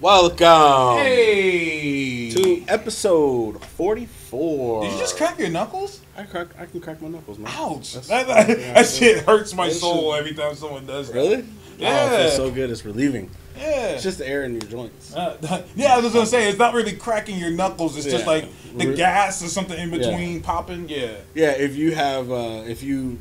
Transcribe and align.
Welcome 0.00 1.04
Hey! 1.04 2.30
to 2.30 2.64
episode 2.68 3.62
44. 3.62 4.82
Did 4.84 4.92
you 4.94 4.98
just 4.98 5.16
crack 5.18 5.38
your 5.38 5.50
knuckles? 5.50 6.00
I 6.16 6.22
crack. 6.22 6.48
I 6.58 6.64
can 6.64 6.80
crack 6.80 7.02
my 7.02 7.08
knuckles, 7.08 7.38
man. 7.38 7.52
Ouch! 7.54 7.92
That's- 7.94 8.08
That, 8.08 8.26
that, 8.28 8.58
yeah, 8.58 8.72
that 8.74 8.86
shit 8.86 9.24
hurts 9.24 9.52
my 9.54 9.68
soul 9.68 10.14
every 10.14 10.32
time 10.32 10.54
someone 10.54 10.86
does 10.86 11.08
that. 11.08 11.14
Really? 11.14 11.44
Yeah. 11.78 12.08
Oh, 12.10 12.14
it 12.14 12.18
feels 12.22 12.36
so 12.36 12.50
good. 12.50 12.70
It's 12.70 12.82
relieving. 12.86 13.30
Yeah. 13.58 13.88
It's 13.88 14.02
just 14.02 14.16
the 14.18 14.26
air 14.26 14.44
in 14.44 14.52
your 14.52 14.62
joints. 14.62 15.14
Uh, 15.14 15.36
yeah, 15.76 15.94
I 15.94 16.00
was 16.00 16.14
gonna 16.14 16.24
say 16.24 16.48
it's 16.48 16.58
not 16.58 16.72
really 16.72 16.92
cracking 16.96 17.36
your 17.38 17.50
knuckles. 17.50 17.96
It's 17.98 18.06
just 18.06 18.26
like 18.26 18.46
the 18.76 18.94
gas 18.94 19.42
or 19.44 19.48
something 19.48 19.78
in 19.78 19.90
between 19.90 20.40
popping. 20.40 20.88
Yeah. 20.88 21.12
Yeah, 21.34 21.50
if 21.50 21.76
you 21.76 21.94
have, 21.94 22.30
uh, 22.30 22.62
if 22.66 22.82
you 22.82 23.18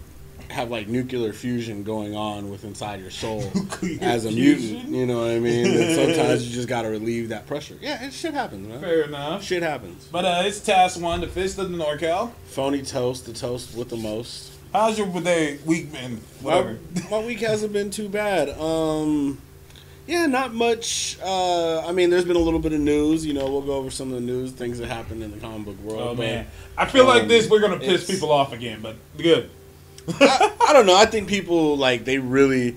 have 0.50 0.72
like 0.72 0.88
nuclear 0.88 1.32
fusion 1.34 1.84
going 1.84 2.16
on 2.16 2.50
with 2.50 2.64
inside 2.64 3.00
your 3.02 3.12
soul 3.12 3.42
as 4.02 4.26
a 4.26 4.30
fusion? 4.30 4.76
mutant, 4.76 4.96
you 4.96 5.06
know 5.06 5.20
what 5.20 5.32
I 5.32 5.40
mean? 5.40 5.64
then 5.64 5.96
sometimes 5.96 6.48
you 6.48 6.54
just 6.56 6.68
got 6.68 6.84
to 6.84 6.90
relieve 6.90 7.30
that 7.30 7.48
pressure. 7.48 7.78
Yeah, 7.82 8.04
it 8.04 8.14
shit 8.14 8.34
happens, 8.34 8.68
man. 8.68 8.82
Fair 8.82 9.04
enough. 9.04 9.44
Shit 9.44 9.64
happens. 9.64 10.08
But 10.12 10.26
uh, 10.26 10.42
it's 10.46 10.60
Task 10.60 11.00
One, 11.00 11.22
the 11.22 11.28
fist 11.28 11.60
of 11.60 11.72
the 11.72 11.78
NorCal. 11.78 12.32
Phony 12.46 12.82
toast, 12.82 13.26
the 13.26 13.34
toast 13.34 13.76
with 13.76 13.90
the 13.90 13.98
most. 13.98 14.52
How's 14.74 14.98
your 15.00 15.08
day 15.22 15.58
week 15.66 15.92
been? 15.92 16.22
My, 16.44 16.56
Whatever. 16.56 16.80
my 17.10 17.20
week 17.26 17.40
hasn't 17.40 17.74
been 17.74 17.90
too 17.90 18.08
bad. 18.08 18.50
Um, 18.60 19.42
yeah, 20.06 20.26
not 20.26 20.54
much. 20.54 21.18
Uh, 21.24 21.86
I 21.88 21.92
mean, 21.92 22.10
there's 22.10 22.26
been 22.26 22.36
a 22.36 22.40
little 22.40 22.60
bit 22.60 22.74
of 22.74 22.80
news. 22.80 23.26
You 23.26 23.34
know, 23.34 23.50
we'll 23.52 23.62
go 23.62 23.74
over 23.74 23.92
some 23.92 24.10
of 24.10 24.16
the 24.16 24.22
news, 24.26 24.52
things 24.52 24.80
that 24.80 24.88
happened 24.88 25.24
in 25.24 25.32
the 25.32 25.38
comic 25.38 25.66
book 25.66 25.80
world. 25.82 26.02
Oh 26.02 26.16
but 26.16 26.24
man, 26.24 26.48
I 26.78 26.86
feel 26.86 27.06
like 27.06 27.24
um, 27.24 27.28
this 27.28 27.48
we're 27.50 27.62
gonna 27.62 27.78
piss 27.80 28.10
people 28.10 28.32
off 28.32 28.52
again, 28.54 28.80
but 28.82 28.96
good. 29.18 29.50
I, 30.20 30.56
I 30.70 30.74
don't 30.74 30.86
know. 30.86 30.96
I 30.96 31.06
think 31.06 31.28
people 31.28 31.78
like 31.78 32.06
they 32.06 32.18
really 32.20 32.76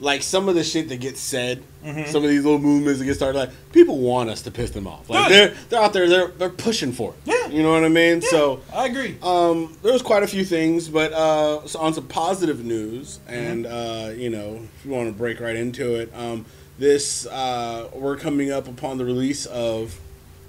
like 0.00 0.22
some 0.22 0.48
of 0.48 0.54
the 0.54 0.64
shit 0.64 0.88
that 0.88 1.00
gets 1.00 1.20
said. 1.20 1.62
Mm-hmm. 1.84 2.10
Some 2.10 2.22
of 2.22 2.28
these 2.28 2.44
little 2.44 2.58
movements 2.58 2.98
that 3.00 3.06
get 3.06 3.14
started. 3.14 3.38
Like 3.38 3.50
people 3.72 3.98
want 3.98 4.28
us 4.28 4.42
to 4.42 4.50
piss 4.50 4.70
them 4.70 4.86
off. 4.86 5.08
Like 5.08 5.28
Good. 5.28 5.32
they're 5.52 5.56
they're 5.70 5.80
out 5.82 5.92
there. 5.94 6.08
They're 6.08 6.28
they're 6.28 6.50
pushing 6.50 6.92
for 6.92 7.12
it. 7.14 7.16
Yeah. 7.24 7.46
You 7.48 7.62
know 7.62 7.72
what 7.72 7.84
I 7.84 7.88
mean? 7.88 8.20
So. 8.20 8.60
I 8.72 8.86
agree. 8.86 9.16
Um, 9.22 9.76
there 9.82 9.92
was 9.92 10.02
quite 10.02 10.22
a 10.22 10.26
few 10.26 10.44
things, 10.44 10.88
but 10.88 11.12
uh, 11.14 11.66
so 11.66 11.80
on 11.80 11.94
some 11.94 12.06
positive 12.06 12.64
news, 12.64 13.18
Mm-hmm. 13.26 13.34
and 13.34 13.66
uh, 13.66 14.12
you 14.14 14.28
know, 14.30 14.60
if 14.76 14.84
you 14.84 14.90
want 14.90 15.08
to 15.08 15.12
break 15.16 15.40
right 15.40 15.56
into 15.56 15.94
it, 15.94 16.12
um, 16.14 16.44
this 16.78 17.26
uh, 17.26 17.88
we're 17.94 18.16
coming 18.16 18.50
up 18.50 18.68
upon 18.68 18.98
the 18.98 19.04
release 19.06 19.46
of 19.46 19.98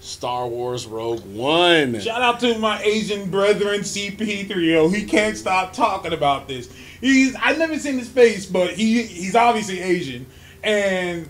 Star 0.02 0.48
Wars 0.48 0.88
Rogue 0.88 1.24
One. 1.26 2.00
Shout 2.00 2.22
out 2.24 2.40
to 2.40 2.58
my 2.58 2.82
Asian 2.82 3.30
brethren, 3.30 3.82
CP3O. 3.82 4.94
He 4.94 5.06
can't 5.06 5.38
stop 5.38 5.74
talking 5.74 6.12
about 6.12 6.48
this. 6.48 6.70
He's 7.00 7.36
I've 7.36 7.60
never 7.60 7.78
seen 7.78 8.00
his 8.00 8.10
face, 8.10 8.48
but 8.48 8.74
he 8.74 9.04
he's 9.04 9.36
obviously 9.36 9.80
Asian, 9.80 10.26
and 10.64 11.30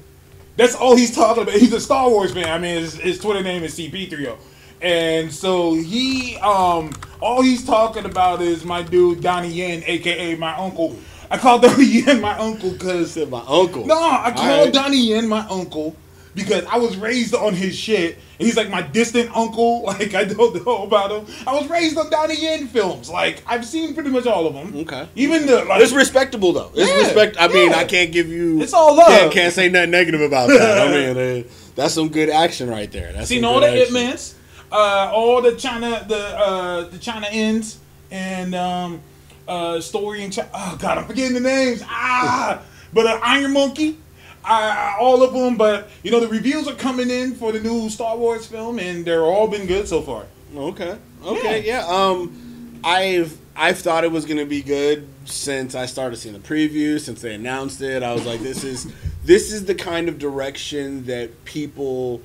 that's 0.55 0.73
all 0.73 0.95
he's 0.95 1.13
talking 1.13 1.43
about. 1.43 1.55
He's 1.55 1.73
a 1.73 1.81
Star 1.81 2.09
Wars 2.09 2.33
fan. 2.33 2.47
I 2.47 2.57
mean, 2.57 2.79
his, 2.79 2.93
his 2.95 3.19
Twitter 3.19 3.43
name 3.43 3.63
is 3.63 3.77
CP3O, 3.77 4.37
and 4.81 5.31
so 5.33 5.73
he 5.73 6.37
um 6.37 6.91
all 7.19 7.41
he's 7.41 7.65
talking 7.65 8.05
about 8.05 8.41
is 8.41 8.63
my 8.63 8.81
dude 8.83 9.21
Donnie 9.21 9.49
Yen, 9.51 9.83
aka 9.85 10.35
my 10.35 10.55
uncle. 10.55 10.95
I 11.29 11.37
call 11.37 11.59
Donnie 11.59 11.85
Yen 11.85 12.21
my 12.21 12.37
uncle 12.37 12.71
because 12.71 13.11
Said 13.11 13.29
my 13.29 13.43
uncle. 13.47 13.85
no, 13.85 13.95
I 14.01 14.31
call 14.31 14.49
Alright. 14.49 14.73
Donnie 14.73 15.07
Yen 15.07 15.27
my 15.27 15.45
uncle 15.47 15.95
because 16.33 16.65
I 16.65 16.77
was 16.77 16.97
raised 16.97 17.35
on 17.35 17.53
his 17.53 17.75
shit. 17.77 18.15
And 18.39 18.47
he's 18.47 18.55
like 18.57 18.69
my 18.69 18.81
distant 18.81 19.35
uncle. 19.35 19.83
Like 19.91 20.13
I 20.13 20.23
don't 20.23 20.65
know 20.65 20.83
about 20.83 21.11
him. 21.11 21.35
I 21.45 21.53
was 21.53 21.69
raised 21.69 21.97
on 21.97 22.09
Donnie 22.09 22.41
Yen 22.41 22.67
films. 22.67 23.09
Like 23.09 23.43
I've 23.45 23.65
seen 23.65 23.93
pretty 23.93 24.09
much 24.09 24.25
all 24.25 24.47
of 24.47 24.53
them. 24.53 24.75
Okay. 24.81 25.07
Even 25.15 25.45
the 25.45 25.65
like. 25.65 25.81
It's 25.81 25.91
respectable 25.91 26.53
though. 26.53 26.71
It's 26.73 26.89
Yeah, 26.89 26.97
respect. 26.97 27.35
I 27.39 27.47
mean, 27.49 27.71
yeah. 27.71 27.77
I 27.77 27.83
can't 27.83 28.11
give 28.11 28.29
you. 28.29 28.61
It's 28.61 28.73
all 28.73 28.95
love. 28.95 29.07
Can't, 29.07 29.31
can't 29.33 29.53
say 29.53 29.69
nothing 29.69 29.91
negative 29.91 30.21
about 30.21 30.47
that. 30.49 30.87
I 30.87 30.91
mean, 31.13 31.41
uh, 31.41 31.47
that's 31.75 31.93
some 31.93 32.09
good 32.09 32.29
action 32.29 32.69
right 32.69 32.91
there. 32.91 33.11
That's 33.13 33.27
seen 33.27 33.43
all 33.43 33.59
the 33.59 33.67
action. 33.67 33.87
Ip 33.87 33.91
Mans, 33.91 34.35
uh, 34.71 35.11
all 35.13 35.41
the 35.41 35.55
China, 35.55 36.05
the 36.07 36.37
uh, 36.37 36.81
the 36.89 36.97
China 36.97 37.27
ends, 37.29 37.79
and 38.09 38.55
um, 38.55 39.01
uh, 39.47 39.79
story 39.81 40.23
and 40.23 40.31
China. 40.31 40.49
Oh 40.53 40.77
God, 40.79 40.97
I'm 40.99 41.05
forgetting 41.05 41.33
the 41.33 41.39
names. 41.41 41.81
Ah, 41.85 42.61
but 42.93 43.05
uh, 43.05 43.19
Iron 43.23 43.53
Monkey. 43.53 43.97
I, 44.43 44.97
all 44.99 45.21
of 45.23 45.33
them, 45.33 45.55
but 45.57 45.89
you 46.03 46.11
know 46.11 46.19
the 46.19 46.27
reviews 46.27 46.67
are 46.67 46.73
coming 46.75 47.09
in 47.09 47.35
for 47.35 47.51
the 47.51 47.59
new 47.59 47.89
Star 47.89 48.17
Wars 48.17 48.45
film, 48.45 48.79
and 48.79 49.05
they're 49.05 49.23
all 49.23 49.47
been 49.47 49.67
good 49.67 49.87
so 49.87 50.01
far. 50.01 50.25
Okay. 50.55 50.97
Okay. 51.23 51.63
Yeah. 51.65 51.85
Um, 51.87 52.79
I've 52.83 53.37
I've 53.55 53.77
thought 53.79 54.03
it 54.03 54.11
was 54.11 54.25
gonna 54.25 54.45
be 54.45 54.61
good 54.61 55.07
since 55.25 55.75
I 55.75 55.85
started 55.85 56.15
seeing 56.17 56.33
the 56.33 56.39
preview. 56.39 56.99
Since 56.99 57.21
they 57.21 57.35
announced 57.35 57.81
it, 57.81 58.01
I 58.03 58.13
was 58.13 58.25
like, 58.25 58.39
this 58.41 58.63
is 58.63 58.91
this 59.23 59.51
is 59.53 59.65
the 59.65 59.75
kind 59.75 60.09
of 60.09 60.17
direction 60.17 61.05
that 61.05 61.45
people 61.45 62.21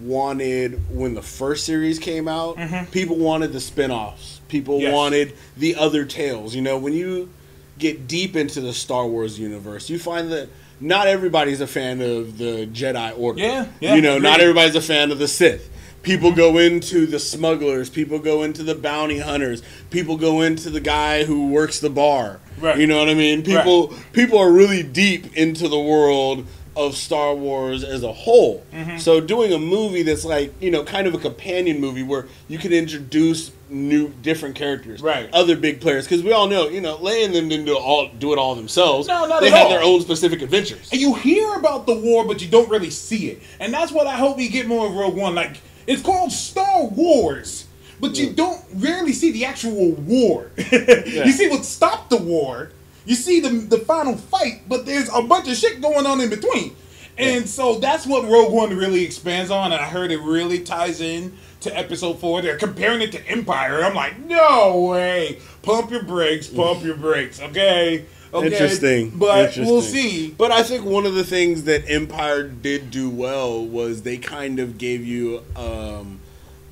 wanted 0.00 0.80
when 0.94 1.14
the 1.14 1.22
first 1.22 1.64
series 1.64 1.98
came 1.98 2.26
out. 2.28 2.56
People 2.90 3.16
wanted 3.16 3.52
the 3.52 3.60
spin-offs. 3.60 4.40
People 4.48 4.76
Mm-hmm. 4.76 4.82
Yes. 4.84 4.94
wanted 4.94 5.32
the 5.56 5.76
other 5.76 6.04
tales. 6.04 6.54
You 6.54 6.62
know, 6.62 6.78
when 6.78 6.92
you 6.92 7.30
get 7.78 8.06
deep 8.08 8.34
into 8.34 8.60
the 8.60 8.72
Star 8.72 9.06
Wars 9.06 9.38
universe, 9.38 9.88
you 9.90 9.98
find 9.98 10.30
that 10.32 10.48
not 10.80 11.06
everybody's 11.06 11.60
a 11.60 11.66
fan 11.66 12.00
of 12.00 12.38
the 12.38 12.66
Jedi 12.66 13.18
Order. 13.18 13.40
Yeah, 13.40 13.66
yeah, 13.80 13.94
you 13.94 14.02
know, 14.02 14.18
not 14.18 14.40
everybody's 14.40 14.74
a 14.74 14.80
fan 14.80 15.10
of 15.10 15.18
the 15.18 15.28
Sith. 15.28 15.70
People 16.02 16.30
mm-hmm. 16.30 16.38
go 16.38 16.58
into 16.58 17.06
the 17.06 17.18
smugglers. 17.18 17.90
People 17.90 18.18
go 18.18 18.42
into 18.42 18.62
the 18.62 18.74
bounty 18.74 19.18
hunters. 19.18 19.62
People 19.90 20.16
go 20.16 20.40
into 20.40 20.70
the 20.70 20.80
guy 20.80 21.24
who 21.24 21.50
works 21.50 21.80
the 21.80 21.90
bar. 21.90 22.40
Right. 22.58 22.78
You 22.78 22.86
know 22.86 22.98
what 22.98 23.08
I 23.08 23.14
mean? 23.14 23.42
People 23.42 23.94
people 24.12 24.38
are 24.38 24.50
really 24.50 24.82
deep 24.82 25.36
into 25.36 25.68
the 25.68 25.78
world 25.78 26.46
of 26.76 26.94
Star 26.96 27.34
Wars 27.34 27.82
as 27.84 28.02
a 28.02 28.12
whole. 28.12 28.64
Mm-hmm. 28.72 28.98
So 28.98 29.20
doing 29.20 29.52
a 29.52 29.58
movie 29.58 30.02
that's 30.02 30.24
like 30.24 30.52
you 30.60 30.70
know 30.70 30.84
kind 30.84 31.06
of 31.06 31.14
a 31.14 31.18
companion 31.18 31.80
movie 31.80 32.02
where 32.02 32.26
you 32.48 32.58
can 32.58 32.72
introduce 32.72 33.50
new 33.68 34.08
different 34.22 34.56
characters, 34.56 35.00
Right. 35.00 35.28
Other 35.32 35.56
big 35.56 35.80
players 35.80 36.04
because 36.04 36.22
we 36.22 36.32
all 36.32 36.48
know 36.48 36.68
you 36.68 36.80
know 36.80 36.96
Leia 36.98 37.26
and 37.26 37.34
them 37.34 37.48
didn't 37.48 37.66
do 37.66 37.76
all 37.76 38.08
do 38.18 38.32
it 38.32 38.38
all 38.38 38.54
themselves. 38.54 39.08
No, 39.08 39.26
not 39.26 39.40
they 39.40 39.50
had 39.50 39.64
all. 39.64 39.68
their 39.70 39.82
own 39.82 40.00
specific 40.00 40.42
adventures. 40.42 40.90
And 40.92 41.00
you 41.00 41.14
hear 41.14 41.54
about 41.54 41.86
the 41.86 41.94
war, 41.94 42.24
but 42.26 42.40
you 42.42 42.48
don't 42.48 42.68
really 42.70 42.90
see 42.90 43.28
it. 43.30 43.42
And 43.58 43.72
that's 43.72 43.92
what 43.92 44.06
I 44.06 44.16
hope 44.16 44.36
we 44.36 44.48
get 44.48 44.66
more 44.66 44.86
of 44.86 44.94
Rogue 44.94 45.16
One. 45.16 45.34
Like 45.34 45.60
it's 45.86 46.02
called 46.02 46.30
Star 46.32 46.84
Wars, 46.84 47.66
but 48.00 48.16
you 48.18 48.32
don't 48.32 48.62
rarely 48.74 49.12
see 49.12 49.32
the 49.32 49.44
actual 49.44 49.92
war. 49.92 50.50
You 50.56 51.32
see 51.32 51.48
what 51.48 51.64
stopped 51.64 52.10
the 52.10 52.16
war. 52.16 52.70
You 53.04 53.14
see 53.14 53.40
the 53.40 53.48
the 53.48 53.78
final 53.78 54.16
fight, 54.16 54.62
but 54.68 54.86
there's 54.86 55.08
a 55.12 55.22
bunch 55.22 55.48
of 55.48 55.56
shit 55.56 55.80
going 55.80 56.06
on 56.06 56.20
in 56.20 56.30
between. 56.30 56.76
And 57.18 57.48
so 57.48 57.78
that's 57.78 58.06
what 58.06 58.24
Rogue 58.28 58.52
One 58.52 58.76
really 58.76 59.04
expands 59.04 59.50
on, 59.50 59.72
and 59.72 59.80
I 59.80 59.84
heard 59.84 60.10
it 60.10 60.20
really 60.20 60.60
ties 60.60 61.00
in 61.00 61.36
to 61.60 61.76
Episode 61.76 62.14
Four. 62.18 62.40
They're 62.40 62.56
comparing 62.56 63.02
it 63.02 63.12
to 63.12 63.26
Empire. 63.28 63.84
I'm 63.84 63.94
like, 63.94 64.18
no 64.20 64.86
way! 64.90 65.38
Pump 65.62 65.90
your 65.90 66.02
brakes, 66.02 66.48
pump 66.48 66.82
your 66.82 66.96
brakes, 66.96 67.40
okay? 67.42 68.06
Okay, 68.32 68.46
Interesting. 68.46 69.10
but 69.10 69.56
we'll 69.56 69.82
see. 69.82 70.30
But 70.30 70.52
I 70.52 70.62
think 70.62 70.84
one 70.84 71.04
of 71.04 71.14
the 71.14 71.24
things 71.24 71.64
that 71.64 71.90
Empire 71.90 72.44
did 72.44 72.90
do 72.90 73.10
well 73.10 73.64
was 73.66 74.02
they 74.02 74.18
kind 74.18 74.60
of 74.60 74.78
gave 74.78 75.04
you 75.04 75.42
um, 75.56 76.20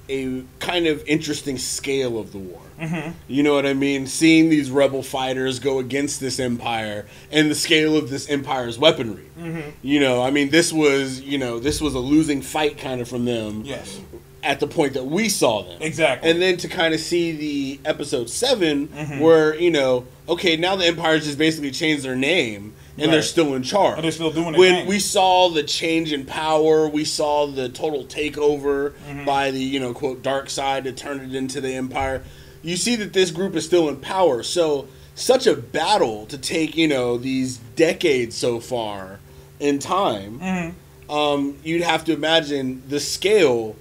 a 0.09 0.45
kind 0.60 0.87
of 0.87 1.03
interesting 1.06 1.59
scale 1.59 2.16
of 2.19 2.31
the 2.31 2.39
war. 2.39 2.60
Mm-hmm. 2.81 3.11
You 3.28 3.43
know 3.43 3.55
what 3.55 3.66
I 3.66 3.75
mean? 3.75 4.06
Seeing 4.06 4.49
these 4.49 4.71
rebel 4.71 5.03
fighters 5.03 5.59
go 5.59 5.78
against 5.78 6.21
this 6.21 6.39
empire 6.39 7.06
and 7.33 7.50
the 7.50 7.55
scale 7.55 7.97
of 7.97 8.11
this 8.11 8.28
empire's 8.28 8.78
weaponry. 8.78 9.27
Mm-hmm. 9.39 9.71
You 9.83 10.00
know, 10.00 10.22
I 10.22 10.31
mean, 10.31 10.50
this 10.50 10.72
was 10.72 11.21
you 11.21 11.39
know 11.39 11.59
this 11.59 11.81
was 11.81 11.94
a 11.94 11.99
losing 12.00 12.43
fight 12.43 12.78
kind 12.78 13.00
of 13.00 13.09
from 13.09 13.25
them 13.25 13.62
Yes, 13.65 14.00
at 14.43 14.61
the 14.61 14.66
point 14.66 14.94
that 14.94 15.05
we 15.06 15.28
saw 15.28 15.62
them. 15.65 15.83
exactly. 15.83 16.31
And 16.31 16.41
then 16.41 16.56
to 16.59 16.69
kind 16.69 16.94
of 16.94 17.00
see 17.00 17.33
the 17.33 17.81
episode 17.89 18.31
7 18.31 18.89
Mm-hmm. 18.89 19.19
where 19.21 19.55
you 19.56 19.71
know, 19.71 20.06
okay, 20.28 20.56
now 20.56 20.77
the 20.77 20.87
Empire's 20.87 21.25
just 21.25 21.39
basically 21.39 21.71
changed 21.72 22.05
their 22.05 22.16
name 22.16 22.75
and 23.00 23.12
they're 23.12 23.22
still 23.22 23.55
in 23.55 23.62
charge. 23.62 23.95
But 23.95 24.03
they're 24.03 24.10
still 24.10 24.33
doing 24.33 24.53
their 24.53 24.59
When 24.59 24.75
thing. 24.75 24.86
we 24.89 24.98
saw 24.98 25.48
the 25.51 25.63
change 25.63 26.13
in 26.13 26.25
power, 26.27 26.89
we 26.89 27.04
saw 27.04 27.47
the 27.47 27.69
total 27.69 28.04
takeover 28.04 28.92
Mm-hmm. 29.09 29.25
by 29.25 29.51
the 29.51 29.60
you 29.60 29.78
know 29.80 29.92
quote 29.95 30.22
dark 30.22 30.51
side 30.51 30.84
to 30.84 30.92
turn 30.92 31.21
it 31.21 31.34
into 31.34 31.60
the 31.60 31.75
Empire. 31.75 32.22
You 32.68 32.76
see 32.76 32.97
that 32.97 33.12
this 33.12 33.30
group 33.30 33.56
is 33.56 33.65
still 33.65 33.88
in 33.88 33.97
power. 33.97 34.42
So 34.42 34.88
such 35.15 35.47
a 35.47 35.54
battle 35.54 36.26
to 36.26 36.38
take 36.38 36.76
you 36.76 36.86
know 36.88 37.16
these 37.18 37.56
decades 37.76 38.36
so 38.36 38.60
far 38.60 39.18
in 39.59 39.78
time. 39.78 40.38
Mm-hmm. 40.41 41.10
Um, 41.10 41.56
you'd 41.65 41.82
have 41.82 42.04
to 42.04 42.12
imagine 42.12 42.82
the 42.86 43.00
scale 43.00 43.74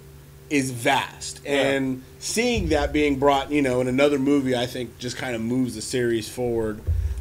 is 0.49 0.71
vast 0.71 1.41
Yeah. 1.43 1.71
and 1.71 2.03
seeing 2.19 2.69
that 2.69 2.93
being 2.93 3.19
brought 3.19 3.51
you 3.51 3.61
know 3.61 3.81
in 3.81 3.87
another 3.89 4.17
movie 4.17 4.55
i 4.55 4.65
think 4.65 4.97
just 4.97 5.17
kind 5.17 5.35
of 5.35 5.41
moves 5.41 5.75
the 5.75 5.81
series 5.81 6.29
forward 6.29 6.79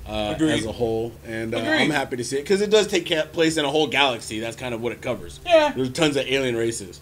uh, 0.09 0.37
as 0.41 0.65
a 0.65 0.71
whole 0.71 1.11
and 1.27 1.53
uh, 1.53 1.59
i'm 1.59 1.91
happy 1.91 2.17
to 2.17 2.23
see 2.23 2.37
it 2.39 2.43
because 2.43 2.61
it 2.61 2.71
does 2.71 2.87
take 2.87 3.09
place 3.33 3.57
in 3.57 3.65
a 3.65 3.69
whole 3.69 3.89
galaxy 3.89 4.39
that's 4.39 4.55
kind 4.57 4.73
of 4.75 4.81
what 4.81 4.93
it 4.93 5.03
covers 5.03 5.41
Yeah. 5.45 5.73
there's 5.75 5.91
tons 5.91 6.15
of 6.17 6.25
alien 6.29 6.55
races 6.55 7.01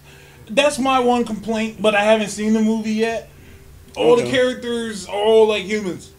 That's 0.49 0.79
my 0.79 0.99
one 1.01 1.27
complaint, 1.27 1.83
but 1.83 1.95
I 1.95 2.05
haven't 2.05 2.29
seen 2.31 2.55
the 2.55 2.61
movie 2.63 2.93
yet. 2.93 3.29
All 3.97 4.17
the 4.17 4.25
characters 4.25 5.07
are 5.07 5.15
all 5.15 5.49
like 5.49 5.65
humans, 5.65 6.11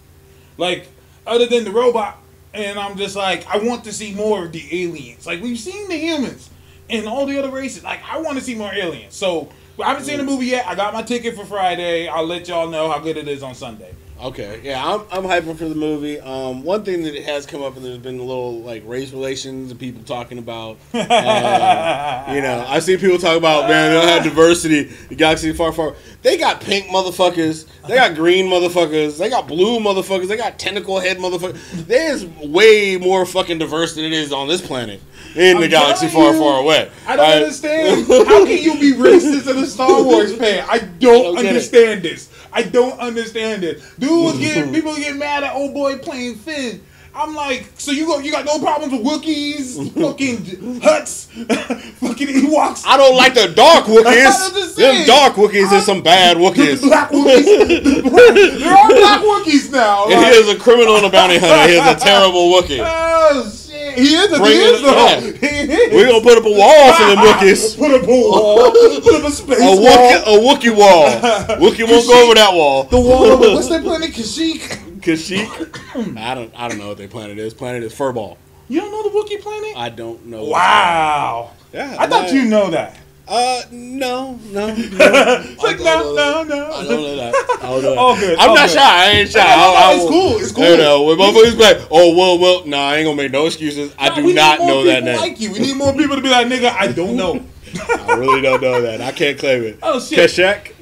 like 0.57 0.88
other 1.27 1.45
than 1.45 1.63
the 1.63 1.72
robot. 1.72 2.18
And 2.54 2.80
I'm 2.80 2.98
just 2.98 3.18
like, 3.18 3.45
I 3.48 3.57
want 3.57 3.83
to 3.83 3.92
see 3.92 4.13
more 4.13 4.45
of 4.45 4.54
the 4.54 4.86
aliens. 4.86 5.27
Like 5.27 5.42
we've 5.42 5.60
seen 5.60 5.89
the 5.89 5.98
humans, 5.98 6.50
and 6.89 7.06
all 7.06 7.25
the 7.25 7.38
other 7.38 7.51
races. 7.51 7.83
Like 7.83 8.00
I 8.10 8.22
want 8.22 8.38
to 8.38 8.44
see 8.44 8.56
more 8.56 8.74
aliens. 8.74 9.13
So 9.13 9.51
I 9.77 9.89
haven't 9.89 10.06
seen 10.06 10.18
the 10.18 10.24
movie 10.24 10.45
yet. 10.48 10.66
I 10.66 10.75
got 10.75 10.94
my 10.94 11.01
ticket 11.01 11.36
for 11.36 11.45
Friday. 11.45 12.07
I'll 12.07 12.25
let 12.25 12.48
y'all 12.48 12.69
know 12.69 12.89
how 12.89 13.00
good 13.00 13.18
it 13.18 13.27
is 13.27 13.44
on 13.44 13.56
Sunday. 13.56 13.94
Okay, 14.22 14.62
yeah, 14.64 14.82
I'm 14.82 15.02
I'm 15.12 15.24
hyping 15.24 15.58
for 15.58 15.68
the 15.68 15.76
movie. 15.76 16.22
Um, 16.22 16.64
one 16.64 16.86
thing 16.86 17.04
that 17.04 17.16
has 17.24 17.46
come 17.46 17.62
up 17.62 17.76
and 17.76 17.84
there's 17.84 17.98
been 17.98 18.18
a 18.18 18.24
little 18.24 18.62
like 18.62 18.82
race 18.86 19.12
relations 19.12 19.72
and 19.72 19.80
people 19.80 20.04
talking 20.04 20.38
about. 20.38 20.78
Uh, 20.94 22.34
you 22.34 22.42
know, 22.42 22.66
I 22.68 22.80
see 22.80 22.96
people 22.96 23.18
talk 23.18 23.38
about 23.38 23.70
man, 23.70 23.92
they 23.92 24.00
don't 24.00 24.08
have 24.08 24.24
diversity. 24.24 24.84
The 24.84 25.16
galaxy 25.16 25.52
far, 25.52 25.74
far. 25.74 25.96
They 26.22 26.38
got 26.38 26.62
pink 26.62 26.88
motherfuckers. 26.88 27.68
They 27.88 27.96
got 27.96 28.16
green 28.16 28.46
motherfuckers. 28.46 29.18
They 29.18 29.30
got 29.30 29.48
blue 29.48 29.80
motherfuckers. 29.80 30.28
They 30.28 30.38
got 30.38 30.58
tentacle 30.58 31.00
head 31.00 31.18
motherfuckers. 31.18 31.86
There's 31.86 32.26
way 32.26 32.98
more 32.98 33.26
fucking 33.26 33.58
diverse 33.58 33.96
than 33.96 34.06
it 34.06 34.14
is 34.14 34.32
on 34.32 34.48
this 34.48 34.66
planet 34.66 35.02
in 35.36 35.58
the 35.58 35.66
I'm 35.66 35.70
galaxy 35.70 36.08
telling 36.08 36.26
far, 36.26 36.34
you, 36.34 36.40
far 36.40 36.60
away. 36.62 36.92
I 37.06 37.16
don't 37.18 37.26
understand. 37.26 38.08
How 38.28 38.46
can 38.46 38.64
you 38.64 38.80
be 38.80 38.94
racist 38.94 39.50
in 39.52 39.58
a 39.58 39.68
Star 39.68 40.02
Wars 40.04 40.34
fan? 40.36 40.66
I 40.70 40.80
don't, 40.80 41.36
don't 41.36 41.46
understand 41.46 42.04
this. 42.04 42.30
I 42.56 42.63
don't 42.63 42.98
understand 43.02 43.66
it. 43.66 43.84
Dude 44.00 44.10
was 44.10 44.34
mm-hmm. 44.34 44.42
getting 44.42 44.74
people 44.74 44.96
get 44.96 45.18
mad 45.18 45.44
at 45.44 45.54
old 45.54 45.74
boy 45.74 45.98
playing 45.98 46.36
Finn. 46.36 46.81
I'm 47.13 47.36
like, 47.36 47.69
so 47.78 47.92
you 47.92 48.06
go, 48.06 48.19
you 48.19 48.31
got 48.31 48.46
no 48.46 48.60
problems 48.60 48.92
with 48.92 49.04
Wookiees, 49.06 49.94
fucking 50.02 50.38
Hutts, 50.80 51.28
fucking 51.96 52.28
Ewoks. 52.28 52.84
I 52.86 52.98
don't 52.98 53.16
like 53.16 53.34
the 53.34 53.54
dark 53.56 53.86
I'm 53.88 53.94
Wookiees. 53.96 54.75
Them 54.75 55.06
dark 55.06 55.34
Wookiees 55.34 55.72
is 55.74 55.86
some 55.86 56.02
bad 56.02 56.38
Wookiees. 56.38 56.81
Black 56.81 57.10
Wookiees. 57.10 58.60
there 58.60 58.74
are 58.74 58.88
black 58.90 59.22
Wookiees 59.22 59.72
now. 59.72 60.06
Like- 60.06 60.34
he 60.34 60.40
is 60.40 60.50
a 60.50 60.57
criminal 60.57 60.96
and 60.96 61.06
a 61.06 61.10
bounty 61.10 61.38
hunter. 61.38 61.68
He 61.69 61.78
is 61.78 61.88
a 61.88 61.96
terrible 61.96 62.52
Wookiee. 62.52 63.65
He 63.94 64.16
is. 64.16 64.32
A, 64.32 64.38
he 64.46 64.54
is 64.54 64.82
though. 64.82 64.96
yeah. 64.96 65.20
He 65.20 65.74
is. 65.74 65.94
We're 65.94 66.08
gonna 66.08 66.24
put 66.24 66.38
up 66.38 66.46
a 66.46 66.52
wall 66.52 66.94
for 66.94 67.06
the 67.06 67.16
Wookiees. 67.22 67.78
Put 67.80 67.92
up 67.92 68.04
a 68.04 68.08
wall. 68.08 68.72
Put 68.72 69.16
up 69.16 69.24
a 69.28 69.32
space 69.32 69.60
A 69.60 69.76
wall. 69.76 70.40
A 70.40 70.56
Wookie 70.56 70.76
wall. 70.76 71.06
Wookie 71.60 71.88
won't 71.88 72.08
go 72.08 72.26
over 72.26 72.36
that 72.36 72.54
wall. 72.54 72.84
The 72.86 73.00
wall. 73.00 73.38
What's 73.40 73.70
that 73.70 73.84
planet? 73.84 74.12
Kashyyyk. 74.12 75.00
Kashyyyk. 75.02 76.18
I 76.18 76.34
don't. 76.36 76.52
I 76.56 76.68
don't 76.68 76.78
know 76.80 76.90
what 76.90 76.98
their 76.98 77.08
planet 77.08 77.38
is. 77.38 77.54
Planet 77.54 77.84
is 77.84 77.94
Furball. 77.94 78.38
You 78.68 78.82
don't 78.82 78.92
know 78.92 79.04
the 79.04 79.10
Wookiee 79.10 79.42
planet? 79.42 79.74
I 79.76 79.90
don't 79.90 80.26
know. 80.26 80.46
Wow. 80.46 81.52
Yeah. 81.72 81.96
I 82.00 82.08
thought 82.08 82.31
you 82.31 82.46
know 82.46 82.72
that. 82.72 82.98
Uh, 83.27 83.63
no, 83.72 84.39
no. 84.51 84.68
no. 84.68 84.74
It's 84.75 85.63
like 85.63 85.80
I 85.81 85.83
no, 85.83 86.44
no. 86.44 86.72
I 86.72 86.83
no. 86.83 86.89
don't 86.89 87.01
know 87.01 87.16
that. 87.16 87.36
I 87.36 87.69
don't 87.69 87.81
know 87.83 87.89
that. 87.92 87.98
All 87.98 88.16
good, 88.16 88.38
I'm 88.38 88.50
all 88.50 88.56
not 88.56 88.68
good. 88.69 88.75
shy. 88.77 88.83
I 88.83 89.10
ain't 89.12 89.30
shy. 89.31 89.39
No, 89.39 89.45
no, 89.50 89.56
no, 89.56 89.74
I, 89.74 89.81
I 89.81 89.94
it's 89.95 90.10
cool, 90.10 90.38
it's 90.38 90.51
cool. 90.51 90.63
You 90.69 90.77
know, 90.77 91.04
when 91.04 91.18
motherfuckers 91.18 91.57
be 91.57 91.63
like, 91.63 91.88
oh 91.89 92.16
well, 92.16 92.38
well, 92.38 92.66
nah, 92.68 92.89
I 92.89 92.98
ain't 92.98 93.06
gonna 93.06 93.18
make 93.18 93.31
no 93.31 93.48
excuses. 93.48 93.94
I 93.98 94.10
No, 94.10 94.16
do 94.27 94.33
not 94.33 94.60
know 94.60 94.83
that 94.83 95.04
name. 95.04 95.18
Like 95.18 95.39
you, 95.39 95.51
we 95.51 95.60
need 95.60 95.75
more 95.75 95.94
people 95.94 96.16
to 96.16 96.22
be 96.22 96.30
like, 96.30 96.48
nigga, 96.48 96.69
I 96.69 96.92
don't 96.92 97.16
know. 97.16 97.44
I 97.89 98.13
really 98.16 98.42
don't 98.42 98.62
know 98.62 98.81
that. 98.81 99.01
I 99.01 99.12
can't 99.12 99.38
claim 99.39 99.63
it. 99.63 99.80
Oh, 99.81 100.00
shit. 100.00 100.19
Kashyyyk. 100.19 100.75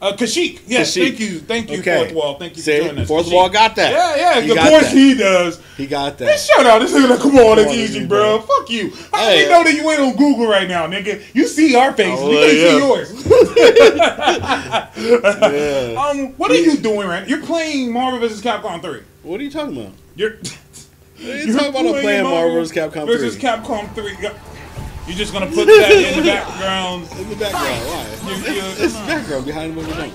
Uh, 0.00 0.12
Kashyyyk. 0.12 0.60
Yes, 0.68 0.96
Kashyyyk. 0.96 1.02
thank 1.08 1.18
you, 1.20 1.38
thank 1.40 1.70
you, 1.70 1.78
Okay. 1.80 1.96
Fourth 2.04 2.12
Wall. 2.12 2.38
Thank 2.38 2.56
you 2.56 2.62
See, 2.62 2.78
for 2.78 2.84
joining 2.84 3.02
us. 3.02 3.08
fourth 3.08 3.26
Kashyyyk. 3.26 3.32
wall 3.32 3.48
got 3.48 3.74
that. 3.76 3.90
Yeah, 3.92 4.40
He 4.40 4.46
yeah. 4.48 4.54
Of 4.54 4.68
course 4.70 4.82
that. 4.84 4.92
he 4.96 5.14
does. 5.14 5.60
He 5.76 5.86
got 5.88 6.18
that. 6.18 6.38
shout 6.38 6.66
out 6.66 6.78
this 6.80 6.92
nigga. 6.92 7.10
Like, 7.10 7.18
come 7.20 7.36
on, 7.36 7.58
it's 7.58 7.72
easy, 7.72 8.06
bro. 8.06 8.38
bro. 8.38 8.46
Fuck 8.46 8.70
you. 8.70 8.90
How 9.12 9.18
do 9.18 9.24
Hey. 9.24 9.42
we 9.44 9.50
know 9.50 9.64
that 9.64 9.74
you 9.74 9.90
ain't 9.90 10.00
on 10.00 10.16
Google 10.16 10.46
right 10.46 10.68
now, 10.68 10.86
nigga? 10.86 11.20
You 11.34 11.46
see 11.48 11.74
our 11.74 11.92
faces. 11.92 12.20
Oh, 12.22 12.28
we 12.30 12.36
yeah. 12.36 12.70
see 12.70 12.78
yours. 12.78 13.12
Yeah. 14.98 16.08
Um, 16.10 16.28
what 16.36 16.50
are 16.50 16.54
you 16.56 16.76
doing 16.76 17.06
right? 17.08 17.22
now? 17.22 17.28
You're 17.28 17.44
playing 17.44 17.92
Marvel 17.92 18.20
vs. 18.20 18.40
Capcom 18.42 18.80
3. 18.82 19.00
What 19.22 19.40
are 19.40 19.44
you 19.44 19.50
talking 19.50 19.76
about? 19.80 19.92
You're. 20.16 20.36
What 20.36 21.28
are 21.30 21.36
you 21.44 21.52
talking 21.52 21.68
about? 21.70 21.86
I'm 21.86 22.00
playing 22.02 22.24
Marvel 22.24 22.54
vs. 22.54 22.72
Capcom 22.76 23.04
3. 23.06 23.16
versus 23.16 23.36
Capcom 23.36 23.92
3. 23.94 24.16
You're 25.08 25.16
just 25.16 25.32
gonna 25.32 25.46
put 25.46 25.66
that 25.66 25.90
in 25.90 26.22
the 26.22 26.30
background. 26.30 27.08
In 27.18 27.28
the 27.30 27.36
background. 27.36 27.66
Why? 27.88 28.30
You- 28.30 28.54
you- 28.54 28.60
It's, 28.62 28.80
it's 28.80 28.94
the 28.94 29.06
background 29.06 29.46
behind 29.46 29.74
what 29.76 29.86
we're 29.86 29.94
doing. 29.94 30.12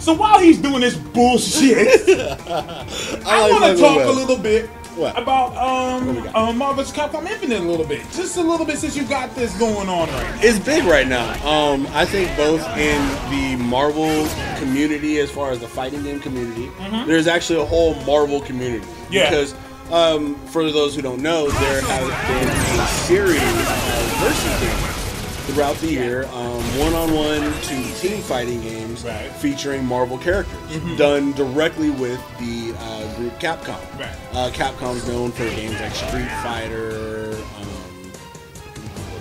So 0.00 0.12
while 0.12 0.38
he's 0.40 0.58
doing 0.58 0.80
this 0.80 0.96
bullshit, 0.96 2.08
I 2.48 3.48
like 3.48 3.52
want 3.52 3.76
to 3.76 3.82
talk 3.82 4.06
a 4.06 4.10
little 4.10 4.36
bit 4.38 4.66
What? 4.96 5.16
about 5.20 5.56
um, 5.56 6.26
um 6.34 6.56
Marvel 6.58 6.82
vs. 6.84 6.96
Capcom 6.96 7.28
Infinite 7.28 7.60
a 7.60 7.64
little 7.64 7.84
bit, 7.86 8.02
just 8.12 8.36
a 8.36 8.42
little 8.42 8.64
bit 8.64 8.78
since 8.78 8.96
you 8.96 9.04
got 9.04 9.34
this 9.34 9.56
going 9.58 9.88
on 9.88 10.08
right 10.08 10.34
now. 10.34 10.38
It's 10.40 10.58
big 10.58 10.84
right 10.84 11.06
now. 11.06 11.26
Um, 11.46 11.86
I 11.92 12.04
think 12.04 12.34
both 12.36 12.62
in 12.78 13.00
the 13.30 13.62
Marvel 13.62 14.26
community, 14.58 15.18
as 15.18 15.30
far 15.30 15.50
as 15.50 15.58
the 15.58 15.68
fighting 15.68 16.02
game 16.02 16.20
community, 16.20 16.70
there's 17.06 17.26
actually 17.26 17.60
a 17.60 17.64
whole 17.66 17.94
Marvel 18.04 18.40
community. 18.40 18.84
Mm-hmm. 18.86 19.12
Yeah. 19.12 19.30
Because 19.30 19.54
um, 19.92 20.36
for 20.46 20.70
those 20.70 20.94
who 20.94 21.02
don't 21.02 21.20
know, 21.22 21.48
there 21.50 21.80
has 21.82 22.06
been 22.28 22.80
a 22.80 22.86
series 23.06 24.07
versus 24.18 24.60
games 24.60 25.04
throughout 25.48 25.76
the 25.76 25.86
year, 25.90 26.24
um, 26.34 26.60
one-on-one 26.78 27.40
to 27.62 27.94
team 28.00 28.20
fighting 28.22 28.60
games 28.60 29.02
Right. 29.02 29.30
featuring 29.32 29.84
Marvel 29.84 30.18
characters, 30.18 30.58
done 30.98 31.32
directly 31.32 31.88
with 31.90 32.20
the 32.38 32.74
uh, 32.78 33.14
group 33.16 33.38
Capcom. 33.40 33.78
Right. 33.98 34.10
Uh, 34.34 34.50
Capcom's 34.50 35.06
known 35.08 35.32
for 35.32 35.44
games 35.44 35.80
like 35.80 35.94
Street 35.94 36.28
Fighter, 36.42 37.34
um, 37.60 38.12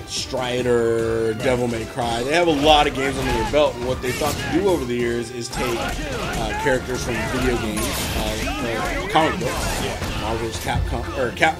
Strider, 0.07 1.33
Devil 1.35 1.67
May 1.69 1.85
Cry. 1.85 2.23
They 2.23 2.33
have 2.33 2.47
a 2.47 2.51
lot 2.51 2.87
of 2.87 2.95
games 2.95 3.17
under 3.17 3.31
their 3.31 3.51
belt, 3.51 3.75
and 3.75 3.87
what 3.87 4.01
they 4.01 4.11
thought 4.11 4.35
to 4.35 4.59
do 4.59 4.67
over 4.67 4.83
the 4.83 4.95
years 4.95 5.31
is 5.31 5.47
take 5.47 5.77
uh, 5.79 6.59
characters 6.63 7.03
from 7.05 7.13
video 7.37 7.55
games, 7.61 7.81
uh, 8.17 9.07
comic 9.11 9.39
books, 9.39 10.21
Marvel's 10.21 10.57
Capcom 10.59 11.17
or 11.17 11.31
Cap. 11.37 11.57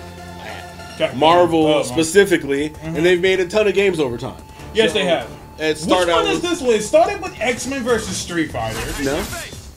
Marvel 1.16 1.68
Oh, 1.68 1.84
specifically, 1.84 2.74
and 2.82 2.98
they've 3.06 3.22
made 3.22 3.40
a 3.40 3.48
ton 3.48 3.68
of 3.68 3.74
games 3.74 4.00
over 4.00 4.18
time. 4.18 4.42
Yes, 4.74 4.92
So, 4.92 5.00
they 5.00 5.06
have. 5.06 5.30
It 5.60 5.80
Which 5.80 5.88
one 5.90 6.10
out 6.10 6.26
is 6.26 6.34
with, 6.34 6.42
this 6.44 6.62
one? 6.62 6.76
It 6.76 6.84
started 6.84 7.22
with 7.22 7.36
X 7.40 7.66
Men 7.68 7.82
versus 7.84 8.16
Street 8.16 8.52
Fighter. 8.52 8.80
No, 9.04 9.18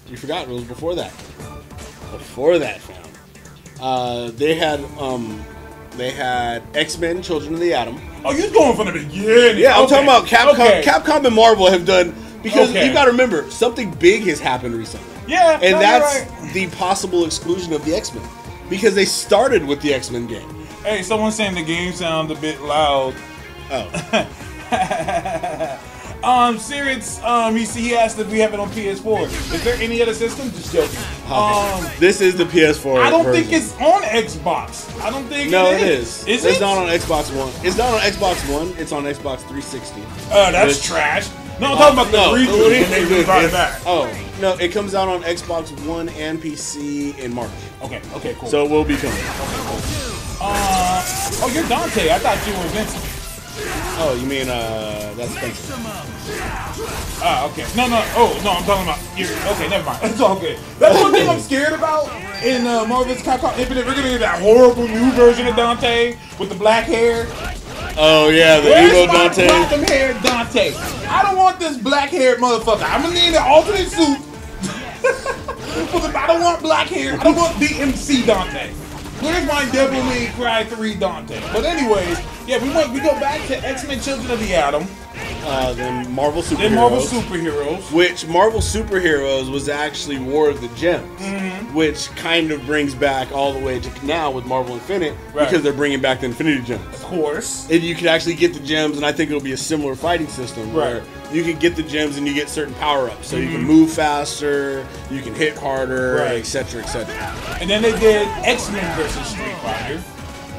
you 0.08 0.16
forgot. 0.16 0.42
It 0.42 0.48
was 0.48 0.64
before 0.64 0.94
that. 0.96 1.10
Before 2.12 2.58
that, 2.58 2.80
fam. 2.80 2.96
Uh, 3.80 4.30
they 4.32 4.54
had 4.54 4.80
um, 4.98 5.42
they 5.92 6.10
had 6.10 6.62
X 6.74 6.98
Men: 6.98 7.22
Children 7.22 7.54
of 7.54 7.60
the 7.60 7.72
Atom. 7.72 7.98
Oh, 8.24 8.32
you're 8.32 8.50
going 8.50 8.76
from 8.76 8.86
the 8.88 8.92
beginning. 8.92 9.58
Yeah, 9.58 9.76
I'm 9.78 9.84
Okay. 9.84 9.94
talking 9.94 10.06
about 10.06 10.26
Capcom. 10.26 10.52
Okay. 10.54 10.82
Capcom 10.84 11.24
and 11.24 11.34
Marvel 11.34 11.70
have 11.70 11.86
done 11.86 12.14
because 12.42 12.70
Okay. 12.70 12.86
you 12.86 12.92
got 12.92 13.06
to 13.06 13.10
remember 13.12 13.48
something 13.50 13.90
big 13.92 14.24
has 14.24 14.38
happened 14.40 14.74
recently, 14.74 15.06
Yeah, 15.26 15.58
and 15.62 15.72
no, 15.72 15.78
that's 15.78 16.28
right. 16.42 16.52
the 16.52 16.66
possible 16.68 17.24
exclusion 17.24 17.72
of 17.72 17.82
the 17.86 17.94
X 17.94 18.12
Men 18.12 18.22
because 18.68 18.94
they 18.94 19.06
started 19.06 19.64
with 19.64 19.80
the 19.80 19.94
X 19.94 20.10
Men 20.10 20.26
game. 20.26 20.59
Hey, 20.84 21.02
someone's 21.02 21.34
saying 21.36 21.54
the 21.54 21.62
game 21.62 21.92
sounds 21.92 22.30
a 22.30 22.34
bit 22.34 22.60
loud. 22.62 23.14
Oh, 23.70 23.86
Um, 26.22 26.58
Sirius, 26.58 27.18
um, 27.24 27.56
he, 27.56 27.64
he 27.64 27.96
asked 27.96 28.18
if 28.18 28.30
we 28.30 28.40
have 28.40 28.52
it 28.52 28.60
on 28.60 28.68
PS4. 28.72 29.24
Is 29.54 29.64
there 29.64 29.76
any 29.76 30.02
other 30.02 30.12
system? 30.12 30.50
Just 30.50 30.70
joking. 30.70 30.98
Um, 31.32 31.82
this 31.98 32.20
is 32.20 32.36
the 32.36 32.44
PS4. 32.44 33.00
I 33.00 33.08
don't 33.08 33.24
version. 33.24 33.42
think 33.44 33.54
it's 33.54 33.72
on 33.80 34.02
Xbox. 34.02 35.00
I 35.00 35.08
don't 35.08 35.24
think 35.28 35.50
No, 35.50 35.70
it 35.70 35.80
it 35.80 35.88
is. 35.88 36.18
is. 36.24 36.28
Is 36.28 36.44
it's 36.44 36.58
it? 36.58 36.60
not 36.60 36.76
on 36.76 36.88
Xbox 36.88 37.34
One. 37.34 37.50
It's 37.66 37.78
not 37.78 37.94
on 37.94 38.00
Xbox 38.00 38.52
One. 38.54 38.68
It's 38.76 38.92
on 38.92 39.04
Xbox 39.04 39.38
360. 39.48 40.02
Uh, 40.30 40.50
that's 40.52 40.72
It's- 40.72 40.86
trash. 40.86 41.26
No, 41.58 41.72
I'm 41.72 41.78
talking 41.78 41.98
about 42.00 42.10
the 42.12 42.18
no, 42.18 42.34
reboot 42.34 42.52
the 42.52 42.80
when 42.80 42.90
they 42.90 43.00
reboot 43.22 43.24
brought 43.24 43.42
it 43.42 43.46
is- 43.46 43.52
back. 43.52 43.80
Oh 43.86 44.12
no, 44.42 44.56
it 44.58 44.72
comes 44.72 44.94
out 44.94 45.08
on 45.08 45.22
Xbox 45.22 45.70
One 45.86 46.10
and 46.10 46.38
PC 46.38 47.18
in 47.18 47.32
March, 47.34 47.50
Okay, 47.82 48.02
okay, 48.16 48.34
cool. 48.38 48.48
so 48.50 48.62
it 48.66 48.70
will 48.70 48.84
be 48.84 48.96
coming. 48.98 49.16
Uh, 50.40 51.02
oh, 51.42 51.50
you're 51.54 51.66
Dante. 51.68 52.10
I 52.10 52.18
thought 52.18 52.38
you 52.46 52.52
were 52.54 52.68
Vincent. 52.70 53.04
Oh, 54.02 54.16
you 54.18 54.26
mean 54.26 54.48
uh, 54.48 55.12
that's 55.16 55.32
Spencer? 55.32 55.74
Ah, 57.22 57.46
okay. 57.50 57.66
No, 57.76 57.86
no. 57.88 58.02
Oh, 58.16 58.40
no. 58.42 58.52
I'm 58.52 58.64
talking 58.64 58.84
about. 58.84 58.98
You're, 59.18 59.28
okay, 59.52 59.68
never 59.68 59.84
mind. 59.84 60.00
It's 60.10 60.20
all 60.20 60.38
good. 60.38 60.58
That's 60.78 60.98
one 61.00 61.12
thing 61.12 61.28
I'm 61.28 61.40
scared 61.40 61.74
about 61.74 62.08
in 62.42 62.66
uh, 62.66 62.86
Marvel's 62.86 63.18
Capcom 63.18 63.56
Infinite. 63.58 63.86
We're 63.86 63.94
gonna 63.94 64.08
get 64.08 64.20
that 64.20 64.40
horrible 64.40 64.88
new 64.88 65.12
version 65.12 65.46
of 65.46 65.56
Dante 65.56 66.16
with 66.38 66.48
the 66.48 66.54
black 66.54 66.84
hair. 66.84 67.26
Oh 67.98 68.30
yeah, 68.30 68.60
the 68.60 68.70
Where's 68.70 68.92
emo 68.92 69.12
Dante. 69.12 69.46
platinum 69.46 69.86
haired 69.86 70.22
Dante? 70.22 70.72
I 71.08 71.22
don't 71.22 71.36
want 71.36 71.58
this 71.58 71.76
black 71.76 72.08
haired 72.10 72.38
motherfucker. 72.38 72.88
I'm 72.88 73.02
gonna 73.02 73.14
need 73.14 73.34
an 73.34 73.42
alternate 73.44 73.88
suit. 73.88 74.18
I 76.16 76.24
don't 76.26 76.42
want 76.42 76.62
black 76.62 76.86
hair. 76.88 77.18
I 77.20 77.24
don't 77.24 77.36
want 77.36 77.56
DMC 77.56 78.26
Dante. 78.26 78.72
Where's 79.20 79.46
my 79.46 79.68
Devil 79.70 80.02
May 80.04 80.28
Cry 80.28 80.64
3 80.64 80.94
Dante? 80.94 81.40
But 81.52 81.64
anyways, 81.64 82.18
yeah, 82.46 82.62
we 82.62 82.70
went, 82.70 82.90
we 82.92 83.00
go 83.00 83.12
back 83.20 83.46
to 83.48 83.56
X 83.58 83.86
Men 83.86 84.00
Children 84.00 84.30
of 84.30 84.38
the 84.40 84.54
Atom, 84.54 84.86
Uh, 85.44 85.72
then 85.72 86.10
Marvel 86.12 86.42
Superheroes. 86.42 86.58
then 86.58 86.74
Marvel 86.74 86.98
Superheroes. 87.00 87.92
which 87.92 88.26
Marvel 88.26 88.60
Superheroes 88.60 89.50
was 89.50 89.68
actually 89.68 90.18
War 90.18 90.48
of 90.50 90.60
the 90.60 90.68
Gems, 90.68 91.08
Mm-hmm. 91.20 91.74
which 91.74 92.08
kind 92.16 92.50
of 92.50 92.64
brings 92.66 92.94
back 92.94 93.32
all 93.32 93.52
the 93.52 93.58
way 93.58 93.80
to 93.80 94.06
now 94.06 94.30
with 94.30 94.44
Marvel 94.46 94.74
Infinite 94.74 95.14
Right. 95.32 95.48
because 95.48 95.62
they're 95.62 95.72
bringing 95.72 96.00
back 96.00 96.20
the 96.20 96.26
Infinity 96.26 96.62
Gems. 96.62 96.84
Of 96.94 97.02
course. 97.02 97.66
And 97.70 97.82
you 97.82 97.94
can 97.94 98.06
actually 98.06 98.34
get 98.34 98.54
the 98.54 98.60
gems, 98.60 98.96
and 98.96 99.04
I 99.06 99.12
think 99.12 99.30
it'll 99.30 99.42
be 99.42 99.52
a 99.52 99.56
similar 99.56 99.94
fighting 99.96 100.28
system 100.28 100.72
where 100.74 100.98
Right. 101.00 101.32
you 101.34 101.42
can 101.42 101.58
get 101.58 101.74
the 101.74 101.82
gems 101.82 102.16
and 102.16 102.26
you 102.26 102.34
get 102.34 102.48
certain 102.48 102.74
power 102.74 103.08
ups. 103.10 103.28
So 103.28 103.36
you 103.36 103.48
can 103.48 103.62
move 103.62 103.90
faster, 103.92 104.86
you 105.10 105.20
can 105.22 105.34
hit 105.34 105.56
harder, 105.56 106.16
Right. 106.16 106.38
etc., 106.38 106.82
etc. 106.82 107.12
And 107.60 107.68
then 107.70 107.82
they 107.82 107.98
did 107.98 108.28
X 108.44 108.70
Men 108.70 108.84
versus 108.96 109.26
Street 109.26 109.56
Fighter. 109.62 110.02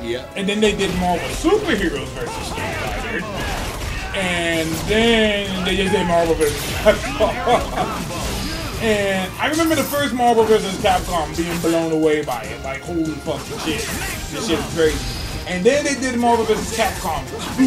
Yeah. 0.03 0.25
And 0.35 0.49
then 0.49 0.59
they 0.59 0.71
did 0.75 0.93
Marvel 0.99 1.27
Superheroes 1.29 2.07
versus 2.07 2.47
Street 2.47 2.75
Fighter. 2.75 3.70
And 4.13 4.69
then 4.87 5.65
they 5.65 5.75
just 5.77 5.93
did 5.93 6.05
Marvel 6.07 6.35
vs. 6.35 6.59
Capcom. 6.81 7.31
and 8.81 9.31
I 9.39 9.49
remember 9.49 9.75
the 9.75 9.83
first 9.83 10.13
Marvel 10.13 10.43
vs. 10.43 10.77
Capcom 10.79 11.35
being 11.37 11.57
blown 11.61 11.91
away 11.91 12.23
by 12.23 12.43
it. 12.43 12.61
Like, 12.63 12.81
holy 12.81 13.05
fucking 13.05 13.59
shit. 13.59 13.87
This 14.31 14.47
shit 14.47 14.59
is 14.59 14.75
crazy. 14.75 15.21
And 15.47 15.65
then 15.65 15.85
they 15.85 15.95
did 15.95 16.19
Marvel 16.19 16.45
vs. 16.45 16.77
Capcom 16.77 17.25
2, 17.57 17.63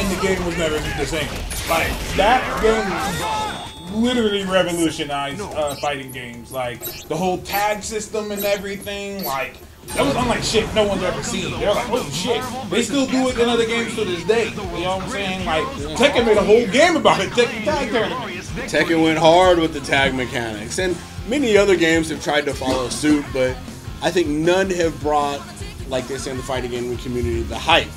and 0.00 0.16
the 0.16 0.22
game 0.26 0.44
was 0.46 0.56
never 0.56 0.78
the 0.78 1.06
same. 1.06 1.28
Like, 1.68 1.92
that 2.16 2.42
game 2.62 4.02
literally 4.02 4.44
revolutionized 4.44 5.40
uh, 5.40 5.74
fighting 5.76 6.12
games. 6.12 6.50
Like, 6.50 6.80
the 7.08 7.16
whole 7.16 7.38
tag 7.38 7.82
system 7.82 8.30
and 8.30 8.44
everything, 8.44 9.24
like, 9.24 9.56
that 9.94 10.04
was 10.04 10.14
unlike 10.16 10.42
shit 10.42 10.72
no 10.74 10.86
one's 10.86 11.02
ever 11.02 11.22
seen. 11.22 11.58
They're 11.58 11.74
like, 11.74 11.86
holy 11.86 12.10
shit. 12.10 12.42
They 12.70 12.82
still 12.82 13.06
do 13.06 13.28
it 13.28 13.38
in 13.38 13.48
other 13.48 13.66
games 13.66 13.94
to 13.96 14.04
this 14.04 14.24
day. 14.24 14.50
You 14.50 14.56
know 14.56 14.64
what 14.64 15.02
I'm 15.02 15.10
saying? 15.10 15.46
Like, 15.46 15.64
Tekken 15.96 16.26
made 16.26 16.36
a 16.36 16.44
whole 16.44 16.66
game 16.68 16.96
about 16.96 17.20
it. 17.20 17.30
Tekken 17.30 17.64
Tag 17.64 17.90
Tournament. 17.90 18.42
Tekken 18.70 19.02
went 19.02 19.18
hard 19.18 19.58
with 19.58 19.72
the 19.72 19.80
tag 19.80 20.14
mechanics, 20.14 20.78
and 20.78 20.96
many 21.26 21.56
other 21.56 21.76
games 21.76 22.10
have 22.10 22.22
tried 22.22 22.44
to 22.46 22.54
follow 22.54 22.88
suit, 22.88 23.24
but 23.32 23.56
I 24.02 24.10
think 24.10 24.28
none 24.28 24.70
have 24.70 24.98
brought, 25.00 25.40
like 25.88 26.06
they 26.06 26.18
say 26.18 26.30
in 26.30 26.36
the 26.36 26.42
fighting 26.42 26.70
game 26.70 26.96
community, 26.98 27.42
the 27.42 27.58
hype 27.58 27.88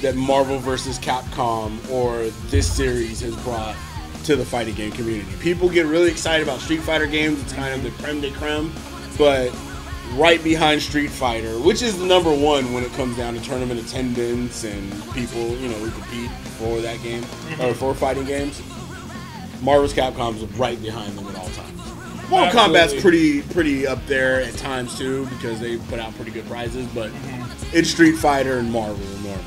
that 0.00 0.16
Marvel 0.16 0.58
vs. 0.58 0.98
Capcom 0.98 1.78
or 1.90 2.24
this 2.48 2.70
series 2.70 3.20
has 3.20 3.36
brought 3.44 3.76
to 4.24 4.34
the 4.34 4.44
fighting 4.44 4.74
game 4.74 4.90
community. 4.92 5.30
People 5.40 5.68
get 5.68 5.86
really 5.86 6.10
excited 6.10 6.42
about 6.42 6.60
Street 6.60 6.80
Fighter 6.80 7.06
games. 7.06 7.40
It's 7.42 7.52
kind 7.52 7.74
of 7.74 7.82
the 7.82 7.90
creme 8.02 8.20
de 8.20 8.30
creme, 8.32 8.72
but 9.16 9.52
right 10.14 10.42
behind 10.42 10.82
Street 10.82 11.10
Fighter, 11.10 11.58
which 11.60 11.82
is 11.82 11.98
the 11.98 12.06
number 12.06 12.30
one 12.30 12.72
when 12.72 12.84
it 12.84 12.92
comes 12.92 13.16
down 13.16 13.34
to 13.34 13.40
tournament 13.40 13.80
attendance 13.80 14.64
and 14.64 14.92
people, 15.14 15.48
you 15.56 15.68
know, 15.68 15.74
who 15.76 15.90
compete 15.90 16.30
for 16.58 16.80
that 16.80 17.02
game 17.02 17.22
or 17.60 17.74
for 17.74 17.94
fighting 17.94 18.24
games. 18.24 18.60
Marvel's 19.62 19.94
Capcom's 19.94 20.42
right 20.56 20.80
behind 20.82 21.16
them 21.16 21.26
at 21.28 21.36
all 21.36 21.48
times. 21.50 21.78
Mortal 22.28 22.48
Absolutely. 22.48 22.78
Kombat's 22.78 23.00
pretty 23.02 23.42
pretty 23.42 23.86
up 23.86 24.04
there 24.06 24.40
at 24.40 24.54
times 24.54 24.96
too 24.98 25.26
because 25.26 25.60
they 25.60 25.76
put 25.76 25.98
out 25.98 26.14
pretty 26.16 26.30
good 26.30 26.46
prizes, 26.46 26.86
but 26.94 27.10
it's 27.72 27.90
Street 27.90 28.16
Fighter 28.16 28.58
and 28.58 28.70
Marvel 28.72 29.04
normally. 29.22 29.42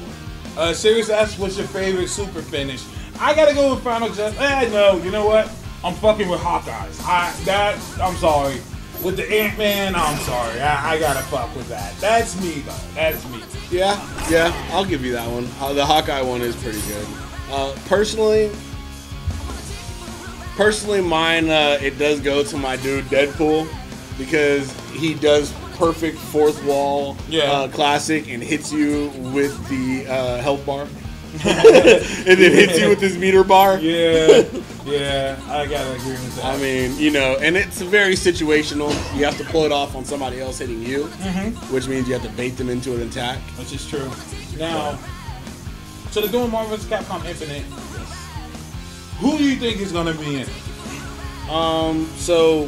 Uh, 0.58 0.74
Serious 0.74 1.10
asks, 1.10 1.38
what's 1.38 1.58
your 1.58 1.68
favorite 1.68 2.08
super 2.08 2.42
finish? 2.42 2.84
I 3.20 3.34
gotta 3.36 3.54
go 3.54 3.74
with 3.74 3.84
Final 3.84 4.08
Justice. 4.10 4.40
Eh, 4.40 4.70
no, 4.70 4.98
you 5.04 5.12
know 5.12 5.26
what? 5.26 5.50
I'm 5.84 5.94
fucking 5.96 6.30
with 6.30 6.40
Hawkeyes. 6.40 7.02
I 7.04 7.34
that 7.46 7.76
I'm 8.00 8.16
sorry. 8.18 8.58
With 9.04 9.18
the 9.18 9.32
Ant 9.32 9.58
Man, 9.58 9.96
I'm 9.96 10.18
sorry. 10.20 10.60
I, 10.62 10.94
I 10.94 11.00
gotta 11.00 11.22
fuck 11.28 11.56
with 11.56 11.68
that. 11.70 11.96
That's 12.00 12.40
me 12.42 12.62
though. 12.62 12.74
That's 12.96 13.24
me. 13.30 13.42
Yeah, 13.70 14.00
yeah, 14.30 14.54
I'll 14.72 14.86
give 14.86 15.04
you 15.06 15.12
that 15.14 15.30
one. 15.30 15.48
Uh, 15.60 15.74
the 15.74 15.86
Hawkeye 15.86 16.22
one 16.22 16.42
is 16.42 16.56
pretty 16.56 16.82
good. 16.88 17.08
Uh, 17.52 17.76
personally, 17.88 18.50
personally, 20.56 21.02
mine 21.02 21.50
uh, 21.50 21.78
it 21.82 21.98
does 22.00 22.20
go 22.20 22.44
to 22.44 22.58
my 22.58 22.76
dude 22.78 23.06
Deadpool 23.06 23.68
because 24.18 24.72
he 24.92 25.14
does 25.14 25.54
perfect 25.76 26.18
fourth 26.18 26.64
wall 26.64 27.18
Yeah. 27.30 27.44
uh, 27.52 27.68
classic 27.68 28.30
and 28.30 28.42
hits 28.42 28.72
you 28.72 29.10
with 29.34 29.56
the 29.70 30.10
uh, 30.12 30.42
health 30.42 30.66
bar, 30.66 30.88
and 31.46 32.38
then 32.40 32.52
hits 32.52 32.80
you 32.80 32.90
with 32.90 33.00
his 33.02 33.18
meter 33.18 33.44
bar. 33.44 33.78
Yeah, 33.80 34.44
yeah, 34.86 35.40
I 35.50 35.66
gotta 35.68 35.94
agree 35.96 36.12
with 36.12 36.36
that. 36.38 36.46
I 36.46 36.58
mean, 36.58 36.98
you 36.98 37.12
know, 37.12 37.38
and 37.42 37.56
it's 37.58 37.82
very 37.82 38.14
situational. 38.16 38.90
You 39.18 39.26
have 39.26 39.38
to 39.38 39.44
pull 39.46 39.64
it 39.66 39.72
off 39.72 39.96
on 39.96 40.06
somebody 40.06 40.40
else 40.42 40.60
hitting 40.60 40.82
you, 40.82 41.04
Mm-hmm. 41.06 41.74
which 41.74 41.88
means 41.88 42.08
you 42.08 42.14
have 42.14 42.24
to 42.24 42.30
bait 42.38 42.52
them 42.58 42.70
into 42.70 42.94
an 42.96 43.02
attack. 43.08 43.40
which 43.60 43.74
is 43.74 43.86
true. 43.88 44.10
Now, 44.58 44.98
so 46.12 46.22
they're 46.22 46.32
doing 46.32 46.50
Marvel 46.52 46.78
vs. 46.78 46.90
Capcom 46.90 47.26
Infinite. 47.26 47.64
Who 49.20 49.38
do 49.38 49.44
you 49.44 49.56
think 49.58 49.80
is 49.82 49.92
gonna 49.92 50.14
be 50.14 50.36
in 50.36 50.42
it? 50.42 51.50
Um, 51.50 52.06
so 52.16 52.68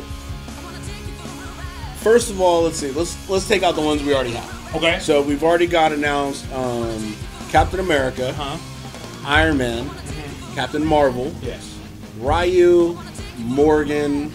first 1.98 2.30
of 2.30 2.40
all, 2.42 2.64
let's 2.64 2.78
see. 2.78 2.92
Let's 2.92 3.30
let's 3.30 3.48
take 3.48 3.64
out 3.64 3.76
the 3.76 3.82
ones 3.82 4.04
we 4.04 4.14
already 4.14 4.32
have. 4.32 4.76
Okay. 4.76 5.00
So 5.00 5.22
we've 5.22 5.44
already 5.44 5.68
got 5.68 5.92
announced 5.94 6.46
um, 6.54 7.16
Captain 7.50 7.80
America, 7.80 8.34
huh? 8.34 8.58
Iron 9.26 9.58
Man, 9.58 9.86
mm-hmm. 9.86 10.56
Captain 10.56 10.86
Marvel, 10.86 11.34
Yes. 11.42 11.78
Ryu, 12.20 12.98
Morrigan, 13.40 14.32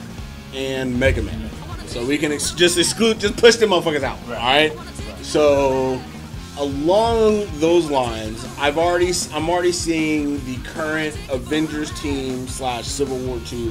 and 0.54 0.98
Mega 0.98 1.22
Man. 1.22 1.50
So 1.86 2.04
we 2.04 2.16
can 2.18 2.32
ex- 2.32 2.52
just 2.52 2.78
exclude, 2.78 3.20
just 3.20 3.36
push 3.36 3.56
them 3.56 3.70
motherfuckers 3.70 4.02
out. 4.02 4.18
Right. 4.28 4.70
All 4.72 4.76
right. 4.78 5.24
So 5.24 6.00
along 6.58 7.46
those 7.58 7.90
lines, 7.90 8.46
I've 8.58 8.78
already 8.78 9.12
I'm 9.32 9.48
already 9.50 9.72
seeing 9.72 10.44
the 10.44 10.56
current 10.68 11.16
Avengers 11.30 11.90
team 12.00 12.46
slash 12.48 12.86
Civil 12.86 13.18
War 13.18 13.38
two 13.46 13.70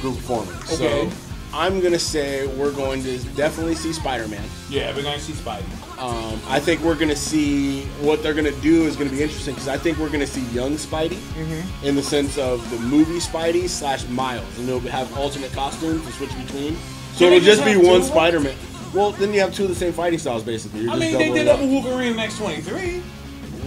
group 0.00 0.16
forming. 0.18 0.54
Okay. 0.72 1.08
So 1.10 1.10
I'm 1.54 1.80
gonna 1.80 1.98
say 1.98 2.46
we're 2.56 2.72
going 2.72 3.02
to 3.04 3.18
definitely 3.34 3.74
see 3.74 3.92
Spider 3.92 4.28
Man. 4.28 4.44
Yeah, 4.68 4.94
we're 4.94 5.02
gonna 5.02 5.18
see 5.18 5.32
Spidey. 5.32 5.64
Um, 5.98 6.38
I 6.46 6.60
think 6.60 6.82
we're 6.82 6.94
gonna 6.94 7.16
see 7.16 7.84
what 8.02 8.22
they're 8.22 8.34
gonna 8.34 8.50
do 8.60 8.84
is 8.84 8.96
gonna 8.96 9.10
be 9.10 9.22
interesting 9.22 9.54
because 9.54 9.68
I 9.68 9.78
think 9.78 9.98
we're 9.98 10.10
gonna 10.10 10.26
see 10.26 10.42
young 10.54 10.72
Spidey 10.72 11.18
in 11.82 11.96
the 11.96 12.02
sense 12.02 12.36
of 12.36 12.68
the 12.70 12.78
movie 12.80 13.18
Spidey 13.18 13.66
slash 13.68 14.06
Miles, 14.08 14.58
and 14.58 14.68
they'll 14.68 14.80
have 14.80 15.16
alternate 15.16 15.52
costumes 15.52 16.04
to 16.04 16.12
switch 16.12 16.36
between. 16.46 16.76
So 17.14 17.20
Can 17.24 17.28
it'll 17.28 17.40
just 17.40 17.62
just 17.62 17.64
be 17.64 17.76
one? 17.76 18.02
Spider 18.02 18.40
Man. 18.40 18.54
Well, 18.92 19.12
then 19.12 19.32
you 19.32 19.40
have 19.40 19.54
two 19.54 19.64
of 19.64 19.68
the 19.70 19.74
same 19.74 19.92
fighting 19.94 20.18
styles 20.18 20.42
basically. 20.42 20.80
You're 20.80 20.92
I 20.92 20.98
mean, 20.98 21.16
they 21.16 21.32
did 21.32 21.48
up. 21.48 21.58
that 21.58 21.66
with 21.66 21.84
Wolverine 21.84 22.12
in 22.12 22.18
X23. 22.18 23.02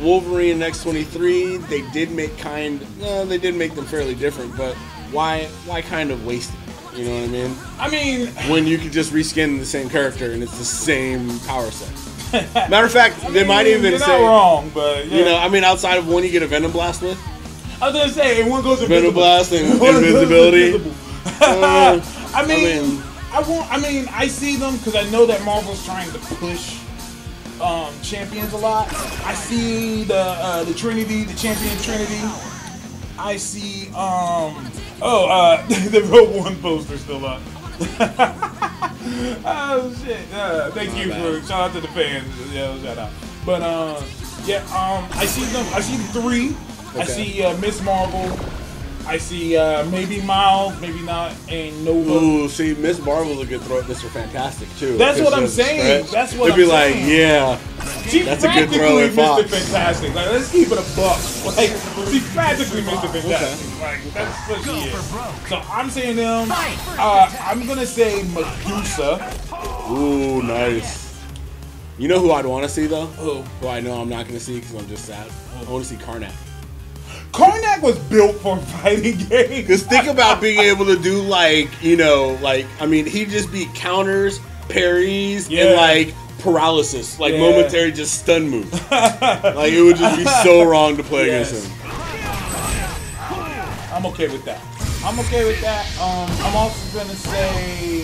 Wolverine 0.01 0.62
and 0.62 0.74
X23. 0.74 1.67
They 1.67 1.81
did 1.91 2.12
make 2.12 2.38
kind. 2.38 2.79
No, 3.00 3.25
they 3.25 3.39
did 3.39 3.55
make 3.55 3.74
them 3.74 3.86
fairly 3.86 4.13
different, 4.13 4.55
but 4.55 4.75
why? 5.12 5.45
Why 5.65 5.81
kind 5.81 6.12
of 6.12 6.25
waste 6.25 6.51
it? 6.53 6.59
You 6.98 7.05
know 7.05 7.15
what 7.15 7.24
I 7.24 7.27
mean? 7.27 7.55
I 7.79 7.89
mean, 7.89 8.27
when 8.51 8.67
you 8.67 8.77
could 8.77 8.91
just 8.91 9.13
reskin 9.13 9.59
the 9.59 9.65
same 9.65 9.89
character 9.89 10.31
and 10.31 10.43
it's 10.43 10.57
the 10.57 10.65
same 10.65 11.39
power 11.41 11.69
set. 11.71 12.08
Matter 12.69 12.86
of 12.86 12.91
fact, 12.91 13.21
they 13.33 13.43
might 13.45 13.65
even 13.67 13.91
you're 13.91 14.00
say, 14.00 14.21
not 14.21 14.27
wrong, 14.27 14.71
but 14.74 15.07
yeah. 15.07 15.17
you 15.17 15.25
know, 15.25 15.38
I 15.38 15.50
mean, 15.50 15.63
outside 15.63 15.98
of 15.98 16.07
one 16.07 16.24
you 16.24 16.29
get 16.29 16.43
a 16.43 16.48
Venom 16.48 16.71
Blast 16.71 17.01
with, 17.01 17.17
I 17.81 17.88
was 17.88 17.95
gonna 17.95 18.12
say, 18.12 18.48
one 18.48 18.62
goes 18.62 18.81
Venom. 18.83 19.13
Blast 19.13 19.51
and 19.51 19.74
invisibility. 19.81 20.93
Uh, 21.41 22.01
I 22.33 22.45
mean, 22.45 22.91
mean- 22.91 23.03
I 23.31 23.41
want. 23.41 23.71
I 23.71 23.79
mean, 23.79 24.07
I 24.12 24.27
see 24.27 24.55
them 24.55 24.77
because 24.77 24.95
I 24.95 25.09
know 25.09 25.25
that 25.25 25.43
Marvel's 25.43 25.83
trying 25.86 26.12
to 26.12 26.17
push 26.17 26.79
um, 27.62 27.93
champions 28.01 28.53
a 28.53 28.57
lot. 28.57 28.88
I 29.25 29.33
see 29.33 30.03
the 30.05 30.17
uh, 30.17 30.63
the 30.63 30.74
Trinity, 30.74 31.24
the 31.24 31.36
champion 31.36 31.77
Trinity. 31.79 32.21
I 33.17 33.38
see. 33.38 33.88
Um, 33.89 34.71
oh, 35.01 35.27
uh, 35.29 35.65
the 35.67 36.01
Rogue 36.03 36.36
One 36.36 36.55
poster 36.62 36.98
still 36.98 37.25
up. 37.25 37.41
oh 39.45 39.93
shit! 40.03 40.19
Uh, 40.33 40.71
thank 40.71 40.95
you 40.95 41.12
for 41.13 41.45
shout 41.45 41.69
out 41.69 41.74
to 41.74 41.81
the 41.81 41.88
fans. 41.89 42.27
Yeah, 42.53 42.77
shout 42.81 42.98
out. 42.98 43.12
But 43.45 43.62
um, 43.62 44.03
yeah, 44.45 44.63
um, 44.67 45.07
I 45.13 45.25
see 45.25 45.45
them. 45.51 45.65
I 45.74 45.81
see 45.81 45.98
three. 46.13 46.55
I 47.00 47.05
see 47.05 47.43
uh, 47.43 47.57
Miss 47.57 47.81
Marvel. 47.81 48.27
I 49.09 49.17
see 49.17 49.57
uh, 49.57 49.85
maybe 49.85 50.21
Miles, 50.21 50.79
maybe 50.79 51.01
not, 51.01 51.33
and 51.49 51.83
Nova. 51.83 52.11
Ooh, 52.11 52.47
see, 52.47 52.75
Miss 52.75 52.99
Marvel's 53.03 53.41
a 53.41 53.45
good 53.45 53.61
throw 53.61 53.79
at 53.79 53.85
Mr. 53.85 54.07
Fantastic 54.09 54.69
too. 54.77 54.97
That's 54.97 55.19
what 55.19 55.33
I'm 55.33 55.39
she 55.39 55.43
has 55.45 55.59
a 55.59 55.63
saying. 55.63 56.05
stretch. 56.05 56.11
That's 56.11 56.33
what 56.35 56.45
They'd 56.47 56.51
I'm 56.53 56.57
be 56.59 56.65
like, 56.65 56.93
saying. 56.93 57.09
yeah, 57.09 57.59
She's 58.07 58.25
That's 58.25 58.43
a 58.43 58.47
good 58.47 58.69
throw 58.69 59.09
practically 59.09 59.09
Fox. 59.09 59.41
Mr. 59.41 59.49
Fantastic. 59.49 60.13
Like, 60.15 60.29
let's 60.29 60.51
keep 60.51 60.67
it 60.67 60.73
a 60.73 60.95
buck. 60.95 61.19
Like, 61.57 61.69
she's 62.11 62.33
practically 62.33 62.81
Mr. 62.81 63.11
Fantastic. 63.11 63.81
Like, 63.81 64.13
that's 64.13 64.49
what 64.49 64.63
she 64.63 64.89
is. 64.89 65.49
So 65.49 65.57
I'm 65.71 65.89
saying 65.89 66.15
them. 66.17 66.47
Uh, 66.51 67.35
I'm 67.41 67.65
gonna 67.65 67.85
say 67.87 68.21
Medusa. 68.23 69.33
ooh, 69.89 70.43
nice. 70.43 71.09
You 71.97 72.07
know 72.07 72.19
who 72.19 72.31
I'd 72.31 72.45
want 72.45 72.63
to 72.63 72.69
see 72.69 72.85
though? 72.87 73.07
Who? 73.07 73.41
Who 73.41 73.67
I 73.67 73.79
know 73.79 73.99
I'm 74.01 74.07
not 74.07 74.25
going 74.25 74.37
to 74.37 74.43
see 74.43 74.59
because 74.59 74.73
I'm 74.75 74.87
just 74.87 75.03
sad. 75.05 75.29
I 75.57 75.69
want 75.69 75.83
to 75.83 75.89
see 75.89 75.97
Karnak. 76.01 76.31
Karnak 77.31 77.81
was 77.81 77.98
built 78.09 78.36
for 78.38 78.57
fighting 78.81 79.17
games. 79.29 79.50
Because 79.67 79.83
think 79.83 80.07
about 80.07 80.41
being 80.41 80.59
able 80.59 80.86
to 80.86 80.98
do 80.98 81.21
like, 81.21 81.69
you 81.83 81.95
know, 81.95 82.38
like 82.41 82.65
I 82.79 82.86
mean, 82.86 83.05
he'd 83.05 83.29
just 83.29 83.51
be 83.51 83.67
counters, 83.74 84.39
parries, 84.67 85.50
Yeah. 85.50 85.65
and 85.65 85.75
like 85.75 86.13
paralysis, 86.39 87.19
like 87.19 87.33
Yeah. 87.33 87.39
momentary 87.39 87.91
just 87.91 88.19
stun 88.19 88.50
moves. 88.50 88.71
like 88.91 89.71
it 89.74 89.81
would 89.81 89.98
just 89.98 90.17
be 90.17 90.25
so 90.43 90.63
wrong 90.69 90.98
to 90.98 91.03
play 91.03 91.27
Yes. 91.27 91.50
against 91.51 91.67
him. 91.67 91.75
I'm 93.93 94.05
okay 94.07 94.27
with 94.29 94.45
that. 94.45 94.62
I'm 95.03 95.19
okay 95.19 95.45
with 95.45 95.59
that. 95.62 95.86
Um, 96.00 96.29
I'm 96.45 96.55
also 96.55 96.98
gonna 97.00 97.15
say, 97.15 98.03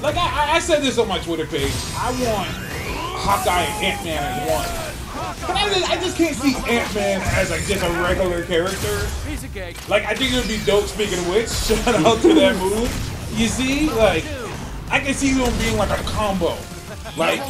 like 0.00 0.16
I, 0.16 0.54
I- 0.56 0.58
said 0.60 0.82
this 0.82 0.98
on 0.98 1.08
my 1.08 1.18
Twitter 1.18 1.46
page. 1.46 1.72
I 1.96 2.10
want 2.24 2.48
Hawkeye 3.18 3.62
and 3.62 3.84
Ant 3.84 4.04
Man 4.04 4.22
as 4.22 4.50
one. 4.50 4.83
But 5.46 5.56
I 5.56 5.68
just, 5.74 5.90
I 5.90 5.96
just 5.96 6.16
can't 6.16 6.36
see 6.36 6.54
Ant 6.70 6.94
Man 6.94 7.20
as 7.36 7.50
like 7.50 7.64
just 7.64 7.82
a 7.84 7.90
regular 8.02 8.44
character. 8.44 9.06
Piece 9.26 9.44
of 9.44 9.52
cake. 9.54 9.88
Like 9.88 10.04
I 10.04 10.14
think 10.14 10.32
it 10.32 10.36
would 10.36 10.48
be 10.48 10.60
dope. 10.64 10.84
Speaking 10.86 11.18
of 11.18 11.28
which, 11.28 11.48
shout 11.68 11.94
out 11.94 12.20
to 12.22 12.34
that 12.34 12.56
move. 12.56 12.88
You 13.38 13.48
see, 13.48 13.90
like 13.90 14.24
I 14.90 15.00
can 15.00 15.14
see 15.14 15.32
them 15.34 15.52
being 15.58 15.76
like 15.76 15.90
a 15.90 16.02
combo. 16.04 16.56
Like 17.16 17.40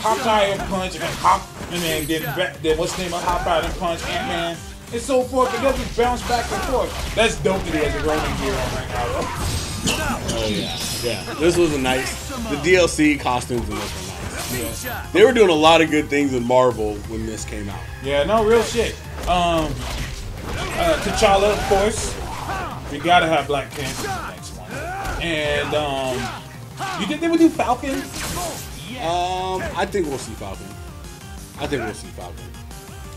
Hawkeye 0.00 0.44
and 0.54 0.60
Punch, 0.70 0.94
and 0.94 1.02
then 1.02 1.12
Hawk, 1.18 1.46
and 1.70 1.80
then 1.82 2.06
then, 2.06 2.22
ba- 2.34 2.56
then 2.62 2.78
what's 2.78 2.96
the 2.96 3.02
name 3.04 3.14
of 3.14 3.22
Hawkeye 3.22 3.60
and 3.60 3.74
Punch, 3.78 4.02
Ant 4.06 4.28
Man, 4.28 4.56
and 4.92 5.00
so 5.00 5.22
forth. 5.22 5.54
And 5.54 5.64
they'll 5.64 5.76
just 5.76 5.96
bounce 5.96 6.22
back 6.28 6.50
and 6.50 6.62
forth. 6.64 7.14
That's 7.14 7.36
dope 7.42 7.62
that 7.62 7.74
he 7.74 7.78
has 7.84 7.94
a 7.94 8.06
Ronin 8.06 8.36
gear 8.40 8.54
on 8.54 8.74
right 8.74 8.88
now. 8.88 9.06
though. 9.06 9.28
Oh 10.36 10.48
yeah, 10.48 10.76
yeah. 11.02 11.34
This 11.34 11.56
was 11.56 11.74
a 11.74 11.78
nice. 11.78 12.28
The 12.28 12.56
DLC 12.56 13.20
costumes 13.20 13.68
in 13.68 13.74
this 13.76 13.94
were 13.94 14.08
nice. 14.08 14.13
Yeah. 14.58 15.06
They 15.12 15.24
were 15.24 15.32
doing 15.32 15.50
a 15.50 15.54
lot 15.54 15.80
of 15.80 15.90
good 15.90 16.08
things 16.08 16.34
in 16.34 16.44
Marvel 16.46 16.94
when 17.08 17.26
this 17.26 17.44
came 17.44 17.68
out. 17.68 17.80
Yeah, 18.02 18.24
no 18.24 18.44
real 18.44 18.62
shit. 18.62 18.94
Um, 19.22 19.72
uh, 20.46 21.00
T'Challa, 21.02 21.52
of 21.52 21.58
course. 21.68 22.14
We 22.92 22.98
gotta 22.98 23.26
have 23.26 23.46
Black 23.46 23.70
Panther 23.70 24.08
in 24.08 24.14
the 24.14 24.30
next 24.30 24.50
one. 24.56 24.70
And 25.22 25.74
um, 25.74 26.16
you 27.00 27.06
think 27.06 27.20
they 27.20 27.28
would 27.28 27.40
do 27.40 27.48
Falcon? 27.48 27.94
Um, 29.00 29.62
I 29.76 29.86
think 29.90 30.06
we'll 30.06 30.18
see 30.18 30.32
Falcon. 30.34 30.66
I 31.58 31.66
think 31.66 31.82
we'll 31.84 31.94
see 31.94 32.08
Falcon. 32.08 32.44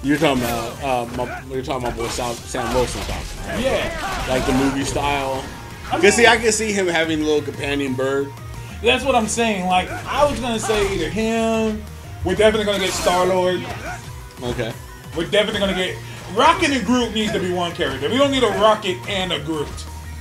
You're 0.03 0.17
talking 0.17 0.43
about 0.43 0.83
uh, 0.83 1.05
my, 1.17 1.43
you're 1.51 1.63
talking 1.63 1.85
about 1.87 1.97
boy 1.97 2.07
Sam, 2.07 2.33
Sam 2.35 2.73
Wilson 2.73 3.01
Falcon, 3.01 3.47
right? 3.49 3.63
Yeah, 3.63 4.25
Like 4.29 4.45
the 4.45 4.53
movie 4.53 4.83
style. 4.85 5.43
Cause 5.89 6.15
see, 6.15 6.27
I 6.27 6.37
can 6.37 6.51
see 6.51 6.71
him 6.71 6.87
having 6.87 7.21
a 7.21 7.23
little 7.23 7.41
companion 7.41 7.93
bird. 7.93 8.31
That's 8.81 9.03
what 9.03 9.15
I'm 9.15 9.27
saying. 9.27 9.65
Like, 9.65 9.89
I 9.89 10.29
was 10.29 10.39
gonna 10.39 10.59
say 10.59 10.93
either 10.93 11.09
him. 11.09 11.83
We're 12.23 12.35
definitely 12.35 12.65
gonna 12.65 12.83
get 12.83 12.93
Star 12.93 13.25
Lord. 13.25 13.65
Okay. 14.43 14.73
We're 15.15 15.29
definitely 15.29 15.59
gonna 15.59 15.75
get 15.75 15.97
Rocket 16.35 16.71
and 16.71 16.85
Groot 16.85 17.13
needs 17.13 17.31
to 17.31 17.39
be 17.39 17.51
one 17.51 17.71
character. 17.71 18.09
We 18.09 18.17
don't 18.17 18.31
need 18.31 18.43
a 18.43 18.47
Rocket 18.47 18.97
and 19.07 19.31
a 19.31 19.39
Groot. 19.39 19.67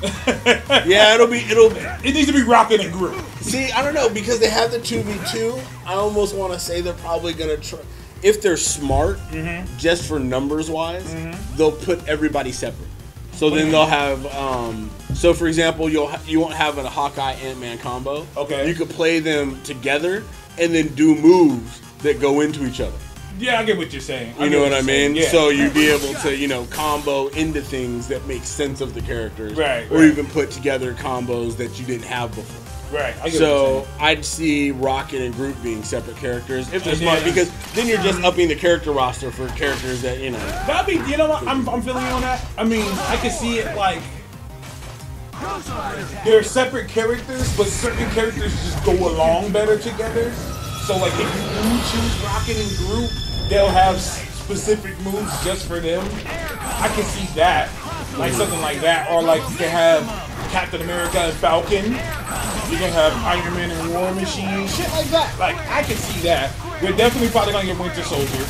Yeah, 0.86 1.14
it'll 1.14 1.26
be 1.26 1.38
it'll. 1.38 1.72
It 1.74 2.12
needs 2.12 2.26
to 2.26 2.32
be 2.32 2.42
Rocket 2.42 2.80
and 2.80 2.92
Groot. 2.92 3.18
See, 3.40 3.70
I 3.72 3.82
don't 3.82 3.94
know 3.94 4.08
because 4.08 4.38
they 4.38 4.50
have 4.50 4.70
the 4.70 4.78
two 4.78 5.02
v 5.02 5.18
two. 5.30 5.58
I 5.84 5.94
almost 5.94 6.34
want 6.34 6.52
to 6.52 6.58
say 6.58 6.80
they're 6.80 6.92
probably 6.94 7.32
gonna 7.32 7.56
try. 7.56 7.80
If 8.22 8.40
they're 8.40 8.56
smart, 8.56 9.18
mm-hmm. 9.30 9.76
just 9.78 10.06
for 10.06 10.18
numbers 10.18 10.70
wise, 10.70 11.04
mm-hmm. 11.04 11.56
they'll 11.56 11.72
put 11.72 12.06
everybody 12.06 12.52
separate. 12.52 12.88
So 13.36 13.50
then 13.50 13.70
they'll 13.70 13.86
have. 13.86 14.26
Um, 14.34 14.90
so 15.14 15.32
for 15.34 15.46
example, 15.46 15.88
you'll 15.88 16.08
ha- 16.08 16.22
you 16.26 16.40
won't 16.40 16.54
have 16.54 16.78
a 16.78 16.88
Hawkeye 16.88 17.32
Ant 17.32 17.60
Man 17.60 17.78
combo. 17.78 18.26
Okay. 18.36 18.66
You 18.66 18.74
could 18.74 18.90
play 18.90 19.18
them 19.20 19.62
together 19.62 20.24
and 20.58 20.74
then 20.74 20.88
do 20.94 21.14
moves 21.14 21.80
that 21.98 22.20
go 22.20 22.40
into 22.40 22.66
each 22.66 22.80
other. 22.80 22.96
Yeah, 23.38 23.60
I 23.60 23.64
get 23.64 23.76
what 23.76 23.92
you're 23.92 24.00
saying. 24.00 24.32
You 24.38 24.44
get 24.48 24.52
know 24.52 24.60
what 24.62 24.70
you're 24.70 24.78
I 24.78 24.82
mean? 24.82 25.14
Yeah. 25.14 25.28
So 25.28 25.50
you'd 25.50 25.74
be 25.74 25.88
able 25.90 26.14
to, 26.22 26.34
you 26.34 26.48
know, 26.48 26.64
combo 26.70 27.28
into 27.28 27.60
things 27.60 28.08
that 28.08 28.26
make 28.26 28.44
sense 28.44 28.80
of 28.80 28.94
the 28.94 29.02
characters, 29.02 29.52
Right, 29.52 29.90
Or 29.90 29.96
right. 29.98 30.04
even 30.08 30.26
put 30.26 30.50
together 30.50 30.94
combos 30.94 31.58
that 31.58 31.78
you 31.78 31.84
didn't 31.84 32.06
have 32.06 32.34
before. 32.34 32.65
Right. 32.92 33.14
I 33.22 33.30
So. 33.30 33.86
I'd 33.98 34.24
see 34.24 34.70
Rocket 34.70 35.22
and 35.22 35.34
Groot 35.34 35.60
being 35.62 35.82
separate 35.82 36.16
characters 36.16 36.72
if 36.72 36.84
they're 36.84 36.94
smart, 36.94 37.24
because 37.24 37.50
then 37.72 37.88
you're 37.88 38.02
just 38.02 38.22
upping 38.22 38.48
the 38.48 38.54
character 38.54 38.92
roster 38.92 39.30
for 39.30 39.48
characters 39.48 40.02
that 40.02 40.20
you 40.20 40.30
know. 40.30 40.38
That'd 40.66 40.86
be, 40.86 41.10
you 41.10 41.16
know 41.16 41.28
what? 41.28 41.46
I'm, 41.46 41.68
I'm 41.68 41.82
feeling 41.82 42.04
on 42.06 42.22
that. 42.22 42.44
I 42.56 42.64
mean, 42.64 42.86
I 43.08 43.16
can 43.16 43.30
see 43.30 43.58
it 43.58 43.76
like 43.76 44.02
they're 46.24 46.42
separate 46.42 46.88
characters, 46.88 47.56
but 47.56 47.66
certain 47.66 48.08
characters 48.10 48.52
just 48.52 48.84
go 48.84 48.92
along 48.92 49.52
better 49.52 49.78
together. 49.78 50.32
So, 50.86 50.96
like, 50.96 51.12
if 51.14 51.20
you 51.20 51.42
do 51.42 51.78
choose 51.90 52.22
Rocket 52.22 52.56
and 52.56 52.76
Groot, 52.78 53.10
they'll 53.48 53.68
have 53.68 54.00
specific 54.00 54.98
moves 55.00 55.44
just 55.44 55.66
for 55.66 55.80
them. 55.80 56.02
I 56.24 56.88
can 56.94 57.04
see 57.04 57.26
that, 57.34 57.68
like 58.18 58.32
something 58.32 58.60
like 58.60 58.80
that, 58.80 59.10
or 59.10 59.22
like 59.22 59.42
you 59.50 59.56
can 59.56 59.68
have 59.68 60.04
Captain 60.56 60.80
America 60.80 61.18
and 61.18 61.36
Falcon. 61.36 61.84
You 61.84 62.78
can 62.80 62.90
have 62.90 63.12
Iron 63.28 63.52
Man 63.52 63.70
and 63.70 63.92
War 63.92 64.10
Machine, 64.14 64.66
shit 64.66 64.88
like 64.92 65.04
that. 65.12 65.38
Like, 65.38 65.54
I 65.68 65.82
can 65.82 65.96
see 65.98 66.18
that. 66.22 66.50
We're 66.80 66.96
definitely 66.96 67.28
probably 67.28 67.52
gonna 67.52 67.66
get 67.66 67.78
Winter 67.78 68.02
Soldier. 68.02 68.40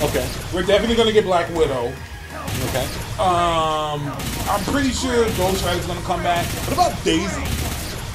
Okay. 0.00 0.26
We're 0.54 0.64
definitely 0.64 0.96
gonna 0.96 1.12
get 1.12 1.26
Black 1.26 1.46
Widow. 1.50 1.92
Okay. 2.72 2.88
Um, 3.20 4.08
I'm 4.48 4.64
pretty 4.72 4.92
sure 4.92 5.28
Ghost 5.36 5.62
Rider's 5.62 5.84
gonna 5.84 6.00
come 6.08 6.22
back. 6.22 6.46
What 6.64 6.72
about 6.72 7.04
Daisy? 7.04 7.44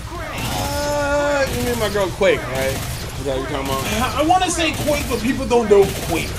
Uh, 0.10 1.46
you 1.54 1.64
mean 1.64 1.78
my 1.78 1.90
girl 1.90 2.10
Quake, 2.10 2.42
right? 2.42 2.74
Is 2.74 3.26
that 3.26 3.38
what 3.38 3.48
you're 3.48 3.62
talking 3.62 3.70
about? 3.70 3.86
I, 4.02 4.24
I 4.24 4.26
want 4.26 4.44
to 4.46 4.50
say 4.50 4.74
Quake, 4.82 5.06
but 5.12 5.22
people 5.22 5.48
don't 5.48 5.70
know 5.70 5.86
Quake. 6.10 6.34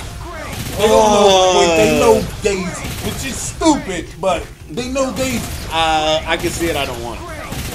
They 0.75 0.87
don't 0.89 1.11
know 1.15 1.63
Quake. 1.63 1.77
They 1.79 1.97
know 1.97 2.19
Daisy, 2.43 2.89
which 3.07 3.23
is 3.23 3.39
stupid, 3.39 4.09
but 4.19 4.45
they 4.69 4.89
know 4.91 5.11
they. 5.11 5.37
Uh, 5.71 6.21
I 6.25 6.37
can 6.39 6.49
see 6.49 6.67
it. 6.69 6.75
I 6.75 6.85
don't 6.85 7.01
want 7.03 7.19
it. 7.21 7.23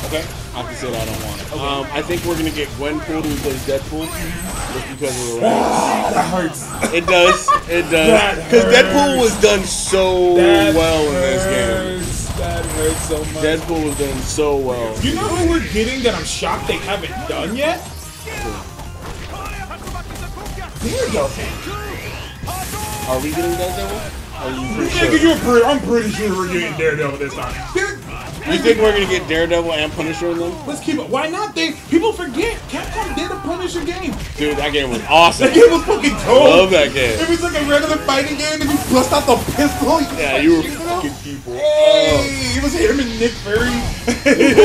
Okay. 0.07 0.25
I 0.55 0.63
can 0.65 0.75
see 0.77 0.89
it. 0.89 0.95
I 0.95 1.05
don't 1.05 1.23
want 1.25 1.41
it. 1.41 1.53
Um, 1.55 1.87
I 1.93 2.03
think 2.03 2.25
we're 2.25 2.37
gonna 2.37 2.51
get 2.51 2.69
Gwenpool 2.71 3.25
who 3.25 3.35
plays 3.37 3.65
Deadpool, 3.67 4.07
just 4.75 4.91
because 4.91 5.29
of 5.29 5.35
the 5.37 5.41
rest. 5.41 6.15
That 6.15 6.27
hurts. 6.31 6.93
It 6.95 7.07
does. 7.07 7.49
It 7.71 7.91
does. 7.91 8.45
Because 8.45 8.65
Deadpool 8.75 9.19
was 9.21 9.41
done 9.41 9.65
so 9.65 10.35
That 10.37 10.75
well 10.75 11.07
in 11.07 11.15
this 11.15 11.45
game. 11.45 11.99
hurts. 12.01 12.29
That 12.39 12.65
hurts 12.67 13.09
so 13.09 13.19
much. 13.19 13.45
Deadpool 13.45 13.85
was 13.87 13.99
done 13.99 14.19
so 14.23 14.57
well. 14.57 14.99
you 15.01 15.15
know 15.15 15.21
who 15.29 15.51
we're 15.51 15.73
getting 15.73 16.03
that 16.03 16.15
I'm 16.15 16.25
shocked 16.25 16.67
they 16.69 16.77
haven't 16.79 17.13
done 17.29 17.57
yet? 17.57 17.81
Daredevil. 20.83 21.31
Are 23.09 23.21
we 23.21 23.31
getting 23.31 23.53
Daredevil? 23.53 24.22
Are 24.43 24.51
you 24.51 24.75
pretty 24.77 24.91
Nigga, 24.91 25.11
sure? 25.11 25.19
you're 25.29 25.37
pretty, 25.39 25.65
I'm 25.65 25.81
pretty 25.81 26.11
sure 26.11 26.31
we're 26.37 26.53
getting 26.53 26.77
Daredevil 26.77 27.19
this 27.19 27.35
time. 27.35 27.55
Dare- 27.75 27.99
You 28.53 28.59
think 28.59 28.81
we're 28.81 28.91
gonna 28.93 29.07
get 29.07 29.29
Daredevil 29.29 29.73
and 29.73 29.93
Punisher 29.93 30.33
in 30.33 30.39
them? 30.39 30.67
Let's 30.67 30.81
keep 30.81 30.99
it. 30.99 31.09
Why 31.09 31.29
not? 31.29 31.55
They 31.55 31.73
people 31.89 32.13
forget 32.13 32.57
Capcom 32.69 33.15
did 33.15 33.31
a 33.31 33.37
Punisher 33.47 33.85
game. 33.85 34.13
Dude, 34.37 34.57
that 34.59 34.73
game 34.73 34.91
was 34.91 35.01
awesome. 35.09 35.47
That 35.47 35.55
game 35.55 35.71
was 35.71 35.85
fucking 35.85 36.11
dope. 36.11 36.43
I 36.43 36.59
love 36.59 36.71
that 36.73 36.93
game. 36.93 37.21
It 37.23 37.29
was 37.29 37.41
like 37.41 37.55
a 37.55 37.65
regular 37.71 37.99
fighting 37.99 38.37
game, 38.39 38.61
and 38.61 38.69
you 38.69 38.77
bust 38.91 39.13
out 39.13 39.27
the 39.31 39.37
pistol. 39.55 40.01
Yeah, 40.19 40.39
you 40.39 40.57
were 40.57 40.63
shoot 40.63 40.73
it 40.75 40.79
fucking 40.91 41.15
people. 41.23 41.53
Hey, 41.55 42.59
it 42.59 42.63
was 42.65 42.75
him 42.75 42.99
and 42.99 43.11
Nick 43.21 43.31
Fury. 43.47 43.71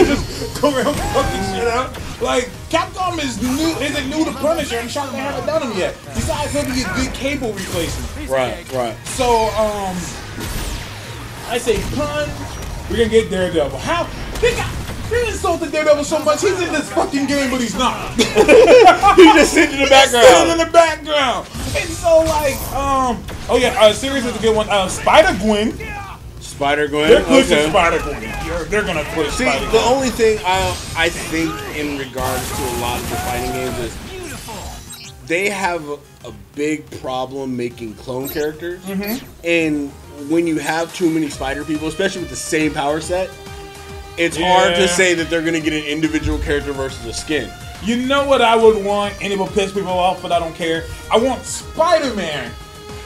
just 0.10 0.60
go 0.60 0.74
around 0.74 0.96
fucking 1.14 1.44
shit 1.54 1.68
out. 1.70 1.94
Like 2.20 2.50
Capcom 2.74 3.22
is 3.24 3.38
new, 3.42 3.78
isn't 3.78 4.10
new 4.10 4.26
to 4.26 4.32
Punisher. 4.32 4.80
I'm 4.80 4.88
shocked 4.88 5.12
they 5.12 5.20
haven't 5.20 5.46
done 5.46 5.62
him 5.70 5.78
yet. 5.78 5.94
Besides 6.18 6.52
maybe 6.54 6.82
a 6.82 6.90
good 6.98 7.14
cable 7.14 7.54
replacement. 7.54 8.17
Right, 8.30 8.72
right. 8.74 8.96
So 9.08 9.48
um, 9.58 9.96
I 11.50 11.58
say 11.58 11.82
pun. 11.96 12.30
We're 12.90 12.98
gonna 12.98 13.10
get 13.10 13.30
Daredevil. 13.30 13.78
How? 13.80 14.04
They 14.40 14.52
got. 14.56 14.72
They 15.10 15.26
insulted 15.28 15.72
Daredevil 15.72 16.04
so 16.04 16.20
much. 16.20 16.42
He's 16.42 16.60
in 16.62 16.72
this 16.74 16.92
fucking 16.92 17.28
game, 17.28 17.50
but 17.50 17.62
he's 17.62 17.76
not. 17.76 18.14
He 19.18 19.24
just 19.34 19.54
sitting 19.54 19.80
in 19.82 19.88
the 19.90 19.96
Standing 20.08 20.52
in 20.52 20.58
background. 20.58 20.60
the 20.60 20.72
background. 20.72 21.48
And 21.76 21.90
so 21.90 22.20
like, 22.20 22.56
um, 22.74 23.24
oh 23.50 23.58
yeah, 23.60 23.76
uh, 23.80 23.94
series 23.94 24.26
is 24.26 24.36
a 24.36 24.40
good 24.40 24.56
one. 24.56 24.70
Uh, 24.70 24.88
Spider 24.88 25.38
Gwen. 25.40 25.74
Spider 26.40 26.88
Gwen. 26.88 27.10
They're 27.10 27.24
pushing 27.24 27.58
Okay. 27.58 27.70
Spider 27.70 28.00
Gwen. 28.00 28.22
They're, 28.22 28.64
they're 28.66 28.84
gonna 28.84 29.04
push 29.14 29.30
See, 29.34 29.46
Spider 29.46 29.66
the 29.72 29.80
only 29.82 30.10
thing 30.10 30.40
I 30.46 30.70
I 30.98 31.10
think 31.10 31.52
in 31.76 31.98
regards 31.98 32.48
to 32.58 32.62
a 32.64 32.76
lot 32.80 33.00
of 33.00 33.10
the 33.10 33.16
fighting 33.18 33.52
games 33.52 33.78
is 33.80 35.12
they 35.26 35.50
have 35.50 35.84
a, 36.28 36.34
big 36.56 36.90
problem 37.02 37.56
making 37.56 37.94
clone 37.96 38.28
characters, 38.28 38.84
mm-hmm. 38.86 39.24
and 39.44 39.92
when 40.30 40.48
you 40.48 40.58
have 40.58 40.94
too 40.96 41.10
many 41.10 41.30
spider 41.30 41.64
people, 41.64 41.88
especially 41.88 42.22
with 42.22 42.32
the 42.32 42.36
same 42.36 42.74
power 42.74 43.00
set, 43.00 43.30
it's 44.18 44.38
hard 44.38 44.76
to 44.76 44.88
say 44.88 45.14
that 45.14 45.30
they're 45.30 45.44
gonna 45.44 45.60
get 45.60 45.74
an 45.74 45.84
individual 45.84 46.40
character 46.40 46.74
versus 46.74 47.06
a 47.06 47.14
skin. 47.14 47.52
You 47.84 47.98
know 47.98 48.26
what 48.26 48.42
I 48.42 48.56
would 48.56 48.84
want, 48.84 49.22
and 49.22 49.32
it 49.32 49.38
will 49.38 49.48
piss 49.48 49.72
people 49.72 49.90
off, 49.90 50.22
but 50.22 50.32
I 50.32 50.40
don't 50.40 50.56
care. 50.56 50.86
I 51.12 51.18
want 51.18 51.44
Spider 51.44 52.14
Man. 52.16 52.52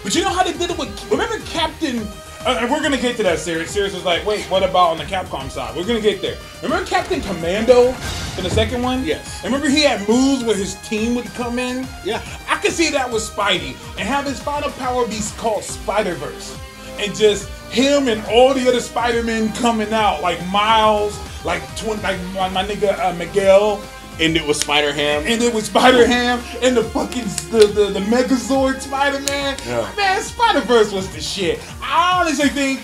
But 0.03 0.15
you 0.15 0.21
know 0.21 0.29
how 0.29 0.43
they 0.43 0.53
did 0.53 0.71
it 0.71 0.77
with. 0.77 1.11
Remember 1.11 1.39
Captain. 1.45 2.07
Uh, 2.43 2.57
and 2.59 2.71
we're 2.71 2.81
gonna 2.81 2.97
get 2.97 3.15
to 3.17 3.23
that 3.23 3.37
series. 3.37 3.69
Series 3.69 3.93
was 3.93 4.03
like, 4.03 4.25
wait, 4.25 4.43
what 4.45 4.63
about 4.63 4.89
on 4.89 4.97
the 4.97 5.03
Capcom 5.03 5.49
side? 5.51 5.75
We're 5.75 5.85
gonna 5.85 6.01
get 6.01 6.23
there. 6.23 6.37
Remember 6.63 6.83
Captain 6.87 7.21
Commando 7.21 7.89
in 8.35 8.43
the 8.43 8.49
second 8.49 8.81
one? 8.81 9.05
Yes. 9.05 9.43
And 9.43 9.53
remember 9.53 9.69
he 9.69 9.83
had 9.83 10.07
moves 10.09 10.43
where 10.43 10.55
his 10.55 10.73
team 10.87 11.13
would 11.13 11.27
come 11.35 11.59
in? 11.59 11.87
Yeah. 12.03 12.19
I 12.49 12.57
could 12.57 12.71
see 12.71 12.89
that 12.89 13.11
with 13.11 13.21
Spidey 13.21 13.75
and 13.99 14.07
have 14.07 14.25
his 14.25 14.39
final 14.39 14.71
power 14.71 15.07
be 15.07 15.19
called 15.37 15.63
Spider 15.63 16.15
Verse, 16.15 16.57
and 16.97 17.13
just 17.15 17.47
him 17.69 18.07
and 18.07 18.25
all 18.25 18.55
the 18.55 18.67
other 18.67 18.79
Spider 18.79 19.21
Men 19.21 19.53
coming 19.53 19.93
out 19.93 20.21
like 20.23 20.43
Miles, 20.47 21.19
like 21.45 21.61
twin, 21.77 22.01
like 22.01 22.19
my, 22.33 22.49
my 22.49 22.65
nigga 22.65 22.97
uh, 22.99 23.13
Miguel, 23.13 23.83
And 24.19 24.35
it 24.37 24.45
was 24.45 24.59
Spider 24.59 24.91
Ham. 24.93 25.23
and 25.25 25.41
it 25.41 25.53
was 25.53 25.65
Spider 25.65 26.05
Ham 26.05 26.41
and 26.61 26.75
the 26.77 26.83
fucking 26.83 27.23
the 27.51 27.65
the, 27.67 27.85
the 27.99 27.99
Megazord 28.01 28.79
Spider 28.81 29.19
Man. 29.21 29.57
Yeah. 29.65 29.91
Man, 29.97 30.21
Spider 30.21 30.61
Verse 30.61 30.91
was 30.91 31.11
the 31.13 31.21
shit. 31.21 31.59
I 31.81 32.21
honestly 32.21 32.49
think 32.49 32.81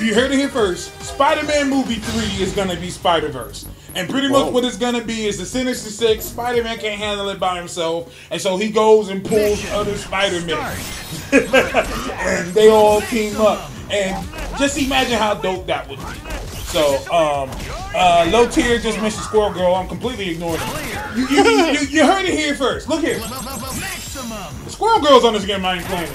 you 0.00 0.14
heard 0.14 0.32
it 0.32 0.38
here 0.38 0.48
first. 0.48 0.98
Spider 1.02 1.46
Man 1.46 1.68
movie 1.68 1.96
three 1.96 2.42
is 2.42 2.52
gonna 2.52 2.76
be 2.76 2.90
Spider 2.90 3.28
Verse. 3.28 3.66
And 3.96 4.08
pretty 4.10 4.28
Whoa. 4.28 4.46
much 4.46 4.52
what 4.52 4.64
it's 4.64 4.76
gonna 4.76 5.04
be 5.04 5.26
is 5.26 5.38
the 5.38 5.46
Sinister 5.46 5.90
Six. 5.90 6.24
Spider 6.24 6.64
Man 6.64 6.78
can't 6.78 6.98
handle 6.98 7.28
it 7.28 7.38
by 7.38 7.56
himself, 7.58 8.14
and 8.30 8.40
so 8.40 8.56
he 8.56 8.70
goes 8.70 9.08
and 9.08 9.24
pulls 9.24 9.64
other 9.70 9.96
Spider 9.96 10.40
Men, 10.44 10.76
and 11.32 12.48
they 12.54 12.68
all 12.68 13.00
team 13.02 13.36
up. 13.40 13.70
And 13.90 14.26
just 14.58 14.78
imagine 14.78 15.18
how 15.18 15.34
dope 15.34 15.66
that 15.66 15.88
would 15.88 15.98
be. 15.98 16.04
So, 16.74 16.96
um, 17.12 17.50
uh, 17.94 18.28
low 18.32 18.48
tier 18.48 18.78
just 18.80 19.00
mentioned 19.00 19.22
Squirrel 19.22 19.52
Girl. 19.52 19.74
I'm 19.74 19.86
completely 19.86 20.30
ignoring 20.30 20.60
it. 20.60 21.16
You, 21.16 21.28
you, 21.28 21.42
you, 21.66 21.80
you 21.86 22.04
heard 22.06 22.24
it 22.24 22.36
here 22.36 22.56
first. 22.56 22.88
Look 22.88 23.02
here. 23.02 23.18
The 23.20 24.70
Squirrel 24.70 25.00
Girl's 25.00 25.24
on 25.24 25.34
this 25.34 25.44
game. 25.44 25.64
I 25.64 25.76
ain't 25.76 25.84
playing. 25.84 26.10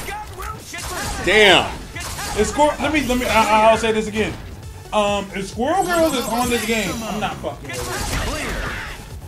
Damn. 1.25 1.73
If 2.37 2.47
Squirrel, 2.47 2.73
let 2.81 2.91
me 2.91 3.05
let 3.07 3.17
me. 3.17 3.25
I, 3.25 3.69
I'll 3.69 3.77
say 3.77 3.93
this 3.93 4.07
again. 4.07 4.33
Um, 4.91 5.29
if 5.35 5.49
Squirrel 5.49 5.83
Girl 5.83 6.11
is 6.13 6.25
on 6.27 6.49
this 6.49 6.65
game, 6.65 6.91
I'm 7.03 7.19
not 7.19 7.35
fucking. 7.37 7.69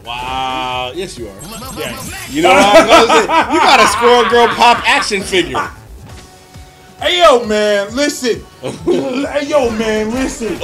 Wow. 0.04 0.92
Yes, 0.96 1.18
you 1.18 1.28
are. 1.28 1.42
Yeah. 1.78 2.04
You 2.30 2.42
know 2.42 2.50
what 2.50 2.66
I'm 2.66 3.08
say? 3.08 3.22
You 3.54 3.60
got 3.60 3.80
a 3.80 3.88
Squirrel 3.88 4.30
Girl 4.30 4.48
pop 4.56 4.82
action 4.90 5.22
figure. 5.22 5.70
Hey 7.00 7.20
yo, 7.20 7.46
man, 7.46 7.96
listen. 7.96 8.44
hey 8.62 9.48
yo, 9.48 9.70
man, 9.72 10.12
listen. 10.12 10.58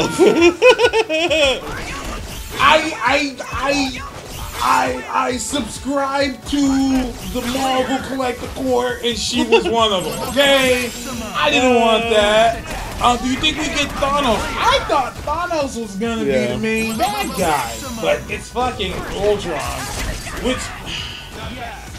I 2.60 2.92
I 3.00 3.36
I 3.52 4.17
I 4.60 5.04
I 5.12 5.38
subscribe 5.38 6.44
to 6.46 6.58
the 7.34 7.42
Marvel 7.54 7.98
Collector 8.08 8.48
Corps, 8.48 9.00
and 9.04 9.18
she 9.18 9.44
was 9.46 9.68
one 9.68 9.92
of 9.94 10.04
them. 10.04 10.30
Okay, 10.30 10.90
I 11.36 11.50
didn't 11.50 11.76
want 11.76 12.04
that. 12.10 12.64
Uh, 13.00 13.16
do 13.18 13.28
you 13.30 13.36
think 13.38 13.58
we 13.58 13.66
get 13.66 13.88
Thanos? 14.02 14.38
I 14.58 14.80
thought 14.88 15.14
Thanos 15.18 15.80
was 15.80 15.96
gonna 15.96 16.24
be 16.24 16.32
Yeah. 16.32 16.48
the 16.54 16.58
main 16.58 16.98
bad 16.98 17.28
guy, 17.38 17.76
but 18.02 18.20
it's 18.30 18.50
fucking 18.50 18.94
Ultron, 19.14 19.60
which 20.44 20.58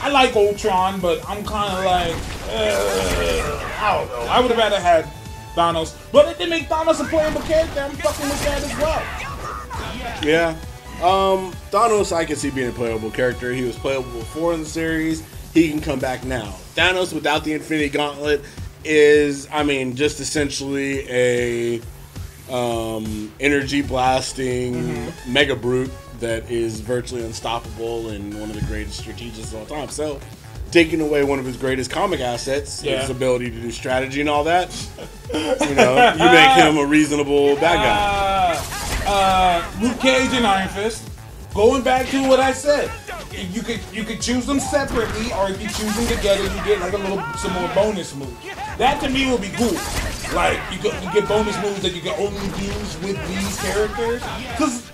I 0.03 0.09
like 0.11 0.35
Ultron, 0.35 0.99
but 1.01 1.23
I'm 1.29 1.45
kind 1.45 1.73
of 1.73 1.85
like, 1.85 2.15
uh, 2.51 3.81
I 3.81 3.95
don't 3.95 4.09
know. 4.09 4.27
I 4.31 4.41
would 4.41 4.51
have 4.51 4.59
rather 4.59 4.81
had 4.81 5.07
Thanos, 5.55 5.95
but 6.13 6.27
it 6.27 6.39
didn't 6.39 6.51
make 6.51 6.69
Thanos 6.69 7.01
a 7.01 7.05
playable 7.05 7.41
character. 7.43 7.81
I'm 7.81 7.93
fucking 7.93 8.29
with 8.29 8.45
that 8.45 8.63
as 8.65 8.77
well. 8.79 9.03
Yeah. 10.23 10.57
Um, 11.03 11.53
Thanos, 11.71 12.13
I 12.13 12.25
can 12.25 12.35
see 12.35 12.51
being 12.51 12.71
a 12.71 12.73
playable 12.73 13.11
character. 13.11 13.53
He 13.53 13.63
was 13.63 13.77
playable 13.77 14.11
before 14.11 14.53
in 14.53 14.61
the 14.61 14.67
series. 14.67 15.23
He 15.55 15.71
can 15.71 15.81
come 15.81 16.01
back 16.01 16.25
now. 16.25 16.57
Thanos 16.75 17.13
without 17.13 17.45
the 17.45 17.53
Infinity 17.53 17.89
Gauntlet 17.91 18.43
is, 18.85 19.49
I 19.53 19.63
mean, 19.63 19.95
just 19.95 20.19
essentially 20.19 21.09
a 21.09 21.81
um, 22.51 23.33
energy 23.39 23.83
blasting 23.83 25.13
mega 25.27 25.55
brute 25.55 25.91
that 26.19 26.51
is 26.51 26.81
virtually 26.81 27.25
unstoppable 27.25 28.09
and 28.11 28.35
one 28.41 28.51
of 28.51 28.57
the 28.57 28.67
greatest 28.67 28.99
strategists 28.99 29.53
of 29.53 29.61
all 29.61 29.67
time. 29.67 29.89
So, 29.89 30.21
taking 30.71 31.01
away 31.01 31.25
one 31.25 31.39
of 31.39 31.45
his 31.45 31.57
greatest 31.57 31.91
comic 31.91 32.21
assets, 32.21 32.83
Yeah. 32.83 33.01
his 33.01 33.11
ability 33.11 33.51
to 33.51 33.57
do 33.61 33.71
strategy 33.71 34.21
and 34.21 34.29
all 34.29 34.45
that, 34.45 34.71
you 35.33 35.75
know, 35.75 36.13
you 36.13 36.25
make 36.25 36.51
him 36.57 36.77
a 36.79 36.85
reasonable 36.87 37.55
bad 37.57 37.77
guy. 37.77 38.61
Uh, 39.07 39.11
uh, 39.11 39.65
Luke 39.81 39.99
Cage 40.01 40.31
and 40.33 40.47
Iron 40.47 40.69
Fist. 40.69 41.05
Going 41.55 41.83
back 41.83 42.07
to 42.09 42.29
what 42.29 42.39
I 42.41 42.53
said, 42.53 42.91
you 43.33 43.63
could 43.63 43.81
you 43.93 44.05
could 44.05 44.21
choose 44.21 44.45
them 44.47 44.61
separately, 44.61 45.33
or 45.33 45.51
if 45.51 45.61
you 45.61 45.69
choose 45.69 45.97
them 45.97 46.07
together, 46.17 46.43
you 46.45 46.65
get 46.65 46.81
like 46.81 46.93
a 46.93 46.99
little 46.99 47.23
some 47.39 47.53
more 47.55 47.69
bonus 47.75 48.15
moves. 48.15 48.33
That 48.77 49.01
to 49.03 49.09
me 49.09 49.31
would 49.31 49.41
be 49.41 49.49
cool. 49.57 49.73
Like 50.35 50.61
you 50.71 50.79
get 50.79 51.03
you 51.03 51.11
get 51.13 51.27
bonus 51.27 51.57
moves 51.63 51.81
that 51.83 51.95
you 51.95 52.03
can 52.03 52.15
only 52.21 52.47
use 52.63 52.97
with 53.01 53.17
these 53.29 53.61
characters. 53.61 54.23
Cause 54.57 54.85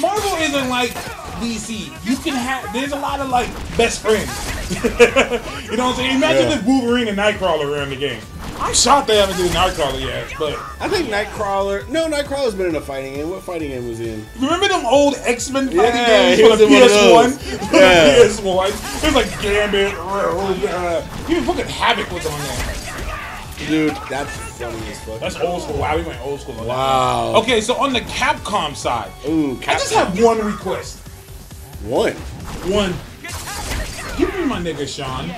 Marvel 0.00 0.36
isn't 0.36 0.68
like 0.68 0.92
DC. 1.40 1.90
You 2.04 2.16
can 2.16 2.34
have 2.34 2.72
there's 2.72 2.92
a 2.92 2.96
lot 2.96 3.20
of 3.20 3.28
like 3.28 3.48
best 3.76 4.00
friends. 4.00 4.28
you 5.70 5.76
know 5.76 5.86
what 5.86 5.90
I'm 5.90 5.94
saying? 5.96 6.16
Imagine 6.16 6.50
Yeah. 6.50 6.58
if 6.58 6.64
Wolverine 6.64 7.08
and 7.08 7.18
Nightcrawler 7.18 7.68
were 7.68 7.82
in 7.82 7.90
the 7.90 7.96
game. 7.96 8.20
I'm 8.58 8.74
shocked 8.74 9.08
they 9.08 9.16
haven't 9.16 9.38
done 9.38 9.48
Nightcrawler 9.48 10.00
yet, 10.00 10.32
but 10.38 10.54
I 10.80 10.88
think 10.88 11.08
Nightcrawler. 11.08 11.88
No, 11.88 12.06
Nightcrawler's 12.08 12.54
been 12.54 12.66
in 12.66 12.76
a 12.76 12.80
fighting 12.80 13.14
game. 13.14 13.30
What 13.30 13.42
fighting 13.42 13.70
game 13.70 13.88
was 13.88 13.98
he 13.98 14.10
in? 14.10 14.26
Remember 14.38 14.68
them 14.68 14.84
old 14.84 15.14
X 15.24 15.48
Men 15.50 15.66
fighting 15.68 15.80
Yeah, 15.82 16.36
games 16.36 16.50
for 16.50 16.56
the 16.56 16.66
in 16.66 16.72
one 16.72 16.82
of 16.82 16.90
PS1? 16.90 17.24
those. 17.24 17.68
For 17.70 17.76
Yeah. 17.76 18.04
the 18.04 18.24
PS1. 18.24 18.68
It 19.02 19.04
was 19.06 19.14
like 19.14 19.42
Gambit, 19.42 19.94
uh, 19.98 21.06
even 21.30 21.44
fucking 21.44 21.66
Havoc 21.66 22.10
was 22.12 22.26
on 22.26 22.38
there. 22.38 22.76
Dude, 23.68 23.94
that's 24.08 24.34
funny 24.58 24.78
as 24.90 25.00
fuck. 25.04 25.20
That's 25.20 25.36
old 25.36 25.62
school. 25.62 25.76
Wow, 25.78 25.96
we 25.96 26.02
went 26.02 26.20
old 26.22 26.40
school. 26.40 26.54
on 26.60 26.66
that. 26.66 26.68
wow. 26.68 27.34
Okay, 27.36 27.60
so 27.60 27.74
on 27.76 27.92
the 27.92 28.00
Capcom 28.00 28.74
side, 28.74 29.10
Ooh, 29.28 29.58
I 29.66 29.72
just 29.74 29.92
have 29.94 30.18
one 30.22 30.38
request. 30.44 30.99
One. 31.82 32.12
One. 32.72 32.94
Give 34.18 34.32
me 34.38 34.44
my 34.44 34.58
nigga 34.60 34.86
Sean. 34.86 35.30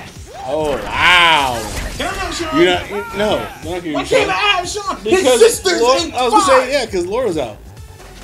Oh 0.45 0.73
wow. 0.73 1.55
Can 1.97 2.09
I 2.09 2.15
have 2.19 2.35
Sean? 2.35 2.59
You 2.59 2.65
not 2.67 2.91
you, 2.91 2.97
no. 3.19 3.39
Not 3.39 3.63
giving 3.83 3.93
Why 3.95 4.05
can't 4.05 4.31
I 4.31 4.33
have 4.35 4.69
Sean? 4.69 4.97
His 4.97 5.05
Because 5.21 5.39
sister's 5.41 5.81
Lau- 5.81 5.99
in 6.05 6.13
I 6.15 6.23
was 6.25 6.33
gonna 6.33 6.45
say 6.47 6.73
yeah, 6.73 6.85
because 6.87 7.07
Laura's 7.07 7.39
out. 7.39 7.59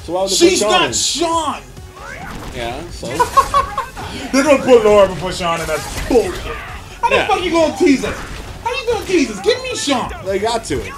So 0.03 0.15
why 0.15 0.23
would 0.23 0.31
they 0.31 0.35
She's 0.35 0.59
Sean 0.59 0.71
not 0.71 0.87
in? 0.89 0.93
Sean. 0.95 1.63
Yeah. 2.55 2.91
So 2.91 3.07
They're 4.33 4.43
gonna 4.45 4.63
put 4.65 4.85
Laura 4.85 5.07
before 5.09 5.33
Sean, 5.33 5.61
and 5.61 5.69
that's 5.69 6.09
bullshit. 6.09 6.41
How 7.01 7.09
the 7.11 7.15
Yeah. 7.17 7.27
fuck 7.29 7.43
you 7.45 7.51
gonna 7.53 7.77
tease 7.77 8.05
us? 8.05 8.17
How 8.65 8.73
you 8.73 8.93
gonna 8.93 9.07
tease 9.07 9.31
us? 9.31 9.41
Give 9.45 9.63
me 9.63 9.77
Sean. 9.77 10.11
they 10.25 10.39
got 10.41 10.65
to 10.65 10.75
it. 10.81 10.93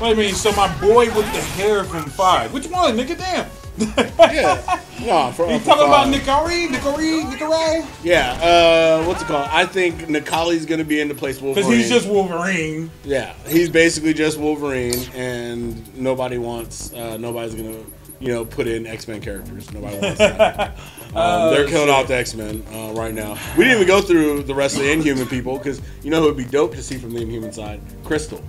Wait 0.00 0.12
a 0.12 0.14
minute, 0.14 0.36
so 0.36 0.52
my 0.52 0.68
boy 0.80 1.06
with 1.06 1.26
the 1.34 1.40
hair 1.40 1.82
from 1.84 2.04
Five. 2.04 2.52
Which 2.54 2.68
one? 2.68 2.96
Nigga, 2.96 3.18
damn. 3.18 3.50
Yeah. 4.18 4.80
No, 5.00 5.32
for, 5.32 5.48
You 5.50 5.58
for 5.60 5.64
talking 5.66 5.86
about. 5.86 6.08
Nikari? 6.12 6.66
Nikari? 6.68 7.22
Nikari? 7.32 7.86
Yeah. 8.02 8.32
Uh, 8.42 9.04
what's 9.06 9.22
it 9.22 9.26
called? 9.26 9.48
I 9.50 9.64
think 9.64 10.08
Necalli's 10.08 10.66
gonna 10.66 10.84
be 10.84 11.00
in 11.00 11.06
the 11.08 11.14
place 11.14 11.40
Wolverine. 11.40 11.66
Because 11.66 11.78
he's 11.78 11.88
just 11.88 12.08
Wolverine. 12.08 12.90
Yeah, 13.04 13.32
he's 13.46 13.68
basically 13.70 14.12
just 14.12 14.38
Wolverine, 14.38 14.98
and 15.14 15.96
nobody 15.96 16.36
wants. 16.38 16.92
Uh, 16.92 17.16
nobody's 17.16 17.54
gonna, 17.54 17.78
you 18.18 18.32
know, 18.32 18.44
put 18.44 18.66
in 18.66 18.86
X 18.86 19.06
Men 19.06 19.20
characters. 19.20 19.72
Nobody 19.72 19.98
wants 19.98 20.18
that. 20.18 20.76
Um, 21.14 21.54
they're 21.54 21.66
killing 21.66 21.88
off 21.88 22.06
the 22.06 22.14
X 22.16 22.34
Men 22.34 22.62
uh, 22.70 22.92
right 22.92 23.14
now. 23.14 23.38
We 23.56 23.64
didn't 23.64 23.76
even 23.76 23.86
go 23.88 24.02
through 24.02 24.42
the 24.42 24.54
rest 24.54 24.76
of 24.76 24.82
the 24.82 24.92
Inhuman 24.92 25.26
people 25.26 25.56
because 25.56 25.80
you 26.02 26.10
know 26.10 26.20
who 26.20 26.26
would 26.26 26.36
be 26.36 26.44
dope 26.44 26.74
to 26.74 26.82
see 26.82 26.98
from 26.98 27.14
the 27.14 27.22
Inhuman 27.22 27.50
side? 27.50 27.80
Crystal. 28.04 28.44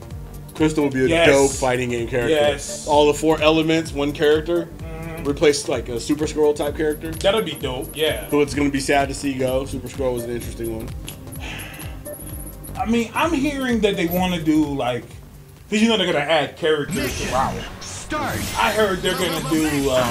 Crystal 0.55 0.83
would 0.83 0.93
be 0.93 1.05
a 1.05 1.07
Yes. 1.07 1.29
dope 1.29 1.51
fighting 1.51 1.91
game 1.91 2.09
character. 2.09 2.31
Yes. 2.35 2.85
All 2.85 3.07
the 3.07 3.13
four 3.13 3.39
elements, 3.41 3.93
one 3.93 4.11
character, 4.11 4.67
replace 5.27 5.67
like 5.67 5.89
a 5.89 5.99
Super 5.99 6.25
Skrull 6.25 6.55
type 6.55 6.75
character. 6.77 7.12
That'll 7.12 7.41
be 7.41 7.53
dope, 7.53 7.95
yeah. 7.95 8.25
Who 8.25 8.41
it's 8.41 8.53
gonna 8.53 8.69
be 8.69 8.79
sad 8.79 9.08
to 9.10 9.13
see 9.13 9.34
go. 9.34 9.65
Super 9.65 9.88
Skrull 9.88 10.13
was 10.13 10.23
an 10.23 10.32
interesting 10.32 10.75
one. 10.75 10.89
I 12.77 12.86
mean, 12.86 13.12
I'm 13.13 13.34
hearing 13.34 13.82
that 13.82 13.95
they 13.97 14.08
want 14.08 14.34
to 14.36 14.41
do 14.41 14.63
like. 14.65 15.03
Because 15.67 15.84
you 15.84 15.89
know 15.89 15.97
they're 15.97 16.12
going 16.12 16.25
to 16.25 16.32
add 16.32 16.55
characters 16.58 17.13
throughout. 17.21 17.53
I 18.58 18.71
heard 18.71 18.99
they're 18.99 19.17
going 19.17 19.39
to 19.43 19.49
do. 19.49 19.89
Um, 19.91 20.10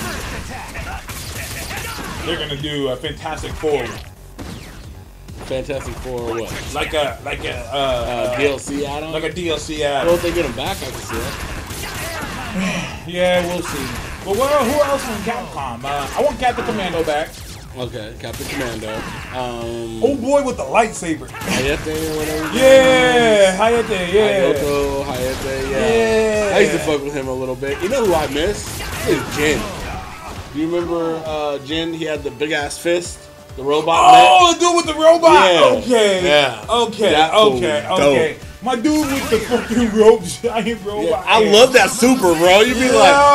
they're 2.25 2.37
going 2.37 2.51
to 2.51 2.57
do 2.63 2.89
a 2.91 2.97
Fantastic 2.97 3.51
Four. 3.55 3.85
Fantastic 5.47 5.95
Four, 5.97 6.21
what? 6.41 6.75
Like 6.75 6.93
a. 6.95 7.19
Like 7.25 7.43
a. 7.45 7.57
Uh, 7.73 7.77
Uh, 7.77 8.37
DLC 8.37 8.85
add-on. 8.87 9.13
like 9.13 9.25
a 9.25 9.31
DLC 9.31 9.81
well, 9.81 10.03
ad. 10.09 10.15
if 10.15 10.23
they 10.23 10.33
get 10.33 10.45
him 10.45 10.55
back, 10.55 10.77
I 10.77 10.91
can 10.91 11.01
see 11.01 11.17
that. 11.17 11.58
Yeah, 13.09 13.47
we'll 13.47 13.63
see. 13.63 13.87
But 14.25 14.37
well, 14.37 14.65
who 14.65 14.83
else 14.83 15.03
from 15.03 15.15
Capcom? 15.23 15.83
Uh, 15.83 16.11
I 16.15 16.23
want 16.23 16.39
Captain 16.39 16.65
Commando 16.67 17.03
back. 17.05 17.31
Okay, 17.77 18.15
Captain 18.19 18.47
Commando. 18.49 18.95
Um, 19.33 20.03
Oh 20.03 20.17
boy 20.17 20.43
with 20.43 20.57
the 20.57 20.65
lightsaber. 20.65 21.29
Hayate 21.29 21.87
or 21.87 22.17
whatever. 22.19 22.57
Yeah, 22.57 23.57
Hayate, 23.57 24.13
yeah. 24.13 24.53
Hayato, 24.53 25.05
Hayate, 25.05 25.71
yeah. 25.71 26.49
Yeah. 26.51 26.57
I 26.57 26.59
used 26.61 26.73
to 26.73 26.79
fuck 26.81 27.03
with 27.03 27.15
him 27.15 27.29
a 27.29 27.33
little 27.33 27.55
bit. 27.55 27.81
You 27.83 27.89
know 27.89 28.05
who 28.05 28.15
I 28.15 28.27
miss? 28.29 28.67
Is 29.09 29.37
Jin. 29.37 29.63
Do 30.53 30.59
you 30.59 30.67
remember 30.67 31.23
uh, 31.25 31.59
Jin? 31.61 31.95
He 31.95 32.05
had 32.05 32.23
the 32.23 32.31
big 32.33 32.53
ass 32.53 32.77
fist, 32.77 33.21
the 33.57 33.63
robot. 33.63 33.97
Oh, 34.03 34.53
the 34.53 34.61
dude 34.61 34.77
with 34.77 34.87
the 34.87 35.01
robot. 35.01 35.33
Yeah. 35.33 35.79
Okay. 35.79 36.25
Yeah. 36.25 36.67
Okay. 36.69 37.11
That 37.13 37.33
fool 37.33 37.57
okay. 37.57 37.89
was 37.89 38.01
Okay. 38.01 38.39
My 38.61 38.75
dude 38.75 39.07
with 39.07 39.31
the 39.31 39.39
fucking 39.39 39.93
rope 39.97 40.23
giant 40.25 40.85
robot. 40.85 41.25
net. 41.25 41.25
I 41.27 41.39
love 41.51 41.73
that 41.75 41.91
super, 41.91 42.35
bro. 42.35 42.61
You'd 42.63 42.75
be 42.75 42.91
like, 42.91 42.93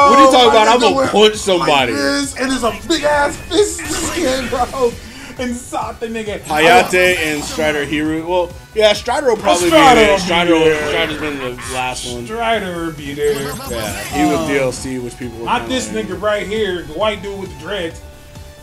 what 0.09 0.19
are 0.19 0.25
you 0.25 0.31
talking 0.31 0.49
about? 0.49 0.67
I'm 0.67 0.79
gonna 0.81 1.07
punch 1.07 1.35
somebody. 1.35 1.93
Like 1.93 2.01
this, 2.01 2.35
and 2.35 2.51
there's 2.51 2.63
a 2.63 2.71
big 2.87 3.03
ass 3.03 3.37
fist 3.37 3.79
in 3.79 3.85
his 3.85 4.09
hand, 4.15 4.49
bro. 4.49 4.91
And 5.39 5.55
sock 5.55 5.99
the 5.99 6.07
nigga. 6.07 6.39
Hayate 6.41 7.15
and 7.17 7.43
Strider 7.43 7.85
Hiryu. 7.85 8.27
Well, 8.27 8.51
yeah, 8.75 8.93
Strider 8.93 9.29
will 9.29 9.37
probably 9.37 9.67
Strider 9.69 9.95
be 10.01 10.05
there. 10.05 10.11
will 10.11 10.17
be 10.17 10.21
Strider, 10.23 10.59
there. 10.59 10.89
Strider's 10.89 11.19
been 11.19 11.37
the 11.39 11.49
last 11.73 12.13
one. 12.13 12.25
Strider 12.25 12.85
would 12.85 12.97
be 12.97 13.13
there. 13.13 13.33
Yeah, 13.71 14.03
he 14.03 14.25
was 14.25 14.47
DLC, 14.49 15.01
which 15.01 15.17
people 15.17 15.39
were 15.39 15.45
Not 15.45 15.67
this 15.69 15.89
nigga 15.89 16.21
right 16.21 16.45
here, 16.45 16.83
the 16.83 16.93
white 16.93 17.23
dude 17.23 17.39
with 17.39 17.51
the 17.53 17.59
dreads. 17.59 17.99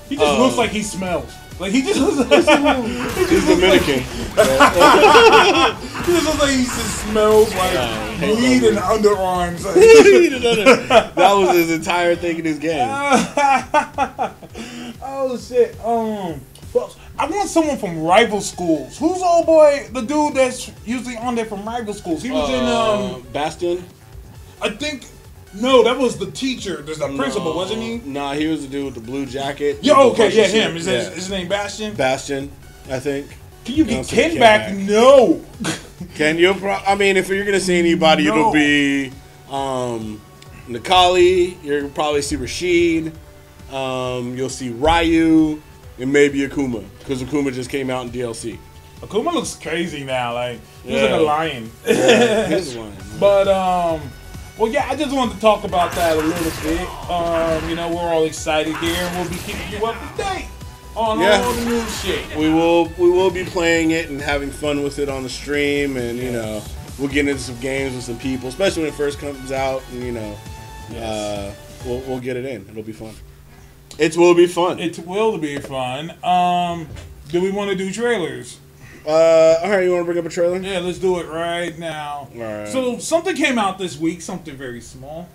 He 0.08 0.14
just 0.16 0.26
Oh. 0.26 0.38
looks 0.44 0.56
like 0.58 0.70
he 0.70 0.82
smells. 0.82 1.32
Like 1.60 1.72
he 1.72 1.82
just 1.82 2.00
looks 2.00 2.16
like, 2.16 2.28
he 2.28 2.36
He's 2.36 2.46
just 2.46 2.62
like, 3.46 3.60
Dominican. 3.60 4.00
he 4.00 4.04
just 6.12 6.24
looks 6.26 6.40
like 6.40 6.50
he 6.50 6.64
just 6.64 6.96
smells 7.04 7.54
like 7.54 7.72
Yeah, 7.74 8.08
hate 8.16 8.36
weed 8.38 8.62
and 8.68 8.78
underarms. 8.78 9.64
Like, 10.90 11.14
that 11.14 11.32
was 11.34 11.50
his 11.56 11.70
entire 11.70 12.16
thing 12.16 12.38
in 12.38 12.44
his 12.46 12.58
game. 12.58 12.88
oh 15.02 15.36
shit. 15.38 15.76
Um, 15.84 16.40
well, 16.72 16.94
I 17.18 17.26
want 17.26 17.48
someone 17.50 17.76
from 17.76 18.02
rival 18.02 18.40
schools. 18.40 18.96
Who's 18.98 19.20
old 19.22 19.44
boy? 19.46 19.88
The 19.92 20.00
dude 20.00 20.34
that's 20.34 20.70
usually 20.86 21.16
on 21.18 21.34
there 21.34 21.44
from 21.44 21.64
rival 21.66 21.92
schools. 21.92 22.22
He 22.22 22.30
was 22.30 22.48
in 22.48 22.64
Uh, 22.64 23.14
um. 23.16 23.22
Bastion. 23.32 23.84
I 24.62 24.70
think 24.70 25.04
No, 25.54 25.82
that 25.82 25.98
was 25.98 26.16
the 26.18 26.30
teacher. 26.30 26.80
There's 26.82 26.98
the 26.98 27.08
principal, 27.16 27.54
wasn't 27.56 27.82
he? 27.82 27.98
Nah, 27.98 28.34
he 28.34 28.46
was 28.46 28.62
the 28.62 28.68
dude 28.68 28.84
with 28.86 28.94
the 28.94 29.00
blue 29.00 29.26
jacket. 29.26 29.78
Yeah, 29.82 29.98
okay, 29.98 30.30
yeah, 30.30 30.44
him. 30.46 30.76
Is 30.76 30.86
Yeah. 30.86 31.04
his, 31.04 31.14
his 31.14 31.30
name 31.30 31.48
Bastion? 31.48 31.94
Bastion, 31.94 32.50
I 32.88 33.00
think. 33.00 33.26
Can 33.64 33.74
you 33.74 33.84
No, 33.84 33.90
get 33.90 34.06
Ken 34.08 34.30
Ken 34.30 34.38
back? 34.40 34.68
back. 34.68 34.76
No. 34.76 35.44
Can 36.14 36.38
you? 36.38 36.54
Pro- 36.54 36.72
I 36.86 36.94
mean, 36.94 37.16
if 37.16 37.28
you're 37.28 37.44
gonna 37.44 37.60
see 37.60 37.78
anybody, 37.78 38.24
No. 38.26 38.36
it'll 38.38 38.52
be 38.52 39.12
um, 39.50 40.20
Necalli. 40.68 41.56
You'll 41.64 41.90
probably 41.90 42.22
see 42.22 42.36
Rashid. 42.36 43.12
Um, 43.72 44.36
you'll 44.36 44.48
see 44.48 44.70
Ryu 44.70 45.60
and 45.98 46.12
maybe 46.12 46.40
Akuma 46.46 46.84
because 47.00 47.22
Akuma 47.22 47.52
just 47.52 47.70
came 47.70 47.90
out 47.90 48.06
in 48.06 48.10
DLC. 48.12 48.56
Akuma 49.00 49.32
looks 49.32 49.54
crazy 49.56 50.04
now. 50.04 50.34
Like 50.34 50.58
he's 50.84 50.92
Yeah. 50.94 51.02
like 51.02 51.10
a 51.12 51.22
lion. 51.22 51.70
Yeah, 51.86 52.48
he's 52.48 52.74
one. 52.76 52.92
But 53.18 53.46
um, 53.48 54.00
well, 54.60 54.70
yeah, 54.70 54.86
I 54.90 54.94
just 54.94 55.14
wanted 55.14 55.36
to 55.36 55.40
talk 55.40 55.64
about 55.64 55.92
that 55.92 56.16
a 56.16 56.20
little 56.20 56.62
bit. 56.62 56.86
Um, 57.10 57.68
you 57.68 57.74
know, 57.76 57.88
we're 57.88 58.12
all 58.12 58.24
excited 58.24 58.76
here, 58.76 58.94
and 58.94 59.16
we'll 59.18 59.28
be 59.30 59.36
keeping 59.42 59.70
you 59.72 59.86
up 59.86 59.96
to 59.96 60.22
date 60.22 60.48
on 60.94 61.18
Yeah. 61.18 61.40
all 61.42 61.52
the 61.54 61.64
new 61.64 61.82
shit. 61.88 62.36
We 62.36 62.52
will 62.52 62.86
we 62.98 63.10
will 63.10 63.30
be 63.30 63.44
playing 63.44 63.92
it 63.92 64.10
and 64.10 64.20
having 64.20 64.50
fun 64.50 64.82
with 64.82 64.98
it 64.98 65.08
on 65.08 65.22
the 65.22 65.30
stream, 65.30 65.96
and 65.96 66.18
you 66.18 66.30
know 66.32 66.62
we'll 66.98 67.08
get 67.08 67.26
into 67.26 67.40
some 67.42 67.58
games 67.60 67.94
with 67.94 68.04
some 68.04 68.18
people, 68.18 68.48
especially 68.50 68.82
when 68.82 68.92
it 68.92 68.96
first 68.96 69.18
comes 69.18 69.50
out, 69.50 69.82
and 69.92 70.02
you 70.02 70.12
know 70.12 70.36
uh, 70.98 71.50
we'll 71.86 72.00
we'll 72.00 72.20
get 72.20 72.36
it 72.36 72.44
in. 72.44 72.66
It'll 72.68 72.82
be 72.82 72.92
fun. 72.92 73.14
It 73.98 74.16
will 74.16 74.34
be 74.34 74.46
fun. 74.46 74.78
It 74.78 74.98
will 75.00 75.38
be 75.38 75.58
fun. 75.58 76.12
Um, 76.22 76.86
do 77.30 77.40
we 77.40 77.50
want 77.50 77.70
to 77.70 77.76
do 77.76 77.90
trailers? 77.90 78.58
Uh, 79.06 79.10
all 79.62 79.70
right, 79.70 79.84
you 79.84 79.90
want 79.92 80.02
to 80.02 80.04
bring 80.04 80.18
up 80.18 80.24
a 80.26 80.28
trailer? 80.28 80.58
Yeah, 80.58 80.80
let's 80.80 80.98
do 80.98 81.18
it 81.20 81.26
right 81.26 81.78
now. 81.78 82.28
All 82.34 82.40
right. 82.40 82.68
So 82.68 82.98
something 82.98 83.34
came 83.34 83.58
out 83.58 83.78
this 83.78 83.98
week, 83.98 84.20
something 84.20 84.56
very 84.56 84.80
small, 84.80 85.28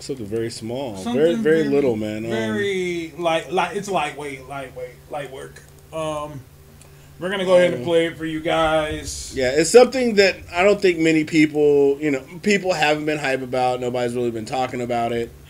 Something 0.00 0.26
very 0.26 0.50
small, 0.50 0.96
something 0.96 1.22
very 1.22 1.34
very 1.34 1.64
little, 1.68 1.96
man. 1.96 2.24
Um, 2.24 2.30
Very 2.30 3.12
light, 3.16 3.52
light. 3.52 3.76
It's 3.76 3.88
lightweight, 3.88 4.46
lightweight, 4.48 4.94
light 5.10 5.30
work. 5.30 5.62
Um, 5.92 6.40
we're 7.18 7.30
gonna 7.30 7.44
go 7.46 7.56
ahead 7.56 7.72
and 7.72 7.84
play 7.84 8.06
it 8.06 8.18
for 8.18 8.26
you 8.26 8.40
guys. 8.40 9.32
Yeah, 9.34 9.52
it's 9.52 9.70
something 9.70 10.16
that 10.16 10.36
I 10.52 10.62
don't 10.64 10.80
think 10.80 10.98
many 10.98 11.24
people, 11.24 11.98
you 12.00 12.10
know, 12.10 12.22
people 12.42 12.74
haven't 12.74 13.06
been 13.06 13.18
hype 13.18 13.40
about. 13.42 13.80
Nobody's 13.80 14.14
really 14.14 14.30
been 14.30 14.44
talking 14.46 14.80
about 14.80 15.12
it. 15.12 15.30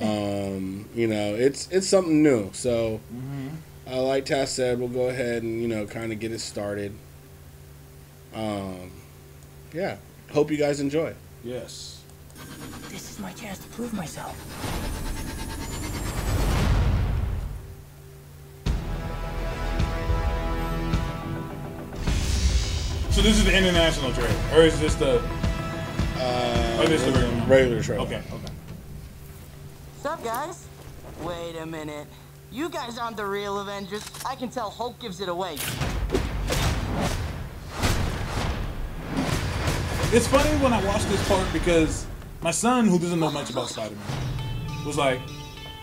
Um, 0.00 0.88
you 0.94 1.06
know, 1.06 1.34
it's 1.34 1.68
it's 1.70 1.86
something 1.86 2.22
new. 2.22 2.48
So, 2.54 3.00
uh, 3.90 4.02
like 4.02 4.24
Task 4.24 4.54
said, 4.54 4.78
we'll 4.78 4.88
go 4.88 5.08
ahead 5.08 5.42
and 5.42 5.60
you 5.60 5.68
know 5.68 5.86
kind 5.86 6.12
of 6.12 6.20
get 6.20 6.32
it 6.32 6.40
started. 6.40 6.92
Um, 8.34 8.90
yeah, 9.72 9.96
hope 10.32 10.50
you 10.50 10.56
guys 10.56 10.80
enjoy. 10.80 11.14
Yes. 11.42 12.02
This 12.88 13.10
is 13.10 13.18
my 13.18 13.32
chance 13.32 13.58
to 13.58 13.68
prove 13.68 13.92
myself. 13.92 14.36
So 23.10 23.22
this 23.22 23.38
is 23.38 23.44
the 23.44 23.56
international 23.56 24.12
trailer, 24.12 24.34
or 24.54 24.62
is 24.62 24.78
this 24.80 24.94
the? 24.94 25.20
Uh, 26.16 26.86
this 26.86 27.04
the 27.04 27.12
regular 27.12 27.38
one. 27.38 27.48
regular 27.48 27.82
trailer. 27.82 28.02
Okay, 28.02 28.22
okay. 28.32 28.52
up, 30.04 30.24
guys? 30.24 30.66
Wait 31.22 31.56
a 31.56 31.66
minute. 31.66 32.06
You 32.52 32.68
guys 32.68 32.98
aren't 32.98 33.16
the 33.16 33.24
real 33.26 33.60
Avengers. 33.60 34.02
I 34.28 34.34
can 34.34 34.48
tell 34.48 34.70
Hulk 34.70 34.98
gives 34.98 35.20
it 35.20 35.28
away. 35.28 35.54
It's 40.12 40.26
funny 40.26 40.50
when 40.60 40.72
I 40.72 40.84
watch 40.84 41.04
this 41.04 41.28
part 41.28 41.46
because 41.52 42.06
my 42.42 42.50
son, 42.50 42.88
who 42.88 42.98
doesn't 42.98 43.20
know 43.20 43.30
much 43.30 43.50
about 43.50 43.68
Spider-Man, 43.68 44.84
was 44.84 44.98
like, 44.98 45.20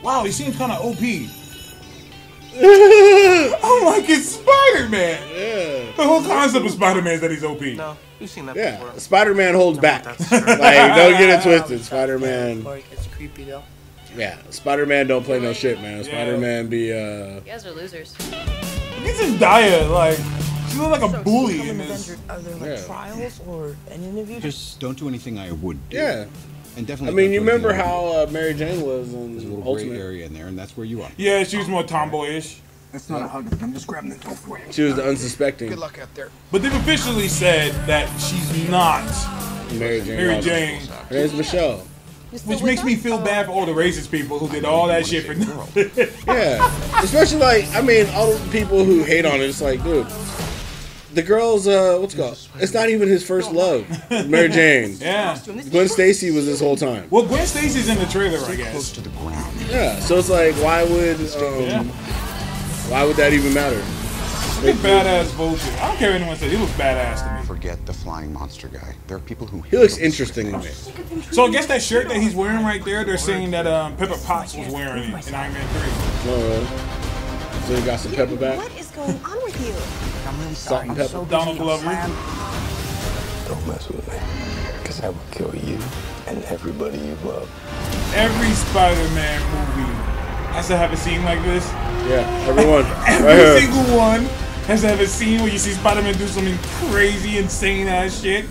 "Wow, 0.03 0.25
he 0.25 0.31
seems 0.33 0.57
kind 0.57 0.73
of 0.73 0.79
OP." 0.83 0.99
I'm 2.59 3.85
like, 3.85 4.09
"It's 4.09 4.31
Spider-Man." 4.31 5.21
Yeah, 5.29 5.95
The 5.95 6.03
whole 6.03 6.21
concept 6.21 6.65
of 6.65 6.71
Spider-Man 6.71 7.13
is 7.13 7.21
that 7.21 7.31
he's 7.31 7.45
OP. 7.45 7.61
No, 7.61 7.95
you've 8.19 8.29
seen 8.29 8.45
that 8.47 8.57
yeah. 8.57 8.77
before. 8.77 8.99
Spider 8.99 9.33
Man 9.33 9.55
holds 9.55 9.79
back. 9.79 10.03
that's 10.03 10.29
like, 10.29 10.49
don't 10.59 11.17
get 11.17 11.29
it 11.29 11.43
twisted. 11.43 11.81
Spider 11.85 12.19
Man. 12.19 12.65
It's 12.91 13.07
creepy 13.07 13.45
though. 13.45 13.63
Yeah, 14.15 14.37
Spider 14.49 14.85
Man 14.85 15.07
don't 15.07 15.23
play 15.23 15.39
no 15.39 15.53
shit, 15.53 15.81
man. 15.81 15.97
Yeah. 15.97 16.03
Spider 16.03 16.37
Man 16.37 16.67
be 16.67 16.91
uh. 16.93 16.95
You 17.35 17.41
guys 17.45 17.65
are 17.65 17.71
losers. 17.71 18.15
Look 18.19 18.33
at 18.33 19.15
Zendaya, 19.15 19.89
like 19.91 20.17
she 20.71 20.77
looks 20.79 21.01
like 21.01 21.13
a 21.13 21.23
bully 21.23 21.61
in 21.69 21.77
Become 21.77 21.81
an 21.81 21.87
this. 21.87 22.09
Avenger, 22.09 22.33
Are 22.33 22.39
there 22.39 22.55
like 22.55 22.79
Yeah. 22.79 22.85
trials 22.85 23.41
or 23.47 23.75
an 23.91 24.03
interview? 24.03 24.39
Just 24.39 24.79
don't 24.79 24.97
do 24.97 25.07
anything 25.07 25.37
I 25.39 25.51
would 25.51 25.89
do. 25.89 25.97
Yeah, 25.97 26.25
And 26.75 26.85
definitely. 26.85 27.13
I 27.23 27.25
mean, 27.25 27.33
you 27.33 27.39
remember 27.39 27.69
anything 27.69 27.87
I 27.89 27.93
would 27.93 28.01
do. 28.01 28.15
how 28.15 28.23
uh, 28.23 28.31
Mary 28.31 28.53
Jane 28.53 28.81
was 28.81 29.11
There's 29.11 29.13
a 29.13 29.17
in 29.17 29.37
little 29.55 29.73
gray 29.73 29.83
Ultimate? 29.83 29.99
area 29.99 30.25
in 30.25 30.33
there, 30.33 30.47
and 30.47 30.57
that's 30.57 30.75
where 30.75 30.85
you 30.85 31.01
are. 31.03 31.11
Yeah, 31.17 31.43
she 31.43 31.57
was 31.57 31.67
more 31.67 31.83
tomboyish. 31.83 32.59
That's 32.91 33.09
not 33.09 33.21
a 33.21 33.27
hug. 33.27 33.45
I'm 33.61 33.73
just 33.73 33.85
grabbing 33.87 34.09
the 34.09 34.17
door 34.17 34.33
for 34.33 34.57
you. 34.59 34.65
She 34.71 34.81
was 34.83 34.95
the 34.95 35.07
unsuspecting 35.07 35.69
Good 35.69 35.77
luck 35.79 35.99
out 35.99 36.13
there. 36.15 36.29
But 36.51 36.61
they've 36.63 36.73
officially 36.75 37.27
said 37.27 37.73
that 37.87 38.09
she's 38.19 38.69
not 38.69 39.03
Mary 39.73 39.99
Jane. 40.01 40.15
Mary 40.17 40.33
Watson. 40.35 40.49
Jane, 40.49 40.81
Her 40.87 41.15
name's 41.15 41.33
Michelle. 41.33 41.86
Which 42.45 42.61
makes 42.61 42.83
me 42.83 42.95
feel 42.95 43.17
bad 43.19 43.45
for 43.45 43.51
all 43.53 43.65
the 43.65 43.71
racist 43.71 44.11
people 44.11 44.39
who 44.39 44.49
did 44.49 44.65
all 44.65 44.87
that 44.87 45.05
shit 45.05 45.25
for 45.25 45.33
nothing. 45.33 45.89
Yeah, 46.27 47.01
especially 47.01 47.39
like 47.39 47.67
I 47.75 47.81
mean, 47.81 48.07
all 48.13 48.33
the 48.33 48.51
people 48.51 48.83
who 48.83 49.03
hate 49.03 49.25
on 49.25 49.35
it. 49.35 49.43
It's 49.43 49.61
like, 49.61 49.81
dude, 49.83 50.07
the 51.13 51.23
girl's 51.23 51.67
uh, 51.67 51.97
what's 51.99 52.13
it 52.13 52.17
called? 52.17 52.47
It's 52.59 52.73
not 52.73 52.89
even 52.89 53.07
his 53.07 53.25
first 53.25 53.51
love, 53.51 53.87
Mary 54.27 54.49
Jane. 54.49 54.97
yeah. 54.99 55.39
Gwen 55.71 55.87
Stacy 55.87 56.31
was 56.31 56.45
this 56.45 56.59
whole 56.59 56.75
time. 56.75 57.07
Well, 57.09 57.25
Gwen 57.25 57.45
Stacy's 57.47 57.89
in 57.89 57.97
the 57.97 58.05
trailer, 58.05 58.39
I 58.45 58.55
guess. 58.55 58.71
Close 58.71 58.93
guess. 58.93 59.03
to 59.03 59.09
the 59.09 59.17
ground. 59.17 59.61
Yeah, 59.69 59.99
so 59.99 60.17
it's 60.17 60.29
like, 60.29 60.53
why 60.55 60.83
would 60.83 61.19
um, 61.19 61.61
Yeah. 61.63 61.83
why 62.89 63.03
would 63.03 63.15
that 63.15 63.33
even 63.33 63.53
matter? 63.53 63.83
Look 64.63 64.75
at 64.75 64.81
badass 64.81 65.25
Vulture. 65.33 65.71
I 65.79 65.87
don't 65.87 65.97
care 65.97 66.09
what 66.11 66.15
anyone 66.21 66.35
says. 66.37 66.51
He 66.51 66.57
looks 66.57 66.71
badass 66.73 67.27
to 67.27 67.39
me. 67.41 67.45
Forget 67.47 67.85
the 67.85 67.93
flying 67.93 68.33
monster 68.33 68.67
guy. 68.67 68.95
There 69.07 69.17
are 69.17 69.21
people 69.21 69.45
who. 69.47 69.61
He 69.61 69.77
looks 69.77 69.97
interesting 69.97 70.51
to 70.51 70.57
me. 70.57 70.69
So 71.31 71.45
I 71.45 71.51
guess 71.51 71.67
that 71.67 71.81
shirt 71.81 72.07
that 72.09 72.17
he's 72.17 72.33
wearing 72.35 72.63
right 72.65 72.83
there, 72.83 73.03
they're 73.03 73.17
saying 73.17 73.51
that 73.51 73.67
um, 73.67 73.95
Pepper 73.97 74.17
Potts 74.25 74.55
was 74.55 74.67
wearing 74.73 75.03
it 75.13 75.27
in 75.27 75.35
Iron 75.35 75.53
Man 75.53 75.67
3. 75.67 75.81
Oh. 76.33 77.63
So 77.67 77.73
you 77.77 77.85
got 77.85 77.99
some 77.99 78.13
pepper 78.13 78.35
back, 78.37 78.57
What 78.57 78.71
is 78.79 78.87
going 78.91 79.19
on 79.25 79.43
with 79.43 79.59
you? 79.59 79.73
I'm 80.29 80.39
really 80.39 80.53
salt 80.55 80.79
sorry. 80.79 80.81
and 80.83 80.91
I'm 80.91 80.97
pepper. 80.97 81.09
so. 81.09 81.25
Donald 81.25 81.57
Glover. 81.57 81.83
Don't 83.47 83.67
mess 83.67 83.87
with 83.89 84.07
me. 84.07 84.17
Because 84.79 85.01
I 85.01 85.09
will 85.09 85.19
kill 85.31 85.53
you 85.55 85.77
and 86.27 86.43
everybody 86.45 86.97
you 86.97 87.15
love. 87.25 87.49
Every 88.15 88.51
Spider-Man 88.51 89.41
movie 89.51 89.86
has 90.57 90.67
to 90.69 90.75
have 90.75 90.91
a 90.91 90.97
scene 90.97 91.23
like 91.23 91.39
this. 91.43 91.63
Yeah, 92.09 92.25
everyone. 92.47 92.83
Every 93.07 93.27
right 93.27 93.35
here. 93.37 93.59
single 93.61 93.95
one 93.95 94.23
has 94.65 94.81
to 94.81 94.87
have 94.87 94.99
a 94.99 95.05
scene 95.05 95.41
where 95.41 95.51
you 95.51 95.59
see 95.59 95.69
Spider-Man 95.69 96.15
do 96.15 96.25
something 96.25 96.57
crazy, 96.89 97.37
insane 97.37 97.85
ass 97.87 98.21
shit. 98.23 98.45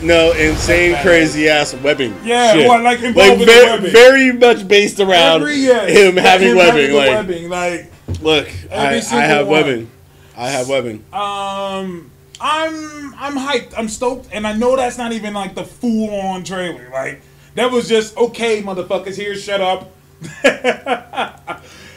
No, 0.00 0.30
insane, 0.32 0.96
crazy 1.02 1.48
ass 1.48 1.74
webbing. 1.74 2.14
Yeah, 2.22 2.52
shit. 2.52 2.68
well, 2.68 2.80
like 2.80 3.00
involving 3.02 3.40
the 3.40 3.46
ve- 3.46 3.64
webbing. 3.64 3.90
very 3.90 4.32
much 4.32 4.68
based 4.68 5.00
around 5.00 5.42
Every 5.42 5.64
him 5.64 6.16
having 6.16 6.50
him 6.50 6.56
webbing. 6.58 6.90
the 6.90 6.96
like, 6.96 7.10
webbing. 7.10 7.48
Like, 7.48 7.92
look, 8.22 8.48
I, 8.70 8.98
I 8.98 9.24
have 9.24 9.48
one. 9.48 9.62
webbing. 9.64 9.90
I 10.36 10.48
have 10.48 10.68
webbing. 10.68 11.04
um, 11.12 12.08
I'm 12.40 13.14
I'm 13.14 13.34
hyped. 13.36 13.74
I'm 13.76 13.88
stoked, 13.88 14.28
and 14.32 14.46
I 14.46 14.52
know 14.52 14.76
that's 14.76 14.96
not 14.96 15.10
even 15.10 15.34
like 15.34 15.56
the 15.56 15.64
full-on 15.64 16.44
trailer. 16.44 16.88
Like, 16.92 17.20
that 17.56 17.72
was 17.72 17.88
just 17.88 18.16
okay, 18.16 18.62
motherfuckers. 18.62 19.16
Here, 19.16 19.34
shut 19.34 19.60
up. 19.60 19.90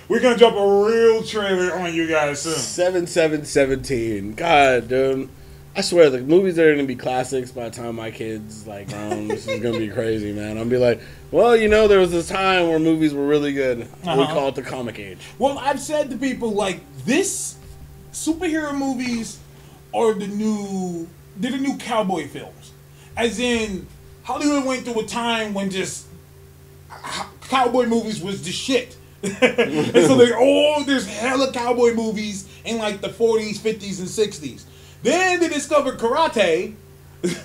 We're 0.08 0.20
gonna 0.20 0.38
drop 0.38 0.54
a 0.56 0.86
real 0.86 1.24
trailer 1.24 1.74
on 1.74 1.94
you 1.94 2.08
guys 2.08 2.42
soon. 2.42 2.54
Seven 2.54 3.08
seven 3.08 3.44
seventeen. 3.46 4.34
God, 4.34 4.88
dude. 4.88 5.30
I 5.78 5.82
swear 5.82 6.10
the 6.10 6.22
movies 6.22 6.58
are 6.60 6.72
gonna 6.74 6.88
be 6.88 6.96
classics 6.96 7.52
by 7.52 7.70
the 7.70 7.76
time 7.76 7.96
my 7.96 8.12
kids 8.12 8.66
like 8.68 8.88
grown. 8.90 9.28
this 9.30 9.48
is 9.48 9.60
gonna 9.62 9.80
be 9.80 9.90
crazy, 9.90 10.32
man. 10.32 10.58
I'll 10.58 10.66
be 10.66 10.78
like, 10.78 11.02
well, 11.32 11.56
you 11.56 11.68
know, 11.68 11.88
there 11.88 12.00
was 12.00 12.12
this 12.12 12.30
time 12.30 12.68
where 12.70 12.80
movies 12.80 13.14
were 13.14 13.26
really 13.28 13.52
good. 13.54 13.80
We 13.80 14.10
Uh-huh. 14.10 14.34
call 14.34 14.48
it 14.50 14.56
the 14.56 14.62
comic 14.62 15.00
age. 15.00 15.20
Well, 15.40 15.58
I've 15.58 15.80
said 15.82 16.10
to 16.12 16.18
people 16.18 16.52
like 16.52 16.82
this: 17.06 17.56
superhero 18.14 18.78
movies 18.78 19.40
are 19.94 20.14
the 20.14 20.28
new, 20.28 21.08
they're 21.38 21.52
the 21.52 21.58
new 21.58 21.78
cowboy 21.78 22.28
films. 22.28 22.72
As 23.18 23.40
in, 23.40 23.88
Hollywood 24.24 24.66
went 24.66 24.86
through 24.86 25.00
a 25.02 25.06
time 25.06 25.54
when 25.54 25.70
just 25.72 26.06
cowboy 27.50 27.86
movies 27.86 28.22
was 28.22 28.44
the 28.44 28.52
shit. 28.52 28.96
and 29.24 30.06
so 30.06 30.16
they 30.16 30.32
oh, 30.36 30.84
there's 30.86 31.08
hella 31.08 31.52
cowboy 31.52 31.94
movies 31.94 32.48
in 32.64 32.78
like 32.78 33.02
the 33.02 33.10
40s, 33.10 33.58
50s, 33.58 34.00
and 34.00 34.08
60s. 34.08 34.64
Then 35.04 35.40
they 35.40 35.50
discovered 35.50 35.98
karate. 35.98 36.76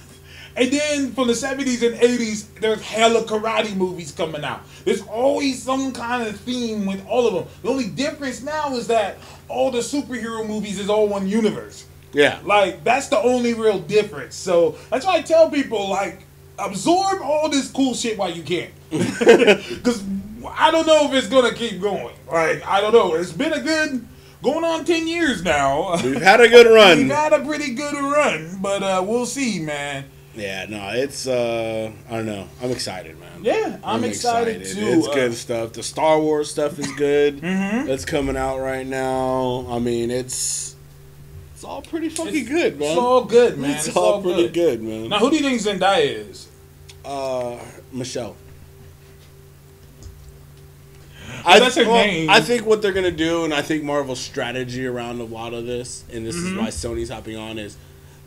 And 0.56 0.70
then 0.70 1.12
from 1.12 1.28
the 1.28 1.32
70s 1.32 1.86
and 1.86 1.98
80s, 2.00 2.46
there's 2.60 2.82
hella 2.82 3.22
karate 3.22 3.74
movies 3.76 4.12
coming 4.12 4.44
out. 4.44 4.62
There's 4.84 5.02
always 5.02 5.62
some 5.62 5.92
kind 5.92 6.26
of 6.26 6.38
theme 6.40 6.86
with 6.86 7.06
all 7.06 7.26
of 7.26 7.34
them. 7.34 7.44
The 7.62 7.68
only 7.70 7.86
difference 7.86 8.42
now 8.42 8.74
is 8.74 8.88
that 8.88 9.18
all 9.48 9.70
the 9.70 9.78
superhero 9.78 10.46
movies 10.46 10.78
is 10.78 10.90
all 10.90 11.08
one 11.08 11.28
universe. 11.28 11.86
Yeah. 12.12 12.40
Like, 12.44 12.82
that's 12.82 13.08
the 13.08 13.18
only 13.18 13.54
real 13.54 13.78
difference. 13.78 14.34
So 14.34 14.76
that's 14.90 15.06
why 15.06 15.16
I 15.16 15.22
tell 15.22 15.48
people, 15.50 15.88
like, 15.88 16.24
absorb 16.58 17.22
all 17.22 17.48
this 17.48 17.70
cool 17.70 17.94
shit 17.94 18.18
while 18.18 18.30
you 18.30 18.42
can, 18.42 18.68
because 18.90 20.03
I 20.57 20.70
don't 20.70 20.87
know 20.87 21.07
if 21.07 21.12
it's 21.14 21.29
gonna 21.29 21.53
keep 21.55 21.81
going. 21.81 22.14
Like 22.31 22.66
I 22.66 22.81
don't 22.81 22.92
know. 22.92 23.14
It's 23.14 23.33
been 23.33 23.53
a 23.53 23.61
good 23.61 24.07
going 24.42 24.64
on 24.64 24.85
ten 24.85 25.07
years 25.07 25.42
now. 25.44 25.96
We've 26.03 26.20
had 26.20 26.40
a 26.40 26.48
good 26.48 26.66
run. 26.74 26.98
We've 26.98 27.11
had 27.11 27.33
a 27.33 27.44
pretty 27.44 27.74
good 27.74 27.94
run, 27.94 28.59
but 28.61 28.83
uh, 28.83 29.03
we'll 29.07 29.26
see, 29.26 29.61
man. 29.61 30.05
Yeah, 30.35 30.66
no, 30.68 30.90
it's 30.94 31.26
uh 31.26 31.90
I 32.09 32.12
don't 32.12 32.26
know. 32.26 32.48
I'm 32.62 32.70
excited, 32.70 33.18
man. 33.18 33.42
Yeah, 33.42 33.79
I'm, 33.83 34.05
excited, 34.05 34.64
too. 34.64 34.87
It's 34.98 35.09
Uh, 35.09 35.12
good 35.14 35.35
stuff. 35.35 35.72
The 35.72 35.83
Star 35.83 36.20
Wars 36.20 36.50
stuff 36.50 36.79
is 36.79 36.90
good. 36.92 37.40
Mhm. 37.40 37.87
That's 37.87 38.05
coming 38.05 38.37
out 38.37 38.59
right 38.61 38.87
now. 38.87 39.66
I 39.68 39.79
mean, 39.79 40.11
it's 40.11 40.76
it's 41.55 41.64
all 41.64 41.83
pretty 41.83 42.09
fucking 42.09 42.44
good, 42.46 42.79
man. 42.79 42.90
It's 42.90 42.98
all 42.98 43.24
good, 43.24 43.59
man. 43.59 43.70
It's, 43.72 43.88
It's 43.88 43.96
all, 43.96 44.14
all 44.14 44.22
pretty 44.22 44.44
good. 44.44 44.53
good, 44.55 44.83
man. 44.83 45.09
Now, 45.11 45.18
who 45.18 45.31
do 45.31 45.37
you 45.37 45.42
think 45.42 45.61
Zendaya 45.61 46.29
is? 46.31 46.48
Uh, 47.05 47.59
Michelle. 47.92 48.37
Oh, 51.44 51.58
that's 51.58 51.76
her 51.76 51.84
name. 51.84 52.28
I 52.30 52.40
think 52.40 52.66
what 52.66 52.82
they're 52.82 52.92
gonna 52.92 53.10
do, 53.10 53.44
and 53.44 53.52
I 53.54 53.62
think 53.62 53.82
Marvel's 53.82 54.20
strategy 54.20 54.86
around 54.86 55.20
a 55.20 55.24
lot 55.24 55.54
of 55.54 55.66
this, 55.66 56.04
and 56.12 56.26
this 56.26 56.36
Mhm. 56.36 56.46
is 56.52 56.54
why 56.58 56.66
Sony's 56.68 57.08
hopping 57.10 57.36
on, 57.36 57.58
is 57.58 57.76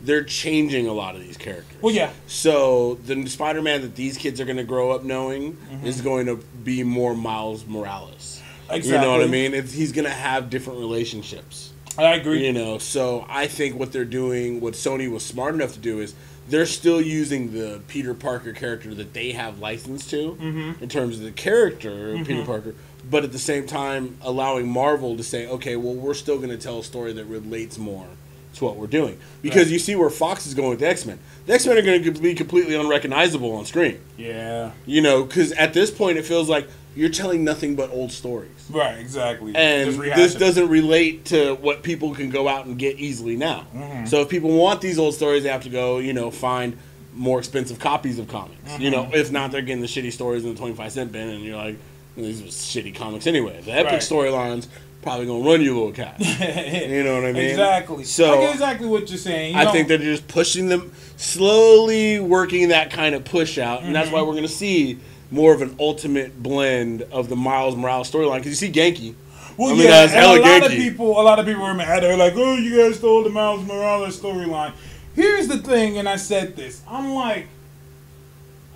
they're 0.04 0.24
changing 0.24 0.88
a 0.88 0.94
lot 0.94 1.16
of 1.16 1.22
these 1.22 1.38
characters. 1.38 1.78
Well, 1.82 1.94
yeah. 1.94 2.10
So 2.28 2.98
the 3.06 3.26
Spider-Man 3.28 3.82
that 3.82 3.96
these 3.96 4.18
kids 4.18 4.42
are 4.42 4.46
going 4.46 4.58
to 4.58 4.64
grow 4.64 4.92
up 4.92 5.04
knowing 5.04 5.56
Mhm. 5.72 5.86
is 5.86 6.02
going 6.02 6.26
to 6.26 6.38
be 6.64 6.84
more 6.84 7.16
Miles 7.16 7.64
Morales. 7.66 8.42
Exactly. 8.70 8.92
You 8.92 9.02
know 9.02 9.12
what 9.12 9.22
I 9.22 9.28
mean? 9.28 9.54
If 9.54 9.74
he's 9.74 9.92
going 9.94 10.06
to 10.06 10.12
have 10.12 10.50
different 10.50 10.80
relationships. 10.80 11.70
I 11.98 12.16
agree. 12.16 12.46
You 12.46 12.52
know, 12.54 12.80
so 12.80 13.26
I 13.30 13.48
think 13.48 13.78
what 13.80 13.92
they're 13.94 14.04
doing, 14.04 14.60
what 14.60 14.74
Sony 14.74 15.10
was 15.12 15.24
smart 15.24 15.54
enough 15.54 15.74
to 15.74 15.80
do 15.80 16.00
is 16.00 16.16
they're 16.50 16.66
still 16.66 17.00
using 17.00 17.54
the 17.54 17.80
Peter 17.88 18.14
Parker 18.14 18.52
character 18.52 18.94
that 18.96 19.14
they 19.14 19.32
have 19.32 19.60
license 19.60 20.06
to 20.08 20.36
Mhm. 20.42 20.82
in 20.82 20.90
terms 20.90 21.18
of 21.20 21.24
the 21.24 21.32
character 21.32 22.16
of 22.16 22.28
Peter. 22.28 22.44
Parker, 22.44 22.76
but 23.10 23.24
at 23.24 23.32
the 23.32 23.40
same 23.40 23.66
time 23.68 24.18
allowing 24.22 24.68
Marvel 24.68 25.18
to 25.18 25.24
say, 25.24 25.48
okay, 25.48 25.76
well, 25.76 25.94
we're 25.94 26.14
still 26.14 26.38
going 26.38 26.50
to 26.50 26.58
tell 26.58 26.80
a 26.80 26.84
story 26.84 27.14
that 27.14 27.26
relates 27.26 27.78
more 27.78 28.08
to 28.56 28.66
what 28.66 28.76
we're 28.78 28.88
doing. 28.88 29.18
Because 29.42 29.64
Right. 29.64 29.72
you 29.74 29.80
see 29.80 29.96
where 29.96 30.10
Fox 30.10 30.46
is 30.46 30.54
going 30.54 30.70
with 30.70 30.80
the 30.80 30.88
X 30.88 31.06
Men. 31.06 31.18
The 31.48 31.54
X 31.54 31.66
Men 31.66 31.78
are 31.78 31.82
going 31.82 32.04
to 32.04 32.12
be 32.12 32.34
completely 32.36 32.76
unrecognizable 32.76 33.52
on 33.54 33.66
screen. 33.66 34.00
Yeah. 34.18 34.72
You 34.86 35.02
know, 35.02 35.24
because 35.24 35.52
at 35.54 35.74
this 35.74 35.90
point 35.92 36.18
it 36.18 36.26
feels 36.26 36.48
like 36.50 36.68
you're 36.96 37.10
telling 37.10 37.44
nothing 37.44 37.76
but 37.76 37.90
old 37.92 38.12
stories. 38.12 38.52
Right, 38.70 39.00
exactly. 39.00 39.56
And 39.56 39.96
this 40.00 40.36
doesn't 40.36 40.70
relate 40.70 41.26
to 41.26 41.56
what 41.56 41.82
people 41.82 42.14
can 42.14 42.30
go 42.30 42.48
out 42.48 42.68
and 42.68 42.78
get 42.78 43.00
easily 43.00 43.36
now. 43.36 43.66
Mhm. 43.76 44.08
So 44.08 44.22
if 44.22 44.30
people 44.30 44.52
want 44.52 44.80
these 44.82 45.00
old 45.00 45.16
stories, 45.16 45.42
they 45.42 45.50
have 45.50 45.64
to 45.64 45.70
go, 45.70 45.98
you 45.98 46.14
know, 46.14 46.30
find 46.30 46.78
more 47.16 47.40
expensive 47.40 47.80
copies 47.80 48.20
of 48.20 48.28
comics. 48.28 48.80
You 48.80 48.92
know, 48.92 49.10
if 49.14 49.32
not, 49.32 49.52
they're 49.52 49.62
getting 49.62 49.82
the 49.82 49.88
shitty 49.88 50.12
stories 50.12 50.44
in 50.44 50.52
the 50.54 50.58
25 50.60 50.92
cent 50.92 51.12
bin, 51.12 51.30
and 51.30 51.44
you're 51.44 51.58
like, 51.58 51.78
these 52.16 52.42
was 52.44 52.54
shitty 52.54 52.96
comics 52.96 53.28
anyway. 53.28 53.62
The 53.62 53.72
epic 53.72 53.92
Right. 53.94 54.02
storylines 54.02 54.68
probably 55.02 55.26
gonna 55.26 55.44
run 55.44 55.62
you 55.62 55.74
a 55.74 55.78
little 55.78 55.92
cat. 55.92 56.16
you 56.90 57.04
know 57.04 57.16
what 57.16 57.26
I 57.26 57.32
mean? 57.34 57.44
Exactly. 57.50 58.04
So 58.06 58.34
I 58.34 58.46
get 58.46 58.54
exactly 58.54 58.88
what 58.88 59.10
you're 59.10 59.18
saying. 59.18 59.54
You 59.56 59.60
I 59.62 59.72
think 59.72 59.88
they're 59.88 59.98
just 59.98 60.28
pushing 60.28 60.70
them, 60.70 60.92
slowly 61.18 62.20
working 62.20 62.70
that 62.70 62.92
kind 62.92 63.14
of 63.16 63.26
push 63.26 63.58
out, 63.58 63.84
and 63.84 63.94
that's 63.96 64.10
Mhm. 64.10 64.14
why 64.14 64.22
we're 64.22 64.32
going 64.32 64.44
to 64.44 64.48
see 64.48 64.98
more 65.32 65.54
of 65.54 65.62
an 65.62 65.76
ultimate 65.80 66.42
blend 66.42 67.02
of 67.12 67.28
the 67.28 67.36
Miles 67.36 67.76
Morales 67.76 68.10
storyline. 68.10 68.38
Because 68.38 68.62
you 68.62 68.68
see 68.68 68.72
Genki. 68.72 69.16
Well, 69.58 69.70
I 69.70 69.74
mean, 69.74 69.84
yeah, 69.84 70.06
that's 70.06 70.14
and 70.14 70.26
a 70.26 70.42
lot 70.42 70.66
of 70.66 70.72
people, 70.72 71.20
a 71.20 71.24
lot 71.24 71.40
of 71.40 71.46
people 71.46 71.64
were 71.64 71.74
mad. 71.74 72.02
They're 72.04 72.18
like, 72.18 72.34
"Oh, 72.36 72.56
you 72.56 72.76
guys 72.78 72.98
stole 72.98 73.24
the 73.24 73.30
Miles 73.30 73.64
Morales 73.66 74.20
storyline." 74.20 74.72
Here's 75.16 75.48
the 75.48 75.58
thing, 75.60 75.98
and 75.98 76.08
I 76.10 76.16
said 76.16 76.56
this. 76.56 76.82
I'm 76.90 77.14
like, 77.14 77.48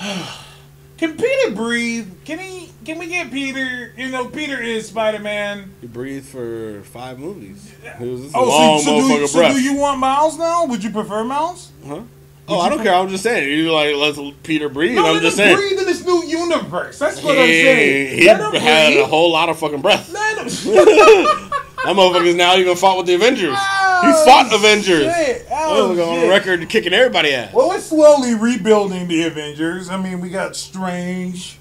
can 0.98 1.16
Peter 1.16 1.50
breathe? 1.54 2.08
Can 2.24 2.38
he? 2.38 2.70
Can 2.84 2.98
we 2.98 3.06
get 3.06 3.30
Peter? 3.30 3.92
You 3.96 4.10
know, 4.10 4.26
Peter 4.26 4.60
is 4.60 4.88
Spider 4.88 5.18
Man. 5.18 5.72
He 5.80 5.86
breathed 5.86 6.26
for 6.26 6.82
five 6.82 7.18
movies. 7.18 7.72
It 7.82 8.00
was 8.06 8.32
a 8.34 8.36
Oh, 8.36 8.44
long 8.48 8.78
so, 8.80 9.00
so, 9.00 9.08
do, 9.08 9.14
motherfucking 9.24 9.28
so 9.28 9.48
do 9.54 9.62
you 9.62 9.74
want 9.76 9.98
Miles 10.00 10.38
now? 10.38 10.66
Would 10.66 10.84
you 10.84 10.90
prefer 10.90 11.24
Miles? 11.24 11.70
Huh? 11.86 12.00
Oh, 12.46 12.60
I 12.60 12.68
don't 12.68 12.82
care. 12.82 12.92
I'm 12.94 13.08
just 13.08 13.22
saying. 13.22 13.48
You 13.58 13.72
like 13.72 13.94
let's 13.96 14.18
Peter 14.42 14.68
breathe. 14.68 14.96
No, 14.96 15.14
I'm 15.14 15.22
just 15.22 15.36
saying. 15.38 15.56
breathe 15.56 15.78
in 15.78 15.86
this 15.86 16.04
new 16.04 16.24
universe. 16.24 16.98
That's 16.98 17.22
what 17.22 17.38
I'm 17.38 17.46
saying. 17.46 18.18
he 18.18 18.26
Let 18.26 18.38
had 18.60 18.90
breathe. 18.92 19.02
a 19.02 19.06
whole 19.06 19.32
lot 19.32 19.48
of 19.48 19.58
fucking 19.58 19.80
breath. 19.80 20.12
Let 20.12 20.38
him. 20.46 20.46
That 21.84 21.94
motherfucker's 21.96 22.34
now 22.34 22.56
even 22.56 22.76
fought 22.76 22.96
with 22.96 23.04
the 23.04 23.12
Avengers. 23.14 23.50
he 23.50 23.54
Oh, 23.58 24.22
fought 24.24 24.50
Avengers. 24.54 25.04
shit. 25.14 25.46
Oh, 25.50 25.90
on 25.90 26.20
shit. 26.20 26.30
record 26.30 26.66
kicking 26.70 26.94
everybody 26.94 27.34
ass. 27.34 27.52
Well, 27.52 27.68
we're 27.68 27.78
slowly 27.78 28.34
rebuilding 28.34 29.06
the 29.06 29.24
Avengers. 29.24 29.90
I 29.90 29.98
mean, 29.98 30.20
we 30.22 30.30
got 30.30 30.56
Strange. 30.56 31.58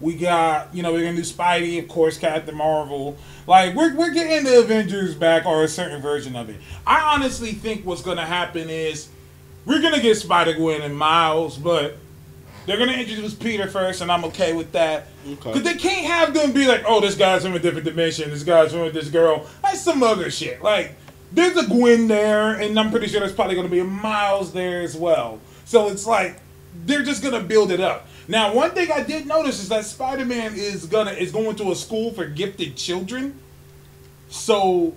We 0.00 0.14
got, 0.14 0.74
you 0.74 0.82
know, 0.82 0.92
we're 0.92 1.04
gonna 1.04 1.16
do 1.16 1.22
Spidey, 1.22 1.82
of 1.82 1.88
course, 1.88 2.18
Captain 2.18 2.54
Marvel. 2.54 3.16
Like, 3.46 3.74
we're, 3.74 3.94
we're 3.94 4.12
getting 4.12 4.44
the 4.44 4.60
Avengers 4.60 5.14
back, 5.14 5.44
or 5.44 5.64
a 5.64 5.68
certain 5.68 6.00
version 6.00 6.36
of 6.36 6.48
it. 6.48 6.56
I 6.86 7.14
honestly 7.14 7.52
think 7.52 7.84
what's 7.84 8.02
gonna 8.02 8.26
happen 8.26 8.68
is 8.70 9.08
we're 9.64 9.82
gonna 9.82 10.00
get 10.00 10.16
Spider 10.16 10.54
Gwen 10.54 10.82
and 10.82 10.96
Miles, 10.96 11.56
but 11.56 11.96
they're 12.66 12.78
gonna 12.78 12.92
introduce 12.92 13.34
Peter 13.34 13.66
first, 13.66 14.00
and 14.00 14.12
I'm 14.12 14.24
okay 14.26 14.52
with 14.52 14.72
that. 14.72 15.08
Okay. 15.26 15.52
Because 15.52 15.62
they 15.62 15.74
can't 15.74 16.06
have 16.06 16.32
them 16.32 16.52
be 16.52 16.66
like, 16.66 16.84
oh, 16.86 17.00
this 17.00 17.16
guy's 17.16 17.42
from 17.42 17.54
a 17.54 17.58
different 17.58 17.84
dimension, 17.84 18.30
this 18.30 18.44
guy's 18.44 18.72
from 18.72 18.92
this 18.92 19.08
girl. 19.08 19.46
That's 19.62 19.80
some 19.80 20.02
other 20.02 20.30
shit. 20.30 20.62
Like, 20.62 20.94
there's 21.32 21.56
a 21.56 21.66
Gwen 21.66 22.08
there, 22.08 22.52
and 22.52 22.78
I'm 22.78 22.90
pretty 22.90 23.08
sure 23.08 23.20
there's 23.20 23.34
probably 23.34 23.56
gonna 23.56 23.68
be 23.68 23.80
a 23.80 23.84
Miles 23.84 24.52
there 24.52 24.82
as 24.82 24.96
well. 24.96 25.40
So 25.64 25.88
it's 25.88 26.06
like 26.06 26.40
they're 26.86 27.02
just 27.02 27.22
gonna 27.22 27.40
build 27.42 27.70
it 27.70 27.80
up. 27.80 28.06
Now, 28.28 28.52
one 28.52 28.72
thing 28.72 28.92
I 28.92 29.02
did 29.02 29.26
notice 29.26 29.58
is 29.60 29.70
that 29.70 29.84
Spider-Man 29.86 30.54
is 30.54 30.84
gonna 30.86 31.12
is 31.12 31.32
going 31.32 31.56
to 31.56 31.72
a 31.72 31.74
school 31.74 32.12
for 32.12 32.26
gifted 32.26 32.76
children. 32.76 33.40
So 34.28 34.92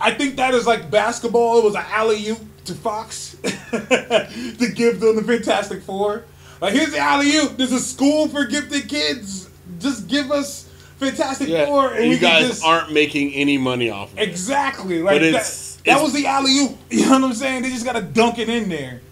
I 0.00 0.12
think 0.12 0.36
that 0.36 0.54
is 0.54 0.66
like 0.66 0.90
basketball. 0.90 1.58
It 1.58 1.64
was 1.64 1.74
an 1.74 1.84
alley 1.90 2.28
oop 2.28 2.38
to 2.64 2.74
Fox 2.74 3.36
to 3.42 4.72
give 4.74 5.00
them 5.00 5.16
the 5.16 5.22
Fantastic 5.22 5.82
Four. 5.82 6.24
Like 6.60 6.72
here's 6.72 6.92
the 6.92 6.98
alley 6.98 7.36
oop. 7.36 7.58
There's 7.58 7.72
a 7.72 7.80
school 7.80 8.28
for 8.28 8.46
gifted 8.46 8.88
kids. 8.88 9.50
Just 9.78 10.08
give 10.08 10.30
us 10.30 10.70
Fantastic 10.98 11.48
Yeah, 11.48 11.66
Four, 11.66 11.92
and 11.92 12.10
you 12.10 12.16
guys 12.18 12.46
just 12.48 12.64
aren't 12.64 12.92
making 12.92 13.34
any 13.34 13.58
money 13.58 13.90
off 13.90 14.12
of 14.12 14.18
it. 14.18 14.28
exactly 14.28 15.02
like 15.02 15.20
that. 15.20 15.78
That 15.84 16.02
was 16.02 16.14
the 16.14 16.26
alley 16.26 16.58
oop. 16.60 16.78
You 16.90 17.04
know 17.04 17.12
what 17.12 17.24
I'm 17.24 17.34
saying? 17.34 17.62
They 17.62 17.68
just 17.70 17.84
gotta 17.84 18.00
dunk 18.00 18.38
it 18.38 18.48
in 18.48 18.70
there. 18.70 19.02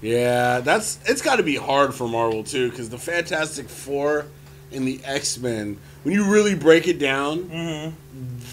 Yeah, 0.00 0.60
that's 0.60 0.98
it's 1.06 1.22
got 1.22 1.36
to 1.36 1.42
be 1.42 1.56
hard 1.56 1.94
for 1.94 2.08
Marvel 2.08 2.44
too, 2.44 2.70
because 2.70 2.88
the 2.88 2.98
Fantastic 2.98 3.68
Four 3.68 4.26
and 4.72 4.86
the 4.86 5.00
X 5.04 5.38
Men, 5.38 5.78
when 6.02 6.14
you 6.14 6.24
really 6.30 6.54
break 6.54 6.86
it 6.88 6.98
down, 6.98 7.94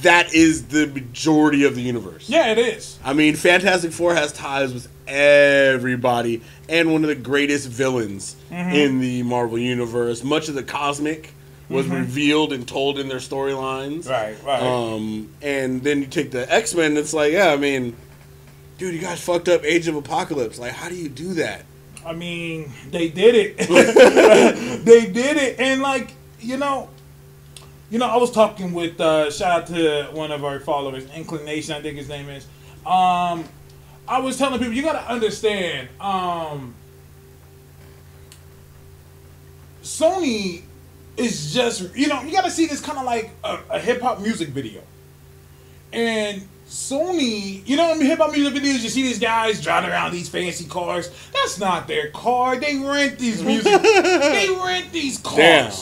that 0.01 0.33
is 0.33 0.65
the 0.67 0.87
majority 0.87 1.63
of 1.65 1.75
the 1.75 1.81
universe. 1.81 2.27
Yeah, 2.29 2.51
it 2.51 2.57
is. 2.57 2.97
I 3.03 3.13
mean, 3.13 3.35
Fantastic 3.35 3.91
Four 3.91 4.15
has 4.15 4.31
ties 4.31 4.73
with 4.73 4.87
everybody, 5.07 6.41
and 6.67 6.91
one 6.91 7.03
of 7.03 7.09
the 7.09 7.15
greatest 7.15 7.67
villains 7.67 8.35
Mhm. 8.51 8.73
in 8.73 8.99
the 8.99 9.23
Marvel 9.23 9.59
universe. 9.59 10.23
Much 10.23 10.49
of 10.49 10.55
the 10.55 10.63
cosmic 10.63 11.33
was 11.69 11.85
Mhm. 11.87 11.93
revealed 11.93 12.53
and 12.53 12.67
told 12.67 12.97
in 12.99 13.07
their 13.07 13.19
storylines. 13.19 14.07
Right, 14.09 14.35
right. 14.45 14.61
Um, 14.61 15.29
and 15.41 15.83
then 15.83 15.99
you 16.01 16.05
take 16.07 16.31
the 16.31 16.51
X 16.51 16.73
Men. 16.75 16.95
It's 16.97 17.13
like, 17.13 17.33
yeah, 17.33 17.51
I 17.51 17.57
mean, 17.57 17.95
dude, 18.77 18.93
you 18.93 19.01
guys 19.01 19.21
fucked 19.21 19.49
up 19.49 19.63
Age 19.63 19.87
of 19.87 19.95
Apocalypse. 19.95 20.59
Like, 20.59 20.73
how 20.73 20.89
do 20.89 20.95
you 20.95 21.09
do 21.09 21.33
that? 21.35 21.65
I 22.05 22.13
mean, 22.13 22.71
they 22.91 23.09
did 23.09 23.35
it. 23.35 23.57
they 24.85 25.11
did 25.11 25.37
it, 25.37 25.59
and 25.59 25.81
like 25.81 26.13
you 26.39 26.57
know, 26.57 26.89
you 27.89 27.97
know, 27.97 28.05
I 28.05 28.17
was 28.17 28.31
talking 28.31 28.73
with 28.73 28.99
uh, 29.01 29.31
shout 29.31 29.61
out 29.61 29.67
to 29.67 30.09
one 30.11 30.31
of 30.31 30.43
our 30.43 30.59
followers, 30.59 31.07
Inclination, 31.15 31.73
I 31.73 31.81
think 31.81 31.97
his 31.97 32.09
name 32.09 32.29
is. 32.29 32.45
Um, 32.85 33.45
I 34.07 34.19
was 34.19 34.37
telling 34.37 34.59
people 34.59 34.73
you 34.73 34.83
got 34.83 34.93
to 34.93 35.11
understand. 35.11 35.89
Um, 35.99 36.75
Sony 39.81 40.61
is 41.17 41.53
just 41.53 41.95
you 41.95 42.07
know 42.07 42.21
you 42.21 42.31
got 42.31 42.43
to 42.43 42.51
see 42.51 42.65
this 42.67 42.81
kind 42.81 42.99
of 42.99 43.05
like 43.05 43.31
a, 43.43 43.59
a 43.71 43.79
hip 43.79 44.01
hop 44.01 44.19
music 44.19 44.49
video, 44.49 44.81
and 45.91 46.47
Sony, 46.67 47.67
you 47.67 47.77
know, 47.77 47.93
in 47.93 48.01
hip 48.01 48.17
hop 48.17 48.31
music 48.31 48.53
videos, 48.53 48.81
you 48.81 48.89
see 48.89 49.03
these 49.03 49.19
guys 49.19 49.61
driving 49.61 49.89
around 49.89 50.11
these 50.11 50.29
fancy 50.29 50.65
cars. 50.65 51.11
That's 51.31 51.59
not 51.59 51.87
their 51.87 52.09
car. 52.09 52.57
They 52.57 52.77
rent 52.77 53.19
these 53.19 53.43
music. 53.43 53.81
they 53.81 54.49
rent 54.63 54.91
these 54.91 55.19
cars. 55.19 55.37
Damn. 55.37 55.73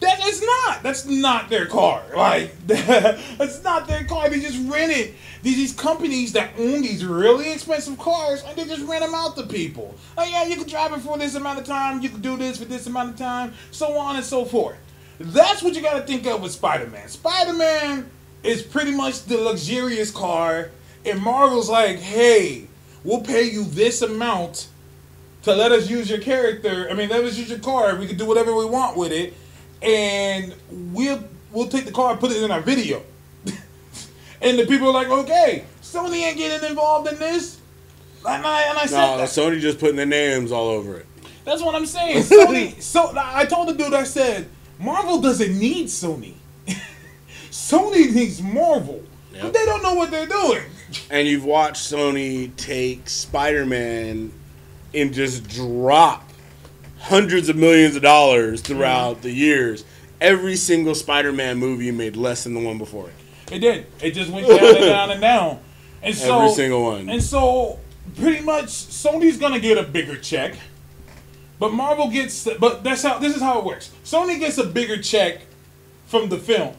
That 0.00 0.24
is 0.24 0.40
not. 0.40 0.82
That's 0.84 1.06
not 1.06 1.48
their 1.48 1.66
car. 1.66 2.04
Like 2.14 2.54
that's 2.66 3.64
not 3.64 3.88
their 3.88 4.04
car. 4.04 4.28
They 4.28 4.38
just 4.38 4.70
rent 4.70 4.92
it. 4.92 5.14
These 5.42 5.56
these 5.56 5.72
companies 5.72 6.32
that 6.34 6.52
own 6.56 6.82
these 6.82 7.04
really 7.04 7.52
expensive 7.52 7.98
cars, 7.98 8.44
and 8.44 8.56
they 8.56 8.64
just 8.64 8.86
rent 8.86 9.04
them 9.04 9.14
out 9.14 9.36
to 9.36 9.42
people. 9.42 9.96
Oh 10.16 10.24
yeah, 10.24 10.44
you 10.44 10.54
can 10.54 10.68
drive 10.68 10.92
it 10.92 11.00
for 11.00 11.18
this 11.18 11.34
amount 11.34 11.58
of 11.58 11.64
time. 11.64 12.00
You 12.00 12.10
can 12.10 12.20
do 12.20 12.36
this 12.36 12.58
for 12.58 12.64
this 12.64 12.86
amount 12.86 13.10
of 13.10 13.16
time, 13.16 13.54
so 13.72 13.98
on 13.98 14.14
and 14.14 14.24
so 14.24 14.44
forth. 14.44 14.78
That's 15.18 15.64
what 15.64 15.74
you 15.74 15.82
got 15.82 15.94
to 15.94 16.06
think 16.06 16.24
of 16.26 16.42
with 16.42 16.52
Spider-Man. 16.52 17.08
Spider-Man 17.08 18.08
is 18.42 18.62
pretty 18.62 18.92
much 18.92 19.24
the 19.24 19.36
luxurious 19.38 20.10
car, 20.10 20.70
and 21.04 21.20
Marvel's 21.20 21.68
like, 21.68 21.98
hey, 21.98 22.66
we'll 23.04 23.20
pay 23.22 23.44
you 23.44 23.64
this 23.64 24.02
amount 24.02 24.68
to 25.42 25.54
let 25.54 25.72
us 25.72 25.88
use 25.88 26.10
your 26.10 26.20
character. 26.20 26.88
I 26.90 26.94
mean, 26.94 27.08
let 27.08 27.24
us 27.24 27.36
use 27.38 27.48
your 27.50 27.58
car. 27.58 27.96
We 27.96 28.06
can 28.06 28.16
do 28.16 28.26
whatever 28.26 28.54
we 28.54 28.64
want 28.64 28.96
with 28.96 29.12
it, 29.12 29.34
and 29.82 30.54
we'll 30.70 31.22
we'll 31.52 31.68
take 31.68 31.84
the 31.86 31.92
car 31.92 32.12
and 32.12 32.20
put 32.20 32.30
it 32.30 32.42
in 32.42 32.50
our 32.50 32.60
video. 32.60 33.02
and 34.40 34.58
the 34.58 34.66
people 34.66 34.88
are 34.88 34.92
like, 34.92 35.08
okay, 35.08 35.64
Sony 35.82 36.22
ain't 36.22 36.36
getting 36.36 36.68
involved 36.68 37.08
in 37.08 37.18
this. 37.18 37.58
And 38.26 38.44
I, 38.44 38.62
and 38.64 38.78
I 38.78 38.86
said, 38.86 38.98
No, 38.98 39.16
that- 39.18 39.28
Sony 39.28 39.60
just 39.60 39.78
putting 39.78 39.96
their 39.96 40.04
names 40.06 40.52
all 40.52 40.68
over 40.68 40.98
it. 40.98 41.06
that's 41.44 41.62
what 41.62 41.74
I'm 41.74 41.86
saying. 41.86 42.22
Sony. 42.24 42.80
so 42.82 43.14
I 43.16 43.46
told 43.46 43.68
the 43.68 43.74
dude, 43.74 43.94
I 43.94 44.04
said, 44.04 44.48
Marvel 44.78 45.20
doesn't 45.20 45.58
need 45.58 45.86
Sony. 45.86 46.34
Sony 47.58 48.14
needs 48.14 48.40
Marvel. 48.40 49.02
Yep. 49.32 49.42
But 49.42 49.52
they 49.52 49.64
don't 49.66 49.82
know 49.82 49.94
what 49.94 50.10
they're 50.12 50.26
doing. 50.26 50.62
And 51.10 51.26
you've 51.26 51.44
watched 51.44 51.92
Sony 51.92 52.54
take 52.56 53.08
Spider 53.08 53.66
Man 53.66 54.32
and 54.94 55.12
just 55.12 55.48
drop 55.48 56.30
hundreds 56.98 57.48
of 57.48 57.56
millions 57.56 57.96
of 57.96 58.02
dollars 58.02 58.60
throughout 58.60 59.14
mm-hmm. 59.14 59.22
the 59.22 59.32
years. 59.32 59.84
Every 60.20 60.54
single 60.56 60.94
Spider 60.94 61.32
Man 61.32 61.58
movie 61.58 61.90
made 61.90 62.16
less 62.16 62.44
than 62.44 62.54
the 62.54 62.60
one 62.60 62.78
before 62.78 63.08
it. 63.08 63.54
It 63.54 63.58
did. 63.58 63.86
It 64.00 64.12
just 64.12 64.30
went 64.30 64.46
down 64.46 64.64
and 64.64 64.78
down 64.78 65.10
and 65.10 65.20
down. 65.20 65.60
And 66.00 66.14
so 66.16 66.42
Every 66.42 66.54
single 66.54 66.84
one. 66.84 67.08
And 67.08 67.22
so 67.22 67.80
pretty 68.16 68.42
much 68.44 68.66
Sony's 68.66 69.36
gonna 69.36 69.60
get 69.60 69.76
a 69.76 69.82
bigger 69.82 70.16
check. 70.16 70.54
But 71.58 71.72
Marvel 71.72 72.08
gets 72.08 72.48
but 72.58 72.84
that's 72.84 73.02
how 73.02 73.18
this 73.18 73.34
is 73.34 73.42
how 73.42 73.58
it 73.58 73.64
works. 73.64 73.90
Sony 74.04 74.38
gets 74.38 74.58
a 74.58 74.64
bigger 74.64 75.02
check 75.02 75.40
from 76.06 76.28
the 76.28 76.38
film. 76.38 76.74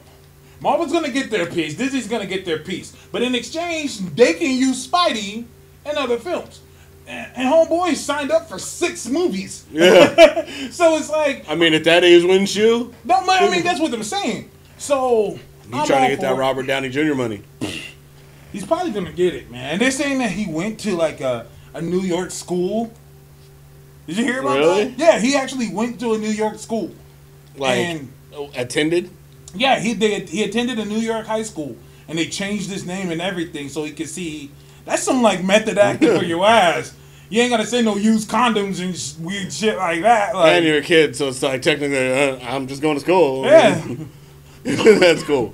Marvel's 0.60 0.92
gonna 0.92 1.10
get 1.10 1.30
their 1.30 1.46
piece, 1.46 1.74
Disney's 1.74 2.06
gonna 2.08 2.26
get 2.26 2.44
their 2.44 2.58
piece. 2.58 2.94
But 3.12 3.22
in 3.22 3.34
exchange, 3.34 3.98
they 4.14 4.34
can 4.34 4.50
use 4.56 4.86
Spidey 4.86 5.44
in 5.86 5.96
other 5.96 6.18
films. 6.18 6.60
And, 7.06 7.32
and 7.34 7.48
Homeboy 7.52 7.96
signed 7.96 8.30
up 8.30 8.48
for 8.48 8.58
six 8.58 9.06
movies. 9.08 9.64
Yeah. 9.72 10.44
so 10.70 10.96
it's 10.96 11.10
like 11.10 11.44
I 11.48 11.54
mean, 11.54 11.74
at 11.74 11.84
that 11.84 12.04
age, 12.04 12.22
wouldn't 12.24 12.54
you? 12.54 12.94
no, 13.04 13.16
I 13.26 13.50
mean 13.50 13.62
that's 13.64 13.80
what 13.80 13.92
I'm 13.92 14.02
saying. 14.02 14.50
So 14.78 15.32
You 15.68 15.78
I'm 15.78 15.86
trying 15.86 16.10
to 16.10 16.16
get 16.16 16.20
that 16.20 16.32
it. 16.34 16.36
Robert 16.38 16.66
Downey 16.66 16.88
Jr. 16.90 17.14
money. 17.14 17.42
He's 18.52 18.66
probably 18.66 18.92
gonna 18.92 19.12
get 19.12 19.34
it, 19.34 19.50
man. 19.50 19.72
And 19.72 19.80
they're 19.80 19.90
saying 19.90 20.18
that 20.18 20.30
he 20.30 20.52
went 20.52 20.80
to 20.80 20.94
like 20.96 21.20
a, 21.20 21.46
a 21.74 21.80
New 21.80 22.00
York 22.00 22.30
school. 22.32 22.92
Did 24.06 24.16
you 24.18 24.24
hear 24.24 24.40
about 24.40 24.58
Really? 24.58 24.84
that? 24.88 24.98
Yeah, 24.98 25.18
he 25.20 25.36
actually 25.36 25.72
went 25.72 26.00
to 26.00 26.14
a 26.14 26.18
New 26.18 26.30
York 26.30 26.58
school. 26.58 26.90
Like, 27.56 27.78
And- 27.78 28.12
attended? 28.56 29.10
Yeah, 29.54 29.78
he 29.80 29.94
they, 29.94 30.20
he 30.20 30.44
attended 30.44 30.78
a 30.78 30.84
New 30.84 30.98
York 30.98 31.26
high 31.26 31.42
school, 31.42 31.76
and 32.08 32.18
they 32.18 32.26
changed 32.26 32.70
his 32.70 32.86
name 32.86 33.10
and 33.10 33.20
everything 33.20 33.68
so 33.68 33.84
he 33.84 33.92
could 33.92 34.08
see. 34.08 34.50
That's 34.84 35.02
some 35.02 35.22
like 35.22 35.44
method 35.44 35.78
acting 35.78 36.16
for 36.18 36.24
your 36.24 36.44
ass. 36.46 36.94
You 37.28 37.42
ain't 37.42 37.50
gotta 37.50 37.66
say 37.66 37.82
no 37.82 37.96
used 37.96 38.28
condoms 38.28 38.80
and 38.80 38.96
sh- 38.96 39.14
weird 39.20 39.52
shit 39.52 39.76
like 39.76 40.02
that. 40.02 40.34
Like, 40.34 40.52
and 40.54 40.64
you're 40.64 40.78
a 40.78 40.82
kid, 40.82 41.14
so 41.14 41.28
it's 41.28 41.42
like 41.42 41.62
technically, 41.62 42.12
uh, 42.12 42.38
I'm 42.42 42.66
just 42.66 42.82
going 42.82 42.96
to 42.96 43.00
school. 43.00 43.44
yeah, 43.44 43.80
That's 44.64 45.22
cool. 45.22 45.52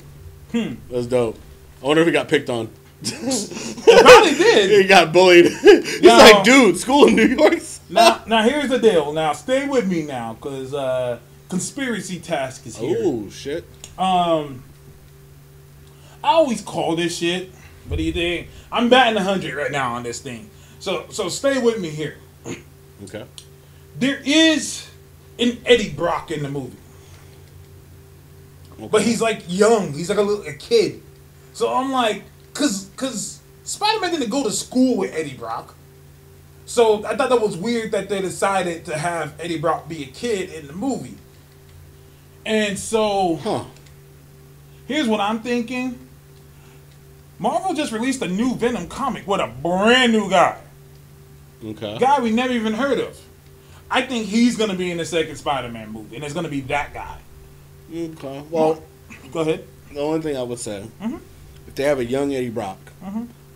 Hmm. 0.52 0.74
That's 0.90 1.06
dope. 1.06 1.38
I 1.82 1.86
wonder 1.86 2.00
if 2.02 2.06
he 2.06 2.12
got 2.12 2.28
picked 2.28 2.48
on. 2.50 2.70
probably 3.02 4.30
did. 4.34 4.70
He 4.82 4.88
got 4.88 5.12
bullied. 5.12 5.46
He's 5.62 6.02
No. 6.02 6.16
like, 6.16 6.44
dude, 6.44 6.78
school 6.78 7.08
in 7.08 7.16
New 7.16 7.26
York. 7.26 7.58
Now, 7.90 8.22
now 8.26 8.42
here's 8.42 8.68
the 8.70 8.78
deal. 8.78 9.12
Now, 9.12 9.32
stay 9.32 9.68
with 9.68 9.86
me 9.86 10.02
now, 10.02 10.36
cause 10.40 10.72
uh, 10.74 11.18
conspiracy 11.48 12.18
task 12.18 12.66
is 12.66 12.76
here. 12.76 12.96
Oh 13.00 13.28
shit. 13.30 13.64
Um, 13.98 14.62
I 16.22 16.28
always 16.28 16.60
call 16.60 16.96
this 16.96 17.18
shit, 17.18 17.50
but 17.88 17.98
he 17.98 18.12
did. 18.12 18.48
I'm 18.70 18.88
batting 18.88 19.20
hundred 19.22 19.54
right 19.54 19.70
now 19.70 19.94
on 19.94 20.02
this 20.02 20.20
thing. 20.20 20.50
So, 20.80 21.06
so 21.10 21.28
stay 21.28 21.58
with 21.60 21.80
me 21.80 21.88
here. 21.88 22.16
Okay. 23.04 23.24
There 23.98 24.20
is 24.24 24.88
an 25.38 25.58
Eddie 25.66 25.90
Brock 25.90 26.30
in 26.30 26.42
the 26.42 26.48
movie, 26.48 26.76
but 28.90 29.02
he's 29.02 29.20
like 29.20 29.42
young. 29.48 29.92
He's 29.92 30.08
like 30.08 30.18
a 30.18 30.22
little 30.22 30.46
a 30.46 30.52
kid. 30.52 31.02
So 31.52 31.72
I'm 31.72 31.92
like, 31.92 32.24
cause 32.54 32.90
cause 32.96 33.40
Spider 33.64 34.00
Man 34.00 34.12
didn't 34.12 34.30
go 34.30 34.44
to 34.44 34.50
school 34.50 34.96
with 34.96 35.14
Eddie 35.14 35.34
Brock. 35.34 35.74
So 36.66 37.04
I 37.04 37.16
thought 37.16 37.28
that 37.30 37.40
was 37.40 37.56
weird 37.56 37.92
that 37.92 38.08
they 38.08 38.20
decided 38.20 38.84
to 38.86 38.98
have 38.98 39.34
Eddie 39.40 39.58
Brock 39.58 39.88
be 39.88 40.02
a 40.02 40.06
kid 40.06 40.50
in 40.50 40.66
the 40.66 40.72
movie. 40.72 41.16
And 42.44 42.78
so 42.78 43.36
Huh. 43.36 43.64
Here's 44.86 45.08
what 45.08 45.20
I'm 45.20 45.40
thinking. 45.40 45.98
Marvel 47.38 47.74
just 47.74 47.92
released 47.92 48.22
a 48.22 48.28
new 48.28 48.54
Venom 48.54 48.88
comic 48.88 49.26
with 49.26 49.40
a 49.40 49.46
brand 49.48 50.12
new 50.12 50.30
guy. 50.30 50.58
Okay. 51.64 51.98
Guy 51.98 52.20
we 52.20 52.30
never 52.30 52.52
even 52.52 52.72
heard 52.74 52.98
of. 52.98 53.18
I 53.90 54.02
think 54.02 54.26
he's 54.26 54.56
gonna 54.56 54.74
be 54.74 54.90
in 54.90 54.96
the 54.98 55.04
second 55.04 55.36
Spider-Man 55.36 55.90
movie, 55.92 56.16
and 56.16 56.24
it's 56.24 56.34
gonna 56.34 56.48
be 56.48 56.60
that 56.62 56.92
guy. 56.94 57.18
Okay. 57.94 58.42
Well, 58.50 58.82
Go 59.32 59.40
ahead. 59.40 59.64
the 59.92 60.00
only 60.00 60.20
thing 60.20 60.36
I 60.36 60.42
would 60.42 60.58
say, 60.58 60.86
Mm-hmm. 61.00 61.16
if 61.68 61.74
they 61.74 61.84
have 61.84 61.98
a 62.00 62.04
young 62.04 62.34
Eddie 62.34 62.50
Brock, 62.50 62.78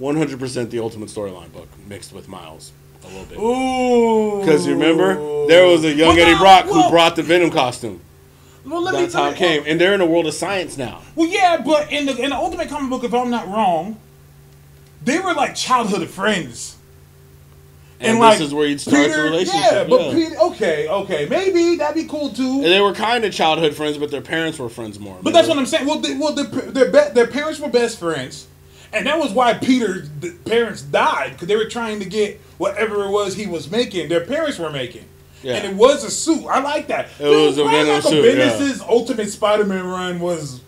100% 0.01 0.71
the 0.71 0.79
Ultimate 0.79 1.09
Storyline 1.09 1.53
book 1.53 1.69
mixed 1.89 2.13
with 2.13 2.29
Miles 2.29 2.73
a 3.05 3.09
little 3.09 3.25
bit. 3.25 3.39
Ooh. 3.39 4.41
Because 4.41 4.67
you 4.67 4.75
remember, 4.75 5.15
there 5.47 5.67
was 5.67 5.85
a 5.85 5.93
young 5.93 6.17
Well, 6.17 6.27
Eddie 6.29 6.39
Brock 6.39 6.67
well- 6.67 6.83
who 6.85 6.91
brought 6.91 7.17
the 7.17 7.23
Venom 7.23 7.51
costume. 7.51 8.01
Well, 8.65 8.83
let 8.83 8.95
me 8.95 9.01
That's 9.03 9.15
how 9.15 9.23
tell 9.23 9.31
you- 9.31 9.37
came. 9.37 9.65
And 9.67 9.81
they're 9.81 9.95
in 9.95 10.01
a 10.01 10.07
world 10.07 10.27
of 10.27 10.35
science 10.35 10.77
now. 10.77 11.03
Well, 11.15 11.29
yeah, 11.29 11.63
but 11.65 11.91
in 11.91 12.07
the 12.07 12.17
in 12.17 12.31
the 12.31 12.37
Ultimate 12.37 12.69
comic 12.69 12.91
book, 12.91 13.05
if 13.05 13.15
I'm 13.15 13.31
not 13.31 13.49
wrong, 13.49 13.99
they 15.03 15.19
were 15.19 15.35
like 15.35 15.55
childhood 15.55 16.09
friends. 16.09 16.77
And, 18.03 18.23
this 18.23 18.41
is 18.41 18.55
where 18.55 18.67
you'd 18.67 18.81
start 18.81 19.11
the 19.11 19.23
relationship. 19.23 19.73
Yeah, 19.73 19.85
but 19.85 20.01
yeah. 20.01 20.13
Peter, 20.15 20.37
okay, 20.41 20.89
okay, 20.89 21.27
maybe 21.29 21.77
that'd 21.77 21.95
be 21.95 22.09
cool 22.09 22.31
too. 22.31 22.55
And 22.57 22.65
they 22.65 22.81
were 22.81 22.95
kind 22.95 23.27
of 23.27 23.35
childhood 23.35 23.75
friends, 23.75 23.99
but 23.99 24.11
their 24.11 24.23
parents 24.23 24.59
were 24.59 24.71
friends 24.71 24.99
more. 24.99 25.19
But 25.23 25.35
that's 25.35 25.49
what 25.49 25.59
I'm 25.59 25.67
saying. 25.67 25.87
Well, 25.87 25.99
they, 26.01 26.17
well, 26.17 26.33
their 26.33 26.47
their, 26.47 26.91
be, 26.91 27.13
their 27.13 27.27
parents 27.27 27.61
were 27.61 27.69
best 27.69 27.99
friends, 27.99 28.47
and 28.91 29.07
that 29.07 29.19
was 29.19 29.33
why 29.33 29.53
Peter's 29.53 30.09
parents 30.47 30.81
died 30.81 31.33
because 31.33 31.49
they 31.49 31.57
were 31.57 31.69
trying 31.69 32.01
to 32.01 32.07
get 32.07 32.41
whatever 32.57 33.05
it 33.05 33.11
was 33.11 33.35
he 33.35 33.47
was 33.47 33.71
making. 33.71 34.09
Their 34.09 34.25
parents 34.25 34.59
were 34.59 34.71
making, 34.71 35.05
Yeah. 35.43 35.55
and 35.57 35.67
it 35.73 35.75
was 35.77 36.05
a 36.05 36.11
suit. 36.11 36.47
I 36.47 36.61
like 36.61 36.89
that. 36.89 37.09
It 37.19 37.27
was 37.27 37.57
a 37.59 37.65
Venom 37.65 37.95
Michael 37.95 38.11
suit, 38.11 38.25
Bendis' 38.39 38.81
Ultimate 38.89 39.29
Spider-Man 39.31 39.87
run 39.87 40.21
was 40.21 40.61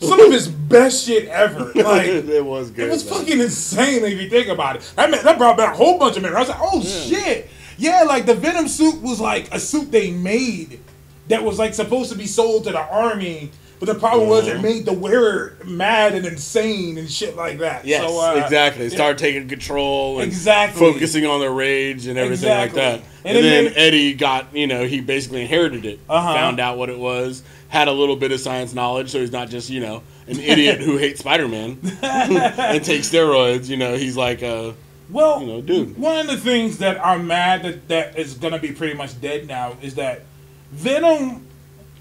some 0.00 0.18
of 0.20 0.32
his 0.32 0.48
best 0.48 1.04
shit 1.06 1.28
ever. 1.28 1.70
Like. 1.74 2.06
it 2.08 2.44
was 2.44 2.70
good. 2.70 2.88
It 2.88 2.90
was 2.92 3.04
man. 3.04 3.18
fucking 3.18 3.40
insane 3.40 4.02
if 4.04 4.20
you 4.20 4.30
think 4.30 4.48
about 4.48 4.76
it. 4.76 4.92
That 4.96 5.10
meant, 5.10 5.24
that 5.24 5.36
brought 5.38 5.56
back 5.58 5.74
a 5.74 5.76
whole 5.76 5.98
bunch 5.98 6.16
of 6.16 6.22
memories. 6.22 6.48
I 6.48 6.58
was 6.58 6.60
like, 6.60 6.72
oh 6.72 6.82
shit, 6.82 7.50
yeah, 7.76 8.02
like 8.04 8.24
the 8.26 8.34
Venom 8.34 8.68
suit 8.68 9.00
was 9.02 9.20
like 9.20 9.52
a 9.54 9.60
suit 9.60 9.90
they 9.92 10.10
made 10.10 10.80
that 11.28 11.42
was 11.44 11.58
like 11.58 11.74
supposed 11.74 12.10
to 12.12 12.16
be 12.18 12.26
sold 12.26 12.64
to 12.64 12.70
the 12.72 12.80
army, 12.80 13.50
but 13.78 13.86
the 13.86 13.94
problem 13.94 14.28
was 14.30 14.48
Uh-huh. 14.48 14.56
it 14.58 14.62
made 14.62 14.84
the 14.86 14.92
wearer 14.94 15.56
mad 15.66 16.14
and 16.14 16.24
insane 16.26 16.96
and 16.98 17.10
shit 17.10 17.36
like 17.36 17.58
that. 17.58 17.84
Yes, 17.84 18.02
so, 18.02 18.18
uh, 18.20 18.42
exactly. 18.42 18.84
yeah. 18.84 18.90
Start 18.94 19.18
taking 19.18 19.46
control 19.48 20.20
and 20.20 20.26
Exactly. 20.26 20.80
focusing 20.80 21.26
on 21.26 21.40
their 21.40 21.52
rage 21.52 22.06
and 22.06 22.18
everything 22.18 22.48
Exactly. 22.50 22.80
like 22.82 23.02
that. 23.02 23.09
And 23.24 23.36
And, 23.36 23.44
then 23.46 23.64
then 23.66 23.72
Eddie 23.76 24.14
got, 24.14 24.54
you 24.56 24.66
know, 24.66 24.86
he 24.86 25.00
basically 25.00 25.42
inherited 25.42 25.84
it, 25.84 26.00
Uh-huh. 26.08 26.34
found 26.34 26.58
out 26.60 26.78
what 26.78 26.88
it 26.88 26.98
was, 26.98 27.42
had 27.68 27.86
a 27.88 27.92
little 27.92 28.16
bit 28.16 28.32
of 28.32 28.40
science 28.40 28.72
knowledge, 28.74 29.10
so 29.10 29.20
he's 29.20 29.30
not 29.32 29.48
just, 29.50 29.68
you 29.70 29.80
know, 29.80 30.02
an 30.26 30.38
idiot 30.40 30.80
who 30.80 30.96
hates 30.96 31.20
Spider 31.20 31.46
Man 31.48 31.78
and 32.02 32.84
takes 32.84 33.08
steroids. 33.10 33.68
You 33.68 33.76
know, 33.76 33.96
he's 33.96 34.16
like, 34.16 34.42
uh, 34.42 34.72
Well, 35.10 35.40
you 35.40 35.46
know, 35.46 35.60
dude. 35.60 35.98
one 35.98 36.18
of 36.18 36.26
the 36.28 36.36
things 36.36 36.78
that 36.78 37.04
I'm 37.04 37.26
mad 37.26 37.62
that 37.64 37.88
that 37.88 38.18
is 38.18 38.34
gonna 38.34 38.58
be 38.58 38.72
pretty 38.72 38.94
much 38.94 39.20
dead 39.20 39.46
now 39.48 39.76
is 39.82 39.94
that 39.96 40.22
Venom 40.72 41.46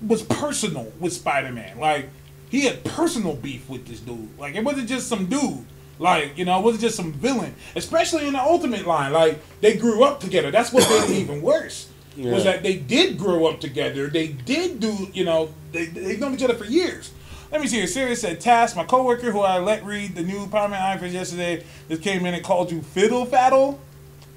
was 0.06 0.22
personal 0.22 0.92
with 1.00 1.12
Spider-Man. 1.14 1.80
Like 1.80 2.10
he 2.50 2.62
had 2.66 2.84
personal 2.84 3.36
beef 3.36 3.68
with 3.70 3.86
this 3.88 4.00
dude. 4.00 4.38
Like 4.40 4.56
it 4.56 4.64
wasn't 4.64 4.88
just 4.88 5.08
some 5.08 5.26
dude. 5.26 5.66
Like 6.00 6.38
you 6.38 6.46
know, 6.46 6.58
it 6.60 6.64
wasn't 6.64 6.82
just 6.82 6.96
some 6.96 7.12
villain. 7.12 7.54
Especially 7.76 8.26
in 8.26 8.34
the 8.34 8.42
Ultimate 8.42 8.88
line, 8.88 9.12
like 9.12 9.40
they 9.62 9.78
grew 9.78 10.04
up 10.04 10.20
together. 10.22 10.50
That's 10.50 10.72
what 10.72 10.90
made 10.90 11.16
it 11.16 11.20
even 11.22 11.42
worse. 11.42 11.90
Was 12.18 12.44
that 12.44 12.64
they 12.64 12.76
did 12.76 13.18
grow 13.18 13.46
up 13.46 13.62
together. 13.62 14.08
They 14.08 14.28
did 14.28 14.80
do 14.80 15.08
you 15.14 15.24
know 15.24 15.54
they 15.72 15.86
they've 15.86 16.20
known 16.20 16.34
each 16.34 16.44
other 16.44 16.56
for 16.56 16.66
years. 16.66 17.12
Let 17.52 17.62
me 17.62 17.68
see 17.68 17.78
here. 17.78 17.88
Sirius 17.88 18.22
said, 18.22 18.40
Task, 18.40 18.76
my 18.76 18.84
coworker 18.84 19.32
who 19.32 19.40
I 19.40 19.58
let 19.58 19.84
read 19.84 20.14
the 20.14 20.22
new 20.22 20.46
Power 20.48 20.70
Man 20.70 20.82
Iron 20.82 21.00
Fist 21.00 21.16
yesterday, 21.16 21.64
just 21.88 22.04
came 22.04 22.24
in 22.28 22.36
and 22.36 22.44
called 22.44 22.72
you 22.72 22.82
fiddle 22.82 23.26
faddle. 23.26 23.80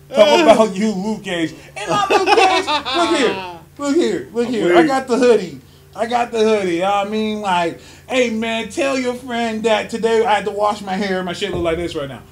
Talk 0.08 0.40
uh. 0.40 0.42
about 0.42 0.74
you, 0.74 0.92
Luke 0.92 1.22
Cage. 1.22 1.54
And 1.76 1.90
not 1.90 2.08
Luke 2.10 2.28
Cage. 2.28 2.66
Look 2.96 3.16
here. 3.18 3.58
Look 3.78 3.96
here. 3.96 4.28
Look 4.32 4.48
here. 4.48 4.76
I 4.76 4.86
got 4.86 5.06
the 5.08 5.18
hoodie. 5.18 5.60
I 5.94 6.06
got 6.06 6.32
the 6.32 6.38
hoodie. 6.38 6.82
I 6.82 7.04
mean, 7.04 7.42
like, 7.42 7.80
hey 8.12 8.28
man, 8.28 8.68
tell 8.68 8.98
your 8.98 9.14
friend 9.14 9.62
that 9.62 9.88
today 9.88 10.24
I 10.24 10.34
had 10.34 10.44
to 10.44 10.50
wash 10.50 10.82
my 10.82 10.92
hair. 10.92 11.22
My 11.22 11.32
shit 11.32 11.50
look 11.50 11.62
like 11.62 11.78
this 11.78 11.94
right 11.94 12.08
now. 12.08 12.22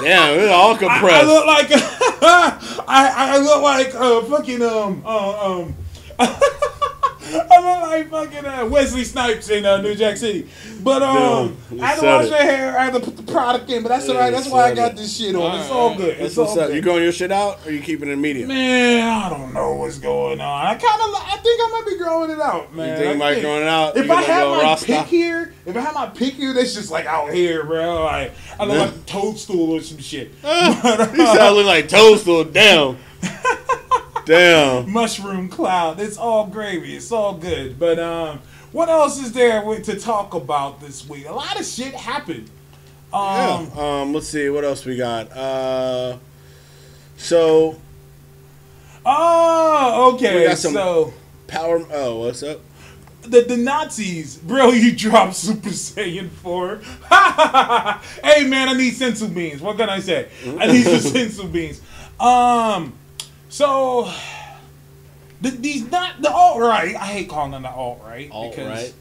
damn, 0.00 0.38
it's 0.40 0.52
all 0.52 0.74
I, 0.74 0.78
compressed. 0.78 1.14
I 1.14 1.22
look 1.22 1.46
like 1.46 1.66
I, 1.70 3.12
I 3.16 3.38
look 3.38 3.62
like 3.62 3.94
uh, 3.94 4.22
fucking 4.22 4.62
um 4.62 5.02
uh, 5.06 5.60
um 5.60 5.76
I 7.34 7.60
look 7.60 7.90
like 7.90 8.10
fucking 8.10 8.46
uh, 8.46 8.66
Wesley 8.66 9.04
Snipes 9.04 9.50
in 9.50 9.66
uh, 9.66 9.80
New 9.80 9.94
Jack 9.94 10.16
City. 10.16 10.48
But 10.82 11.02
um, 11.02 11.56
I 11.80 11.86
had 11.88 12.00
to 12.00 12.06
wash 12.06 12.30
my 12.30 12.36
hair. 12.38 12.78
I 12.78 12.84
had 12.84 12.94
to 12.94 13.00
put 13.00 13.16
the 13.16 13.22
product 13.32 13.68
in. 13.70 13.82
But 13.82 13.90
that's 13.90 14.08
all 14.08 14.16
right. 14.16 14.30
That's 14.32 14.48
why 14.48 14.64
I 14.70 14.74
got 14.74 14.96
this 14.96 15.16
shit 15.16 15.34
on. 15.34 15.60
It's 15.60 15.70
all 15.70 15.94
good. 15.96 16.16
That's 16.18 16.30
It's 16.30 16.38
all 16.38 16.44
what's 16.46 16.56
up. 16.58 16.66
good. 16.68 16.76
You 16.76 16.82
growing 16.82 17.02
your 17.02 17.12
shit 17.12 17.32
out, 17.32 17.66
or 17.66 17.72
you 17.72 17.80
keeping 17.80 18.08
it 18.08 18.16
medium? 18.16 18.48
Man, 18.48 19.06
I 19.06 19.28
don't 19.28 19.52
know 19.52 19.74
what's 19.74 19.98
going 19.98 20.40
on. 20.40 20.66
I 20.66 20.74
kind 20.74 21.00
of, 21.02 21.14
I 21.14 21.36
think 21.42 21.60
I 21.60 21.70
might 21.72 21.86
be 21.86 21.98
growing 21.98 22.30
it 22.30 22.40
out, 22.40 22.74
man. 22.74 22.88
You 22.90 22.94
think 22.96 23.08
I 23.08 23.12
you 23.12 23.18
might 23.18 23.32
think- 23.34 23.44
growing 23.44 23.62
it 23.62 23.68
out? 23.68 23.96
If 23.96 24.10
I 24.10 24.26
go 24.26 24.56
my 24.56 24.62
Rasta? 24.62 24.86
pick 24.86 25.06
here, 25.06 25.54
if 25.66 25.76
I 25.76 25.80
have 25.80 25.94
my 25.94 26.06
pick 26.06 26.34
here, 26.34 26.52
that's 26.54 26.74
just 26.74 26.90
like 26.90 27.06
out 27.06 27.32
here, 27.32 27.64
bro. 27.64 28.04
Like 28.04 28.32
I 28.58 28.64
look 28.64 28.78
like 28.78 28.94
a 28.94 28.98
toadstool 29.06 29.72
or 29.72 29.80
some 29.80 29.98
shit. 29.98 30.32
But, 30.42 31.14
You 31.16 31.24
uh, 31.24 31.34
sound 31.34 31.66
like 31.66 31.88
toadstool. 31.88 32.44
Damn. 32.44 32.96
Damn. 34.28 34.90
mushroom 34.92 35.48
cloud. 35.48 35.98
It's 36.00 36.16
all 36.18 36.46
gravy. 36.46 36.96
It's 36.96 37.10
all 37.10 37.34
good. 37.34 37.78
But 37.78 37.98
um, 37.98 38.40
what 38.72 38.88
else 38.88 39.18
is 39.20 39.32
there 39.32 39.62
to 39.62 39.98
talk 39.98 40.34
about 40.34 40.80
this 40.80 41.08
week? 41.08 41.26
A 41.26 41.32
lot 41.32 41.58
of 41.58 41.66
shit 41.66 41.94
happened. 41.94 42.50
Um, 43.12 43.70
yeah. 43.74 44.00
Um. 44.02 44.12
Let's 44.14 44.28
see. 44.28 44.48
What 44.50 44.64
else 44.64 44.84
we 44.84 44.96
got? 44.96 45.32
Uh. 45.32 46.18
So 47.16 47.80
Oh, 49.06 50.12
okay. 50.14 50.40
We 50.40 50.46
got 50.46 50.58
some- 50.58 50.74
so 50.74 51.14
power. 51.46 51.84
Oh, 51.90 52.20
what's 52.20 52.42
up? 52.42 52.60
the 53.22 53.42
the 53.42 53.56
Nazis, 53.56 54.36
bro, 54.36 54.70
you 54.70 54.92
dropped 54.96 55.34
Super 55.34 55.68
Saiyan 55.70 56.30
4. 56.30 56.76
hey 58.24 58.44
man, 58.48 58.68
I 58.68 58.72
need 58.74 58.94
senzu 58.94 59.34
beans. 59.34 59.60
What 59.60 59.76
can 59.76 59.90
I 59.90 60.00
say? 60.00 60.28
I 60.58 60.66
need 60.66 60.84
some 60.84 60.94
senzu 61.12 61.50
beans. 61.52 61.80
Um 62.20 62.94
so 63.48 64.12
the, 65.40 65.50
these 65.50 65.90
not 65.90 66.20
the 66.20 66.30
alt 66.30 66.60
right. 66.60 66.94
I 66.94 67.06
hate 67.06 67.28
calling 67.28 67.52
them 67.52 67.62
the 67.62 67.70
alt 67.70 68.02
right 68.04 68.30
Alt-right? 68.30 68.94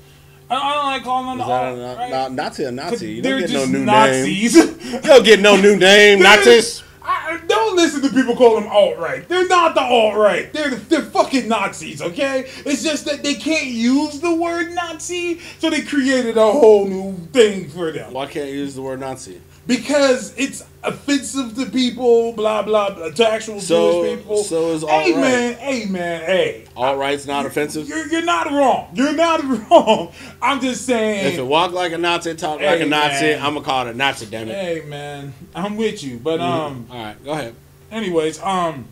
I, 0.49 0.55
I 0.55 0.73
don't 0.75 0.85
like 0.85 1.03
calling 1.03 1.27
them 1.27 1.37
the 1.39 1.53
alt 1.53 1.97
right. 1.97 2.11
not, 2.11 2.31
Nazi 2.33 2.63
a 2.63 2.71
Nazi? 2.71 3.11
You 3.13 3.21
don't 3.21 3.39
get 3.39 3.51
no 3.51 3.65
new 3.65 3.79
name. 3.79 3.85
Nazis. 3.85 4.55
You 4.55 5.01
don't 5.01 5.25
get 5.25 5.39
no 5.39 5.55
new 5.57 5.75
name. 5.75 6.19
Nazis. 6.19 6.83
I, 7.07 7.39
don't 7.47 7.75
listen 7.77 8.01
to 8.01 8.09
people 8.09 8.35
call 8.35 8.55
them 8.55 8.67
alt 8.67 8.97
right. 8.97 9.27
They're 9.27 9.47
not 9.47 9.75
the 9.75 9.81
alt 9.81 10.17
right. 10.17 10.51
They're 10.51 10.71
they're 10.71 11.01
fucking 11.01 11.47
Nazis. 11.47 12.01
Okay, 12.01 12.49
it's 12.65 12.83
just 12.83 13.05
that 13.05 13.23
they 13.23 13.35
can't 13.35 13.67
use 13.67 14.19
the 14.19 14.35
word 14.35 14.73
Nazi, 14.73 15.39
so 15.59 15.69
they 15.69 15.81
created 15.81 16.37
a 16.37 16.51
whole 16.51 16.85
new 16.85 17.13
thing 17.31 17.69
for 17.69 17.91
them 17.91 18.13
Why 18.13 18.25
can't 18.25 18.49
you 18.49 18.55
use 18.55 18.75
the 18.75 18.81
word 18.81 18.99
Nazi? 18.99 19.41
Because 19.67 20.33
it's 20.37 20.63
offensive 20.83 21.55
to 21.55 21.65
people. 21.67 22.31
Blah 22.33 22.61
blah, 22.63 22.89
blah 22.91 23.09
to 23.09 23.27
actual 23.29 23.59
So- 23.61 24.03
Jewish 24.03 24.19
people. 24.19 24.43
so 24.43 24.71
is 24.71 24.81
hey 24.83 24.87
alt-right. 25.13 25.15
man, 25.17 25.53
hey 25.55 25.85
man, 25.85 26.21
hey. 26.21 26.63
All 26.75 26.95
right's 26.97 27.25
not 27.27 27.45
offensive. 27.45 27.87
You're, 27.87 28.07
you're 28.07 28.23
not 28.25 28.47
wrong. 28.51 28.89
You're 28.93 29.13
not 29.13 29.43
wrong. 29.69 30.11
I'm 30.41 30.61
just 30.61 30.85
saying. 30.85 31.33
If 31.33 31.39
it 31.39 31.43
walk 31.45 31.71
like 31.73 31.91
a 31.91 31.97
Nazi, 31.97 32.33
talk 32.35 32.61
like 32.61 32.81
a 32.81 32.85
Nazi, 32.85 33.25
man. 33.25 33.41
I'm 33.45 33.53
gonna 33.55 33.65
call 33.65 33.87
it 33.87 33.91
a 33.91 33.93
Nazi. 33.97 34.25
Damn 34.27 34.47
it. 34.49 34.53
Hey 34.53 34.83
man, 34.87 35.33
I'm 35.53 35.75
with 35.77 36.03
you, 36.03 36.17
but 36.17 36.39
um. 36.39 36.87
All 36.89 36.97
right, 37.03 37.23
go 37.23 37.31
ahead. 37.31 37.53
Anyways, 37.91 38.41
um, 38.41 38.85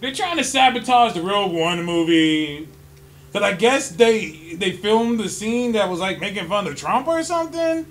they're 0.00 0.12
trying 0.14 0.36
to 0.38 0.44
sabotage 0.44 1.14
the 1.14 1.22
Rogue 1.22 1.52
One 1.52 1.82
movie. 1.84 2.68
Cause 3.32 3.42
I 3.42 3.52
guess 3.54 3.90
they 3.90 4.54
they 4.56 4.72
filmed 4.72 5.18
the 5.18 5.28
scene 5.28 5.72
that 5.72 5.88
was 5.88 6.00
like 6.00 6.20
making 6.20 6.48
fun 6.48 6.66
of 6.66 6.76
Trump 6.76 7.08
or 7.08 7.22
something. 7.22 7.86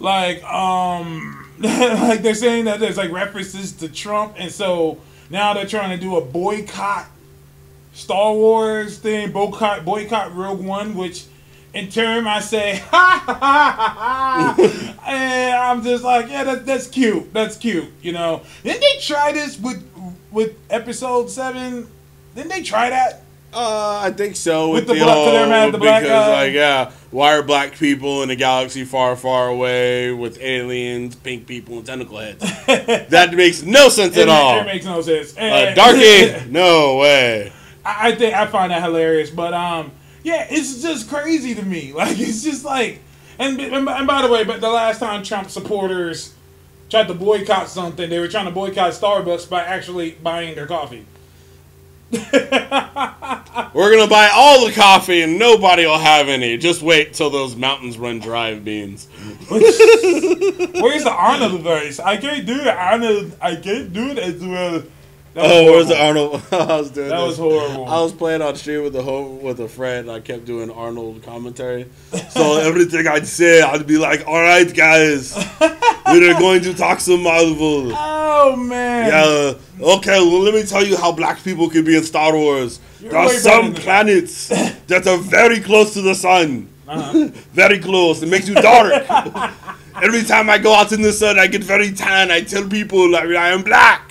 Like, 0.00 0.42
um, 0.44 1.46
like 1.58 2.22
they're 2.22 2.34
saying 2.34 2.64
that 2.64 2.80
there's 2.80 2.96
like 2.96 3.12
references 3.12 3.72
to 3.74 3.88
Trump, 3.88 4.34
and 4.38 4.50
so 4.50 4.98
now 5.28 5.54
they're 5.54 5.66
trying 5.66 5.90
to 5.90 6.02
do 6.02 6.16
a 6.16 6.20
boycott 6.20 7.06
Star 7.92 8.32
Wars 8.32 8.98
thing, 8.98 9.30
boycott 9.30 9.84
boycott 9.84 10.34
Rogue 10.34 10.64
One, 10.64 10.94
which 10.94 11.26
in 11.74 11.90
turn 11.90 12.26
I 12.26 12.40
say, 12.40 12.76
ha 12.90 13.22
ha 13.24 13.34
ha 13.34 13.84
ha, 13.86 14.54
ha. 14.56 15.06
and 15.06 15.54
I'm 15.54 15.82
just 15.84 16.02
like, 16.02 16.28
yeah, 16.28 16.44
that, 16.44 16.66
that's 16.66 16.86
cute, 16.86 17.32
that's 17.32 17.56
cute, 17.56 17.88
you 18.02 18.12
know. 18.12 18.42
Didn't 18.64 18.80
they 18.80 19.00
try 19.00 19.32
this 19.32 19.58
with 19.58 19.86
with 20.30 20.56
Episode 20.70 21.28
Seven? 21.30 21.88
Didn't 22.34 22.50
they 22.50 22.62
try 22.62 22.90
that? 22.90 23.22
Uh, 23.52 24.00
I 24.04 24.10
think 24.12 24.36
so. 24.36 24.70
With 24.70 24.86
With, 24.86 24.88
the 24.88 24.94
the, 24.94 25.04
black- 25.04 25.16
whole- 25.16 25.52
at 25.52 25.70
the 25.72 25.78
because, 25.78 26.02
guy? 26.06 26.32
like, 26.44 26.52
yeah, 26.54 26.90
why 27.10 27.34
are 27.36 27.42
black 27.42 27.72
people 27.76 28.22
in 28.22 28.30
a 28.30 28.36
galaxy 28.36 28.84
far, 28.84 29.16
far 29.16 29.48
away 29.48 30.12
with 30.12 30.40
aliens, 30.40 31.16
pink 31.16 31.46
people, 31.46 31.78
and 31.78 31.86
tentacle 31.86 32.18
heads? 32.18 32.38
that 32.66 33.34
makes 33.34 33.62
no 33.62 33.88
sense 33.88 34.16
It, 34.16 34.22
at 34.22 34.28
all. 34.28 34.60
it 34.60 34.66
makes 34.66 34.84
no 34.84 35.00
sense. 35.02 35.36
A 35.36 35.40
And- 35.40 35.76
darky? 35.76 36.50
No 36.50 36.98
way. 36.98 37.52
I, 37.84 38.08
I 38.10 38.14
think 38.14 38.34
I 38.34 38.46
find 38.46 38.70
that 38.70 38.82
hilarious, 38.82 39.30
but 39.30 39.52
um, 39.54 39.90
yeah, 40.22 40.46
it's 40.48 40.80
just 40.82 41.08
crazy 41.08 41.54
to 41.56 41.62
me. 41.64 41.92
Like 42.00 42.18
it's 42.20 42.42
just 42.44 42.64
like, 42.64 43.00
and 43.38 43.58
and, 43.60 43.88
and 43.88 44.06
by 44.06 44.22
the 44.22 44.28
way, 44.32 44.44
but 44.44 44.60
the 44.60 44.70
last 44.70 45.00
time 45.00 45.22
Trump 45.24 45.50
supporters 45.50 46.34
tried 46.88 47.08
to 47.08 47.14
boycott 47.14 47.68
something, 47.68 48.08
they 48.10 48.18
were 48.20 48.28
trying 48.28 48.44
to 48.46 48.50
boycott 48.52 48.92
Starbucks 48.92 49.48
by 49.50 49.62
actually 49.62 50.12
buying 50.22 50.54
their 50.54 50.66
coffee. 50.66 51.06
We're 53.72 53.96
gonna 53.96 54.08
buy 54.08 54.30
all 54.34 54.66
the 54.66 54.72
coffee 54.74 55.22
and 55.22 55.38
nobody 55.38 55.86
will 55.86 55.98
have 55.98 56.28
any. 56.28 56.56
Just 56.56 56.82
wait 56.82 57.14
till 57.14 57.30
those 57.30 57.54
mountains 57.54 57.98
run 57.98 58.18
dry 58.18 58.48
of 58.48 58.64
beans. 58.64 59.06
Where's 59.48 61.04
the 61.04 61.14
Arnold 61.16 61.60
voice? 61.60 62.00
I 62.00 62.16
can't 62.16 62.44
do 62.46 62.60
it, 62.60 62.66
Arnold. 62.66 63.36
I 63.40 63.54
can't 63.54 63.92
do 63.92 64.08
it 64.08 64.18
as 64.18 64.44
well. 64.44 64.82
That 65.34 65.44
Oh, 65.46 65.64
where's 65.72 65.86
the. 65.88 65.96
Arnold? 65.96 66.42
I 66.52 66.78
was 66.78 66.90
doing 66.90 67.08
That 67.08 67.18
this. 67.20 67.28
was 67.28 67.36
horrible. 67.38 67.86
I 67.88 68.00
was 68.02 68.12
playing 68.12 68.42
on 68.42 68.56
stream 68.56 68.82
with 68.82 68.96
a 68.96 69.02
with 69.22 69.60
a 69.60 69.68
friend. 69.68 70.10
I 70.10 70.18
kept 70.20 70.44
doing 70.44 70.70
Arnold 70.70 71.22
commentary. 71.22 71.86
So 72.30 72.56
everything 72.60 73.06
I'd 73.06 73.26
say, 73.28 73.62
I'd 73.62 73.86
be 73.86 73.96
like, 73.96 74.26
"All 74.26 74.40
right, 74.40 74.72
guys, 74.74 75.36
we're 76.06 76.38
going 76.38 76.62
to 76.62 76.74
talk 76.74 76.98
some 77.00 77.22
Marvel." 77.22 77.92
Oh 77.94 78.56
man. 78.56 79.08
Yeah. 79.08 79.86
Okay. 79.96 80.18
Well, 80.18 80.40
let 80.40 80.54
me 80.54 80.64
tell 80.64 80.84
you 80.84 80.96
how 80.96 81.12
black 81.12 81.42
people 81.44 81.70
can 81.70 81.84
be 81.84 81.96
in 81.96 82.02
Star 82.02 82.34
Wars. 82.34 82.80
You're 83.00 83.12
there 83.12 83.20
are 83.20 83.28
some 83.30 83.66
than 83.66 83.74
that. 83.74 83.82
planets 83.82 84.48
that 84.88 85.06
are 85.06 85.16
very 85.18 85.60
close 85.60 85.94
to 85.94 86.02
the 86.02 86.14
sun. 86.14 86.68
Uh-huh. 86.88 87.28
very 87.52 87.78
close. 87.78 88.20
It 88.20 88.28
makes 88.28 88.48
you 88.48 88.54
dark. 88.56 88.92
Every 90.02 90.24
time 90.24 90.50
I 90.50 90.58
go 90.58 90.74
out 90.74 90.90
in 90.90 91.02
the 91.02 91.12
sun, 91.12 91.38
I 91.38 91.46
get 91.46 91.62
very 91.62 91.92
tan. 91.92 92.32
I 92.32 92.40
tell 92.40 92.66
people 92.68 93.08
like 93.08 93.28
I 93.28 93.50
am 93.50 93.62
black. 93.62 94.10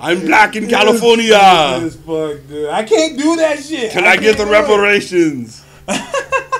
I'm 0.00 0.20
black 0.20 0.56
in 0.56 0.68
California. 0.68 1.38
This 1.80 1.96
fuck, 1.96 2.46
dude. 2.48 2.68
I 2.70 2.84
can't 2.84 3.18
do 3.18 3.36
that 3.36 3.58
shit. 3.62 3.92
Can 3.92 4.04
I, 4.04 4.16
get 4.16 4.36
the 4.38 4.46
reparations? 4.46 5.64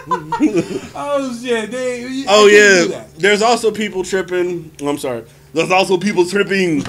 Oh 0.08 1.36
shit! 1.42 1.70
They, 1.72 2.24
Oh 2.28 2.46
I 2.46 2.50
yeah. 2.50 2.84
that. 2.98 3.14
There's 3.16 3.42
also 3.42 3.70
people 3.72 4.04
tripping. 4.04 4.70
I'm 4.80 4.98
sorry. 4.98 5.24
There's 5.52 5.70
also 5.72 5.98
people 5.98 6.24
tripping 6.26 6.84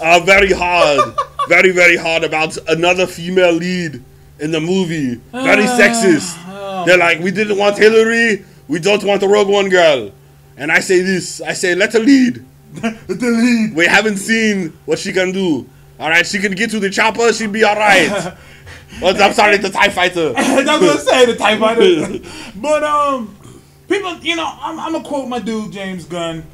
uh, 0.00 0.20
very 0.20 0.52
hard, 0.52 1.14
very 1.48 1.72
very 1.72 1.96
hard 1.96 2.22
about 2.22 2.56
another 2.68 3.06
female 3.08 3.52
lead 3.52 4.02
in 4.38 4.52
the 4.52 4.60
movie. 4.60 5.16
Very 5.32 5.64
Ah, 5.64 5.78
sexist. 5.80 6.36
oh. 6.48 6.84
They're 6.86 6.96
like, 6.98 7.18
we 7.20 7.30
didn't 7.32 7.58
want 7.58 7.76
Hillary. 7.76 8.44
We 8.68 8.78
don't 8.78 9.02
want 9.02 9.20
the 9.20 9.28
Rogue 9.28 9.48
One 9.48 9.68
girl. 9.68 10.12
And 10.56 10.70
I 10.70 10.78
say 10.80 11.00
this. 11.00 11.40
I 11.40 11.54
say, 11.54 11.74
let 11.74 11.92
her 11.94 11.98
lead. 12.00 12.44
Let 12.82 13.08
the 13.08 13.14
lead. 13.30 13.74
We 13.74 13.86
haven't 13.86 14.18
seen 14.18 14.72
what 14.86 15.00
she 15.00 15.12
can 15.12 15.32
do. 15.32 15.68
All 16.00 16.08
right, 16.08 16.26
she 16.26 16.38
can 16.38 16.52
get 16.52 16.70
to 16.70 16.80
the 16.80 16.90
chopper. 16.90 17.32
She'd 17.32 17.52
be 17.52 17.62
all 17.64 17.76
right. 17.76 18.36
Well, 19.00 19.14
I'm 19.22 19.32
sorry, 19.32 19.56
the 19.56 19.70
Tie 19.70 19.88
Fighter. 19.90 20.34
I 20.36 20.56
was 20.56 20.64
gonna 20.64 20.98
say 20.98 21.24
the 21.24 21.36
type 21.36 21.60
fighter, 21.60 22.18
but 22.56 22.82
um, 22.82 23.34
people, 23.88 24.16
you 24.18 24.34
know, 24.34 24.44
I'm, 24.60 24.80
I'm 24.80 24.92
gonna 24.92 25.04
quote 25.04 25.28
my 25.28 25.38
dude 25.38 25.70
James 25.72 26.04
Gunn. 26.06 26.44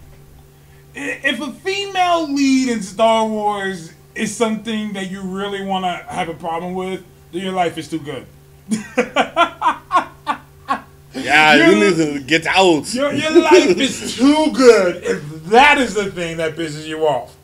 If 0.95 1.41
a 1.41 1.51
female 1.53 2.31
lead 2.31 2.69
in 2.69 2.83
Star 2.83 3.27
Wars 3.27 3.95
is 4.15 4.37
something 4.37 4.93
that 4.93 5.11
you 5.11 5.23
really 5.23 5.65
want 5.65 5.87
to 5.87 6.13
have 6.13 6.29
a 6.29 6.35
problem 6.35 6.75
with, 6.75 7.03
then 7.33 7.41
your 7.43 7.53
life 7.55 7.79
is 7.79 7.89
too 7.89 8.01
good. 8.01 8.27
Yeah, 11.15 11.55
You- 11.55 11.73
you 11.79 11.91
need 11.91 11.97
to 11.97 12.21
get 12.21 12.47
out. 12.47 12.93
Your, 12.93 13.13
your 13.13 13.31
life 13.43 13.79
is 13.79 14.17
too 14.17 14.53
good 14.53 15.03
if 15.03 15.45
that 15.47 15.79
is 15.79 15.95
the 15.95 16.11
thing 16.11 16.37
that 16.37 16.55
pisses 16.57 16.87
you 16.87 17.07
off. 17.07 17.35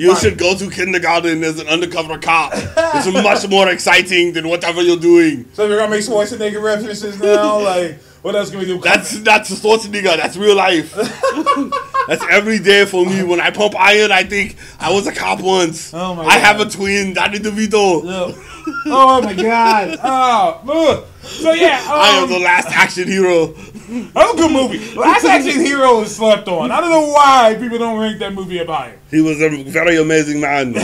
You 0.00 0.16
should 0.16 0.38
go 0.38 0.56
to 0.56 0.70
kindergarten 0.70 1.44
as 1.44 1.58
an 1.60 1.68
undercover 1.68 2.16
cop. 2.18 2.52
It's 2.54 3.06
much 3.12 3.46
more 3.50 3.68
exciting 3.68 4.32
than 4.32 4.48
whatever 4.48 4.80
you're 4.80 4.96
doing. 4.96 5.44
So 5.52 5.68
we're 5.68 5.76
gonna 5.76 5.90
make 5.90 6.02
Schwarzenegger 6.04 6.62
references 6.62 7.20
now. 7.20 7.60
Like, 7.70 8.00
what 8.22 8.34
else 8.34 8.50
can 8.50 8.58
we 8.58 8.64
do? 8.64 8.80
That's 8.80 9.18
not 9.18 9.42
Schwarzenegger. 9.42 10.16
That's 10.16 10.36
real 10.36 10.56
life. 10.56 10.94
that's 12.08 12.24
every 12.30 12.58
day 12.58 12.86
for 12.86 13.04
me. 13.04 13.22
When 13.22 13.40
I 13.40 13.50
pump 13.50 13.74
iron, 13.78 14.10
I 14.10 14.24
think 14.24 14.56
I 14.78 14.90
was 14.92 15.06
a 15.06 15.12
cop 15.12 15.40
once. 15.40 15.92
Oh 15.92 16.14
my 16.14 16.24
I 16.24 16.38
have 16.38 16.60
a 16.60 16.68
twin, 16.68 17.12
Danny 17.14 17.38
DeVito. 17.38 18.02
Oh, 18.04 18.59
oh 18.86 19.20
my 19.22 19.34
god! 19.34 19.98
Oh, 20.02 20.60
ugh. 20.68 21.04
so 21.22 21.52
yeah, 21.52 21.78
um, 21.84 22.00
I 22.00 22.08
am 22.22 22.28
the 22.28 22.38
last 22.38 22.68
action 22.68 23.06
hero. 23.08 23.54
that 23.90 24.14
was 24.14 24.34
a 24.34 24.36
good 24.36 24.52
movie. 24.52 24.94
Last 24.94 25.24
Action 25.24 25.64
Hero 25.64 26.00
is 26.02 26.14
slept 26.14 26.46
on. 26.46 26.70
I 26.70 26.80
don't 26.80 26.90
know 26.90 27.08
why 27.12 27.56
people 27.58 27.76
don't 27.78 27.98
rank 27.98 28.20
that 28.20 28.32
movie 28.32 28.60
up 28.60 28.68
higher. 28.68 28.96
He 29.10 29.20
was 29.20 29.40
a 29.40 29.48
very 29.64 29.96
amazing 29.98 30.40
man. 30.40 30.74
a 30.78 30.80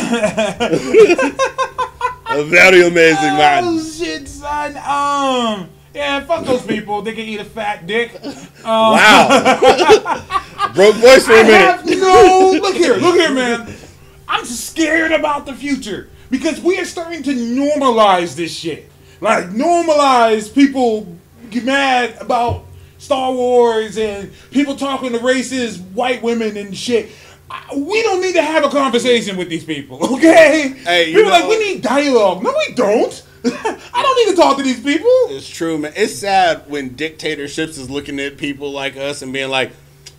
very 2.44 2.84
amazing 2.86 3.18
Oh 3.22 3.36
man. 3.36 3.78
shit, 3.84 4.26
son! 4.26 4.76
Um, 4.78 5.68
yeah, 5.94 6.18
fuck 6.24 6.44
those 6.44 6.62
people. 6.66 7.02
They 7.02 7.12
can 7.12 7.26
eat 7.26 7.38
a 7.40 7.44
fat 7.44 7.86
dick. 7.86 8.20
Um, 8.24 8.34
Wow. 8.64 10.22
Broke 10.74 10.96
voice 10.96 11.24
for 11.26 11.34
a 11.34 11.44
minute. 11.44 11.60
have 11.60 11.86
no. 11.86 12.58
Look 12.60 12.74
here, 12.74 12.96
look 12.96 13.14
here, 13.14 13.30
man. 13.32 13.72
I'm 14.28 14.44
scared 14.44 15.12
about 15.12 15.46
the 15.46 15.54
future 15.54 16.08
because 16.30 16.60
we 16.60 16.78
are 16.78 16.84
starting 16.84 17.22
to 17.24 17.32
normalize 17.32 18.36
this 18.36 18.54
shit. 18.54 18.90
Like 19.20 19.46
normalize 19.46 20.52
people 20.54 21.16
get 21.50 21.64
mad 21.64 22.16
about 22.20 22.64
Star 22.98 23.32
Wars 23.32 23.98
and 23.98 24.30
people 24.50 24.76
talking 24.76 25.12
to 25.12 25.18
racist 25.18 25.80
white 25.92 26.22
women 26.22 26.56
and 26.56 26.76
shit. 26.76 27.10
We 27.76 28.02
don't 28.02 28.20
need 28.20 28.34
to 28.34 28.42
have 28.42 28.64
a 28.64 28.68
conversation 28.68 29.36
with 29.36 29.48
these 29.48 29.64
people, 29.64 29.98
okay? 30.16 30.68
Hey, 30.84 31.10
you 31.10 31.18
people 31.18 31.32
are 31.32 31.40
like 31.40 31.48
we 31.48 31.58
need 31.58 31.82
dialogue. 31.82 32.42
No, 32.42 32.52
we 32.68 32.74
don't. 32.74 33.22
I 33.44 34.02
don't 34.02 34.26
need 34.26 34.34
to 34.34 34.42
talk 34.42 34.56
to 34.56 34.62
these 34.64 34.80
people. 34.82 35.10
It's 35.28 35.48
true, 35.48 35.78
man. 35.78 35.92
It's 35.94 36.14
sad 36.18 36.68
when 36.68 36.96
dictatorships 36.96 37.78
is 37.78 37.88
looking 37.88 38.18
at 38.18 38.36
people 38.36 38.72
like 38.72 38.96
us 38.96 39.22
and 39.22 39.32
being 39.32 39.50
like, 39.50 39.70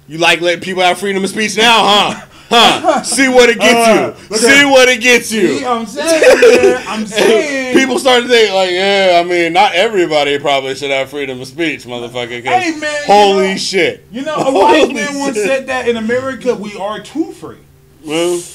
"You 0.08 0.18
like 0.18 0.40
letting 0.40 0.62
people 0.62 0.82
have 0.84 0.98
freedom 1.00 1.24
of 1.24 1.30
speech 1.30 1.58
now, 1.58 1.84
huh? 1.84 2.26
Huh? 2.50 3.04
See 3.04 3.28
what 3.28 3.50
it 3.50 3.60
Uh, 3.60 3.64
gets 3.64 3.88
you. 4.22 4.30
look 4.30 4.40
See 4.40 4.62
at- 4.62 4.66
what 4.72 4.88
it 4.88 5.02
gets 5.02 5.28
See, 5.28 5.60
you." 5.60 5.68
I'm 5.68 5.86
saying, 5.86 6.22
man, 6.64 6.84
I'm 6.88 7.06
saying. 7.18 7.76
People 7.78 8.00
start 8.00 8.24
to 8.24 8.30
think 8.30 8.54
like, 8.54 8.72
"Yeah, 8.72 9.22
I 9.24 9.28
mean, 9.28 9.52
not 9.54 9.74
everybody 9.74 10.40
probably 10.40 10.74
should 10.76 10.92
have 10.92 11.10
freedom 11.10 11.42
of 11.42 11.48
speech, 11.48 11.84
motherfucker. 11.84 12.42
Hey, 12.44 12.72
man, 12.80 13.02
you 13.02 13.06
holy 13.06 13.48
know- 13.50 13.58
shit! 13.58 14.06
You 14.12 14.22
know, 14.22 14.36
a 14.36 14.54
wise 14.54 14.94
man 14.94 15.20
once 15.20 15.36
said 15.36 15.68
that 15.68 15.90
in 15.90 15.98
America 15.98 16.56
we 16.56 16.76
are 16.78 17.02
too 17.02 17.34
free. 17.34 17.58
Well, 18.06 18.42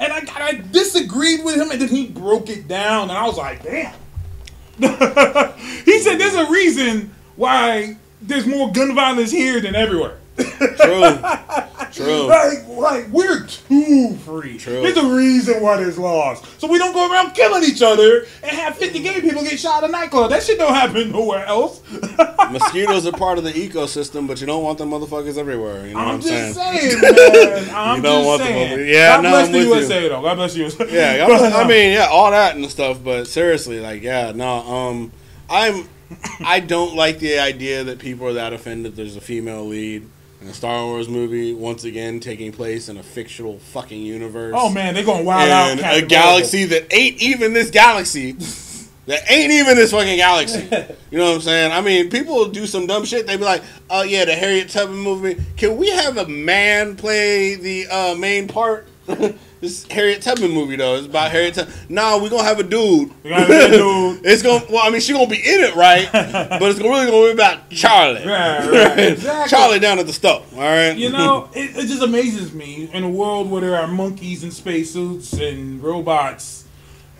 And 0.00 0.12
I, 0.12 0.22
I 0.36 0.62
disagreed 0.70 1.44
with 1.44 1.56
him, 1.56 1.72
and 1.72 1.80
then 1.80 1.88
he 1.88 2.06
broke 2.06 2.48
it 2.50 2.68
down, 2.68 3.08
and 3.10 3.18
I 3.18 3.26
was 3.26 3.36
like, 3.36 3.64
damn. 3.64 3.94
he 4.78 5.98
said 5.98 6.18
there's 6.18 6.34
a 6.36 6.48
reason 6.50 7.12
why 7.34 7.96
there's 8.22 8.46
more 8.46 8.70
gun 8.70 8.94
violence 8.94 9.32
here 9.32 9.60
than 9.60 9.74
everywhere. 9.74 10.18
True, 10.38 11.18
true. 11.92 12.26
Like, 12.28 12.66
like 12.68 13.08
we're 13.08 13.44
too 13.46 14.14
free. 14.18 14.56
True. 14.58 14.82
There's 14.82 14.96
a 14.96 15.14
reason 15.14 15.60
why 15.62 15.76
there's 15.78 15.98
laws. 15.98 16.40
So 16.58 16.68
we 16.68 16.78
don't 16.78 16.92
go 16.92 17.10
around 17.10 17.32
killing 17.32 17.64
each 17.64 17.82
other 17.82 18.26
and 18.42 18.52
have 18.52 18.76
50 18.76 19.00
gay 19.02 19.20
people 19.20 19.42
get 19.42 19.58
shot 19.58 19.82
at 19.82 19.88
a 19.88 19.92
nightclub. 19.92 20.30
That 20.30 20.42
shit 20.42 20.58
don't 20.58 20.72
happen 20.74 21.10
nowhere 21.10 21.44
else. 21.46 21.80
Mosquitoes 22.50 23.06
are 23.06 23.12
part 23.12 23.38
of 23.38 23.44
the 23.44 23.52
ecosystem, 23.52 24.28
but 24.28 24.40
you 24.40 24.46
don't 24.46 24.62
want 24.62 24.78
them 24.78 24.90
motherfuckers 24.90 25.38
everywhere. 25.38 25.86
You 25.88 25.94
know 25.94 25.98
what 25.98 26.08
I'm 26.08 26.14
I'm 26.16 26.20
just 26.20 26.54
saying? 26.54 26.90
saying, 26.90 27.00
man. 27.66 27.74
I'm 27.74 27.96
You 27.96 28.02
don't 28.02 28.18
just 28.20 28.26
want 28.26 28.38
the 28.42 28.46
saying. 28.46 28.70
mother- 28.70 28.84
Yeah, 28.84 29.08
God 29.16 29.22
no, 29.22 29.30
bless 29.30 29.46
I'm 29.46 29.52
the 29.52 29.58
with 29.58 29.66
you. 29.68 29.74
USA, 29.74 30.08
though. 30.08 30.22
God 30.22 30.34
bless 30.36 30.56
you. 30.56 30.64
Yeah, 30.90 31.26
But, 31.26 31.52
I, 31.52 31.66
mean, 31.66 31.92
yeah, 31.94 32.06
all 32.10 32.30
that 32.30 32.54
and 32.56 32.70
stuff. 32.70 33.02
But 33.02 33.26
seriously, 33.26 33.80
like, 33.80 34.02
yeah, 34.02 34.32
no, 34.32 34.48
um, 34.58 35.12
I'm, 35.50 35.88
I 36.44 36.60
don't 36.60 36.94
like 36.94 37.18
the 37.18 37.38
idea 37.40 37.82
that 37.84 37.98
people 37.98 38.28
are 38.28 38.34
that 38.34 38.52
offended. 38.52 38.94
There's 38.96 39.16
a 39.16 39.20
female 39.20 39.64
lead 39.64 40.08
in 40.40 40.46
a 40.48 40.54
Star 40.54 40.84
Wars 40.84 41.08
movie 41.08 41.52
once 41.52 41.84
again 41.84 42.20
taking 42.20 42.52
place 42.52 42.88
in 42.88 42.96
a 42.96 43.02
fictional 43.02 43.58
fucking 43.58 44.00
universe. 44.00 44.54
Oh 44.56 44.70
man, 44.70 44.94
they're 44.94 45.04
going 45.04 45.24
wild 45.24 45.50
out. 45.50 45.70
and 45.70 45.80
a 45.80 46.06
galaxy 46.06 46.64
that 46.66 46.92
ain't 46.92 47.20
even 47.20 47.52
this 47.52 47.70
galaxy. 47.70 48.36
That 49.06 49.22
ain't 49.30 49.50
even 49.50 49.76
this 49.76 49.90
fucking 49.92 50.16
galaxy. 50.18 50.68
You 51.10 51.16
know 51.16 51.30
what 51.30 51.36
I'm 51.36 51.40
saying? 51.40 51.72
I 51.72 51.80
mean, 51.80 52.10
people 52.10 52.46
do 52.50 52.66
some 52.66 52.86
dumb 52.86 53.06
shit. 53.06 53.26
They 53.26 53.38
be 53.38 53.42
like, 53.44 53.62
"Oh 53.88 54.02
yeah, 54.02 54.26
the 54.26 54.34
Harriet 54.34 54.68
Tubman 54.68 54.98
movie. 54.98 55.42
Can 55.56 55.78
we 55.78 55.88
have 55.88 56.18
a 56.18 56.28
man 56.28 56.96
play 56.96 57.54
the 57.54 57.86
uh, 57.86 58.14
main 58.14 58.46
part?" 58.46 58.86
this 59.60 59.86
Harriet 59.88 60.22
Tubman 60.22 60.52
movie 60.52 60.76
though. 60.76 60.96
It's 60.96 61.06
about 61.06 61.30
Harriet 61.30 61.54
Tubman. 61.54 61.74
Nah, 61.88 62.18
we 62.18 62.28
gonna 62.28 62.44
have 62.44 62.60
a 62.60 62.62
dude. 62.62 63.10
We 63.22 63.30
gotta 63.30 63.52
have 63.52 63.72
a 63.72 63.76
dude. 63.76 64.20
it's 64.24 64.42
gonna. 64.42 64.64
Well, 64.70 64.86
I 64.86 64.90
mean, 64.90 65.00
she 65.00 65.12
gonna 65.12 65.26
be 65.26 65.36
in 65.36 65.60
it, 65.60 65.74
right? 65.74 66.08
but 66.12 66.62
it's 66.62 66.78
really 66.80 67.10
gonna 67.10 67.26
be 67.26 67.30
about 67.32 67.70
Charlie. 67.70 68.26
Right, 68.26 68.70
right, 68.70 68.98
exactly. 68.98 69.50
Charlie 69.56 69.78
down 69.78 69.98
at 69.98 70.06
the 70.06 70.12
stove. 70.12 70.46
All 70.54 70.60
right. 70.60 70.96
You 70.96 71.10
know, 71.10 71.50
it, 71.54 71.76
it 71.76 71.86
just 71.86 72.02
amazes 72.02 72.52
me 72.52 72.88
in 72.92 73.02
a 73.02 73.10
world 73.10 73.50
where 73.50 73.60
there 73.60 73.76
are 73.76 73.88
monkeys 73.88 74.44
in 74.44 74.50
spacesuits 74.50 75.32
and 75.32 75.82
robots. 75.82 76.64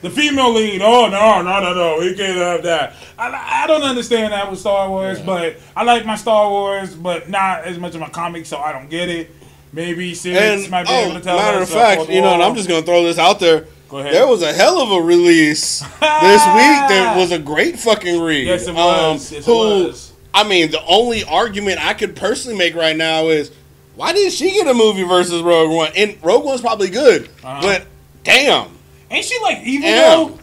The 0.01 0.11
female 0.11 0.53
lead, 0.55 0.81
oh 0.81 1.09
no, 1.09 1.43
no, 1.43 1.61
no, 1.61 1.75
no, 1.75 1.99
we 1.99 2.15
can't 2.15 2.39
have 2.39 2.63
that. 2.63 2.95
I, 3.19 3.65
I 3.65 3.67
don't 3.67 3.83
understand 3.83 4.33
that 4.33 4.49
with 4.49 4.61
Star 4.61 4.89
Wars, 4.89 5.21
but 5.21 5.57
I 5.75 5.83
like 5.83 6.07
my 6.07 6.15
Star 6.15 6.49
Wars, 6.49 6.95
but 6.95 7.29
not 7.29 7.65
as 7.65 7.79
much 7.81 7.97
of 7.97 8.01
my 8.01 8.09
comics, 8.09 8.49
so 8.49 8.59
I 8.59 8.71
don't 8.71 8.89
get 8.89 9.09
it. 9.09 9.29
Maybe 9.73 10.15
Sirius 10.15 10.63
And 10.63 10.71
might 10.71 10.85
be 10.85 10.91
oh, 10.93 11.05
able 11.05 11.15
to 11.15 11.21
tell 11.21 11.37
matter 11.37 11.63
of 11.63 11.69
fact, 11.69 12.09
you 12.09 12.21
know, 12.21 12.35
and. 12.35 12.43
I'm 12.43 12.55
just 12.55 12.69
gonna 12.69 12.83
throw 12.85 13.03
this 13.05 13.19
out 13.19 13.39
there. 13.41 13.67
Go 13.89 13.99
ahead. 13.99 14.13
There 14.15 14.27
was 14.27 14.43
a 14.43 14.53
hell 14.53 14.81
of 14.81 14.91
a 14.93 15.01
release 15.07 15.81
this 15.81 15.91
week 16.01 16.01
that 16.01 17.15
was 17.17 17.33
a 17.33 17.39
great 17.39 17.79
fucking 17.79 18.21
read. 18.21 18.47
Yes, 18.47 18.67
it 18.67 18.75
was. 18.75 19.33
Yes, 19.33 19.41
it 19.41 19.45
who, 19.47 19.53
was. 19.87 20.13
I 20.35 20.47
mean, 20.47 20.71
the 20.71 20.85
only 20.87 21.25
argument 21.25 21.85
I 21.85 21.95
could 21.95 22.15
personally 22.15 22.57
make 22.59 22.75
right 22.75 22.97
now 22.97 23.29
is 23.29 23.51
why 23.97 24.13
didn't 24.13 24.33
she 24.33 24.51
get 24.53 24.67
a 24.69 24.75
movie 24.75 25.03
versus 25.05 25.43
Rogue 25.43 25.71
One? 25.75 25.91
And 25.97 26.17
Rogue 26.23 26.45
One's 26.45 26.61
probably 26.61 26.91
good, 26.91 27.29
Uh-huh. 27.43 27.61
but 27.63 27.87
damn, 28.25 28.69
Ain't 29.11 29.25
she 29.25 29.39
like 29.43 29.59
evil 29.65 29.89
Damn. 29.89 30.39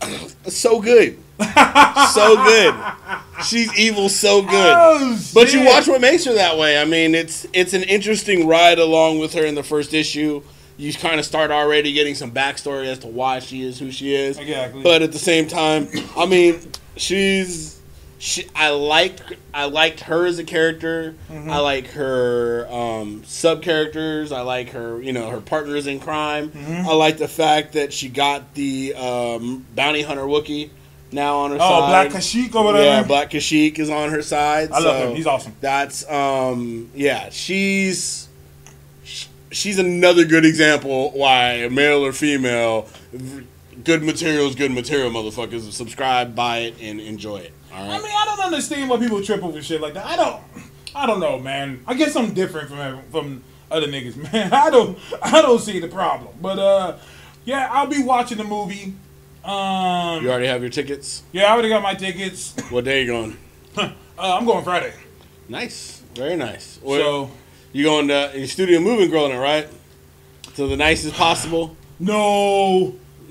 though? 0.00 0.28
so 0.48 0.80
good, 0.80 1.18
so 1.38 2.36
good. 2.36 2.74
She's 3.44 3.76
evil, 3.78 4.08
so 4.08 4.42
good. 4.42 4.74
Oh, 4.76 5.20
But 5.34 5.52
you 5.52 5.64
watch 5.64 5.86
what 5.88 6.00
makes 6.00 6.24
her 6.24 6.34
that 6.34 6.56
way. 6.56 6.80
I 6.80 6.84
mean, 6.84 7.14
it's 7.14 7.46
it's 7.52 7.74
an 7.74 7.82
interesting 7.82 8.46
ride 8.46 8.78
along 8.78 9.18
with 9.18 9.34
her 9.34 9.44
in 9.44 9.54
the 9.54 9.62
first 9.62 9.92
issue. 9.92 10.42
You 10.78 10.92
kind 10.92 11.18
of 11.18 11.24
start 11.24 11.50
already 11.50 11.92
getting 11.92 12.14
some 12.14 12.32
backstory 12.32 12.86
as 12.86 12.98
to 13.00 13.06
why 13.06 13.38
she 13.38 13.62
is 13.62 13.78
who 13.78 13.90
she 13.90 14.14
is. 14.14 14.38
Exactly. 14.38 14.82
But 14.82 15.02
at 15.02 15.12
the 15.12 15.18
same 15.18 15.48
time, 15.48 15.88
I 16.16 16.26
mean, 16.26 16.60
she's 16.96 17.80
she. 18.18 18.46
I 18.54 18.70
like 18.70 19.18
I 19.52 19.66
liked 19.66 20.00
her 20.00 20.26
as 20.26 20.38
a 20.38 20.44
character. 20.44 21.14
Mm-hmm. 21.30 21.50
I 21.50 21.58
like 21.58 21.88
her 21.88 22.66
um, 22.70 23.22
sub 23.24 23.62
characters. 23.62 24.32
I 24.32 24.42
like 24.42 24.70
her, 24.70 25.00
you 25.02 25.12
know, 25.12 25.30
her 25.30 25.40
partners 25.40 25.86
in 25.86 26.00
crime. 26.00 26.50
Mm-hmm. 26.50 26.88
I 26.88 26.94
like 26.94 27.18
the 27.18 27.28
fact 27.28 27.74
that 27.74 27.92
she 27.92 28.08
got 28.08 28.54
the 28.54 28.94
um, 28.94 29.66
bounty 29.74 30.02
hunter 30.02 30.24
Wookie 30.24 30.70
now 31.16 31.38
on 31.38 31.50
her 31.50 31.56
Oh, 31.56 31.58
side. 31.58 31.82
Oh, 31.82 31.86
Black 31.88 32.08
Kashik 32.10 32.54
over 32.54 32.72
there. 32.74 32.84
Yeah, 32.84 33.02
Black 33.02 33.30
Kashik 33.30 33.80
is 33.80 33.90
on 33.90 34.10
her 34.10 34.22
side. 34.22 34.70
I 34.70 34.78
love 34.78 35.08
him. 35.10 35.16
He's 35.16 35.26
awesome. 35.26 35.54
That's 35.60 36.08
um 36.08 36.90
yeah, 36.94 37.30
she's 37.30 38.28
she's 39.50 39.78
another 39.78 40.24
good 40.24 40.44
example 40.44 41.10
why 41.12 41.68
male 41.70 42.04
or 42.04 42.12
female 42.12 42.88
good 43.84 44.02
material 44.02 44.46
is 44.46 44.54
good 44.54 44.70
material 44.70 45.10
motherfuckers 45.10 45.70
subscribe 45.72 46.34
buy 46.34 46.58
it 46.58 46.74
and 46.80 47.00
enjoy 47.00 47.38
it. 47.38 47.52
All 47.72 47.90
I 47.90 47.98
mean, 47.98 48.06
I 48.06 48.24
don't 48.24 48.40
understand 48.40 48.88
why 48.88 48.96
people 48.98 49.22
trip 49.22 49.42
over 49.42 49.60
shit 49.60 49.80
like 49.80 49.94
that. 49.94 50.06
I 50.06 50.16
don't, 50.16 50.40
I 50.94 51.06
don't 51.06 51.20
know, 51.20 51.38
man. 51.38 51.82
I 51.86 51.94
guess 51.94 52.16
I'm 52.16 52.32
different 52.32 52.68
from 52.70 53.02
from 53.10 53.44
other 53.70 53.86
niggas, 53.86 54.16
man. 54.32 54.52
I 54.52 54.70
don't, 54.70 54.98
I 55.22 55.42
don't 55.42 55.58
see 55.60 55.78
the 55.78 55.88
problem. 55.88 56.34
But 56.40 56.58
uh, 56.58 56.96
yeah, 57.44 57.68
I'll 57.70 57.86
be 57.86 58.02
watching 58.02 58.38
the 58.38 58.44
movie. 58.44 58.94
Um, 59.46 60.22
you 60.24 60.30
already 60.30 60.46
have 60.48 60.60
your 60.60 60.70
tickets? 60.70 61.22
yeah, 61.32 61.44
I 61.44 61.50
already 61.52 61.68
got 61.68 61.82
my 61.82 61.94
tickets. 61.94 62.54
What 62.70 62.84
day 62.84 63.02
you 63.02 63.06
going? 63.08 63.36
Uh, 64.18 64.38
I'm 64.38 64.46
going 64.46 64.64
Friday. 64.64 64.94
Nice. 65.46 66.02
Very 66.14 66.36
nice. 66.36 66.78
Where- 66.82 67.00
So 67.02 67.30
you 67.74 67.84
going 67.84 68.08
to 68.08 68.32
your 68.34 68.46
studio 68.46 68.80
moving 68.80 69.10
in 69.12 69.30
it, 69.30 69.38
right? 69.38 69.68
To 70.54 70.66
the 70.66 70.74
nicest 70.76 71.14
possible. 71.26 71.76
no, 72.00 72.94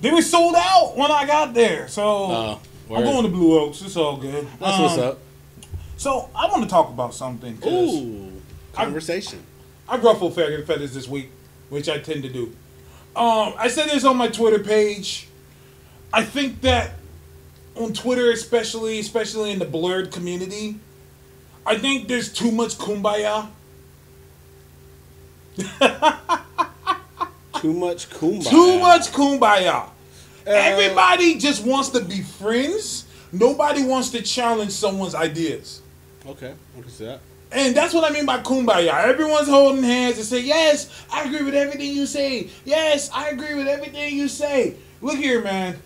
they 0.00 0.10
were 0.12 0.22
sold 0.22 0.54
out 0.56 0.96
when 0.96 1.10
I 1.10 1.26
got 1.26 1.52
there. 1.52 1.88
So 1.88 2.26
uh, 2.30 2.58
I'm 2.94 3.02
going 3.02 3.24
to 3.24 3.28
Blue 3.28 3.58
Oaks. 3.58 3.82
It's 3.82 3.96
all 3.96 4.16
good. 4.16 4.46
That's 4.60 4.78
what's 4.78 4.98
Um, 4.98 5.00
up. 5.08 5.18
So 5.96 6.30
I 6.34 6.46
want 6.46 6.62
to 6.62 6.68
talk 6.70 6.88
about 6.90 7.12
something. 7.12 7.58
Ooh, 7.66 8.30
conversation. 8.72 9.40
I 9.88 9.96
ruffle 9.96 10.30
fe- 10.30 10.62
feathers 10.62 10.94
this 10.94 11.08
week, 11.08 11.30
which 11.70 11.88
I 11.88 11.98
tend 11.98 12.22
to 12.22 12.28
do. 12.28 12.54
Um, 13.16 13.54
I 13.56 13.68
said 13.68 13.88
this 13.88 14.04
on 14.04 14.18
my 14.18 14.28
Twitter 14.28 14.58
page. 14.58 15.26
I 16.12 16.22
think 16.22 16.60
that 16.60 16.90
on 17.74 17.94
Twitter, 17.94 18.30
especially, 18.30 18.98
especially 18.98 19.52
in 19.52 19.58
the 19.58 19.64
blurred 19.64 20.12
community, 20.12 20.76
I 21.64 21.78
think 21.78 22.08
there's 22.08 22.30
too 22.30 22.52
much 22.52 22.76
kumbaya. 22.76 23.48
Too 27.60 27.72
much 27.72 28.10
kumbaya. 28.10 28.50
Too 28.50 28.78
much 28.78 29.10
kumbaya. 29.12 29.88
Everybody 30.46 31.38
just 31.38 31.64
wants 31.64 31.88
to 31.90 32.00
be 32.00 32.20
friends. 32.20 33.06
Nobody 33.32 33.82
wants 33.82 34.10
to 34.10 34.20
challenge 34.20 34.72
someone's 34.72 35.14
ideas. 35.14 35.80
Okay, 36.26 36.52
I 36.76 36.80
can 36.82 36.90
see 36.90 37.06
that. 37.06 37.20
And 37.56 37.74
that's 37.74 37.94
what 37.94 38.08
I 38.08 38.12
mean 38.12 38.26
by 38.26 38.40
kumbaya. 38.40 39.04
Everyone's 39.04 39.48
holding 39.48 39.82
hands 39.82 40.18
and 40.18 40.26
say, 40.26 40.40
Yes, 40.40 40.90
I 41.10 41.24
agree 41.24 41.42
with 41.42 41.54
everything 41.54 41.96
you 41.96 42.04
say. 42.04 42.50
Yes, 42.66 43.10
I 43.14 43.30
agree 43.30 43.54
with 43.54 43.66
everything 43.66 44.14
you 44.14 44.28
say. 44.28 44.76
Look 45.00 45.16
here, 45.16 45.42
man. 45.42 45.78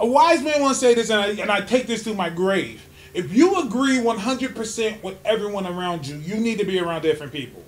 A 0.00 0.06
wise 0.06 0.42
man 0.42 0.62
once 0.62 0.78
said 0.78 0.96
this, 0.96 1.10
and 1.10 1.20
I, 1.20 1.26
and 1.42 1.50
I 1.50 1.60
take 1.60 1.86
this 1.86 2.04
to 2.04 2.14
my 2.14 2.30
grave. 2.30 2.88
If 3.12 3.34
you 3.34 3.60
agree 3.60 3.98
100% 3.98 5.02
with 5.02 5.18
everyone 5.26 5.66
around 5.66 6.06
you, 6.06 6.16
you 6.16 6.36
need 6.36 6.58
to 6.58 6.64
be 6.64 6.80
around 6.80 7.02
different 7.02 7.32
people. 7.32 7.62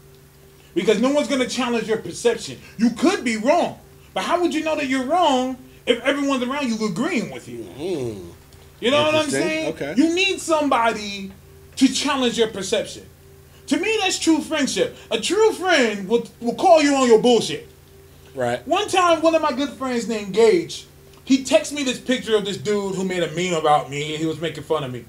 Because 0.74 1.01
no 1.01 1.11
one's 1.11 1.28
going 1.28 1.43
to 1.43 1.49
challenge 1.49 1.89
your 1.89 1.99
perception. 1.99 2.59
You 2.78 2.91
could 2.91 3.22
be 3.22 3.37
wrong. 3.37 3.78
But 4.14 4.24
how 4.24 4.41
would 4.41 4.55
you 4.55 4.64
know 4.64 4.76
that 4.76 4.87
you're 4.89 5.05
wrong 5.05 5.57
if 5.87 6.01
everyone's 6.01 6.43
around 6.43 6.68
you 6.68 6.87
agreeing 6.87 7.30
with 7.30 7.49
you. 7.49 7.59
Mm. 7.78 8.32
You 8.80 8.91
know 8.91 9.03
what 9.03 9.14
I'm 9.14 9.30
saying? 9.30 9.74
Okay. 9.74 9.95
You 9.97 10.14
need 10.14 10.41
somebody 10.41 11.32
to 11.76 11.89
challenge 11.89 12.37
your 12.37 12.49
perception. 12.49 13.07
To 13.68 13.76
me, 13.78 13.98
that's 14.00 14.18
true 14.18 14.40
friendship. 14.40 14.96
A 15.10 15.20
true 15.20 15.52
friend 15.52 16.08
will, 16.08 16.26
will 16.40 16.54
call 16.54 16.82
you 16.82 16.94
on 16.94 17.08
your 17.08 17.20
bullshit. 17.20 17.68
Right. 18.34 18.66
One 18.66 18.88
time, 18.88 19.22
one 19.22 19.34
of 19.34 19.42
my 19.42 19.52
good 19.52 19.70
friends 19.70 20.06
named 20.08 20.34
Gage, 20.34 20.86
he 21.24 21.42
texted 21.42 21.72
me 21.72 21.82
this 21.82 21.98
picture 21.98 22.36
of 22.36 22.44
this 22.44 22.56
dude 22.56 22.94
who 22.94 23.04
made 23.04 23.22
a 23.22 23.30
meme 23.32 23.58
about 23.58 23.90
me 23.90 24.12
and 24.12 24.20
he 24.20 24.26
was 24.26 24.40
making 24.40 24.62
fun 24.62 24.84
of 24.84 24.92
me. 24.92 25.04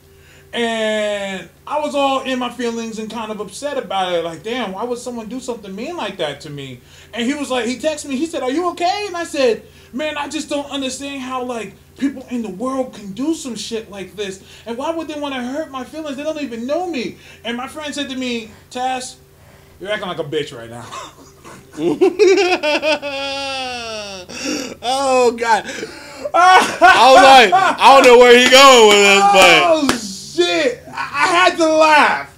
And 0.53 1.49
I 1.68 1.80
was 1.80 1.93
all 1.93 2.22
in 2.22 2.39
my 2.39 2.49
feelings 2.49 2.99
and 2.99 3.12
kind 3.12 3.32
of 3.32 3.39
upset 3.39 3.78
about 3.78 4.14
it. 4.14 4.24
Like, 4.24 4.43
damn, 4.43 4.72
why 4.72 4.84
would 4.84 4.97
someone 4.97 5.28
do 5.28 5.39
something 5.39 5.76
mean 5.76 5.97
like 5.97 6.18
that 6.18 6.41
to 6.41 6.49
me? 6.49 6.80
And 7.14 7.28
he 7.28 7.34
was 7.34 7.51
like, 7.51 7.66
he 7.66 7.78
texted 7.78 8.08
me, 8.08 8.16
he 8.16 8.26
said, 8.26 8.43
Are 8.43 8.49
you 8.49 8.70
okay? 8.70 9.05
And 9.08 9.18
I 9.18 9.26
said, 9.26 9.64
Man, 9.93 10.18
I 10.18 10.30
just 10.30 10.49
don't 10.49 10.70
understand 10.72 11.22
how, 11.22 11.43
like, 11.43 11.76
people 11.98 12.26
in 12.30 12.41
the 12.41 12.50
world 12.50 12.93
can 12.93 13.12
do 13.14 13.34
some 13.34 13.56
shit 13.56 13.89
like 13.89 14.16
this. 14.16 14.43
And 14.66 14.78
why 14.78 14.91
would 14.91 15.08
they 15.08 15.20
want 15.20 15.36
to 15.36 15.41
hurt 15.41 15.72
my 15.72 15.84
feelings? 15.84 16.18
They 16.18 16.24
don't 16.24 16.41
even 16.41 16.66
know 16.68 16.89
me. 16.89 17.18
And 17.43 17.58
my 17.58 17.68
friend 17.68 17.93
said 17.93 18.10
to 18.10 18.16
me, 18.16 18.52
Task, 18.70 19.18
you're 19.80 19.91
acting 19.91 20.08
like 20.08 20.20
a 20.20 20.24
bitch 20.24 20.56
right 20.58 20.70
now. 20.70 20.86
oh 24.82 25.32
God! 25.38 25.64
I 26.34 27.12
was 27.14 27.24
like, 27.24 27.54
I 27.54 27.93
don't 27.93 28.04
know 28.04 28.18
where 28.18 28.38
he 28.38 28.50
going 28.50 28.88
with 28.88 28.98
this, 28.98 29.22
but 29.22 29.62
Oh 29.64 29.88
shit! 29.98 30.82
I, 30.88 30.91
I 30.91 31.28
had 31.28 31.56
to 31.58 31.68
laugh 31.68 32.38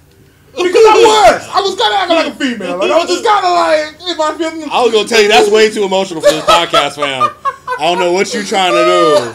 because 0.52 0.74
I 0.74 0.94
was. 1.00 1.48
I 1.48 1.60
was 1.60 1.74
kind 1.76 1.94
of 1.94 2.00
acting 2.00 2.16
like 2.16 2.26
a 2.26 2.36
female. 2.36 2.78
Like 2.78 2.90
I 2.90 2.98
was 2.98 3.08
just 3.08 3.24
kind 3.24 3.46
of 3.46 3.52
like, 3.52 4.10
if 4.10 4.20
I 4.20 4.36
feel. 4.36 4.70
I 4.70 4.82
was 4.82 4.92
gonna 4.92 5.08
tell 5.08 5.22
you 5.22 5.28
that's 5.28 5.50
way 5.52 5.70
too 5.70 5.84
emotional 5.84 6.20
for 6.20 6.30
this 6.30 6.44
podcast, 6.44 6.96
fam. 6.96 7.30
I 7.80 7.84
don't 7.84 7.98
know 7.98 8.12
what 8.12 8.34
you're 8.34 8.44
trying 8.44 8.72
to 8.74 8.84
do. 8.84 9.34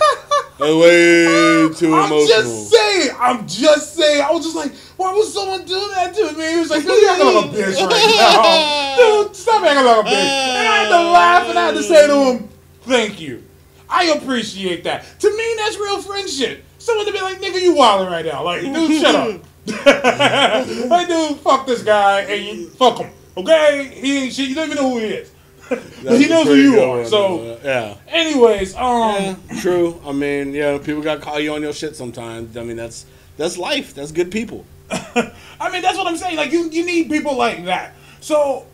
That's 0.60 0.74
way 0.76 1.74
too 1.74 1.96
I'm 1.96 2.06
emotional. 2.12 2.28
just 2.28 2.70
saying. 2.72 3.10
I'm 3.20 3.48
just 3.48 3.96
saying. 3.96 4.22
I 4.22 4.32
was 4.32 4.44
just 4.46 4.56
like, 4.56 4.72
why 4.98 5.14
would 5.14 5.26
someone 5.26 5.66
do 5.66 5.74
that 5.96 6.14
to 6.14 6.32
me? 6.38 6.52
He 6.54 6.60
was 6.60 6.70
like, 6.70 6.84
dude, 6.84 7.02
you're 7.02 7.10
acting 7.10 7.26
like 7.26 7.46
a 7.46 7.48
bitch 7.48 7.90
right 7.90 8.16
now. 8.16 9.24
Dude, 9.24 9.36
stop 9.36 9.64
acting 9.64 9.84
like 9.84 9.98
a 9.98 10.08
bitch. 10.08 10.14
And 10.14 10.68
I 10.68 10.76
had 10.76 10.90
to 10.90 11.10
laugh 11.10 11.50
and 11.50 11.58
I 11.58 11.66
had 11.66 11.74
to 11.76 11.82
say 11.82 12.06
to 12.06 12.14
him, 12.34 12.50
thank 12.82 13.20
you. 13.20 13.44
I 13.90 14.06
appreciate 14.12 14.84
that. 14.84 15.06
To 15.22 15.36
me, 15.36 15.54
that's 15.58 15.78
real 15.78 16.00
friendship. 16.04 16.64
Someone 16.78 17.08
to 17.08 17.12
be 17.12 17.22
like, 17.22 17.42
nigga, 17.42 17.60
you 17.60 17.74
wilding 17.74 18.12
right 18.14 18.26
now. 18.26 18.44
Like, 18.44 18.62
dude, 18.62 19.02
shut 19.02 19.16
up. 19.16 19.42
like, 20.90 21.08
dude, 21.08 21.38
fuck 21.40 21.66
this 21.66 21.82
guy 21.82 22.22
and 22.22 22.46
you, 22.46 22.70
fuck 22.70 23.00
him. 23.00 23.12
Okay? 23.38 23.92
He 23.96 24.18
ain't 24.20 24.34
shit. 24.34 24.50
You 24.50 24.56
don't 24.56 24.66
even 24.70 24.78
know 24.78 24.92
who 24.92 25.00
he 25.00 25.06
is. 25.06 25.32
But 25.70 26.20
he 26.20 26.28
knows 26.28 26.48
who 26.48 26.56
you 26.56 26.80
are. 26.80 27.06
So, 27.06 27.60
yeah. 27.64 27.96
anyways, 28.08 28.76
um, 28.76 28.82
Yeah, 29.14 29.36
true. 29.60 30.02
I 30.06 30.12
mean, 30.12 30.54
yeah, 30.54 30.78
people 30.78 31.02
got 31.02 31.16
to 31.16 31.22
call 31.22 31.40
you 31.40 31.54
on 31.54 31.62
your 31.62 31.74
shit 31.74 31.96
sometimes. 31.96 32.56
I 32.58 32.64
mean, 32.64 32.78
that's 32.78 33.06
that's 33.38 33.58
life. 33.58 33.94
That's 33.94 34.12
good 34.12 34.32
people. 34.32 34.66
I 34.92 35.72
mean, 35.72 35.82
that's 35.82 35.98
what 35.98 36.08
I'm 36.08 36.18
saying. 36.18 36.38
Like, 36.38 36.52
you, 36.52 36.70
you 36.70 36.86
need 36.86 37.10
people 37.10 37.36
like 37.36 37.66
that. 37.66 37.94
So, 38.22 38.66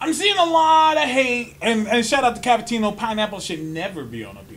I'm 0.00 0.12
seeing 0.12 0.36
a 0.36 0.44
lot 0.44 0.96
of 0.96 1.04
hate, 1.04 1.56
and, 1.62 1.86
and 1.88 2.04
shout 2.04 2.24
out 2.24 2.36
to 2.36 2.42
Cappuccino. 2.42 2.96
Pineapple 2.96 3.40
should 3.40 3.62
never 3.62 4.04
be 4.04 4.24
on 4.24 4.36
a. 4.36 4.47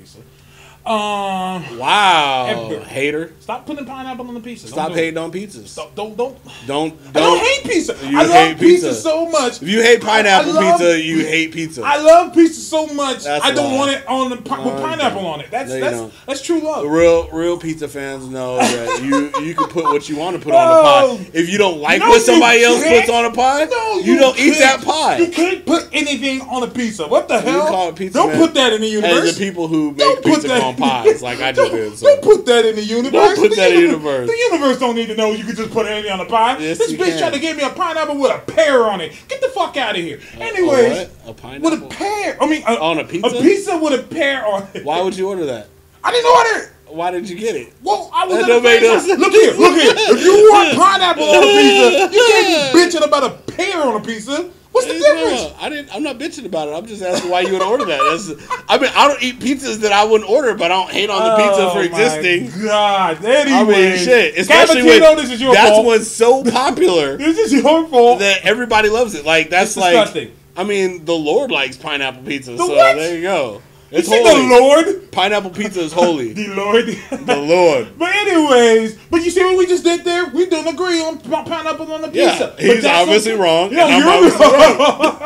Um, 0.83 1.77
Wow, 1.77 2.79
hater. 2.87 3.33
stop 3.39 3.65
putting 3.67 3.85
pineapple 3.85 4.27
on 4.27 4.33
the 4.33 4.39
pizza. 4.39 4.65
Don't 4.65 4.73
Stop 4.73 4.87
do 4.89 4.93
it. 4.95 4.97
hating 4.97 5.17
on 5.19 5.31
pizzas. 5.31 5.75
Don't 5.75 5.95
don't 5.95 6.17
don't. 6.17 6.37
Don't 6.65 6.93
I 6.93 7.11
don't 7.11 7.13
don't 7.13 7.39
hate 7.39 7.63
pizza. 7.65 7.95
You 8.03 8.17
I 8.19 8.23
love 8.23 8.31
hate 8.31 8.59
pizza. 8.59 8.87
pizza. 8.87 9.01
so 9.01 9.29
much. 9.29 9.61
If 9.61 9.67
you 9.69 9.81
hate 9.83 10.01
pineapple 10.01 10.53
love- 10.53 10.79
pizza, 10.79 10.99
you 10.99 11.19
hate 11.25 11.51
pizza. 11.53 11.83
I 11.85 11.97
love 12.01 12.33
pizza 12.33 12.59
so 12.61 12.87
much. 12.87 13.23
That's 13.23 13.45
I 13.45 13.51
don't 13.51 13.71
why. 13.73 13.77
want 13.77 13.91
it 13.91 14.07
on 14.07 14.29
the 14.31 14.37
pi- 14.37 14.59
with 14.65 14.75
pineapple 14.81 15.25
on 15.25 15.41
it. 15.41 15.51
That's 15.51 15.69
No, 15.69 15.75
you 15.75 15.81
that's 15.81 15.97
don't. 15.97 16.13
that's 16.25 16.41
true 16.41 16.59
love. 16.61 16.85
real 16.87 17.29
real 17.29 17.57
pizza 17.57 17.87
fans 17.87 18.25
know 18.27 18.57
that 18.57 19.03
you 19.03 19.31
you 19.45 19.53
can 19.53 19.67
put 19.67 19.83
what 19.85 20.09
you 20.09 20.15
want 20.17 20.35
to 20.37 20.43
put 20.43 20.53
on 20.55 20.67
the 20.67 21.17
pie. 21.23 21.29
If 21.33 21.47
you 21.49 21.59
don't 21.59 21.77
like 21.79 21.99
No, 21.99 22.09
what 22.09 22.21
somebody 22.23 22.63
else 22.63 22.83
puts 22.83 23.09
on 23.09 23.25
a 23.25 23.31
pie, 23.31 23.65
No, 23.65 23.99
you, 23.99 24.17
don't 24.17 24.37
eat 24.39 24.57
that 24.57 24.81
pie. 24.83 25.17
You 25.19 25.27
can't 25.27 25.63
put 25.65 25.87
anything 25.93 26.41
on 26.41 26.63
a 26.63 26.67
pizza. 26.67 27.07
What 27.07 27.27
the 27.27 27.39
hell? 27.39 27.67
call 27.67 27.89
it 27.89 27.95
pizza, 27.95 28.17
don't 28.17 28.29
man. 28.29 28.37
put 28.39 28.53
that 28.55 28.73
in 28.73 28.81
the 28.81 28.87
universe. 28.87 29.29
As 29.29 29.37
the 29.37 29.45
people 29.45 29.67
who 29.67 29.93
Don't 29.93 30.15
make 30.15 30.23
put 30.23 30.33
pizza 30.33 30.47
that- 30.47 30.70
on 30.71 30.77
pies, 30.77 31.21
like 31.21 31.39
I 31.39 31.51
just 31.51 31.71
don't, 31.71 31.75
did. 31.79 31.97
So. 31.97 32.05
Don't 32.07 32.21
put 32.23 32.45
that 32.47 32.65
in 32.65 32.75
the 32.75 32.83
universe. 32.83 33.11
Don't 33.11 33.35
put 33.37 33.49
The 33.51 33.55
that 33.57 33.71
in 33.71 33.75
the 33.75 33.81
universe. 33.81 34.27
The 34.29 34.37
universe 34.51 34.79
don't 34.79 34.95
need 34.95 35.07
to 35.07 35.15
know 35.15 35.31
you 35.31 35.43
can 35.43 35.55
just 35.55 35.71
put 35.71 35.85
anything 35.85 36.11
on 36.11 36.19
a 36.19 36.25
pie. 36.25 36.57
Yes, 36.59 36.77
this 36.77 36.93
bitch 36.93 37.19
tried 37.19 37.33
to 37.33 37.39
give 37.39 37.57
me 37.57 37.63
a 37.63 37.69
pineapple 37.69 38.17
with 38.17 38.31
a 38.31 38.39
pear 38.51 38.83
on 38.85 39.01
it. 39.01 39.13
Get 39.27 39.41
the 39.41 39.49
fuck 39.49 39.77
out 39.77 39.95
of 39.97 40.01
here. 40.01 40.19
A 40.37 40.43
Anyways, 40.43 41.07
what? 41.23 41.29
A 41.29 41.33
pineapple? 41.33 41.69
with 41.71 41.83
a 41.83 41.87
pear. 41.95 42.37
I 42.41 42.45
mean, 42.47 42.63
a, 42.67 42.79
On 42.79 42.97
a 42.99 43.03
pizza? 43.03 43.27
A 43.37 43.41
pizza 43.41 43.77
with 43.77 43.99
a 43.99 44.03
pear 44.03 44.45
on 44.45 44.67
it. 44.73 44.83
Why 44.85 45.01
would 45.01 45.15
you 45.17 45.27
order 45.29 45.45
that? 45.45 45.67
I 46.03 46.11
didn't 46.11 46.31
order 46.31 46.65
it. 46.65 46.71
Why 46.95 47.09
did 47.11 47.29
you 47.29 47.37
get 47.37 47.55
it? 47.55 47.71
Well, 47.83 48.09
I 48.13 48.25
was 48.25 48.35
That 48.35 48.43
at 48.43 48.47
don't 48.47 48.59
a 48.59 48.63
make 48.63 48.81
no 48.81 48.99
friend's 48.99 49.03
house. 49.03 49.07
sense. 49.07 49.19
Look 49.21 49.31
here, 49.31 49.53
look 49.53 49.79
here. 49.81 49.93
If 49.95 50.23
you 50.25 50.33
want 50.51 50.77
pineapple 50.77 51.23
on 51.23 51.43
a 51.43 51.47
pizza, 51.47 52.15
you 52.17 52.25
can't 52.27 52.73
be 52.73 52.79
bitching 52.79 53.07
about 53.07 53.23
a 53.23 53.29
pear 53.53 53.81
on 53.81 53.95
a 53.95 54.03
pizza. 54.03 54.51
What's 54.71 54.87
the 54.87 54.93
difference? 54.93 55.41
No, 55.41 55.55
I 55.59 55.69
didn't. 55.69 55.93
I'm 55.93 56.01
not 56.01 56.17
bitching 56.17 56.45
about 56.45 56.69
it. 56.69 56.71
I'm 56.71 56.85
just 56.85 57.01
asking 57.01 57.29
why 57.29 57.41
you 57.41 57.51
would 57.53 57.61
order 57.61 57.83
that. 57.85 57.99
That's, 57.99 58.63
I 58.69 58.77
mean, 58.77 58.89
I 58.95 59.07
don't 59.09 59.21
eat 59.21 59.39
pizzas 59.39 59.77
that 59.81 59.91
I 59.91 60.05
wouldn't 60.05 60.29
order, 60.29 60.53
but 60.53 60.65
I 60.71 60.75
don't 60.75 60.89
hate 60.91 61.09
on 61.09 61.19
the 61.21 61.35
pizza 61.35 61.61
Oh 61.67 61.69
for 61.71 61.79
my 61.79 61.83
existing. 61.85 62.63
God, 62.63 63.25
I 63.25 63.63
mean, 63.65 63.97
shit. 63.97 64.37
Especially 64.37 64.83
when 64.83 65.01
Cavatino, 65.01 65.15
this 65.17 65.31
is 65.31 65.41
your 65.41 65.53
that's 65.53 65.71
fault. 65.71 65.85
what's 65.85 66.07
so 66.07 66.43
popular 66.45 67.17
This 67.17 67.37
is 67.37 67.51
your 67.53 67.85
fault. 67.87 68.19
that 68.19 68.45
everybody 68.45 68.87
loves 68.89 69.13
it. 69.13 69.25
Like 69.25 69.49
that's 69.49 69.71
It's 69.71 69.77
like. 69.77 69.91
disgusting. 69.93 70.31
I 70.55 70.63
mean, 70.63 71.05
the 71.05 71.13
Lord 71.15 71.49
likes 71.51 71.75
pineapple 71.77 72.23
pizza, 72.23 72.57
so 72.57 72.67
what? 72.67 72.95
there 72.95 73.15
you 73.15 73.21
go. 73.23 73.61
You 73.91 73.97
It's 73.97 74.07
see 74.07 74.23
holy. 74.23 74.47
the 74.47 74.55
Lord? 74.61 75.11
Pineapple 75.11 75.49
pizza 75.49 75.81
is 75.81 75.91
holy. 75.91 76.31
The 76.41 76.47
Lord. 76.55 76.85
the 76.85 77.35
Lord. 77.35 77.87
But 77.99 78.15
anyways, 78.15 78.95
but 79.09 79.21
you 79.21 79.29
see 79.31 79.43
what 79.43 79.57
we 79.57 79.65
just 79.67 79.83
did 79.83 80.05
there? 80.05 80.27
We 80.27 80.45
don't 80.45 80.67
agree 80.67 81.01
on 81.01 81.19
pineapple 81.19 81.91
on 81.91 82.01
the 82.03 82.09
Yeah, 82.13 82.31
pizza. 82.31 82.53
But 82.55 82.59
he's 82.65 82.85
obviously 82.85 83.33
okay. 83.33 83.41
wrong, 83.41 83.71
Yeah, 83.73 83.97
you're 83.97 84.07
obviously 84.07 84.45
wrong. 84.45 85.17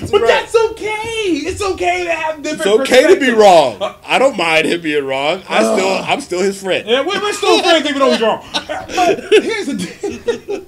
But 0.10 0.20
right. 0.22 0.28
that's 0.28 0.54
okay. 0.70 1.42
It's 1.48 1.60
okay 1.60 2.04
to 2.04 2.12
have 2.12 2.42
different. 2.42 2.80
It's 2.80 2.90
okay 2.92 3.12
to 3.14 3.20
be 3.20 3.30
wrong. 3.30 3.76
Uh, 3.82 3.94
I 4.04 4.18
don't 4.18 4.36
mind 4.36 4.66
him 4.66 4.80
being 4.80 5.04
wrong. 5.04 5.42
I 5.48 5.62
still, 5.62 5.88
I'm 6.04 6.20
still 6.20 6.40
his 6.40 6.60
friend. 6.62 6.86
Yeah, 6.88 7.00
we're, 7.04 7.20
we're 7.20 7.32
still 7.32 7.60
friends 7.62 7.86
even 7.86 7.98
though 7.98 8.10
he's 8.12 8.20
wrong. 8.20 8.42
Uh, 8.54 8.86
but 8.94 9.42
here's 9.42 9.66
the 9.66 9.76
thing. 9.76 10.66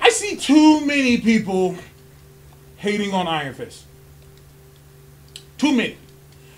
I 0.00 0.10
see 0.10 0.36
too 0.36 0.84
many 0.84 1.18
people 1.18 1.76
hating 2.76 3.12
on 3.14 3.26
Iron 3.26 3.54
Fist. 3.54 3.84
Too 5.58 5.72
many. 5.72 5.96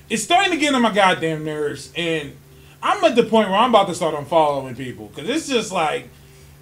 It's 0.09 0.23
starting 0.23 0.53
to 0.53 0.59
get 0.59 0.75
on 0.75 0.83
my 0.83 0.93
goddamn 0.93 1.45
nerves, 1.45 1.93
and 1.97 2.37
I'm 2.83 3.03
at 3.05 3.17
the 3.17 3.23
point 3.23 3.49
where 3.49 3.59
I'm 3.59 3.71
about 3.71 3.89
to 3.89 3.95
start 3.95 4.15
unfollowing 4.15 4.77
people 4.77 5.07
because 5.07 5.29
it's 5.29 5.49
just 5.49 5.73
like, 5.73 6.09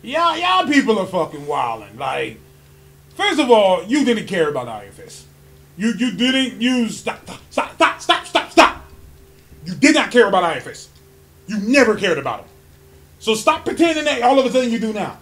y'all, 0.03 0.36
y'all 0.36 0.66
people 0.66 0.99
are 0.99 1.07
fucking 1.07 1.47
wilding. 1.47 1.97
Like, 1.97 2.39
first 3.14 3.41
of 3.41 3.51
all, 3.51 3.84
you 3.84 4.05
didn't 4.05 4.26
care 4.26 4.49
about 4.49 4.68
Iron 4.68 4.93
Fist. 4.93 5.26
You 5.76 5.93
you 5.97 6.11
didn't 6.12 6.61
use 6.61 6.99
stop 6.99 7.24
stop 7.51 7.72
stop 7.74 8.01
stop 8.01 8.26
stop 8.26 8.51
stop. 8.51 8.84
You 9.64 9.74
did 9.74 9.95
not 9.95 10.11
care 10.11 10.28
about 10.28 10.45
Iron 10.45 10.61
Fist. 10.61 10.91
You 11.47 11.59
never 11.59 11.95
cared 11.97 12.18
about 12.18 12.41
him. 12.41 12.49
So 13.20 13.34
stop 13.34 13.64
pretending 13.64 14.05
that 14.05 14.22
all 14.22 14.39
of 14.39 14.47
a 14.47 14.51
sudden 14.51 14.70
you 14.70 14.78
do 14.78 14.93
now. 14.93 15.18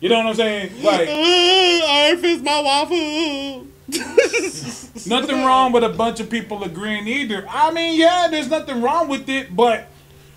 You 0.00 0.08
know 0.08 0.18
what 0.18 0.26
I'm 0.26 0.34
saying? 0.34 0.82
Like 0.82 1.08
Iron 1.10 2.18
Fist, 2.18 2.42
my 2.42 2.60
waffle. 2.60 3.66
nothing 5.06 5.44
wrong 5.44 5.72
with 5.72 5.84
a 5.84 5.88
bunch 5.90 6.20
of 6.20 6.30
people 6.30 6.64
agreeing 6.64 7.06
either. 7.06 7.44
I 7.48 7.70
mean, 7.70 7.98
yeah, 7.98 8.28
there's 8.30 8.48
nothing 8.48 8.80
wrong 8.82 9.08
with 9.08 9.28
it, 9.28 9.54
but 9.54 9.88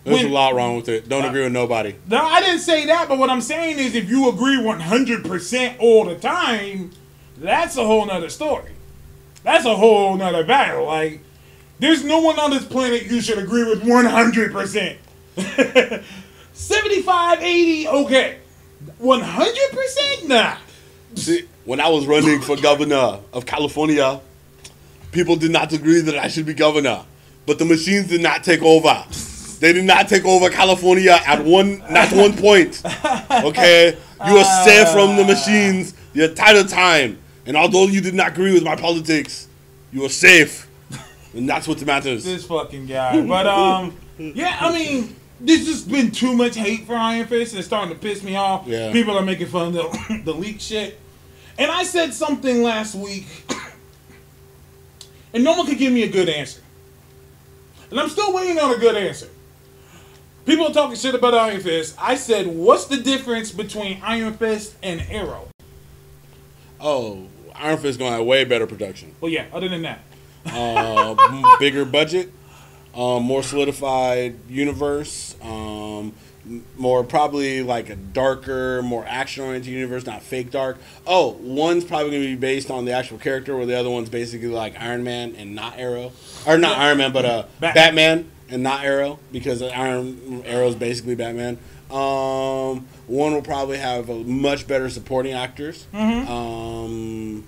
There's 0.04 0.18
when- 0.24 0.32
a 0.32 0.34
lot 0.34 0.54
wrong 0.56 0.76
with 0.76 0.90
it. 0.90 1.08
Don't 1.08 1.26
uh, 1.26 1.30
agree 1.30 1.44
with 1.44 1.54
nobody. 1.54 1.96
No, 2.10 2.18
I 2.18 2.42
didn't 2.42 2.60
say 2.60 2.86
that, 2.88 3.08
but 3.08 3.18
what 3.18 3.30
I'm 3.30 3.42
saying 3.42 3.80
is 3.80 3.96
if 3.96 4.10
you 4.10 4.30
agree 4.30 4.58
100% 4.58 5.76
all 5.80 6.06
the 6.06 6.16
time, 6.16 6.92
that's 7.38 7.78
a 7.78 7.86
whole 7.86 8.06
nother 8.06 8.30
story. 8.30 8.72
That's 9.44 9.66
a 9.66 9.76
whole 9.76 10.16
nother 10.18 10.44
battle. 10.44 10.86
Like, 10.86 11.22
there's 11.80 12.04
no 12.04 12.20
one 12.20 12.40
on 12.40 12.52
this 12.52 12.66
planet 12.66 13.04
you 13.06 13.22
should 13.22 13.38
agree 13.38 13.64
with 13.64 13.82
100%. 13.84 14.98
75, 16.54 17.42
80, 17.42 17.88
okay. 17.88 18.38
100%? 19.02 20.28
Nah. 20.28 20.58
See, 21.16 21.48
when 21.68 21.82
I 21.82 21.90
was 21.90 22.08
running 22.08 22.40
for 22.40 22.56
governor 22.56 23.20
of 23.34 23.46
California, 23.46 24.22
people 25.12 25.36
did 25.36 25.52
not 25.52 25.74
agree 25.74 26.00
that 26.00 26.18
I 26.18 26.30
should 26.30 26.46
be 26.46 26.54
governor, 26.54 27.04
but 27.46 27.60
the 27.60 27.66
machines 27.66 28.08
did 28.08 28.22
not 28.22 28.42
take 28.46 28.62
over. 28.62 29.04
They 29.60 29.74
did 29.74 29.84
not 29.84 30.08
take 30.08 30.24
over 30.24 30.50
California 30.50 31.20
at 31.28 31.44
one, 31.44 31.80
not 31.92 32.14
one 32.14 32.38
point. 32.38 32.82
Okay, 33.30 33.98
you 34.26 34.34
were 34.34 34.46
safe 34.64 34.88
from 34.90 35.18
the 35.18 35.26
machines 35.26 35.94
You're 36.14 36.28
the 36.28 36.32
entire 36.32 36.64
time, 36.64 37.18
and 37.46 37.58
although 37.58 37.88
you 37.88 38.00
did 38.00 38.14
not 38.14 38.30
agree 38.30 38.54
with 38.54 38.64
my 38.64 38.78
politics, 38.78 39.50
you 39.92 40.04
were 40.04 40.10
safe, 40.10 40.70
and 41.34 41.50
that's 41.50 41.68
what 41.68 41.86
matters. 41.86 42.24
This 42.24 42.46
fucking 42.46 42.86
guy. 42.86 43.22
But, 43.28 43.46
um, 43.46 43.98
yeah, 44.18 44.58
I 44.62 44.72
mean, 44.72 45.14
there's 45.42 45.66
just 45.66 45.92
been 45.92 46.12
too 46.12 46.34
much 46.34 46.56
hate 46.56 46.88
for 46.88 46.96
Iron 46.96 47.28
Fist. 47.28 47.52
and 47.52 47.60
It's 47.60 47.68
starting 47.68 47.94
to 47.94 48.00
piss 48.00 48.24
me 48.24 48.38
off. 48.38 48.66
Yeah. 48.66 48.94
People 48.94 49.18
are 49.18 49.22
making 49.22 49.48
fun 49.48 49.68
of 49.68 49.74
the, 49.74 50.22
the 50.26 50.34
leak 50.34 50.62
shit. 50.62 50.98
And 51.58 51.72
I 51.72 51.84
said 51.84 52.14
something 52.14 52.62
last 52.62 52.94
week, 52.96 53.26
and 55.34 55.44
no 55.44 55.54
one 55.58 55.66
could 55.66 55.78
give 55.78 55.92
me 55.92 56.04
a 56.04 56.10
good 56.10 56.30
answer. 56.30 56.62
and 57.90 58.00
I'm 58.00 58.10
still 58.10 58.34
waiting 58.34 58.60
on 58.60 58.74
a 58.74 58.78
good 58.78 58.96
answer. 58.96 59.28
People 60.46 60.68
are 60.68 60.74
talking 60.74 60.96
shit 60.96 61.14
about 61.16 61.34
Iron 61.34 61.60
Fist. 61.60 61.96
I 62.00 62.16
said, 62.16 62.48
what's 62.48 62.86
the 62.86 62.98
difference 62.98 63.52
between 63.52 64.00
Iron 64.04 64.34
Fist 64.34 64.76
and 64.82 65.02
Arrow? 65.10 65.50
Oh, 66.80 67.28
Iron 67.56 67.78
Fist 67.80 67.98
gonna 68.00 68.18
have 68.18 68.26
way 68.26 68.44
better 68.46 68.68
production. 68.68 69.16
Well, 69.20 69.32
yeah. 69.32 69.46
Other 69.52 69.68
than 69.68 69.82
that, 69.82 70.00
uh, 70.46 71.58
bigger 71.60 71.84
budget, 71.86 72.32
um, 72.96 73.24
more 73.24 73.44
solidified 73.44 74.36
universe, 74.48 75.36
um, 75.42 76.14
more 76.78 77.04
probably 77.04 77.62
like 77.64 77.90
a 77.90 77.96
darker, 77.96 78.82
more 78.82 79.06
action 79.08 79.44
oriented 79.44 79.72
universe, 79.72 80.06
not 80.06 80.22
fake 80.22 80.52
dark. 80.52 80.78
Oh, 81.06 81.38
one's 81.42 81.84
probably 81.84 82.12
going 82.12 82.24
to 82.24 82.30
be 82.30 82.36
based 82.36 82.70
on 82.72 82.86
the 82.86 82.92
actual 82.92 83.18
character, 83.18 83.56
where 83.56 83.66
the 83.66 83.78
other 83.78 83.90
one's 83.90 84.10
basically 84.10 84.48
like 84.48 84.80
Iron 84.80 85.04
Man 85.04 85.36
and 85.36 85.56
not 85.56 85.78
Arrow, 85.78 86.12
or 86.46 86.58
not 86.58 86.78
Iron 86.78 86.98
Man, 87.00 87.12
but 87.12 87.26
uh, 87.26 87.44
Batman. 87.60 87.74
Batman. 87.74 88.32
and 88.50 88.64
not 88.64 88.84
Arrow 88.86 89.20
because 89.32 89.62
Iron 89.62 90.44
Arrow 90.46 90.68
is 90.68 90.76
basically 90.76 91.16
Batman. 91.16 91.58
Um, 91.92 92.86
one 93.08 93.34
will 93.34 93.42
probably 93.42 93.78
have 93.78 94.10
a 94.10 94.16
much 94.16 94.68
better 94.68 94.90
supporting 94.90 95.34
actors. 95.34 95.88
Um, 95.94 97.46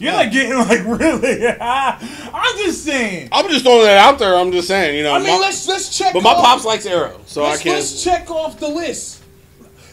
you're 0.00 0.12
like 0.12 0.32
getting 0.32 0.56
like 0.58 0.84
really. 1.00 1.46
I'm 1.46 2.56
just 2.64 2.84
saying. 2.84 3.28
I'm 3.30 3.48
just 3.48 3.64
throwing 3.64 3.84
that 3.84 3.98
out 3.98 4.18
there. 4.18 4.34
I'm 4.36 4.50
just 4.50 4.66
saying, 4.66 4.96
you 4.96 5.04
know. 5.04 5.12
I 5.14 5.18
mean, 5.18 5.28
my- 5.28 5.38
let's 5.38 5.68
let's 5.68 5.96
check. 5.96 6.12
But 6.14 6.22
my 6.22 6.30
off- 6.30 6.44
pops 6.44 6.64
likes 6.64 6.86
Arrow, 6.86 7.20
so 7.26 7.44
I 7.44 7.56
can't. 7.56 7.76
let's 7.76 8.02
check 8.02 8.28
off 8.30 8.58
the 8.58 8.68
list. 8.68 9.22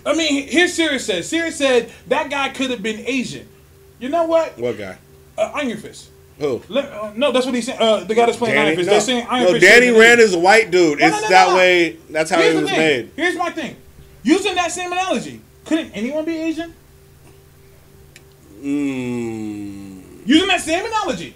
I 0.06 0.14
mean, 0.16 0.48
here's 0.48 0.74
Sirius 0.74 1.06
said. 1.06 1.26
Sirius 1.26 1.58
said 1.58 1.92
that 2.08 2.30
guy 2.32 2.50
could 2.50 2.70
have 2.72 2.82
been 2.82 3.00
Asian. 3.06 3.48
You 4.00 4.10
know 4.10 4.24
what? 4.24 4.58
What 4.58 4.78
guy? 4.78 4.98
Uh, 5.38 5.52
Iron 5.56 5.78
Fist. 5.78 6.10
Who? 6.40 6.62
Let, 6.70 6.86
uh, 6.86 7.12
no, 7.16 7.32
that's 7.32 7.46
what 7.48 7.56
he's 7.56 7.66
saying. 7.66 7.80
Uh, 7.82 8.04
the 8.04 8.14
guy 8.16 8.26
that's 8.28 8.38
playing 8.38 8.58
Iron 8.58 8.76
Fist. 8.76 8.86
no, 8.88 8.92
They're 8.94 9.02
saying 9.02 9.28
Iron 9.28 9.44
no 9.46 9.52
Fist. 9.54 9.62
Danny 9.66 9.74
should 9.74 9.86
have 9.88 9.96
been 9.96 10.02
Rand 10.02 10.20
is 10.22 10.34
a 10.36 10.40
white 10.40 10.72
dude. 10.72 11.00
No, 11.00 11.08
it's 11.08 11.16
no, 11.18 11.22
no, 11.24 11.30
that 11.30 11.48
no. 11.50 11.56
way. 11.58 11.98
That's 12.10 12.30
how 12.30 12.38
Here's 12.40 12.56
it 12.56 12.62
was 12.62 12.70
thing. 12.70 12.80
made. 12.80 13.12
Here's 13.16 13.36
my 13.36 13.50
thing. 13.52 13.76
Using 14.24 14.56
that 14.56 14.72
same 14.72 14.92
analogy, 14.92 15.42
couldn't 15.66 15.92
anyone 15.92 16.26
be 16.26 16.38
Asian? 16.38 16.74
Mm. 18.62 19.87
Using 20.28 20.48
that 20.50 20.60
same 20.62 20.86
analogy, 20.86 21.34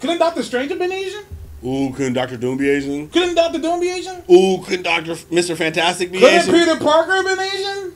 couldn't 0.00 0.18
Doctor 0.18 0.42
Strange 0.42 0.68
have 0.70 0.78
been 0.78 0.92
Asian? 0.92 1.24
Ooh, 1.64 1.90
couldn't 1.96 2.12
Doctor 2.12 2.36
Doom 2.36 2.58
be 2.58 2.68
Asian? 2.68 3.08
Couldn't 3.08 3.34
Doctor 3.34 3.58
Doom 3.58 3.80
be 3.80 3.88
Asian? 3.90 4.22
Ooh, 4.30 4.58
couldn't 4.62 4.82
Doctor 4.82 5.16
Mister 5.30 5.56
Fantastic 5.56 6.12
be 6.12 6.18
Couldn't 6.20 6.40
Asian? 6.42 6.52
Peter 6.54 6.76
Parker 6.76 7.12
have 7.14 7.24
been 7.24 7.40
Asian? 7.40 7.92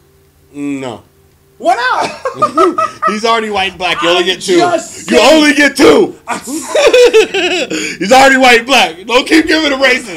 Mm, 0.55 0.81
no, 0.81 1.03
Why 1.59 1.75
not? 1.77 2.11
he's 3.09 3.27
already 3.27 3.51
white 3.51 3.73
and 3.73 3.79
black. 3.79 4.01
You 4.03 4.09
only 4.09 4.25
get 4.25 4.41
two. 4.41 4.57
just 4.57 5.11
You 5.11 5.19
saying. 5.19 5.35
only 5.35 5.53
get 5.55 5.77
two. 5.77 6.17
he's 8.01 8.11
already 8.11 8.39
white 8.39 8.61
and 8.61 8.67
black. 8.67 9.05
Don't 9.07 9.29
keep 9.29 9.47
giving 9.47 9.71
him 9.71 9.81
races. 9.83 10.09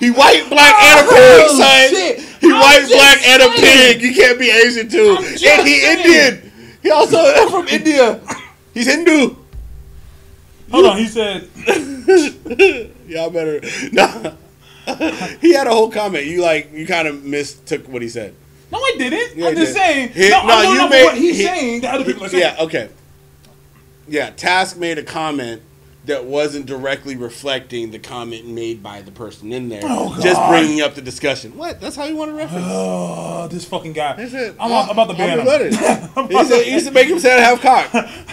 he 0.00 0.10
white, 0.10 0.46
black, 0.48 0.74
and 0.82 1.06
a 1.06 1.10
pig, 1.10 1.44
Oh, 1.44 1.54
son. 1.58 1.90
shit. 1.90 2.18
He 2.40 2.50
I'm 2.50 2.58
white, 2.60 2.86
black, 2.88 3.22
and 3.28 3.42
a 3.42 3.50
pig. 3.50 4.00
You 4.02 4.14
can't 4.14 4.38
be 4.38 4.50
Asian 4.50 4.88
too. 4.88 5.16
And 5.18 5.26
he 5.26 5.36
saying. 5.80 5.98
Indian. 6.00 6.51
He 6.82 6.90
also 6.90 7.48
from 7.50 7.68
India. 7.68 8.20
He's 8.74 8.86
Hindu. 8.86 9.36
Hold 10.70 10.86
on, 10.86 10.96
he 10.98 11.06
said. 11.06 11.48
Y'all 13.06 13.30
better. 13.30 13.60
Nah. 13.92 14.32
he 15.40 15.52
had 15.52 15.66
a 15.66 15.70
whole 15.70 15.90
comment. 15.90 16.26
You 16.26 16.40
like 16.42 16.72
you 16.72 16.86
kind 16.86 17.06
of 17.06 17.22
mistook 17.24 17.86
what 17.88 18.02
he 18.02 18.08
said. 18.08 18.34
No, 18.70 18.78
I 18.78 18.94
didn't. 18.98 19.36
Yeah, 19.36 19.48
I'm 19.48 19.54
just 19.56 19.74
did. 19.74 19.78
saying. 19.80 20.08
He- 20.10 20.30
no, 20.30 20.46
no, 20.46 20.62
you 20.72 20.88
made- 20.88 21.04
what 21.04 21.16
he's 21.16 21.36
he- 21.36 21.44
saying. 21.44 21.80
The 21.82 21.88
other 21.92 22.04
people 22.04 22.24
are 22.24 22.28
saying. 22.30 22.42
Yeah. 22.56 22.64
Okay. 22.64 22.88
Yeah. 24.08 24.30
Task 24.30 24.78
made 24.78 24.98
a 24.98 25.02
comment 25.02 25.60
that 26.04 26.24
wasn't 26.24 26.66
directly 26.66 27.16
reflecting 27.16 27.90
the 27.92 27.98
comment 27.98 28.46
made 28.46 28.82
by 28.82 29.02
the 29.02 29.12
person 29.12 29.52
in 29.52 29.68
there. 29.68 29.82
Oh, 29.84 30.18
Just 30.20 30.40
bringing 30.48 30.80
up 30.80 30.94
the 30.94 31.02
discussion. 31.02 31.56
What? 31.56 31.80
That's 31.80 31.94
how 31.94 32.04
you 32.04 32.16
want 32.16 32.30
to 32.32 32.36
reference. 32.36 32.64
Oh, 32.68 33.48
this 33.48 33.64
fucking 33.64 33.92
guy. 33.92 34.16
That's 34.16 34.34
it. 34.34 34.56
I'm, 34.58 34.72
I'm 34.72 34.90
about 34.90 35.10
to 35.10 35.14
ban 35.14 35.40
I'm 35.40 35.46
him. 35.46 36.28
he, 36.28 36.44
said, 36.44 36.64
he 36.64 36.72
used 36.72 36.86
to 36.86 36.92
make 36.92 37.08
him 37.08 37.18
say 37.18 37.40
half 37.40 37.60
cock. 37.60 37.90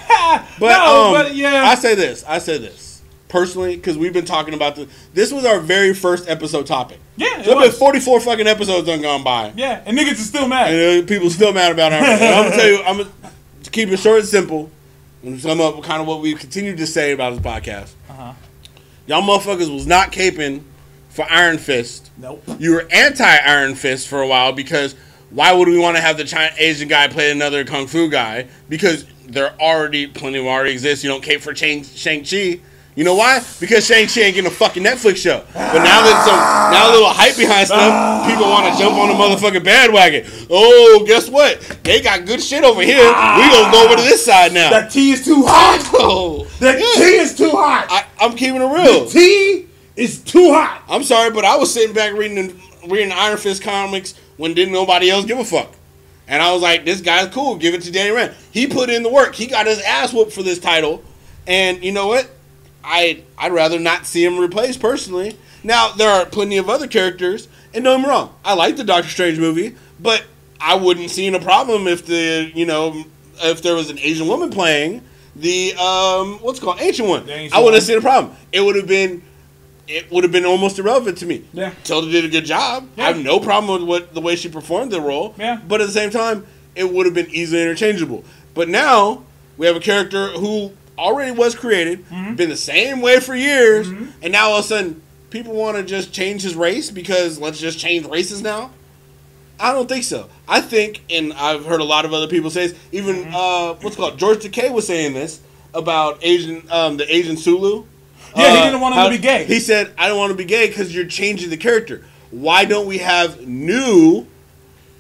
But, 0.60 0.78
no, 0.78 1.06
um, 1.06 1.14
but 1.14 1.36
yeah. 1.36 1.64
I 1.64 1.76
say 1.76 1.96
this. 1.96 2.24
I 2.28 2.38
say 2.40 2.58
this 2.60 2.90
personally 3.30 3.76
because 3.76 3.98
we've 3.98 4.12
been 4.12 4.26
talking 4.26 4.54
about 4.54 4.76
this. 4.76 4.90
This 5.14 5.32
was 5.32 5.46
our 5.46 5.60
very 5.60 5.94
first 5.94 6.28
episode 6.28 6.68
topic. 6.68 7.00
Yeah, 7.16 7.40
it 7.40 7.46
so 7.46 7.60
there's 7.60 7.72
been 7.72 7.80
44 7.80 8.20
fucking 8.20 8.48
episodes 8.48 8.86
done 8.86 9.02
gone 9.02 9.24
by, 9.24 9.54
yeah, 9.56 9.82
and 9.86 9.98
niggas 9.98 10.14
is 10.14 10.28
still 10.28 10.48
mad. 10.48 10.74
and 10.74 11.04
uh, 11.04 11.08
people 11.08 11.30
still 11.30 11.54
mad 11.54 11.72
about. 11.72 11.94
And 11.94 12.06
I'm 12.06 12.44
gonna 12.44 12.56
tell 12.56 12.70
you, 12.70 12.84
I'm 12.84 12.98
gonna 12.98 13.10
to 13.64 13.72
keep 13.72 13.90
it 13.90 13.98
short 13.98 14.20
and 14.20 14.28
simple. 14.28 14.70
And 15.24 15.40
sum 15.40 15.60
up 15.60 15.82
kind 15.84 16.02
of 16.02 16.08
what 16.08 16.22
we 16.22 16.34
continue 16.34 16.76
to 16.76 16.88
say 16.88 17.12
about 17.12 17.34
this 17.34 17.42
podcast. 17.42 17.92
Uh-huh. 18.10 18.34
Y'all 19.06 19.22
motherfuckers 19.22 19.74
was 19.74 19.86
not 19.86 20.12
caping 20.12 20.64
for 21.10 21.26
Iron 21.30 21.58
Fist. 21.58 22.12
Nope. 22.18 22.44
You 22.60 22.74
were 22.74 22.88
anti 22.92 23.26
Iron 23.26 23.76
Fist 23.76 24.08
for 24.08 24.22
a 24.22 24.28
while 24.28 24.54
because 24.54 24.96
why 25.30 25.52
would 25.52 25.68
we 25.68 25.78
want 25.78 25.98
to 25.98 26.02
have 26.02 26.18
the 26.18 26.24
China 26.24 26.52
Asian 26.58 26.88
guy 26.88 27.08
play 27.08 27.32
another 27.32 27.66
kung 27.66 27.88
fu 27.88 28.10
guy? 28.10 28.48
Because 28.70 29.06
there 29.26 29.54
already 29.60 30.08
plenty 30.08 30.38
of 30.38 30.46
them 30.46 30.54
already 30.54 30.72
exist. 30.72 31.04
You 31.04 31.10
don't 31.10 31.24
cape 31.24 31.42
for 31.42 31.54
Chang- 31.54 31.84
Shang 31.84 32.24
Chi. 32.24 32.60
You 33.00 33.06
know 33.06 33.16
why? 33.16 33.42
Because 33.62 33.86
Shang 33.86 34.08
Chi 34.08 34.20
ain't 34.20 34.36
getting 34.36 34.52
a 34.52 34.54
fucking 34.54 34.84
Netflix 34.84 35.16
show. 35.24 35.42
But 35.54 35.84
now 35.86 36.04
there's 36.04 36.20
some 36.26 36.36
now 36.36 36.90
a 36.90 36.92
little 36.92 37.08
hype 37.08 37.38
behind 37.38 37.68
stuff. 37.68 38.28
People 38.28 38.50
want 38.50 38.74
to 38.74 38.78
jump 38.78 38.96
on 38.96 39.08
the 39.08 39.14
motherfucking 39.14 39.64
bandwagon. 39.64 40.30
Oh, 40.50 41.06
guess 41.08 41.30
what? 41.30 41.62
They 41.84 42.02
got 42.02 42.26
good 42.26 42.44
shit 42.44 42.66
over 42.66 42.82
here. 42.82 42.98
We 42.98 43.04
gonna 43.06 43.72
go 43.72 43.86
over 43.86 43.96
to 43.96 44.02
this 44.02 44.26
side 44.26 44.52
now. 44.54 44.70
That 44.72 44.92
tea 44.92 45.12
is 45.12 45.24
too 45.24 45.46
hot. 45.48 45.80
Oh, 45.94 46.44
That 46.60 46.78
yeah. 46.78 47.02
tea 47.02 47.16
is 47.20 47.38
too 47.38 47.52
hot. 47.52 47.88
I, 47.90 48.06
I'm 48.20 48.36
keeping 48.36 48.62
it 48.62 48.66
real. 48.66 49.06
The 49.06 49.12
tea 49.12 49.68
is 49.96 50.20
too 50.22 50.52
hot. 50.52 50.84
I'm 50.90 51.04
sorry, 51.04 51.32
but 51.32 51.46
I 51.46 51.56
was 51.56 51.74
sitting 51.74 51.96
back 51.96 52.12
reading 52.12 52.60
reading 52.86 53.14
Iron 53.14 53.38
Fist 53.38 53.64
comics 53.64 54.14
when 54.36 54.54
didn't 54.54 54.74
nobody 54.74 55.10
else 55.10 55.24
give 55.24 55.40
a 55.40 55.46
fuck. 55.46 55.74
And 56.28 56.44
I 56.44 56.52
was 56.52 56.62
like, 56.62 56.84
this 56.84 57.00
guy's 57.00 57.34
cool. 57.34 57.56
Give 57.56 57.74
it 57.74 57.82
to 57.84 57.94
Danny 57.94 58.12
Rand. 58.12 58.34
He 58.52 58.68
put 58.68 58.90
in 58.90 59.04
the 59.04 59.10
work. 59.10 59.36
He 59.36 59.48
got 59.48 59.68
his 59.68 59.80
ass 59.84 60.12
whooped 60.12 60.34
for 60.34 60.44
this 60.44 60.60
title. 60.60 61.02
And 61.48 61.82
you 61.82 61.94
know 61.94 62.08
what? 62.08 62.30
I 62.84 63.24
I'd 63.38 63.52
rather 63.52 63.80
not 63.80 64.06
see 64.06 64.24
him 64.24 64.38
replaced 64.38 64.80
personally. 64.80 65.38
Now 65.64 65.92
there 65.92 66.10
are 66.10 66.26
plenty 66.26 66.58
of 66.58 66.70
other 66.70 66.88
characters, 66.88 67.48
and 67.74 67.84
don't 67.84 68.02
get 68.02 68.08
me 68.08 68.10
wrong, 68.10 68.34
I 68.46 68.54
like 68.54 68.78
the 68.78 68.84
Doctor 68.84 69.10
Strange 69.10 69.40
movie, 69.40 69.76
but 70.00 70.24
I 70.62 70.76
wouldn't 70.76 71.10
see 71.10 71.28
a 71.28 71.40
problem 71.40 71.88
if 71.88 72.06
the 72.06 72.52
you 72.54 72.66
know 72.66 73.04
if 73.42 73.62
there 73.62 73.76
was 73.76 73.90
an 73.90 74.00
Asian 74.00 74.28
woman 74.28 74.50
playing 74.50 75.02
the 75.36 75.74
um 75.76 76.40
what's 76.40 76.60
it 76.60 76.64
called 76.64 76.82
ancient 76.82 77.08
one. 77.08 77.30
Ancient 77.30 77.54
I 77.54 77.60
wouldn't 77.60 77.76
have 77.76 77.84
seen 77.84 77.98
a 77.98 78.02
problem. 78.02 78.36
It 78.52 78.62
would 78.62 78.76
have 78.76 78.88
been 78.88 79.24
it 79.88 80.12
would 80.12 80.24
have 80.24 80.32
been 80.32 80.46
almost 80.46 80.78
irrelevant 80.78 81.18
to 81.20 81.26
me. 81.26 81.44
Yeah. 81.52 81.74
Tilda 81.84 82.12
did 82.12 82.26
a 82.26 82.30
good 82.30 82.46
job. 82.46 82.88
Yeah. 82.96 83.06
I 83.06 83.08
have 83.08 83.24
no 83.24 83.40
problem 83.40 83.80
with 83.80 83.88
what 83.88 84.14
the 84.14 84.22
way 84.22 84.36
she 84.36 84.48
performed 84.50 84.92
the 84.92 85.02
role. 85.02 85.34
Yeah. 85.38 85.60
But 85.68 85.82
at 85.82 85.88
the 85.88 85.94
same 85.94 86.12
time, 86.12 86.46
it 86.76 86.94
would 86.94 87.06
have 87.06 87.16
been 87.16 87.30
easily 87.32 87.62
interchangeable. 87.62 88.24
But 88.54 88.70
now 88.70 89.24
we 89.58 89.66
have 89.66 89.76
a 89.76 89.80
character 89.80 90.28
who 90.30 90.74
already 91.00 91.32
was 91.32 91.56
created, 91.56 92.06
Mm-hmm. 92.10 92.36
been 92.36 92.50
the 92.50 92.58
same 92.58 93.02
way 93.02 93.20
for 93.20 93.36
years, 93.36 93.88
and 93.88 94.32
now 94.32 94.50
all 94.50 94.60
of 94.60 94.66
a 94.66 94.68
sudden 94.68 95.02
people 95.30 95.54
want 95.54 95.78
to 95.78 95.84
just 95.84 96.12
change 96.14 96.42
his 96.44 96.56
race 96.56 96.92
because 96.92 97.40
let's 97.40 97.60
just 97.60 97.80
change 97.80 98.06
races 98.08 98.42
now. 98.42 98.72
I 99.60 99.74
don't 99.74 99.90
think 99.90 100.04
so. 100.06 100.30
I 100.48 100.62
think, 100.62 101.02
and 101.10 101.34
I've 101.34 101.66
heard 101.66 101.82
a 101.82 101.84
lot 101.84 102.06
of 102.06 102.14
other 102.14 102.28
people 102.28 102.50
say 102.50 102.68
this. 102.68 102.80
Even 102.92 103.16
Mm-hmm. 103.26 103.36
uh, 103.36 103.74
what's 103.82 103.96
called 103.96 104.18
George 104.20 104.40
Takei 104.40 104.72
was 104.72 104.86
saying 104.88 105.14
this 105.14 105.42
about 105.74 106.20
Asian, 106.22 106.64
um, 106.72 106.98
the 106.98 107.14
Asian 107.14 107.38
Sulu. 107.38 107.84
Yeah, 108.36 108.52
he 108.52 108.58
Uh, 108.60 108.64
didn't 108.66 108.82
want 108.82 108.94
him 108.96 109.00
how- 109.02 109.06
to 109.10 109.16
be 109.16 109.18
gay. 109.22 109.44
He 109.46 109.60
said, 109.60 109.92
"I 109.98 110.08
don't 110.08 110.18
want 110.18 110.32
to 110.32 110.38
be 110.38 110.46
gay 110.46 110.68
because 110.68 110.94
you're 110.96 111.06
changing 111.06 111.50
the 111.50 111.58
character. 111.58 112.04
Why 112.32 112.64
don't 112.66 112.86
we 112.88 113.00
have 113.00 113.48
new 113.48 114.28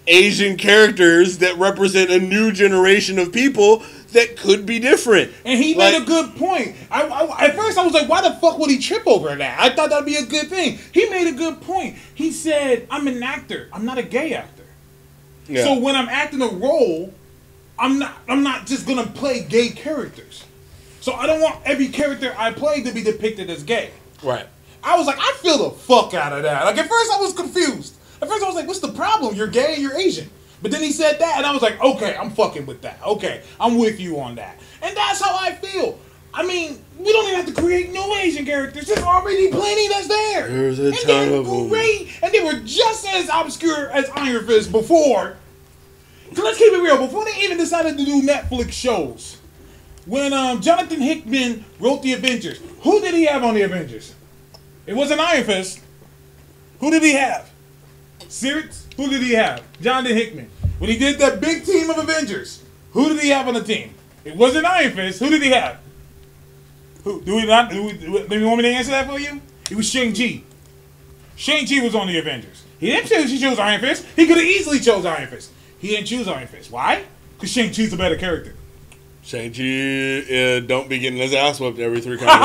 Asian 0.07 0.57
characters 0.57 1.37
that 1.37 1.57
represent 1.57 2.09
a 2.09 2.19
new 2.19 2.51
generation 2.51 3.19
of 3.19 3.31
people 3.31 3.83
that 4.13 4.37
could 4.37 4.65
be 4.65 4.79
different?" 4.79 5.31
And 5.45 5.61
he 5.61 5.75
Like- 5.75 5.93
made 5.93 6.01
a 6.01 6.05
good 6.05 6.35
point. 6.35 6.75
I, 6.91 7.03
I, 7.03 7.45
at 7.45 7.55
first, 7.55 7.77
I 7.77 7.83
was 7.83 7.93
like, 7.93 8.07
why 8.09 8.21
the 8.21 8.31
fuck 8.35 8.57
would 8.59 8.69
he 8.69 8.77
trip 8.79 9.03
over 9.05 9.35
that? 9.35 9.59
I 9.59 9.69
thought 9.75 9.89
that'd 9.89 10.05
be 10.05 10.15
a 10.15 10.25
good 10.25 10.49
thing. 10.49 10.79
He 10.91 11.09
made 11.09 11.27
a 11.27 11.31
good 11.33 11.61
point. 11.61 11.97
He 12.15 12.31
said, 12.31 12.87
I'm 12.89 13.07
an 13.07 13.21
actor. 13.23 13.69
I'm 13.73 13.85
not 13.85 13.97
a 13.97 14.03
gay 14.03 14.33
actor. 14.33 14.63
Yeah. 15.47 15.63
So 15.63 15.79
when 15.79 15.95
I'm 15.95 16.09
acting 16.09 16.41
a 16.41 16.47
role, 16.47 17.13
I'm 17.77 17.97
not 17.99 18.13
I'm 18.27 18.43
not 18.43 18.65
just 18.67 18.85
gonna 18.87 19.07
play 19.07 19.41
gay 19.43 19.69
characters. 19.69 20.43
So 21.01 21.13
I 21.13 21.25
don't 21.27 21.41
want 21.41 21.61
every 21.65 21.87
character 21.87 22.35
I 22.37 22.51
play 22.51 22.81
to 22.83 22.91
be 22.91 23.01
depicted 23.01 23.49
as 23.49 23.63
gay. 23.63 23.91
right. 24.21 24.45
I 24.83 24.97
was 24.97 25.07
like, 25.07 25.17
I 25.19 25.33
feel 25.41 25.57
the 25.69 25.71
fuck 25.75 26.13
out 26.13 26.31
of 26.33 26.43
that. 26.43 26.63
Like 26.65 26.77
at 26.77 26.87
first 26.87 27.11
I 27.13 27.19
was 27.19 27.33
confused. 27.33 27.95
At 28.21 28.29
first 28.29 28.43
I 28.43 28.47
was 28.47 28.55
like, 28.55 28.67
what's 28.67 28.79
the 28.79 28.91
problem? 28.93 29.35
You're 29.35 29.47
gay 29.47 29.73
and 29.73 29.81
you're 29.81 29.97
Asian. 29.97 30.29
But 30.61 30.71
then 30.71 30.81
he 30.83 30.91
said 30.91 31.19
that 31.19 31.37
and 31.37 31.45
I 31.45 31.51
was 31.53 31.61
like, 31.61 31.81
okay, 31.81 32.15
I'm 32.17 32.31
fucking 32.31 32.65
with 32.65 32.81
that. 32.81 32.99
Okay, 33.05 33.41
I'm 33.59 33.77
with 33.77 33.99
you 33.99 34.19
on 34.19 34.35
that. 34.35 34.59
And 34.81 34.95
that's 34.95 35.21
how 35.21 35.35
I 35.39 35.53
feel. 35.53 35.97
I 36.33 36.45
mean, 36.45 36.79
we 36.97 37.11
don't 37.11 37.25
even 37.27 37.35
have 37.45 37.53
to 37.55 37.59
create 37.61 37.91
new 37.91 38.13
Asian 38.15 38.45
characters. 38.45 38.85
There's 38.87 39.01
already 39.03 39.49
plenty 39.51 39.87
that's 39.87 40.07
there. 40.07 40.47
There's 40.47 40.79
a 40.79 40.87
and 40.87 40.95
ton 40.97 41.05
they're 41.29 41.33
of 41.39 41.47
'em. 41.47 41.69
great. 41.69 42.09
And 42.21 42.31
they 42.33 42.43
were 42.43 42.59
just 42.65 43.07
as 43.07 43.29
obscure 43.33 43.89
as 43.89 44.09
Iron 44.15 44.45
Fist 44.45 44.71
before. 44.71 45.37
'Cause 46.29 46.43
let's 46.43 46.57
keep 46.59 46.71
it 46.71 46.77
real. 46.77 46.97
Before 46.97 47.25
they 47.25 47.41
even 47.41 47.57
decided 47.57 47.97
to 47.97 48.05
do 48.05 48.21
Netflix 48.21 48.71
shows, 48.73 49.37
when 50.05 50.31
um, 50.33 50.61
Jonathan 50.61 51.01
Hickman 51.01 51.65
wrote 51.79 52.03
the 52.03 52.13
Avengers, 52.13 52.59
who 52.81 53.01
did 53.01 53.15
he 53.15 53.25
have 53.25 53.43
on 53.43 53.55
the 53.55 53.61
Avengers? 53.63 54.13
It 54.85 54.95
wasn't 54.95 55.21
Iron 55.21 55.43
Fist. 55.45 55.79
Who 56.79 56.91
did 56.91 57.01
he 57.01 57.13
have? 57.13 57.49
Sirius? 58.27 58.85
Who 58.99 59.09
did 59.09 59.21
he 59.21 59.31
have? 59.31 59.63
Jonathan 59.79 60.17
Hickman. 60.17 60.49
When 60.77 60.89
he 60.89 60.97
did 60.97 61.19
that 61.19 61.39
big 61.39 61.63
team 61.63 61.89
of 61.89 61.97
Avengers, 61.99 62.61
who 62.91 63.07
did 63.07 63.21
he 63.21 63.29
have 63.29 63.47
on 63.47 63.53
the 63.53 63.63
team? 63.63 63.93
It 64.25 64.35
wasn't 64.35 64.65
Iron 64.65 64.91
Fist. 64.91 65.19
Who 65.21 65.29
did 65.29 65.41
he 65.41 65.51
have? 65.51 65.77
Who 67.05 67.21
do 67.21 67.37
we 67.37 67.45
not? 67.45 67.69
Do 67.69 67.81
we, 67.81 67.93
do 67.93 68.37
you 68.37 68.45
want 68.45 68.57
me 68.57 68.63
to 68.63 68.75
answer 68.75 68.91
that 68.91 69.07
for 69.07 69.17
you? 69.17 69.39
It 69.71 69.77
was 69.77 69.89
Shang 69.89 70.13
Chi. 70.13 70.43
Shang 71.37 71.65
Chi 71.65 71.81
was 71.81 71.95
on 71.95 72.07
the 72.07 72.19
Avengers. 72.19 72.65
He 72.77 72.87
didn't 72.87 73.07
choose. 73.07 73.31
He 73.31 73.39
chose 73.39 73.57
Iron 73.57 73.79
Fist. 73.79 74.05
He 74.17 74.27
could 74.27 74.35
have 74.35 74.45
easily 74.45 74.81
chose 74.81 75.05
Iron 75.05 75.29
Fist. 75.29 75.51
He 75.79 75.87
didn't 75.87 76.07
choose 76.07 76.27
Iron 76.27 76.47
Fist. 76.47 76.69
Why? 76.69 77.05
Because 77.35 77.53
Shang 77.53 77.71
Chi's 77.71 77.93
a 77.93 77.97
better 77.97 78.17
character. 78.17 78.53
Shang-Chi 79.23 79.61
uh, 79.61 80.59
don't 80.61 80.89
be 80.89 80.99
getting 80.99 81.19
his 81.19 81.33
ass 81.33 81.59
whipped 81.59 81.79
every 81.79 82.01
three 82.01 82.17
comics. 82.19 82.35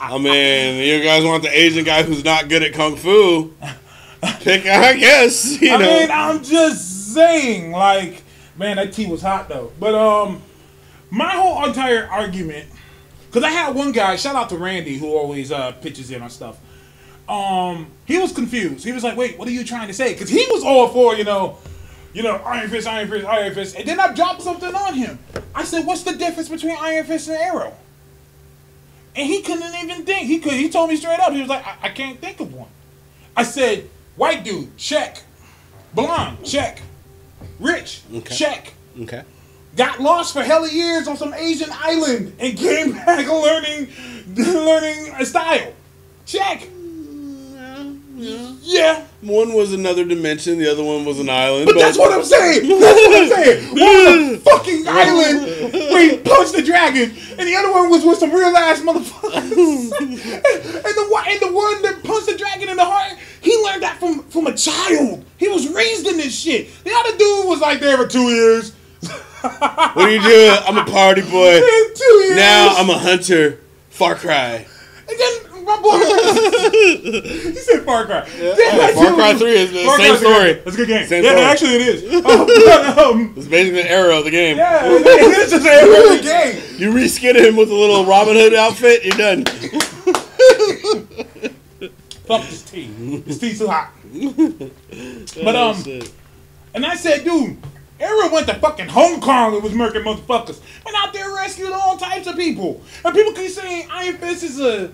I 0.00 0.18
mean, 0.18 0.82
you 0.84 1.04
guys 1.04 1.24
want 1.24 1.44
the 1.44 1.56
Asian 1.56 1.84
guy 1.84 2.02
who's 2.02 2.24
not 2.24 2.48
good 2.48 2.64
at 2.64 2.72
kung 2.72 2.96
fu? 2.96 3.54
Pick, 4.40 4.66
I 4.66 4.94
guess. 4.94 5.60
You 5.60 5.72
I 5.72 5.76
know. 5.78 5.86
mean, 6.00 6.10
I'm 6.10 6.42
just 6.42 7.14
saying, 7.14 7.70
like, 7.72 8.22
man, 8.56 8.76
that 8.76 8.92
tea 8.92 9.06
was 9.06 9.22
hot 9.22 9.48
though. 9.48 9.72
But 9.78 9.94
um, 9.94 10.42
my 11.10 11.30
whole 11.30 11.64
entire 11.64 12.06
argument, 12.08 12.68
because 13.26 13.44
I 13.44 13.50
had 13.50 13.74
one 13.74 13.92
guy, 13.92 14.16
shout 14.16 14.34
out 14.36 14.48
to 14.50 14.56
Randy, 14.56 14.98
who 14.98 15.14
always 15.14 15.52
uh 15.52 15.72
pitches 15.72 16.10
in 16.10 16.22
on 16.22 16.30
stuff. 16.30 16.58
Um, 17.28 17.88
he 18.06 18.18
was 18.18 18.32
confused. 18.32 18.84
He 18.84 18.92
was 18.92 19.04
like, 19.04 19.16
"Wait, 19.16 19.38
what 19.38 19.46
are 19.46 19.52
you 19.52 19.62
trying 19.64 19.88
to 19.88 19.94
say?" 19.94 20.12
Because 20.14 20.30
he 20.30 20.44
was 20.50 20.64
all 20.64 20.88
for, 20.88 21.14
you 21.14 21.24
know, 21.24 21.58
you 22.14 22.22
know, 22.22 22.36
Iron 22.36 22.70
Fist, 22.70 22.88
Iron 22.88 23.08
Fist, 23.08 23.26
Iron 23.26 23.54
Fist, 23.54 23.76
and 23.76 23.86
then 23.86 24.00
I 24.00 24.12
dropped 24.14 24.42
something 24.42 24.74
on 24.74 24.94
him. 24.94 25.18
I 25.54 25.64
said, 25.64 25.84
"What's 25.86 26.02
the 26.02 26.12
difference 26.14 26.48
between 26.48 26.76
Iron 26.80 27.04
Fist 27.04 27.28
and 27.28 27.36
Arrow?" 27.36 27.74
And 29.14 29.26
he 29.26 29.42
couldn't 29.42 29.74
even 29.74 30.04
think. 30.04 30.26
He 30.26 30.38
could. 30.38 30.54
He 30.54 30.70
told 30.70 30.88
me 30.90 30.96
straight 30.96 31.20
up. 31.20 31.32
He 31.32 31.40
was 31.40 31.50
like, 31.50 31.66
"I, 31.66 31.76
I 31.84 31.88
can't 31.90 32.18
think 32.18 32.40
of 32.40 32.52
one." 32.54 32.68
I 33.36 33.42
said, 33.42 33.88
"White 34.18 34.44
dude, 34.44 34.76
check. 34.76 35.22
Blonde, 35.94 36.44
check. 36.44 36.82
Rich, 37.58 38.02
Okay. 38.14 38.34
check. 38.34 38.72
okay. 39.02 39.22
Got 39.76 40.00
lost 40.00 40.32
for 40.32 40.42
hella 40.42 40.68
years 40.70 41.08
on 41.08 41.16
some 41.16 41.32
Asian 41.32 41.70
island 41.72 42.34
and 42.38 42.58
came 42.58 42.92
back 43.06 43.26
learning, 43.26 43.88
learning 44.36 45.14
a 45.18 45.24
style. 45.24 45.72
Check. 46.26 46.68
Yeah, 48.18 49.04
One 49.22 49.52
was 49.54 49.72
another 49.72 50.04
dimension, 50.04 50.58
the 50.58 50.70
other 50.70 50.82
one 50.82 51.04
was 51.04 51.20
an 51.20 51.28
island. 51.28 51.66
but 51.66 51.76
that's 51.78 51.96
what 51.96 52.12
I'm 52.12 52.24
saying. 52.24 52.68
That's 52.68 52.80
what 52.80 53.22
I'm 53.22 53.28
saying. 53.28 53.68
One 53.70 53.78
was 53.78 54.36
a 54.36 54.38
fucking 54.50 54.88
island 54.88 55.72
where 55.72 56.10
he 56.10 56.16
punched 56.18 56.54
the 56.56 56.62
dragon, 56.62 57.10
and 57.38 57.46
the 57.48 57.54
other 57.54 57.70
one 57.72 57.90
was 57.90 58.04
with 58.04 58.18
some 58.18 58.32
real 58.32 58.56
ass 58.56 58.80
motherfuckers. 58.80 59.92
and 60.00 60.94
the 60.96 61.06
one 61.10 61.24
and 61.28 61.40
the 61.40 61.52
one 61.52 61.82
that 61.82 62.00
punched 62.02 62.26
the 62.26 62.36
dragon 62.36 62.68
in 62.68 62.76
the 62.76 62.84
heart, 62.84 63.16
he 63.40 63.56
learned 63.64 63.82
that 63.82 63.98
from 64.00 64.22
from 64.24 64.46
a 64.48 64.54
child. 64.56 65.24
He 65.36 65.48
was 65.48 65.68
raised 65.68 66.06
in 66.06 66.16
this 66.16 66.36
shit. 66.38 66.68
The 66.84 66.92
other 66.92 67.16
dude 67.16 67.46
was 67.48 67.60
like 67.60 67.80
there 67.80 67.96
for 67.96 68.06
two 68.08 68.30
years. 68.34 68.72
What 69.40 69.96
are 69.96 70.10
you 70.10 70.20
doing? 70.20 70.56
I'm 70.66 70.76
a 70.78 70.84
party 70.84 71.22
boy. 71.22 71.60
two 71.94 72.14
years. 72.24 72.36
Now 72.36 72.74
I'm 72.76 72.90
a 72.90 72.98
hunter. 72.98 73.60
Far 73.90 74.16
Cry. 74.16 74.66
And 75.08 75.18
then 75.18 75.47
my 75.68 75.80
boy, 75.82 75.98
he 77.50 77.52
said 77.54 77.84
Far 77.84 78.06
Cry. 78.06 78.28
Then 78.38 78.56
Yeah, 78.58 78.92
Far 78.94 79.14
Cry 79.14 79.34
3 79.34 79.50
is 79.50 79.72
the 79.72 79.84
Far 79.84 79.96
same 79.98 80.08
Cry's 80.08 80.20
story. 80.20 80.50
It's 80.50 80.74
a 80.74 80.76
good 80.76 80.88
game. 80.88 81.06
Same 81.06 81.24
yeah, 81.24 81.30
story. 81.30 81.44
actually 81.44 81.74
it 81.74 81.82
is. 81.88 82.22
But, 82.24 82.98
um, 82.98 83.34
It's 83.36 83.46
basically 83.46 83.82
an 83.82 83.86
arrow 83.88 84.18
of 84.18 84.24
the 84.24 84.30
game. 84.30 84.56
yeah, 84.56 84.84
it 84.90 85.38
is 85.38 85.50
just 85.50 85.66
a 85.66 85.68
really 85.68 86.22
game. 86.22 86.62
You 86.78 86.92
reskin 86.92 87.36
him 87.36 87.56
with 87.56 87.70
a 87.70 87.74
little 87.74 88.04
Robin 88.06 88.34
Hood 88.34 88.54
outfit, 88.54 89.04
you're 89.04 89.16
done. 89.16 89.44
Fuck 92.26 92.42
this 92.48 92.62
tea. 92.62 92.86
This 93.26 93.38
tea's 93.38 93.58
too 93.58 93.68
hot. 93.68 93.92
But 95.42 95.56
um, 95.56 95.82
and 96.74 96.84
I 96.84 96.94
said, 96.94 97.24
dude, 97.24 97.56
Arrow 98.00 98.30
went 98.32 98.46
to 98.48 98.54
fucking 98.54 98.88
Hong 98.88 99.20
Kong 99.20 99.54
and 99.54 99.62
was 99.62 99.72
murking 99.72 100.04
motherfuckers, 100.04 100.60
and 100.86 100.94
out 100.96 101.12
there 101.12 101.34
rescuing 101.34 101.72
all 101.72 101.96
types 101.96 102.26
of 102.26 102.36
people. 102.36 102.82
And 103.04 103.14
people 103.14 103.32
keep 103.32 103.50
saying 103.50 103.88
Iron 103.90 104.16
Fist 104.18 104.42
is 104.44 104.60
a 104.60 104.92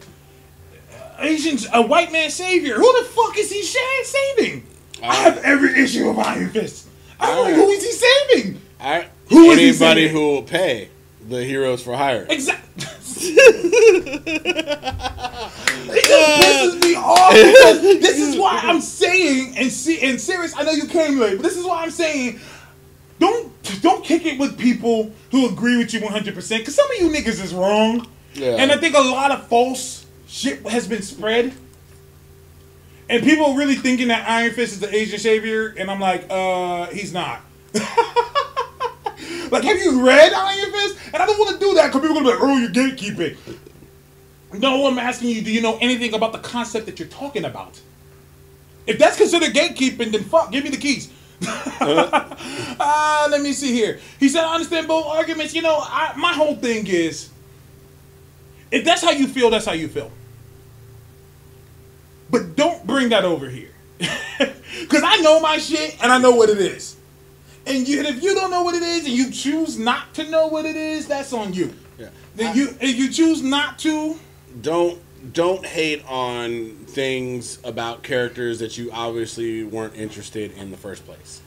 Asian, 1.19 1.59
a 1.73 1.83
white 1.83 2.13
man 2.13 2.31
savior. 2.31 2.75
Who 2.77 3.03
the 3.03 3.09
fuck 3.09 3.39
is 3.39 3.51
he 3.51 3.63
saving? 3.63 4.67
I 5.03 5.09
uh, 5.09 5.13
have 5.13 5.39
every 5.39 5.83
issue 5.83 6.09
of 6.09 6.19
Iron 6.19 6.51
Fist. 6.51 6.89
I'm 7.21 7.39
like, 7.45 7.55
uh, 7.55 7.57
who 7.57 7.69
is 7.71 7.85
he 7.85 7.93
saving? 7.93 8.61
I, 8.81 9.09
Who 9.31 9.51
is 9.53 9.59
he 9.59 9.85
anybody 9.87 10.09
who 10.09 10.21
will 10.21 10.43
pay 10.43 10.89
the 11.29 11.45
heroes 11.45 11.83
for 11.83 11.97
hire. 11.97 12.27
Exactly. 12.29 12.63
it 15.87 16.05
just 16.05 16.43
pisses 16.43 16.83
me 16.83 16.95
off 16.97 17.33
because 17.33 17.81
this 18.01 18.19
is 18.19 18.37
why 18.39 18.61
I'm 18.63 18.81
saying 18.81 19.57
and 19.57 19.71
see 19.71 20.01
and 20.03 20.21
Sirius. 20.21 20.55
I 20.57 20.65
know 20.65 20.73
you 20.73 20.87
came 20.87 21.19
late, 21.19 21.37
but 21.37 21.43
this 21.43 21.57
is 21.57 21.65
why 21.65 21.83
I'm 21.83 21.91
saying 21.91 22.41
don't 23.19 23.53
don't 23.81 24.05
kick 24.05 24.27
it 24.27 24.39
with 24.39 24.59
people 24.59 25.13
who 25.31 25.49
agree 25.49 25.77
with 25.79 25.95
you 25.95 26.01
100 26.01 26.35
percent 26.35 26.63
because 26.63 26.75
some 26.75 26.91
of 26.91 26.97
you 27.01 27.09
niggas 27.11 27.43
is 27.43 27.55
wrong, 27.55 28.07
Yeah. 28.35 28.57
and 28.57 28.71
I 28.73 28.77
think 28.77 28.95
a 28.97 29.01
lot 29.01 29.31
of 29.31 29.47
false 29.47 30.04
shit 30.35 30.67
has 30.67 30.89
been 30.89 31.03
spread. 31.03 31.53
And 33.09 33.23
people 33.23 33.55
really 33.55 33.77
thinking 33.77 34.09
that 34.09 34.29
Iron 34.29 34.53
Fist 34.53 34.73
is 34.73 34.81
the 34.81 34.95
Asian 34.95 35.19
savior, 35.19 35.75
and 35.79 35.91
I'm 35.91 36.01
like, 36.01 36.27
uh, 36.31 36.87
he's 36.87 37.13
not. 37.13 37.41
Like, 39.51 39.63
have 39.65 39.79
you 39.79 40.05
read 40.05 40.33
Iron 40.33 40.73
Fist? 40.73 40.99
And 41.13 41.17
I 41.23 41.27
don't 41.27 41.39
want 41.39 41.55
to 41.55 41.65
do 41.65 41.75
that 41.75 41.87
because 41.87 42.01
people 42.01 42.19
are 42.19 42.23
going 42.23 42.37
to 42.37 42.41
be 42.41 42.45
like, 42.45 42.51
oh, 42.51 42.59
you're 42.59 42.71
gatekeeping. 42.71 43.37
No, 44.59 44.87
I'm 44.87 44.99
asking 44.99 45.31
you, 45.31 45.43
do 45.43 45.53
you 45.53 45.61
know 45.61 45.79
anything 45.81 46.13
about 46.13 46.33
the 46.33 46.41
concept 46.41 46.87
that 46.87 46.99
you're 46.99 47.09
talking 47.09 47.45
about? 47.45 47.81
If 48.87 48.99
that's 48.99 49.17
considered 49.17 49.51
gatekeeping, 49.51 50.11
then 50.11 50.25
fuck, 50.25 50.51
give 50.51 50.65
me 50.65 50.71
the 50.71 50.77
keys. 50.77 51.13
uh, 51.81 53.29
let 53.31 53.43
me 53.43 53.53
see 53.53 53.73
here. 53.73 54.01
He 54.19 54.29
said, 54.29 54.45
I 54.45 54.55
understand 54.55 54.89
both 54.89 55.07
arguments. 55.07 55.55
You 55.55 55.63
know, 55.63 55.79
I, 55.81 56.15
my 56.17 56.33
whole 56.33 56.57
thing 56.57 56.87
is 56.87 57.31
if 58.73 58.85
that's 58.85 59.03
how 59.03 59.11
you 59.11 59.29
feel, 59.29 59.51
that's 59.51 59.67
how 59.67 59.73
you 59.73 59.89
feel. 59.89 60.11
But 62.35 62.57
don't 62.57 62.85
bring 62.85 63.11
that 63.11 63.25
over 63.25 63.49
here. 63.49 63.71
Because 64.81 65.05
I 65.05 65.19
know 65.19 65.39
my 65.41 65.59
shit 65.59 65.97
and 66.03 66.11
I 66.11 66.19
know 66.19 66.33
what 66.33 66.51
it 66.51 66.59
is. 66.59 66.97
And, 67.65 67.87
you, 67.87 68.01
and 68.01 68.09
if 68.09 68.23
you 68.25 68.35
don't 68.35 68.51
know 68.51 68.63
what 68.63 68.75
it 68.75 68.83
is 68.83 69.07
and 69.07 69.15
you 69.15 69.31
choose 69.31 69.79
not 69.79 70.13
to 70.15 70.29
know 70.29 70.49
what 70.49 70.65
it 70.65 70.75
is, 70.75 71.07
that's 71.07 71.33
on 71.33 71.55
you. 71.55 71.73
Yeah. 71.97 72.09
Then 72.35 72.57
you 72.57 72.77
if 72.81 72.97
you 72.97 73.09
choose 73.09 73.41
not 73.41 73.79
to, 73.81 74.19
Don't 74.61 75.01
don't 75.33 75.65
hate 75.65 76.05
on 76.07 76.71
things 76.87 77.61
about 77.65 78.03
characters 78.03 78.59
that 78.59 78.77
you 78.77 78.91
obviously 78.93 79.63
weren't 79.63 79.95
interested 79.95 80.51
in 80.59 80.73
the 80.73 80.77
first 80.77 81.07
place. 81.07 81.41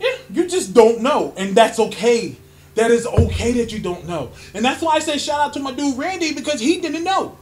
yeah, 0.00 0.16
you 0.30 0.48
just 0.48 0.72
don't 0.72 1.02
know, 1.02 1.34
and 1.36 1.54
that's 1.54 1.78
okay. 1.78 2.34
That 2.76 2.90
is 2.90 3.06
okay 3.06 3.52
that 3.52 3.72
you 3.72 3.78
don't 3.78 4.06
know, 4.08 4.32
and 4.54 4.64
that's 4.64 4.80
why 4.82 4.94
I 4.94 4.98
say 5.00 5.18
shout 5.18 5.40
out 5.40 5.52
to 5.52 5.60
my 5.60 5.72
dude 5.72 5.98
Randy 5.98 6.32
because 6.32 6.60
he 6.60 6.80
didn't 6.80 7.04
know. 7.04 7.36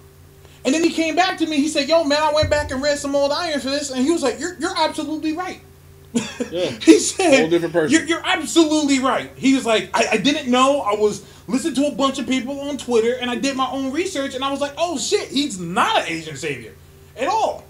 And 0.64 0.74
then 0.74 0.82
he 0.82 0.90
came 0.90 1.14
back 1.14 1.38
to 1.38 1.46
me. 1.46 1.56
He 1.56 1.68
said, 1.68 1.88
"Yo, 1.88 2.04
man, 2.04 2.20
I 2.20 2.32
went 2.32 2.50
back 2.50 2.70
and 2.70 2.82
read 2.82 2.98
some 2.98 3.14
old 3.14 3.32
Iron 3.32 3.60
Fist, 3.60 3.92
and 3.92 4.04
he 4.04 4.10
was 4.10 4.22
like, 4.22 4.38
"You're 4.38 4.58
you're 4.58 4.76
absolutely 4.76 5.32
right." 5.32 5.60
Yeah. 6.50 6.70
He 6.70 6.98
said, 6.98 7.40
Whole 7.40 7.50
different 7.50 7.74
person. 7.74 7.92
You're, 7.92 8.06
you're 8.06 8.22
absolutely 8.24 9.00
right. 9.00 9.30
He 9.36 9.54
was 9.54 9.66
like, 9.66 9.90
I, 9.92 10.12
I 10.12 10.16
didn't 10.16 10.50
know. 10.50 10.80
I 10.80 10.94
was 10.94 11.26
listening 11.46 11.74
to 11.74 11.86
a 11.88 11.94
bunch 11.94 12.18
of 12.18 12.26
people 12.26 12.60
on 12.60 12.78
Twitter, 12.78 13.14
and 13.20 13.30
I 13.30 13.34
did 13.34 13.56
my 13.56 13.68
own 13.70 13.92
research, 13.92 14.34
and 14.34 14.42
I 14.42 14.50
was 14.50 14.60
like, 14.60 14.72
oh 14.78 14.98
shit, 14.98 15.28
he's 15.28 15.60
not 15.60 15.98
an 15.98 16.04
Asian 16.06 16.36
savior 16.36 16.74
at 17.16 17.28
all. 17.28 17.64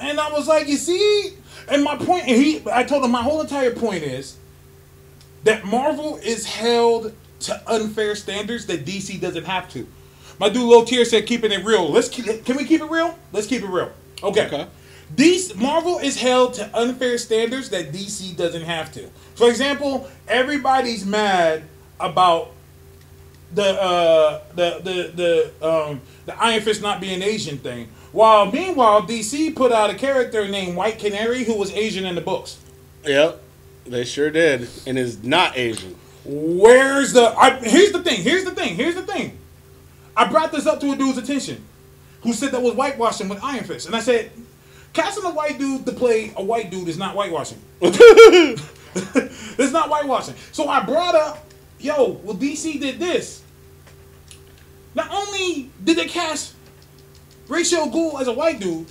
And 0.00 0.20
I 0.20 0.30
was 0.30 0.46
like, 0.48 0.68
you 0.68 0.76
see, 0.76 1.34
and 1.68 1.82
my 1.84 1.96
point, 1.96 2.26
and 2.26 2.36
he, 2.36 2.62
I 2.70 2.84
told 2.84 3.04
him 3.04 3.12
my 3.12 3.22
whole 3.22 3.40
entire 3.40 3.70
point 3.70 4.02
is 4.02 4.36
that 5.44 5.64
Marvel 5.64 6.18
is 6.18 6.44
held 6.44 7.14
to 7.40 7.72
unfair 7.72 8.14
standards 8.14 8.66
that 8.66 8.84
DC 8.84 9.20
doesn't 9.20 9.44
have 9.44 9.70
to. 9.70 9.86
My 10.40 10.48
dude 10.48 10.62
Lotier 10.62 11.04
said, 11.04 11.26
keeping 11.26 11.52
it 11.52 11.62
real. 11.66 11.86
Let's 11.90 12.08
keep, 12.08 12.46
can 12.46 12.56
we 12.56 12.64
keep 12.64 12.80
it 12.80 12.90
real? 12.90 13.16
Let's 13.30 13.46
keep 13.46 13.62
it 13.62 13.68
real. 13.68 13.92
Okay. 14.22 14.46
Okay. 14.46 14.66
DC, 15.14 15.54
Marvel 15.54 15.98
is 15.98 16.18
held 16.18 16.54
to 16.54 16.70
unfair 16.78 17.18
standards 17.18 17.68
that 17.70 17.92
DC 17.92 18.34
doesn't 18.36 18.62
have 18.62 18.90
to. 18.92 19.10
For 19.34 19.50
example, 19.50 20.08
everybody's 20.26 21.04
mad 21.04 21.64
about 21.98 22.52
the 23.52 23.82
uh, 23.82 24.40
the 24.54 24.80
the 24.82 25.52
the 25.60 25.68
um, 25.68 26.00
the 26.24 26.40
Iron 26.42 26.62
Fist 26.62 26.80
not 26.80 27.00
being 27.00 27.20
Asian 27.20 27.58
thing. 27.58 27.88
While 28.12 28.50
meanwhile, 28.50 29.02
DC 29.02 29.54
put 29.56 29.72
out 29.72 29.90
a 29.90 29.94
character 29.94 30.48
named 30.48 30.76
White 30.76 31.00
Canary 31.00 31.42
who 31.42 31.58
was 31.58 31.72
Asian 31.72 32.06
in 32.06 32.14
the 32.14 32.20
books. 32.20 32.58
Yep. 33.04 33.42
They 33.86 34.04
sure 34.04 34.30
did. 34.30 34.68
And 34.86 34.96
is 34.96 35.22
not 35.24 35.58
Asian. 35.58 35.96
Where's 36.24 37.12
the? 37.12 37.34
I, 37.36 37.56
here's 37.56 37.90
the 37.90 38.02
thing. 38.02 38.22
Here's 38.22 38.44
the 38.44 38.52
thing. 38.52 38.76
Here's 38.76 38.94
the 38.94 39.02
thing. 39.02 39.39
I 40.16 40.28
brought 40.28 40.52
this 40.52 40.66
up 40.66 40.80
to 40.80 40.92
a 40.92 40.96
dude's 40.96 41.18
attention, 41.18 41.64
who 42.22 42.32
said 42.32 42.52
that 42.52 42.62
was 42.62 42.74
whitewashing 42.74 43.28
with 43.28 43.42
Iron 43.42 43.64
Fist, 43.64 43.86
and 43.86 43.96
I 43.96 44.00
said, 44.00 44.30
casting 44.92 45.24
a 45.24 45.30
white 45.30 45.58
dude 45.58 45.86
to 45.86 45.92
play 45.92 46.32
a 46.36 46.42
white 46.42 46.70
dude 46.70 46.88
is 46.88 46.98
not 46.98 47.14
whitewashing. 47.14 47.58
it's 47.80 49.72
not 49.72 49.88
whitewashing. 49.88 50.34
So 50.52 50.68
I 50.68 50.84
brought 50.84 51.14
up 51.14 51.50
yo, 51.80 52.20
well, 52.22 52.36
DC 52.36 52.80
did 52.80 52.98
this. 52.98 53.42
Not 54.94 55.10
only 55.10 55.70
did 55.82 55.96
they 55.96 56.06
cast 56.06 56.54
Ra's 57.48 57.72
al 57.72 57.90
Ghul 57.90 58.20
as 58.20 58.28
a 58.28 58.32
white 58.32 58.60
dude, 58.60 58.86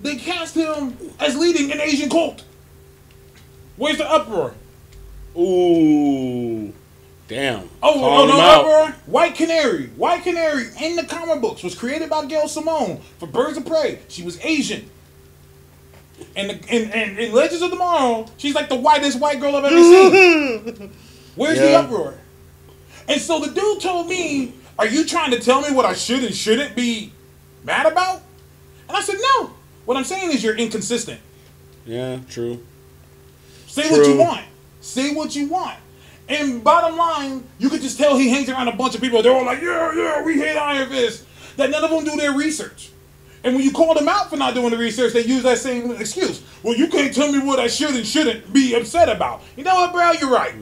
they 0.00 0.16
cast 0.16 0.54
him 0.54 0.96
as 1.20 1.36
leading 1.36 1.70
an 1.72 1.80
Asian 1.80 2.08
cult. 2.08 2.44
Where's 3.76 3.98
the 3.98 4.10
uproar? 4.10 4.54
Ooh, 5.36 6.72
damn. 7.32 7.68
Oh, 7.82 7.94
Calling 7.94 8.04
oh 8.04 8.26
no, 8.26 8.34
him 8.34 8.92
out. 8.92 8.94
White 9.06 9.34
Canary. 9.34 9.86
White 9.96 10.22
Canary 10.22 10.66
in 10.80 10.96
the 10.96 11.04
comic 11.04 11.40
books 11.40 11.62
was 11.62 11.74
created 11.74 12.10
by 12.10 12.26
Gail 12.26 12.46
Simone 12.46 13.00
for 13.18 13.26
Birds 13.26 13.56
of 13.56 13.66
Prey. 13.66 14.00
She 14.08 14.22
was 14.22 14.38
Asian. 14.44 14.88
And 16.36 16.50
the, 16.50 16.74
in, 16.74 16.90
in, 16.90 17.18
in 17.18 17.32
Legends 17.32 17.62
of 17.62 17.70
Tomorrow, 17.70 18.26
she's 18.36 18.54
like 18.54 18.68
the 18.68 18.76
whitest 18.76 19.18
white 19.18 19.40
girl 19.40 19.56
I've 19.56 19.64
ever 19.64 19.76
seen. 20.70 20.92
Where's 21.34 21.58
the 21.58 21.74
uproar? 21.74 22.14
And 23.08 23.20
so 23.20 23.40
the 23.40 23.52
dude 23.52 23.80
told 23.80 24.08
me, 24.08 24.52
Are 24.78 24.86
you 24.86 25.04
trying 25.04 25.30
to 25.32 25.40
tell 25.40 25.62
me 25.62 25.72
what 25.74 25.84
I 25.84 25.94
should 25.94 26.22
and 26.22 26.34
shouldn't 26.34 26.76
be 26.76 27.12
mad 27.64 27.86
about? 27.86 28.22
And 28.88 28.96
I 28.96 29.00
said, 29.00 29.16
No. 29.20 29.52
What 29.84 29.96
I'm 29.96 30.04
saying 30.04 30.30
is 30.32 30.44
you're 30.44 30.56
inconsistent. 30.56 31.20
Yeah, 31.84 32.20
true. 32.28 32.62
Say 33.66 33.90
what 33.90 34.06
you 34.06 34.18
want. 34.18 34.44
Say 34.80 35.14
what 35.14 35.34
you 35.34 35.48
want. 35.48 35.78
And 36.32 36.64
bottom 36.64 36.96
line, 36.96 37.44
you 37.58 37.68
could 37.68 37.82
just 37.82 37.98
tell 37.98 38.16
he 38.16 38.30
hangs 38.30 38.48
around 38.48 38.68
a 38.68 38.74
bunch 38.76 38.94
of 38.94 39.00
people. 39.02 39.22
They're 39.22 39.32
all 39.34 39.44
like, 39.44 39.60
yeah, 39.60 39.92
yeah, 39.94 40.22
we 40.22 40.38
hate 40.38 40.56
Iron 40.56 40.88
Fist. 40.88 41.26
That 41.56 41.68
none 41.70 41.84
of 41.84 41.90
them 41.90 42.04
do 42.04 42.16
their 42.16 42.32
research. 42.32 42.90
And 43.44 43.54
when 43.54 43.64
you 43.64 43.70
call 43.72 43.92
them 43.94 44.08
out 44.08 44.30
for 44.30 44.36
not 44.36 44.54
doing 44.54 44.70
the 44.70 44.78
research, 44.78 45.12
they 45.12 45.24
use 45.24 45.42
that 45.42 45.58
same 45.58 45.90
excuse. 45.90 46.42
Well, 46.62 46.74
you 46.74 46.88
can't 46.88 47.12
tell 47.14 47.30
me 47.30 47.38
what 47.40 47.58
I 47.58 47.66
should 47.66 47.94
and 47.94 48.06
shouldn't 48.06 48.50
be 48.52 48.74
upset 48.74 49.08
about. 49.08 49.42
You 49.56 49.64
know 49.64 49.74
what, 49.74 49.92
bro? 49.92 50.12
You're 50.12 50.30
right. 50.30 50.54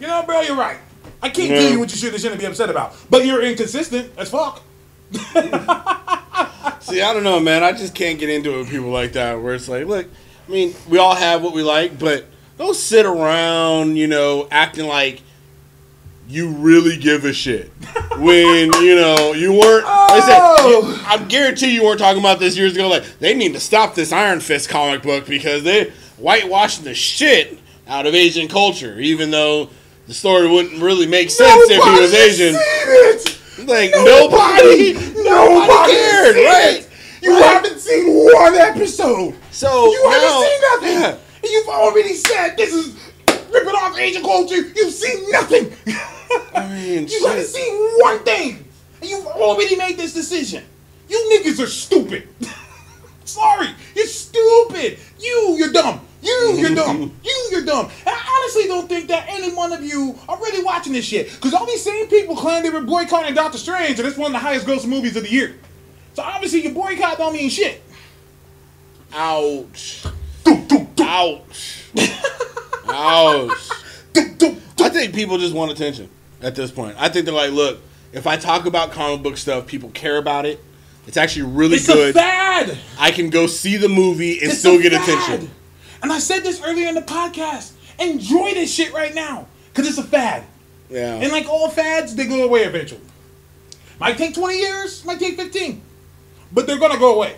You 0.00 0.06
know 0.06 0.16
what, 0.18 0.26
bro? 0.26 0.40
You're 0.42 0.56
right. 0.56 0.76
I 1.22 1.30
can't 1.30 1.50
Yeah. 1.50 1.60
tell 1.60 1.70
you 1.70 1.78
what 1.78 1.90
you 1.90 1.96
should 1.96 2.12
and 2.12 2.20
shouldn't 2.20 2.40
be 2.40 2.46
upset 2.46 2.68
about. 2.68 2.94
But 3.08 3.24
you're 3.24 3.42
inconsistent 3.42 4.10
as 4.18 4.28
fuck. 4.30 4.60
See, 6.80 7.00
I 7.00 7.14
don't 7.14 7.22
know, 7.24 7.40
man. 7.40 7.62
I 7.62 7.72
just 7.72 7.94
can't 7.94 8.18
get 8.18 8.28
into 8.28 8.52
it 8.54 8.58
with 8.58 8.70
people 8.70 8.90
like 8.90 9.12
that. 9.14 9.40
Where 9.40 9.54
it's 9.54 9.68
like, 9.68 9.86
look, 9.86 10.06
I 10.46 10.50
mean, 10.52 10.74
we 10.88 10.98
all 10.98 11.14
have 11.14 11.42
what 11.42 11.54
we 11.54 11.62
like, 11.62 11.98
but 11.98 12.26
don't 12.58 12.74
sit 12.76 13.06
around, 13.06 13.96
you 13.96 14.06
know, 14.06 14.46
acting 14.50 14.86
like 14.86 15.20
you 16.26 16.48
really 16.48 16.96
give 16.96 17.24
a 17.24 17.32
shit 17.32 17.70
when 18.16 18.72
you 18.82 18.96
know 18.96 19.32
you 19.34 19.52
weren't. 19.52 19.84
Like 19.84 20.10
I 20.10 20.20
said, 20.20 20.38
oh! 20.40 21.04
I 21.06 21.18
guarantee 21.24 21.74
you 21.74 21.84
weren't 21.84 21.98
talking 21.98 22.20
about 22.20 22.38
this 22.38 22.56
years 22.56 22.74
ago. 22.74 22.88
Like 22.88 23.04
they 23.18 23.34
need 23.34 23.52
to 23.54 23.60
stop 23.60 23.94
this 23.94 24.12
Iron 24.12 24.40
Fist 24.40 24.68
comic 24.68 25.02
book 25.02 25.26
because 25.26 25.64
they 25.64 25.90
whitewashing 26.16 26.84
the 26.84 26.94
shit 26.94 27.58
out 27.86 28.06
of 28.06 28.14
Asian 28.14 28.48
culture, 28.48 28.98
even 28.98 29.30
though 29.30 29.68
the 30.06 30.14
story 30.14 30.48
wouldn't 30.48 30.80
really 30.82 31.06
make 31.06 31.30
sense 31.30 31.68
if 31.68 31.82
he 31.82 32.00
was 32.00 32.14
Asian. 32.14 32.54
Like 33.66 33.90
nobody, 33.92 34.94
nobody, 34.94 35.22
Nobody 35.22 35.92
cared, 35.92 36.34
seen 36.34 36.44
right? 36.46 36.76
it. 36.80 36.88
You 37.22 37.34
haven't 37.36 37.78
seen 37.78 38.06
one 38.08 38.54
episode. 38.54 39.34
So 39.50 39.86
You 39.92 40.10
haven't 40.10 40.48
seen 40.48 40.60
nothing. 40.60 41.00
Yeah. 41.00 41.16
And 41.44 41.52
you've 41.52 41.68
already 41.68 42.14
said 42.14 42.56
this 42.56 42.72
is 42.72 42.96
ripping 43.28 43.74
off 43.74 43.98
Asian 43.98 44.22
culture. 44.22 44.56
You've 44.56 44.94
seen 44.94 45.30
nothing. 45.30 45.74
I 46.54 46.66
mean, 46.70 47.06
you 47.10 47.26
haven't 47.26 47.44
seen 47.44 47.74
one 47.98 48.24
thing. 48.24 48.64
And 49.02 49.10
you've 49.10 49.26
already 49.26 49.76
made 49.76 49.98
this 49.98 50.14
decision. 50.14 50.64
You 51.06 51.18
niggas 51.30 51.62
are 51.62 51.66
stupid. 51.66 52.28
Sorry, 53.26 53.68
you're 53.94 54.06
stupid. 54.06 54.98
You, 55.20 55.56
you're 55.58 55.70
dumb. 55.70 56.00
You, 56.22 56.54
you're 56.56 56.74
dumb. 56.74 57.14
You, 57.22 57.48
you're 57.50 57.66
dumb. 57.66 57.90
And 58.06 58.16
I 58.16 58.38
honestly 58.40 58.66
don't 58.66 58.88
think 58.88 59.08
that 59.08 59.26
any 59.28 59.52
one 59.54 59.74
of 59.74 59.84
you 59.84 60.18
are 60.26 60.38
really 60.38 60.64
watching 60.64 60.94
this 60.94 61.04
shit. 61.04 61.30
Because 61.30 61.52
all 61.52 61.66
these 61.66 61.84
same 61.84 62.06
people 62.06 62.36
claim 62.36 62.62
they 62.62 62.70
were 62.70 62.80
boycotting 62.80 63.34
Doctor 63.34 63.58
Strange, 63.58 63.98
and 63.98 64.08
it's 64.08 64.16
one 64.16 64.28
of 64.28 64.32
the 64.32 64.38
highest 64.38 64.66
grossing 64.66 64.88
movies 64.88 65.14
of 65.14 65.24
the 65.24 65.30
year. 65.30 65.56
So 66.14 66.22
obviously 66.22 66.62
your 66.62 66.72
boycott 66.72 67.18
don't 67.18 67.34
mean 67.34 67.50
shit. 67.50 67.82
Ouch. 69.12 70.06
Ouch. 71.00 71.84
Ouch. 72.88 73.68
I 74.16 74.88
think 74.90 75.14
people 75.14 75.38
just 75.38 75.54
want 75.54 75.70
attention 75.72 76.08
at 76.42 76.54
this 76.54 76.70
point. 76.70 76.96
I 76.98 77.08
think 77.08 77.24
they're 77.24 77.34
like, 77.34 77.52
look, 77.52 77.80
if 78.12 78.26
I 78.26 78.36
talk 78.36 78.66
about 78.66 78.92
comic 78.92 79.22
book 79.22 79.36
stuff, 79.36 79.66
people 79.66 79.90
care 79.90 80.18
about 80.18 80.46
it. 80.46 80.62
It's 81.06 81.16
actually 81.16 81.46
really 81.52 81.76
It's 81.76 81.86
good. 81.86 82.10
a 82.10 82.18
fad. 82.18 82.78
I 82.98 83.10
can 83.10 83.30
go 83.30 83.46
see 83.46 83.76
the 83.76 83.88
movie 83.88 84.38
and 84.40 84.50
It's 84.50 84.58
still 84.58 84.80
get 84.80 84.92
fad. 84.92 85.02
attention. 85.02 85.50
And 86.02 86.12
I 86.12 86.18
said 86.18 86.42
this 86.42 86.62
earlier 86.62 86.88
in 86.88 86.94
the 86.94 87.02
podcast. 87.02 87.72
Enjoy 87.98 88.52
this 88.54 88.72
shit 88.72 88.92
right 88.92 89.14
now. 89.14 89.46
Because 89.72 89.88
it's 89.88 89.98
a 89.98 90.02
fad. 90.04 90.44
Yeah. 90.90 91.14
And 91.16 91.32
like 91.32 91.48
all 91.48 91.68
fads, 91.68 92.14
they 92.14 92.26
go 92.26 92.44
away 92.44 92.62
eventually. 92.64 93.00
Might 93.98 94.16
take 94.18 94.34
20 94.34 94.58
years, 94.58 95.04
might 95.04 95.18
take 95.18 95.36
15. 95.36 95.80
But 96.52 96.66
they're 96.66 96.78
going 96.78 96.92
to 96.92 96.98
go 96.98 97.14
away. 97.16 97.36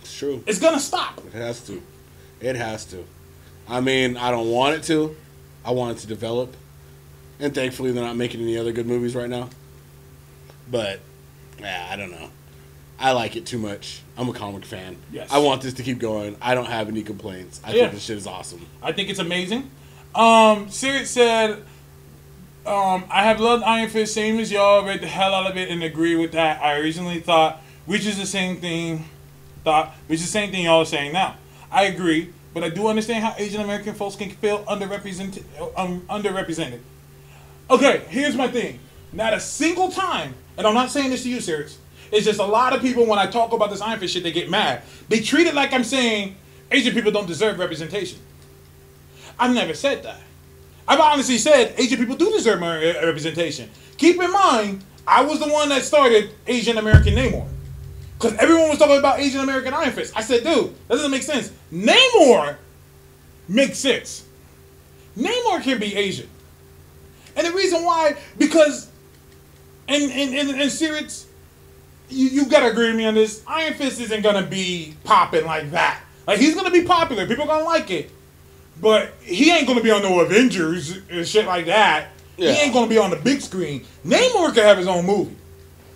It's 0.00 0.16
true. 0.16 0.42
It's 0.46 0.58
going 0.58 0.74
to 0.74 0.80
stop. 0.80 1.20
It 1.26 1.32
has 1.32 1.60
to. 1.66 1.82
It 2.40 2.56
has 2.56 2.84
to. 2.86 3.04
I 3.68 3.80
mean, 3.80 4.16
I 4.16 4.30
don't 4.30 4.50
want 4.50 4.76
it 4.76 4.82
to. 4.84 5.16
I 5.64 5.70
want 5.72 5.96
it 5.98 6.00
to 6.02 6.06
develop. 6.06 6.56
And 7.40 7.54
thankfully, 7.54 7.92
they're 7.92 8.04
not 8.04 8.16
making 8.16 8.40
any 8.40 8.56
other 8.56 8.72
good 8.72 8.86
movies 8.86 9.14
right 9.14 9.28
now. 9.28 9.50
But, 10.70 11.00
yeah, 11.58 11.88
I 11.90 11.96
don't 11.96 12.10
know. 12.10 12.30
I 12.98 13.12
like 13.12 13.36
it 13.36 13.44
too 13.44 13.58
much. 13.58 14.00
I'm 14.16 14.28
a 14.28 14.32
comic 14.32 14.64
fan. 14.64 14.96
Yes. 15.12 15.30
I 15.30 15.38
want 15.38 15.60
this 15.62 15.74
to 15.74 15.82
keep 15.82 15.98
going. 15.98 16.36
I 16.40 16.54
don't 16.54 16.66
have 16.66 16.88
any 16.88 17.02
complaints. 17.02 17.60
I 17.62 17.72
Yeah. 17.72 17.82
think 17.82 17.92
this 17.94 18.04
shit 18.04 18.16
is 18.16 18.26
awesome. 18.26 18.64
I 18.82 18.92
think 18.92 19.10
it's 19.10 19.18
amazing. 19.18 19.70
Um, 20.14 20.70
Sirius 20.70 21.10
said, 21.10 21.62
um, 22.64 23.04
I 23.10 23.24
have 23.24 23.38
loved 23.38 23.62
Iron 23.64 23.90
Fist 23.90 24.14
same 24.14 24.38
as 24.38 24.50
y'all, 24.50 24.84
read 24.84 25.02
the 25.02 25.06
hell 25.06 25.34
out 25.34 25.50
of 25.50 25.56
it 25.58 25.68
and 25.68 25.82
agree 25.82 26.16
with 26.16 26.32
that. 26.32 26.62
I 26.62 26.78
originally 26.78 27.20
thought, 27.20 27.62
which 27.84 28.06
is 28.06 28.16
the 28.18 28.24
same 28.26 28.56
thing, 28.56 29.04
thought, 29.62 29.94
which 30.06 30.20
is 30.20 30.26
the 30.26 30.32
same 30.32 30.50
thing 30.50 30.64
y'all 30.64 30.80
are 30.80 30.86
saying 30.86 31.12
now. 31.12 31.36
I 31.76 31.82
agree, 31.82 32.32
but 32.54 32.64
I 32.64 32.70
do 32.70 32.86
understand 32.86 33.22
how 33.22 33.34
Asian 33.36 33.60
American 33.60 33.92
folks 33.92 34.16
can 34.16 34.30
feel 34.30 34.64
underrepresented. 34.64 35.44
Um, 35.76 36.00
underrepresented. 36.08 36.80
Okay, 37.68 38.02
here's 38.08 38.34
my 38.34 38.48
thing. 38.48 38.80
Not 39.12 39.34
a 39.34 39.40
single 39.40 39.90
time, 39.90 40.34
and 40.56 40.66
I'm 40.66 40.72
not 40.72 40.90
saying 40.90 41.10
this 41.10 41.24
to 41.24 41.28
you, 41.28 41.42
Sirius. 41.42 41.76
It's 42.10 42.24
just 42.24 42.40
a 42.40 42.46
lot 42.46 42.72
of 42.72 42.80
people 42.80 43.04
when 43.04 43.18
I 43.18 43.26
talk 43.26 43.52
about 43.52 43.68
this 43.68 43.82
Iron 43.82 44.00
Fist 44.00 44.14
shit, 44.14 44.22
they 44.22 44.32
get 44.32 44.48
mad. 44.48 44.84
They 45.10 45.20
treat 45.20 45.46
it 45.46 45.54
like 45.54 45.74
I'm 45.74 45.84
saying 45.84 46.36
Asian 46.70 46.94
people 46.94 47.12
don't 47.12 47.26
deserve 47.26 47.58
representation. 47.58 48.20
I've 49.38 49.54
never 49.54 49.74
said 49.74 50.02
that. 50.04 50.20
I've 50.88 51.00
honestly 51.00 51.36
said 51.36 51.74
Asian 51.76 51.98
people 51.98 52.16
do 52.16 52.32
deserve 52.32 52.58
more 52.60 52.78
representation. 52.78 53.68
Keep 53.98 54.22
in 54.22 54.32
mind, 54.32 54.82
I 55.06 55.20
was 55.20 55.40
the 55.40 55.48
one 55.52 55.68
that 55.68 55.82
started 55.82 56.30
Asian 56.46 56.78
American 56.78 57.16
Namor. 57.16 57.46
Because 58.18 58.34
everyone 58.38 58.70
was 58.70 58.78
talking 58.78 58.98
about 58.98 59.20
Asian 59.20 59.40
American 59.40 59.74
Iron 59.74 59.92
Fist. 59.92 60.14
I 60.16 60.22
said, 60.22 60.42
dude, 60.42 60.74
that 60.88 60.94
doesn't 60.94 61.10
make 61.10 61.22
sense. 61.22 61.52
Namor 61.72 62.56
makes 63.48 63.78
sense. 63.78 64.24
Namor 65.16 65.62
can 65.62 65.78
be 65.78 65.94
Asian. 65.94 66.28
And 67.36 67.46
the 67.46 67.52
reason 67.52 67.84
why, 67.84 68.16
because, 68.38 68.90
and, 69.88 70.10
and, 70.10 70.34
and, 70.34 70.60
and 70.60 70.72
Sirius, 70.72 71.26
you, 72.08 72.28
you 72.28 72.46
gotta 72.46 72.70
agree 72.70 72.88
with 72.88 72.96
me 72.96 73.04
on 73.04 73.14
this. 73.14 73.42
Iron 73.46 73.74
Fist 73.74 74.00
isn't 74.00 74.22
gonna 74.22 74.46
be 74.46 74.94
popping 75.04 75.44
like 75.44 75.70
that. 75.72 76.00
Like, 76.26 76.38
he's 76.38 76.54
gonna 76.54 76.70
be 76.70 76.84
popular. 76.84 77.26
People 77.26 77.46
gonna 77.46 77.64
like 77.64 77.90
it. 77.90 78.10
But 78.80 79.14
he 79.22 79.50
ain't 79.50 79.66
gonna 79.66 79.82
be 79.82 79.90
on 79.90 80.02
no 80.02 80.20
Avengers 80.20 80.98
and 81.10 81.26
shit 81.26 81.46
like 81.46 81.66
that. 81.66 82.08
Yeah. 82.36 82.52
He 82.52 82.60
ain't 82.60 82.74
gonna 82.74 82.88
be 82.88 82.98
on 82.98 83.10
the 83.10 83.16
big 83.16 83.40
screen. 83.40 83.84
Namor 84.04 84.54
could 84.54 84.64
have 84.64 84.78
his 84.78 84.86
own 84.86 85.06
movie. 85.06 85.36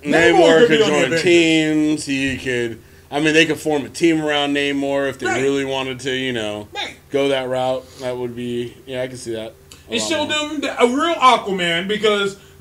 Namor 0.03 0.67
could 0.67 0.69
could 0.69 0.79
be 0.79 0.83
on 0.83 1.11
the 1.11 1.17
join 1.17 1.23
teams. 1.25 2.05
He 2.07 2.37
could. 2.39 2.81
I 3.11 3.21
mean, 3.21 3.35
they 3.35 3.45
could 3.47 3.59
form 3.59 3.85
a 3.85 3.89
team 3.89 4.23
around 4.23 4.55
Namor 4.55 5.09
if 5.09 5.19
they 5.19 5.27
Right. 5.27 5.43
really 5.43 5.65
wanted 5.65 6.01
to. 6.01 6.13
You 6.15 6.33
know, 6.33 6.69
Right. 6.73 6.97
go 7.11 7.29
that 7.29 7.49
route. 7.49 7.85
That 8.01 8.17
would 8.17 8.35
be. 8.37 8.75
Yeah, 8.87 9.03
I 9.03 9.09
can 9.09 9.17
see 9.17 9.33
that. 9.33 9.55
And 9.89 10.01
show 10.01 10.25
them 10.27 10.63
a 10.79 10.87
real 10.87 11.15
Aquaman 11.17 11.89
because 11.89 12.37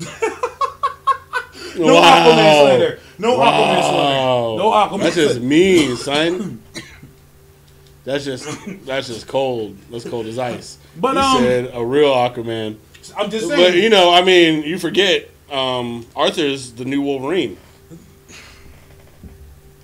no 1.76 1.94
Wow. 1.94 2.02
Aquaman 2.02 2.60
slander. 2.60 2.98
No 3.18 3.36
Aquaman 3.38 3.82
slander. 3.82 4.18
Wow. 4.18 4.56
No 4.58 4.70
Aquaman 4.70 5.02
That's 5.02 5.14
just 5.14 5.40
mean, 5.40 5.96
son. 5.96 6.62
That's 8.04 8.24
just 8.24 8.48
that's 8.86 9.08
just 9.08 9.28
cold. 9.28 9.76
That's 9.90 10.08
cold 10.08 10.24
as 10.26 10.38
ice. 10.38 10.78
But, 10.96 11.12
He 11.12 11.18
um, 11.20 11.38
said 11.42 11.70
a 11.74 11.84
real 11.84 12.12
Aquaman. 12.12 12.76
I'm 13.16 13.30
just 13.30 13.46
saying. 13.46 13.60
But 13.72 13.74
you 13.74 13.90
know, 13.90 14.10
I 14.12 14.22
mean, 14.22 14.62
you 14.64 14.78
forget 14.78 15.28
um, 15.50 16.06
Arthur's 16.16 16.72
the 16.72 16.84
new 16.84 17.02
Wolverine. 17.02 17.56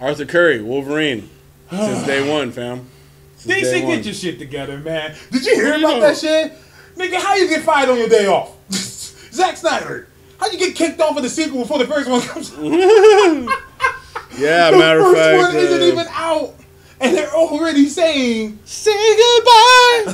Arthur 0.01 0.27
Curry, 0.27 0.63
Wolverine, 0.63 1.29
since 1.71 2.05
day 2.07 2.31
one, 2.33 2.53
fam. 2.53 2.87
Since 3.37 3.67
DC, 3.67 3.87
get 3.87 4.05
your 4.05 4.15
shit 4.15 4.39
together, 4.39 4.79
man. 4.79 5.15
Did 5.31 5.47
you 5.47 5.55
hear 5.55 5.79
about 5.79 6.01
that 6.01 6.17
shit? 6.17 6.53
Nigga, 6.97 7.21
how 7.21 7.35
you 7.35 7.49
get 7.49 7.63
fired 7.63 7.89
on 7.89 7.99
your 7.99 8.09
day 8.09 8.27
off? 8.27 8.55
Zack 8.71 9.57
Snyder. 9.57 10.09
How 10.39 10.51
you 10.51 10.59
get 10.59 10.75
kicked 10.75 11.01
off 11.01 11.17
of 11.17 11.23
the 11.23 11.31
sequel 11.31 11.61
before 11.61 11.79
the 11.79 11.87
first 11.87 12.09
one 12.09 12.21
comes 12.21 12.53
out? 12.53 13.63
Yeah, 14.39 14.71
the 14.73 14.79
matter 14.79 15.01
of 15.01 15.15
fact, 15.15 15.41
first 15.41 15.55
one 15.55 15.65
isn't 15.65 15.83
uh, 15.83 15.85
even 15.85 16.07
out. 16.11 16.55
And 16.99 17.17
they're 17.17 17.35
already 17.35 17.89
saying, 17.89 18.59
Say 18.65 18.91
goodbye. 18.91 20.13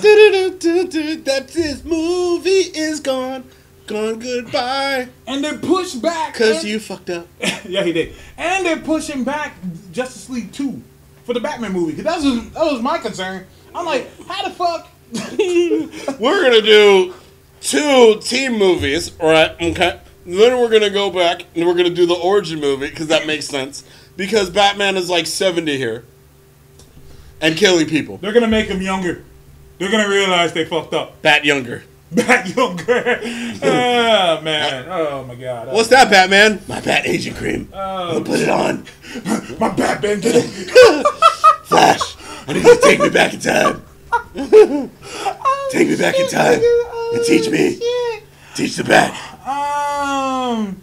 That 1.24 1.48
this 1.52 1.84
movie 1.84 2.50
is 2.50 3.00
gone. 3.00 3.44
Goodbye. 3.86 5.08
And 5.26 5.44
they 5.44 5.56
push 5.56 5.94
back. 5.94 6.34
Cause 6.34 6.64
you 6.64 6.78
fucked 6.80 7.10
up. 7.10 7.26
yeah, 7.64 7.82
he 7.82 7.92
did. 7.92 8.14
And 8.38 8.64
they're 8.64 8.76
pushing 8.78 9.24
back 9.24 9.56
Justice 9.92 10.28
League 10.30 10.52
2 10.52 10.82
for 11.24 11.34
the 11.34 11.40
Batman 11.40 11.72
movie. 11.72 11.94
'Cause 11.94 12.04
that 12.04 12.16
was, 12.16 12.50
that 12.52 12.64
was 12.64 12.82
my 12.82 12.98
concern. 12.98 13.46
I'm 13.74 13.86
like, 13.86 14.08
how 14.26 14.48
the 14.48 14.54
fuck? 14.54 14.88
We're 16.20 16.42
gonna 16.42 16.62
do 16.62 17.14
two 17.60 18.18
team 18.20 18.58
movies, 18.58 19.12
right? 19.20 19.50
Okay. 19.60 20.00
Then 20.24 20.58
we're 20.58 20.68
gonna 20.70 20.88
go 20.90 21.10
back 21.10 21.42
and 21.56 21.66
we're 21.66 21.74
gonna 21.74 21.90
do 21.90 22.06
the 22.06 22.14
origin 22.14 22.60
movie 22.60 22.88
because 22.88 23.08
that 23.08 23.26
makes 23.26 23.46
sense. 23.46 23.84
Because 24.16 24.50
Batman 24.50 24.96
is 24.96 25.10
like 25.10 25.26
seventy 25.26 25.76
here 25.76 26.04
and 27.40 27.56
killing 27.56 27.86
people. 27.88 28.18
They're 28.18 28.32
going 28.32 28.44
to 28.44 28.48
make 28.48 28.68
him 28.68 28.80
younger. 28.80 29.24
They're 29.78 29.90
going 29.90 30.04
to 30.04 30.08
realize 30.10 30.52
they 30.52 30.64
fucked 30.64 30.94
up. 30.94 31.20
Bat 31.22 31.44
younger. 31.44 31.82
Back 32.14 32.54
younger. 32.54 33.20
oh, 33.62 34.40
man. 34.42 34.86
Oh, 34.88 35.24
my 35.26 35.34
God. 35.34 35.68
What's 35.72 35.88
that, 35.88 36.10
Batman? 36.10 36.60
My 36.68 36.80
Bat 36.80 37.06
Agent 37.06 37.36
Cream. 37.36 37.68
I'll 37.74 38.22
put 38.22 38.40
it 38.40 38.48
on. 38.48 38.84
My 39.58 39.68
Batman 39.70 40.20
get 40.20 40.34
it. 40.36 41.06
Flash, 41.64 42.16
I 42.46 42.52
need 42.52 42.64
you 42.64 42.74
to 42.76 42.80
take 42.82 43.00
me 43.00 43.08
back 43.08 43.32
in 43.34 43.40
time. 43.40 43.82
take 45.70 45.88
me 45.88 45.96
back 45.96 46.18
in 46.18 46.28
time 46.28 46.60
and 47.14 47.24
teach 47.24 47.48
me. 47.48 47.78
Teach 48.54 48.76
the 48.76 48.84
Bat. 48.84 49.12
Um, 49.48 50.76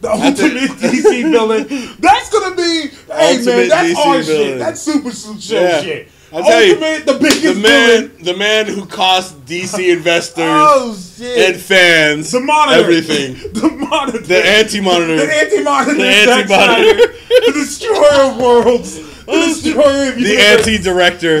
the 0.00 0.08
That's 0.08 0.40
ultimate. 0.40 0.70
DC 0.70 1.30
villain. 1.30 1.96
That's 2.00 2.30
gonna 2.30 2.56
be. 2.56 2.88
Hey 3.12 3.36
Ultimate 3.36 3.56
man, 3.56 3.68
that's 3.68 3.88
DC 3.90 3.96
our 4.06 4.22
villain. 4.22 4.24
shit. 4.24 4.58
That's 4.58 4.80
super 4.80 5.10
show 5.12 5.60
Yeah. 5.60 5.80
shit. 5.82 6.08
I'll 6.32 6.44
tell 6.44 6.62
you, 6.62 6.76
the 6.76 7.18
biggest 7.20 7.42
the 7.42 7.52
villain. 7.54 7.62
man, 7.62 8.24
the 8.24 8.34
man 8.36 8.66
who 8.66 8.86
cost 8.86 9.44
DC 9.46 9.74
oh, 9.78 9.92
investors 9.92 10.44
Oh 10.46 10.96
shit. 11.16 11.50
and 11.54 11.60
fans 11.60 12.30
the 12.30 12.40
monitor. 12.40 12.80
everything. 12.80 13.34
The 13.52 13.68
monitor. 13.68 14.18
The 14.20 14.46
anti-monitor. 14.46 15.16
The 15.16 15.32
anti-monitor. 15.34 15.94
The 15.94 16.06
anti-monitor. 16.06 17.12
The 17.46 17.52
destroyer 17.54 18.30
of 18.30 18.36
worlds. 18.38 18.94
The 18.96 19.24
oh, 19.26 19.46
destroyer 19.48 20.10
of 20.12 20.16
The 20.16 20.36
anti-director. 20.38 21.40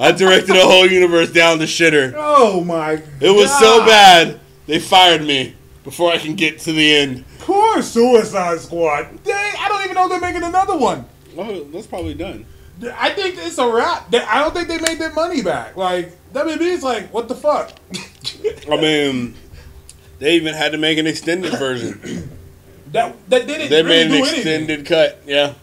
I 0.00 0.12
directed 0.16 0.56
a 0.56 0.62
whole 0.62 0.86
universe 0.86 1.30
down 1.30 1.58
the 1.58 1.66
shitter. 1.66 2.12
Oh 2.44 2.64
my. 2.64 2.96
God. 2.96 3.08
It 3.20 3.30
was 3.30 3.50
so 3.58 3.84
bad 3.84 4.40
they 4.66 4.78
fired 4.78 5.22
me 5.22 5.54
before 5.84 6.10
I 6.12 6.18
can 6.18 6.34
get 6.34 6.58
to 6.60 6.72
the 6.72 6.94
end. 6.96 7.24
Poor 7.40 7.82
Suicide 7.82 8.60
Squad. 8.60 9.22
They, 9.24 9.32
I 9.32 9.68
don't 9.68 9.82
even 9.84 9.94
know 9.94 10.08
they're 10.08 10.20
making 10.20 10.42
another 10.44 10.76
one. 10.76 11.04
Oh, 11.36 11.64
that's 11.64 11.86
probably 11.86 12.14
done. 12.14 12.46
I 12.84 13.10
think 13.10 13.36
it's 13.38 13.58
a 13.58 13.68
wrap. 13.68 14.12
I 14.14 14.40
don't 14.40 14.52
think 14.54 14.68
they 14.68 14.78
made 14.78 14.98
their 14.98 15.12
money 15.12 15.42
back. 15.42 15.76
Like 15.76 16.12
WB 16.32 16.60
is 16.60 16.82
like, 16.82 17.12
what 17.12 17.28
the 17.28 17.34
fuck? 17.34 17.72
I 18.70 18.76
mean, 18.76 19.34
they 20.18 20.34
even 20.36 20.54
had 20.54 20.72
to 20.72 20.78
make 20.78 20.98
an 20.98 21.06
extended 21.06 21.52
version. 21.52 22.28
That 22.92 23.14
that 23.30 23.46
didn't 23.46 23.70
They 23.70 23.82
really 23.82 23.86
made 23.86 24.06
an 24.06 24.12
anything. 24.12 24.34
extended 24.36 24.84
cut. 24.86 25.22
Yeah, 25.26 25.54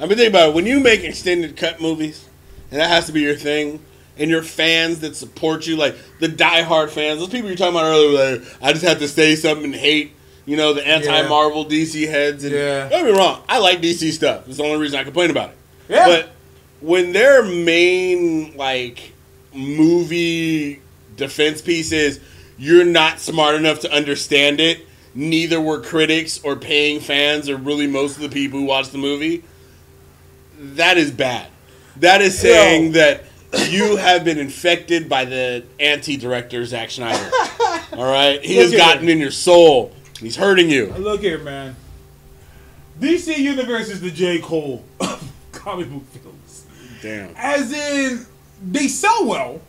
I 0.00 0.06
mean, 0.06 0.16
think 0.16 0.30
about 0.30 0.48
it. 0.48 0.54
When 0.54 0.64
you 0.64 0.80
make 0.80 1.04
extended 1.04 1.54
cut 1.54 1.78
movies, 1.78 2.26
and 2.70 2.80
that 2.80 2.88
has 2.88 3.04
to 3.04 3.12
be 3.12 3.20
your 3.20 3.34
thing, 3.34 3.84
and 4.16 4.30
your 4.30 4.42
fans 4.42 5.00
that 5.00 5.14
support 5.14 5.66
you, 5.66 5.76
like 5.76 5.94
the 6.20 6.26
diehard 6.28 6.88
fans, 6.88 7.18
those 7.20 7.28
people 7.28 7.48
you're 7.48 7.56
talking 7.58 7.74
about 7.74 7.84
earlier, 7.84 8.38
like 8.38 8.48
I 8.62 8.72
just 8.72 8.82
have 8.86 8.98
to 9.00 9.08
say 9.08 9.34
something 9.36 9.66
and 9.66 9.74
hate. 9.74 10.12
You 10.46 10.56
know 10.56 10.72
the 10.72 10.84
anti-Marvel 10.86 11.66
DC 11.66 12.08
heads, 12.08 12.44
and 12.44 12.54
Yeah. 12.54 12.88
don't 12.88 13.04
get 13.04 13.12
me 13.12 13.18
wrong, 13.18 13.42
I 13.46 13.58
like 13.58 13.82
DC 13.82 14.10
stuff. 14.12 14.48
It's 14.48 14.56
the 14.56 14.62
only 14.64 14.78
reason 14.80 14.98
I 14.98 15.04
complain 15.04 15.28
about 15.30 15.50
it. 15.50 15.56
Yeah. 15.90 16.06
But 16.06 16.30
when 16.80 17.12
their 17.12 17.42
main 17.42 18.56
like 18.56 19.12
movie 19.54 20.80
defense 21.16 21.60
piece 21.60 21.92
is 21.92 22.20
you're 22.58 22.84
not 22.84 23.20
smart 23.20 23.54
enough 23.54 23.80
to 23.80 23.92
understand 23.92 24.60
it, 24.60 24.86
neither 25.14 25.60
were 25.60 25.80
critics 25.80 26.42
or 26.42 26.56
paying 26.56 27.00
fans 27.00 27.48
or 27.48 27.56
really 27.56 27.86
most 27.86 28.16
of 28.16 28.22
the 28.22 28.28
people 28.28 28.60
who 28.60 28.66
watch 28.66 28.90
the 28.90 28.98
movie, 28.98 29.42
that 30.58 30.98
is 30.98 31.10
bad. 31.10 31.48
That 31.96 32.20
is 32.22 32.38
saying 32.38 32.92
that 32.92 33.24
you 33.68 33.96
have 33.96 34.24
been 34.24 34.38
infected 34.38 35.08
by 35.08 35.24
the 35.24 35.64
anti-director 35.78 36.64
Zack 36.64 36.90
Snyder. 36.90 37.30
All 37.92 38.04
right, 38.04 38.42
he 38.44 38.56
Look 38.56 38.70
has 38.70 38.74
gotten 38.74 39.08
in 39.08 39.18
your 39.18 39.30
soul. 39.30 39.92
He's 40.18 40.36
hurting 40.36 40.70
you. 40.70 40.92
Look 40.98 41.20
here, 41.20 41.38
man. 41.38 41.76
DC 43.00 43.38
Universe 43.38 43.88
is 43.88 44.00
the 44.00 44.10
J. 44.10 44.38
Cole 44.38 44.84
of 45.00 45.32
comic 45.52 45.90
book 45.90 46.04
films. 46.12 46.39
Damn. 47.02 47.34
As 47.36 47.72
in, 47.72 48.26
they 48.62 48.88
sell 48.88 49.26
well, 49.26 49.60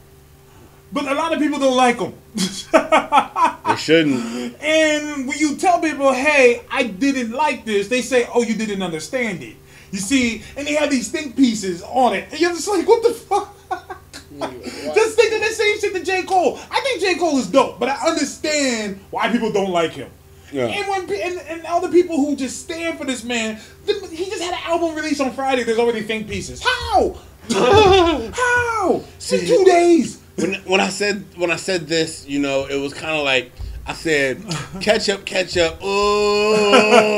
but 0.92 1.06
a 1.08 1.14
lot 1.14 1.34
of 1.34 1.40
people 1.40 1.60
don't 1.60 1.78
like 1.78 2.00
them. 2.00 2.14
They 3.72 3.78
shouldn't. 3.78 4.62
And 4.62 5.28
when 5.30 5.38
you 5.38 5.56
tell 5.56 5.80
people, 5.80 6.12
hey, 6.12 6.62
I 6.70 6.84
didn't 6.84 7.32
like 7.32 7.64
this, 7.64 7.88
they 7.88 8.02
say, 8.02 8.28
oh, 8.34 8.44
you 8.44 8.54
didn't 8.54 8.82
understand 8.82 9.42
it. 9.42 9.56
You 9.92 10.00
see, 10.00 10.44
and 10.58 10.68
they 10.68 10.74
have 10.74 10.90
these 10.90 11.10
think 11.10 11.38
pieces 11.38 11.82
on 11.84 12.14
it. 12.14 12.28
And 12.32 12.40
you're 12.42 12.52
just 12.52 12.68
like, 12.68 12.86
what 12.86 13.02
the 13.04 13.14
fuck? 13.14 13.56
just 14.94 15.16
think 15.16 15.34
of 15.34 15.40
the 15.40 15.54
same 15.54 15.80
shit 15.80 15.94
to 15.94 16.04
J. 16.04 16.24
Cole. 16.24 16.60
I 16.70 16.82
think 16.82 17.02
J. 17.02 17.16
Cole 17.16 17.38
is 17.38 17.48
dope, 17.48 17.80
but 17.80 17.88
I 17.90 18.10
understand 18.10 19.00
why 19.10 19.32
people 19.32 19.52
don't 19.52 19.72
like 19.72 19.92
him. 19.92 20.10
Yeah. 20.52 20.66
And 20.66 20.88
when 20.88 21.02
and, 21.22 21.40
and 21.48 21.66
all 21.66 21.82
the 21.82 21.90
people 21.90 22.18
who 22.18 22.36
just 22.36 22.62
stand 22.62 22.98
for 22.98 23.06
this 23.06 23.24
man, 23.24 23.60
the, 23.86 23.94
he 24.12 24.26
just 24.26 24.42
had 24.42 24.54
an 24.54 24.60
album 24.66 24.96
release 24.96 25.20
on 25.20 25.32
Friday. 25.32 25.64
There's 25.64 25.80
already 25.80 26.02
think 26.02 26.28
pieces. 26.28 26.62
How? 26.64 27.18
How? 27.50 29.04
In 29.32 29.46
two 29.46 29.64
days. 29.66 30.22
when 30.36 30.56
when 30.66 30.82
I 30.82 30.90
said 30.90 31.24
when 31.36 31.52
I 31.52 31.56
said 31.56 31.88
this, 31.88 32.28
you 32.28 32.40
know, 32.40 32.66
it 32.66 32.78
was 32.78 32.94
kind 32.94 33.18
of 33.18 33.24
like 33.24 33.52
I 33.86 33.94
said, 33.94 34.44
ketchup, 34.80 35.26
ketchup, 35.26 35.80
oh. 35.82 37.10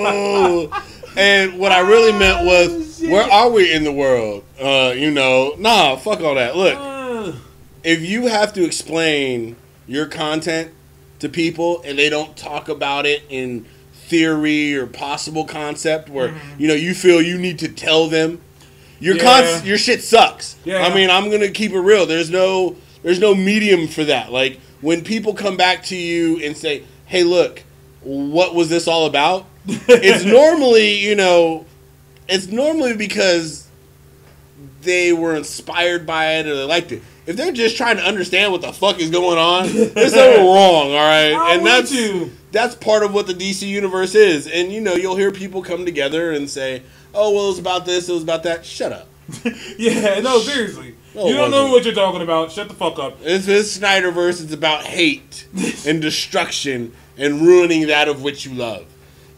and 1.17 1.59
what 1.59 1.71
I 1.71 1.81
really 1.81 2.17
meant 2.17 2.45
was, 2.45 3.01
where 3.01 3.29
are 3.29 3.49
we 3.49 3.73
in 3.73 3.83
the 3.83 3.91
world? 3.91 4.43
Uh, 4.59 4.93
you 4.95 5.11
know, 5.11 5.55
nah, 5.57 5.97
fuck 5.97 6.21
all 6.21 6.35
that. 6.35 6.55
Look, 6.55 7.35
if 7.83 8.01
you 8.01 8.27
have 8.27 8.53
to 8.53 8.63
explain 8.63 9.57
your 9.87 10.05
content 10.05 10.71
to 11.23 11.29
people 11.29 11.81
and 11.83 11.97
they 11.97 12.09
don't 12.09 12.37
talk 12.37 12.69
about 12.69 13.05
it 13.07 13.23
in 13.29 13.65
theory 13.93 14.75
or 14.75 14.85
possible 14.85 15.45
concept, 15.45 16.09
where 16.09 16.33
you 16.59 16.67
know 16.67 16.73
you 16.75 16.93
feel 16.93 17.21
you 17.21 17.37
need 17.37 17.57
to 17.59 17.67
tell 17.67 18.07
them. 18.07 18.39
Your 18.99 19.15
Mm-hmm. 19.15 19.25
Yeah. 19.25 19.57
con- 19.59 19.65
your 19.67 19.77
shit 19.77 20.01
sucks. 20.03 20.55
Yeah. 20.63 20.83
I 20.85 20.93
mean, 20.93 21.09
I'm 21.09 21.29
gonna 21.31 21.49
keep 21.49 21.71
it 21.71 21.79
real. 21.79 22.05
There's 22.05 22.29
no 22.29 22.75
there's 23.01 23.19
no 23.19 23.33
medium 23.35 23.87
for 23.87 24.03
that. 24.05 24.31
Like 24.31 24.59
when 24.81 25.03
people 25.03 25.33
come 25.33 25.57
back 25.57 25.83
to 25.85 25.95
you 25.95 26.39
and 26.43 26.55
say, 26.55 26.83
"Hey, 27.05 27.23
look, 27.23 27.63
what 28.01 28.53
was 28.55 28.69
this 28.69 28.87
all 28.87 29.05
about?" 29.07 29.45
it's 29.67 30.23
normally, 30.25 30.99
you 30.99 31.15
know, 31.15 31.65
it's 32.29 32.47
normally 32.47 32.95
because 32.95 33.62
they 34.83 35.13
were 35.13 35.35
inspired 35.35 36.05
by 36.05 36.35
it 36.35 36.47
or 36.47 36.55
they 36.55 36.63
liked 36.63 36.91
it. 36.91 37.01
If 37.25 37.37
they're 37.37 37.53
just 37.53 37.77
trying 37.77 37.97
to 37.97 38.03
understand 38.03 38.51
what 38.51 38.61
the 38.61 38.73
fuck 38.73 38.99
is 38.99 39.09
going 39.09 39.37
on, 39.37 39.67
there's 39.67 40.13
something 40.13 40.43
wrong, 40.45 40.91
all 40.91 40.95
right? 40.95 41.55
And 41.55 41.65
that's 41.65 41.91
you. 41.91 42.31
that's 42.51 42.75
part 42.75 43.03
of 43.03 43.13
what 43.13 43.27
the 43.27 43.33
DC 43.33 43.67
universe 43.67 44.13
is. 44.13 44.47
And 44.47 44.71
you 44.73 44.81
know, 44.81 44.95
you'll 44.95 45.15
hear 45.15 45.31
people 45.31 45.61
come 45.61 45.85
together 45.85 46.31
and 46.31 46.49
say, 46.49 46.83
"Oh, 47.13 47.31
well, 47.31 47.45
it 47.45 47.49
was 47.49 47.59
about 47.59 47.85
this, 47.85 48.09
it 48.09 48.13
was 48.13 48.23
about 48.23 48.43
that." 48.43 48.65
Shut 48.65 48.91
up. 48.91 49.07
Yeah, 49.77 50.19
no, 50.19 50.39
seriously. 50.39 50.95
No, 51.15 51.27
you 51.27 51.35
don't 51.35 51.51
know 51.51 51.71
what 51.71 51.85
you're 51.85 51.93
talking 51.93 52.21
about. 52.21 52.51
Shut 52.51 52.67
the 52.67 52.73
fuck 52.73 52.99
up. 52.99 53.17
It's 53.21 53.45
this 53.45 53.77
Snyderverse. 53.77 54.43
It's 54.43 54.53
about 54.53 54.83
hate 54.83 55.47
and 55.87 56.01
destruction 56.01 56.93
and 57.17 57.41
ruining 57.41 57.87
that 57.87 58.07
of 58.07 58.21
which 58.23 58.45
you 58.45 58.53
love. 58.53 58.85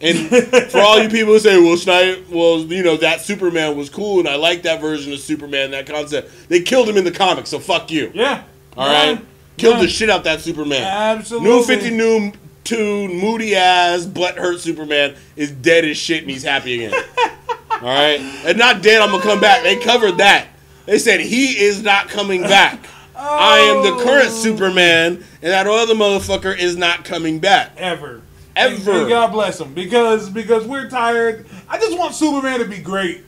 And 0.01 0.29
for 0.71 0.79
all 0.79 1.01
you 1.01 1.07
people 1.09 1.33
who 1.33 1.39
say, 1.39 1.57
"Well, 1.57 1.77
Snyder, 1.77 2.17
well, 2.29 2.59
you 2.59 2.83
know 2.83 2.97
that 2.97 3.21
Superman 3.21 3.77
was 3.77 3.89
cool, 3.89 4.19
and 4.19 4.27
I 4.27 4.35
like 4.35 4.63
that 4.63 4.81
version 4.81 5.13
of 5.13 5.19
Superman, 5.19 5.71
that 5.71 5.85
concept," 5.87 6.49
they 6.49 6.59
killed 6.61 6.89
him 6.89 6.97
in 6.97 7.05
the 7.05 7.11
comics, 7.11 7.49
so 7.49 7.59
fuck 7.59 7.89
you. 7.91 8.11
Yeah. 8.13 8.41
All 8.75 8.87
right, 8.87 9.11
Yeah. 9.11 9.17
killed 9.57 9.75
Yeah. 9.77 9.81
the 9.83 9.87
shit 9.87 10.09
out 10.09 10.25
that 10.25 10.41
Superman. 10.41 10.83
Absolutely. 10.83 11.49
New 11.49 11.63
Fifty 11.63 11.89
New 11.91 12.33
Two 12.65 13.07
moody 13.07 13.55
ass 13.55 14.05
butt 14.05 14.35
hurt 14.37 14.59
Superman 14.59 15.13
is 15.37 15.51
dead 15.51 15.85
as 15.85 15.97
shit, 15.97 16.23
and 16.23 16.31
he's 16.31 16.43
happy 16.43 16.83
again. 16.83 16.93
all 17.71 17.79
right, 17.81 18.19
and 18.45 18.57
not 18.57 18.81
dead. 18.81 19.01
I'm 19.01 19.11
gonna 19.11 19.21
come 19.23 19.39
back. 19.39 19.63
They 19.63 19.75
covered 19.77 20.17
that. 20.17 20.47
They 20.87 20.97
said 20.99 21.19
he 21.21 21.57
is 21.63 21.83
not 21.83 22.09
coming 22.09 22.41
back. 22.41 22.79
I 23.17 23.59
am 23.59 23.83
the 23.83 24.03
current 24.03 24.27
Oh. 24.29 24.41
Superman, 24.43 25.23
and 25.41 25.51
that 25.51 25.67
other 25.67 25.93
motherfucker 25.95 26.57
is 26.57 26.75
not 26.75 27.05
coming 27.05 27.39
back. 27.39 27.71
Ever. 27.77 28.21
Ever. 28.55 28.91
And 28.91 29.09
God 29.09 29.31
bless 29.31 29.59
him. 29.59 29.73
Because 29.73 30.29
because 30.29 30.65
we're 30.65 30.89
tired. 30.89 31.45
I 31.67 31.77
just 31.77 31.97
want 31.97 32.15
Superman 32.15 32.59
to 32.59 32.65
be 32.65 32.77
great. 32.77 33.23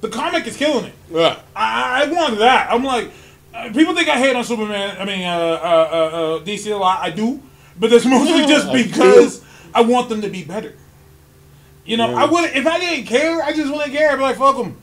The 0.00 0.08
comic 0.08 0.46
is 0.46 0.56
killing 0.56 0.86
it. 0.86 0.94
Yeah. 1.10 1.38
I, 1.54 2.04
I 2.04 2.10
want 2.10 2.38
that. 2.38 2.70
I'm 2.72 2.82
like, 2.82 3.10
uh, 3.54 3.70
people 3.74 3.94
think 3.94 4.08
I 4.08 4.18
hate 4.18 4.34
on 4.34 4.44
Superman. 4.44 4.96
I 4.98 5.04
mean, 5.04 5.22
uh, 5.26 5.30
uh, 5.30 5.32
uh, 5.32 6.36
uh, 6.36 6.44
DC 6.44 6.72
a 6.72 6.76
lot. 6.76 7.00
I 7.02 7.10
do, 7.10 7.42
but 7.78 7.90
that's 7.90 8.04
mostly 8.06 8.46
just 8.46 8.72
because 8.72 9.44
I 9.74 9.82
want 9.82 10.08
them 10.08 10.22
to 10.22 10.30
be 10.30 10.44
better. 10.44 10.72
You 11.84 11.96
know, 11.98 12.14
I 12.14 12.24
Yeah. 12.24 12.30
would 12.30 12.50
if 12.56 12.66
I 12.66 12.78
didn't 12.78 13.06
care, 13.06 13.42
I 13.42 13.52
just 13.52 13.70
wouldn't 13.70 13.92
care. 13.92 14.10
I'd 14.10 14.16
be 14.16 14.22
like, 14.22 14.38
fuck 14.38 14.56
them. 14.56 14.76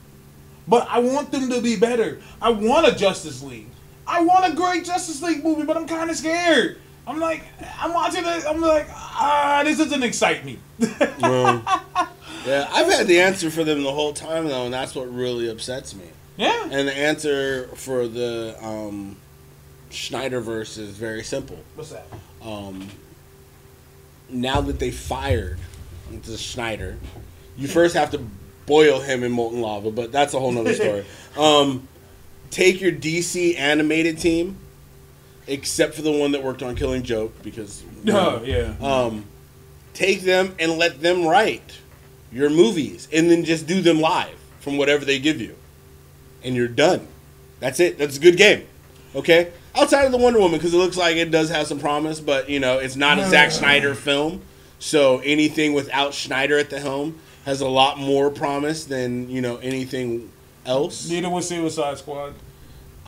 But 0.68 0.86
I 0.90 0.98
want 1.00 1.32
them 1.32 1.48
to 1.50 1.60
be 1.60 1.76
better. 1.76 2.20
I 2.40 2.50
want 2.50 2.86
a 2.86 2.94
Justice 2.94 3.42
League. 3.42 3.66
I 4.06 4.20
want 4.22 4.52
a 4.52 4.54
great 4.54 4.84
Justice 4.84 5.20
League 5.22 5.42
movie, 5.42 5.64
but 5.64 5.76
I'm 5.76 5.88
kind 5.88 6.10
of 6.10 6.16
scared. 6.16 6.78
I'm 7.08 7.18
like, 7.20 7.42
I'm 7.80 7.94
watching 7.94 8.22
it. 8.24 8.44
I'm 8.46 8.60
like, 8.60 8.86
ah, 8.92 9.62
this 9.64 9.78
doesn't 9.78 10.02
excite 10.02 10.44
me. 10.44 10.58
Well, 11.20 11.62
yeah, 12.46 12.68
I've 12.70 12.86
had 12.86 13.06
the 13.08 13.20
answer 13.20 13.50
for 13.50 13.64
them 13.64 13.82
the 13.82 13.92
whole 13.92 14.12
time 14.12 14.46
though, 14.46 14.64
and 14.66 14.72
that's 14.72 14.94
what 14.94 15.12
really 15.12 15.48
upsets 15.48 15.94
me. 15.94 16.04
Yeah. 16.36 16.68
And 16.70 16.86
the 16.86 16.96
answer 16.96 17.66
for 17.74 18.06
the 18.06 18.56
um, 18.62 19.16
Snyderverse 19.90 20.78
is 20.78 20.90
very 20.90 21.24
simple. 21.24 21.58
What's 21.74 21.90
that? 21.90 22.06
Um, 22.40 22.88
now 24.28 24.60
that 24.60 24.78
they 24.78 24.90
fired 24.90 25.58
the 26.10 26.38
Snyder, 26.38 26.96
you 27.56 27.66
first 27.68 27.96
have 27.96 28.10
to 28.12 28.20
boil 28.66 29.00
him 29.00 29.24
in 29.24 29.32
molten 29.32 29.60
lava, 29.60 29.90
but 29.90 30.12
that's 30.12 30.34
a 30.34 30.38
whole 30.38 30.52
nother 30.52 30.74
story. 30.74 31.04
um, 31.36 31.88
take 32.50 32.80
your 32.80 32.92
DC 32.92 33.58
animated 33.58 34.18
team, 34.18 34.56
except 35.48 35.94
for 35.94 36.02
the 36.02 36.12
one 36.12 36.32
that 36.32 36.42
worked 36.42 36.62
on 36.62 36.76
Killing 36.76 37.02
Joke, 37.02 37.42
because 37.42 37.82
Oh, 38.08 38.42
yeah. 38.44 38.74
um, 38.80 39.24
take 39.94 40.22
them 40.22 40.54
and 40.58 40.78
let 40.78 41.00
them 41.00 41.26
write 41.26 41.78
your 42.32 42.50
movies, 42.50 43.08
and 43.12 43.30
then 43.30 43.44
just 43.44 43.66
do 43.66 43.80
them 43.80 44.00
live 44.00 44.36
from 44.60 44.76
whatever 44.76 45.04
they 45.04 45.18
give 45.18 45.40
you, 45.40 45.54
and 46.44 46.54
you're 46.54 46.68
done. 46.68 47.06
That's 47.60 47.80
it. 47.80 47.98
That's 47.98 48.16
a 48.18 48.20
good 48.20 48.36
game. 48.36 48.66
Okay. 49.16 49.50
Outside 49.74 50.04
of 50.04 50.12
the 50.12 50.18
Wonder 50.18 50.38
Woman, 50.38 50.58
because 50.58 50.74
it 50.74 50.76
looks 50.76 50.96
like 50.96 51.16
it 51.16 51.30
does 51.30 51.50
have 51.50 51.66
some 51.66 51.78
promise, 51.78 52.20
but 52.20 52.48
you 52.50 52.60
know 52.60 52.78
it's 52.78 52.96
not 52.96 53.18
a 53.18 53.28
Zack 53.28 53.50
Snyder 53.50 53.94
film, 53.94 54.42
so 54.78 55.18
anything 55.20 55.72
without 55.72 56.14
Snyder 56.14 56.58
at 56.58 56.68
the 56.70 56.80
helm 56.80 57.18
has 57.44 57.60
a 57.60 57.68
lot 57.68 57.98
more 57.98 58.28
promise 58.30 58.84
than 58.84 59.28
you 59.30 59.40
know 59.40 59.56
anything 59.58 60.30
else. 60.66 61.08
Neither 61.08 61.30
was 61.30 61.48
Suicide 61.48 61.96
Squad. 61.98 62.34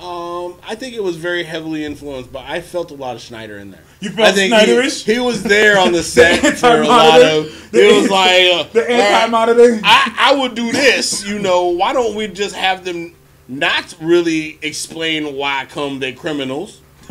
Um, 0.01 0.57
I 0.67 0.77
think 0.77 0.95
it 0.95 1.03
was 1.03 1.17
very 1.17 1.45
heavily 1.45 1.85
influenced, 1.85 2.33
but 2.33 2.45
I 2.47 2.63
felt 2.63 2.91
a 2.91 2.95
lot 2.95 3.17
of 3.17 3.23
Snyder 3.23 3.59
in 3.59 3.71
there. 3.71 3.83
You 4.01 4.09
felt 4.09 4.29
I 4.29 4.33
think 4.33 4.55
Snyderish? 4.55 5.05
He, 5.05 5.15
he 5.15 5.21
was 5.21 5.43
there 5.43 5.79
on 5.79 5.93
the 5.93 6.03
set 6.03 6.43
The 6.43 6.53
for 6.53 6.81
a 6.81 6.87
lot 6.87 7.21
of. 7.21 7.75
It 7.75 8.01
was 8.01 8.11
like 8.11 8.51
uh, 8.55 8.73
The 8.73 8.81
all 8.81 8.89
right, 8.89 9.01
anti-monitor? 9.01 9.81
I, 9.85 10.17
I 10.19 10.37
would 10.37 10.55
do 10.55 10.73
this. 10.73 11.27
You 11.27 11.39
know, 11.39 11.67
why 11.67 11.93
don't 11.93 12.15
we 12.15 12.29
just 12.29 12.55
have 12.55 12.83
them 12.83 13.15
not 13.47 13.95
really 14.01 14.59
explain 14.63 15.35
why 15.35 15.67
come 15.69 15.99
they 15.99 16.15
criminals? 16.15 16.81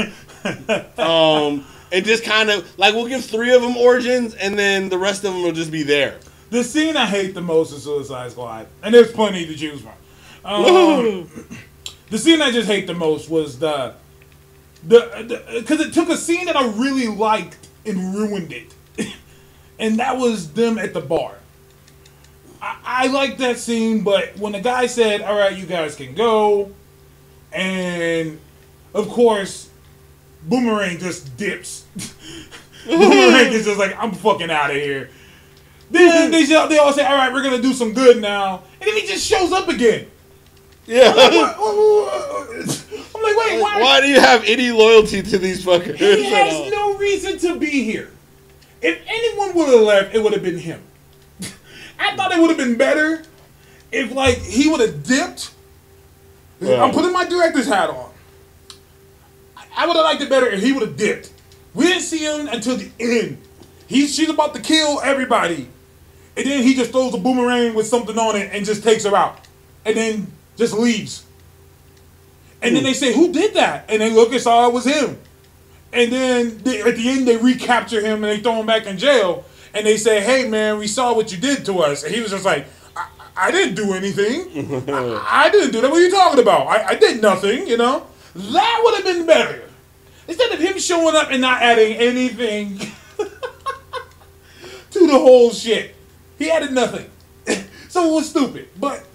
um, 0.98 1.66
and 1.92 2.06
just 2.06 2.24
kind 2.24 2.50
of 2.50 2.80
like 2.80 2.96
we'll 2.96 3.08
give 3.08 3.24
three 3.24 3.54
of 3.54 3.62
them 3.62 3.78
origins, 3.78 4.34
and 4.34 4.58
then 4.58 4.90
the 4.90 4.98
rest 4.98 5.24
of 5.26 5.34
them 5.34 5.44
will 5.44 5.52
just 5.52 5.72
be 5.72 5.84
there. 5.84 6.20
The 6.50 6.64
scene 6.64 6.98
I 6.98 7.06
hate 7.06 7.36
the 7.36 7.42
most 7.42 7.72
is 7.72 7.84
Suicide 7.84 8.32
Squad, 8.32 8.66
and 8.82 8.96
there's 8.96 9.12
plenty 9.12 9.46
to 9.46 9.56
choose 9.56 9.82
from. 9.82 9.94
Um, 10.44 11.30
the 12.10 12.18
scene 12.18 12.42
I 12.42 12.52
just 12.52 12.68
hate 12.68 12.88
the 12.88 12.94
most 12.94 13.30
was 13.30 13.60
the 13.60 13.96
the 14.86 15.44
because 15.60 15.80
it 15.82 15.94
took 15.94 16.10
a 16.10 16.18
scene 16.18 16.46
that 16.46 16.56
I 16.56 16.68
really 16.70 17.08
liked 17.08 17.68
and 17.86 18.16
ruined 18.16 18.54
it, 18.54 18.74
and 19.80 20.00
that 20.00 20.18
was 20.18 20.54
them 20.54 20.78
at 20.78 20.94
the 20.94 21.02
bar. 21.02 21.36
I, 22.62 22.78
I 22.84 23.08
liked 23.08 23.40
that 23.40 23.58
scene, 23.58 24.04
but 24.04 24.38
when 24.38 24.54
the 24.54 24.62
guy 24.62 24.88
said, 24.88 25.22
"All 25.22 25.38
right, 25.38 25.56
you 25.56 25.66
guys 25.66 25.96
can 25.96 26.16
go," 26.16 26.72
and 27.52 28.40
of 28.94 29.10
course, 29.10 29.70
Boomerang 30.44 30.98
just 30.98 31.36
dips. 31.38 31.86
Boomerang 32.86 33.54
is 33.54 33.66
just 33.66 33.80
like, 33.80 33.96
"I'm 33.98 34.14
fucking 34.14 34.50
out 34.50 34.72
of 34.72 34.78
here." 34.78 35.10
Then 35.92 36.32
they 36.32 36.46
they 36.46 36.78
all 36.78 36.94
say, 36.94 37.06
"All 37.06 37.16
right, 37.16 37.34
we're 37.34 37.44
gonna 37.44 37.62
do 37.62 37.74
some 37.74 37.94
good 37.94 38.22
now," 38.22 38.64
and 38.80 38.90
then 38.90 38.96
he 38.96 39.06
just 39.06 39.26
shows 39.26 39.52
up 39.52 39.68
again. 39.68 40.08
Yeah. 40.90 41.14
I'm 41.16 41.32
like, 43.24 43.38
wait, 43.38 43.62
why? 43.62 43.80
Why 43.82 44.02
do 44.02 44.08
you 44.08 44.20
have 44.20 44.44
any 44.46 44.72
loyalty 44.72 45.22
to 45.22 45.38
these 45.38 45.64
fuckers? 45.64 45.98
He 45.98 46.24
has 46.32 46.72
no 46.72 46.98
reason 46.98 47.38
to 47.40 47.60
be 47.60 47.84
here. 47.84 48.10
If 48.82 49.00
anyone 49.08 49.54
would 49.56 49.70
have 49.70 49.82
left, 49.82 50.16
it 50.16 50.24
would 50.24 50.34
have 50.34 50.42
been 50.42 50.58
him. 50.58 50.82
I 52.00 52.16
thought 52.16 52.32
it 52.32 52.40
would 52.40 52.50
have 52.50 52.58
been 52.58 52.78
better 52.78 53.24
if, 53.92 54.12
like, 54.14 54.38
he 54.40 54.70
would 54.70 54.80
have 54.80 55.04
dipped. 55.04 55.52
I'm 56.62 56.92
putting 56.92 57.14
my 57.14 57.26
director's 57.26 57.68
hat 57.68 57.90
on. 57.90 58.10
I- 59.56 59.66
I 59.78 59.86
would 59.86 59.96
have 59.96 60.06
liked 60.06 60.22
it 60.22 60.30
better 60.30 60.48
if 60.50 60.62
he 60.62 60.72
would 60.72 60.82
have 60.82 60.98
dipped. 60.98 61.32
We 61.74 61.86
didn't 61.86 62.02
see 62.04 62.20
him 62.20 62.48
until 62.48 62.78
the 62.78 62.90
end. 63.00 63.38
He's 63.88 64.14
she's 64.16 64.30
about 64.30 64.56
to 64.56 64.62
kill 64.62 65.00
everybody, 65.02 65.68
and 66.36 66.46
then 66.46 66.64
he 66.64 66.74
just 66.74 66.92
throws 66.92 67.14
a 67.14 67.18
boomerang 67.18 67.76
with 67.76 67.88
something 67.88 68.18
on 68.18 68.36
it 68.36 68.50
and 68.54 68.66
just 68.66 68.84
takes 68.84 69.04
her 69.06 69.16
out, 69.16 69.40
and 69.86 69.96
then 69.96 70.32
just 70.60 70.74
leaves. 70.74 71.26
And 72.62 72.76
then 72.76 72.84
hmm. 72.84 72.88
they 72.88 72.94
say, 72.94 73.14
"Who 73.14 73.32
did 73.32 73.56
that?" 73.56 73.86
And 73.90 74.02
they 74.02 74.12
look 74.12 74.32
and 74.32 74.42
saw 74.42 74.68
it 74.68 74.74
was 74.74 74.86
him. 74.86 75.18
And 75.92 76.12
then 76.12 76.58
they, 76.60 76.82
at 76.82 76.96
the 76.96 77.10
end, 77.10 77.28
they 77.28 77.38
recapture 77.38 78.02
him 78.02 78.24
and 78.24 78.26
they 78.26 78.40
throw 78.40 78.60
him 78.60 78.68
back 78.68 78.86
in 78.86 78.98
jail. 78.98 79.46
And 79.74 79.88
they 79.88 79.98
say, 79.98 80.22
"Hey, 80.22 80.48
man, 80.48 80.78
we 80.78 80.88
saw 80.88 81.16
what 81.16 81.32
you 81.32 81.38
did 81.38 81.66
to 81.66 81.80
us." 81.80 82.04
And 82.04 82.14
he 82.14 82.22
was 82.22 82.32
just 82.32 82.46
like, 82.46 82.68
"I, 82.96 83.08
I 83.36 83.52
didn't 83.52 83.76
do 83.76 83.94
anything. 83.94 84.90
I, 84.94 85.46
I 85.46 85.50
didn't 85.50 85.72
do 85.72 85.82
that. 85.82 85.90
What 85.90 86.00
are 86.00 86.06
you 86.06 86.12
talking 86.12 86.42
about? 86.42 86.68
I, 86.68 86.90
I 86.90 86.96
did 86.96 87.22
nothing. 87.22 87.66
You 87.68 87.78
know, 87.78 88.06
that 88.36 88.82
would 88.84 88.96
have 88.96 89.06
been 89.06 89.26
better 89.26 89.64
instead 90.28 90.52
of 90.52 90.60
him 90.60 90.78
showing 90.78 91.16
up 91.16 91.32
and 91.32 91.42
not 91.42 91.62
adding 91.62 91.96
anything 91.96 92.78
to 94.92 95.08
the 95.08 95.14
whole 95.14 95.52
shit. 95.52 95.96
He 96.38 96.52
added 96.52 96.72
nothing, 96.72 97.10
so 97.90 98.12
it 98.12 98.16
was 98.16 98.30
stupid. 98.30 98.70
But 98.78 99.06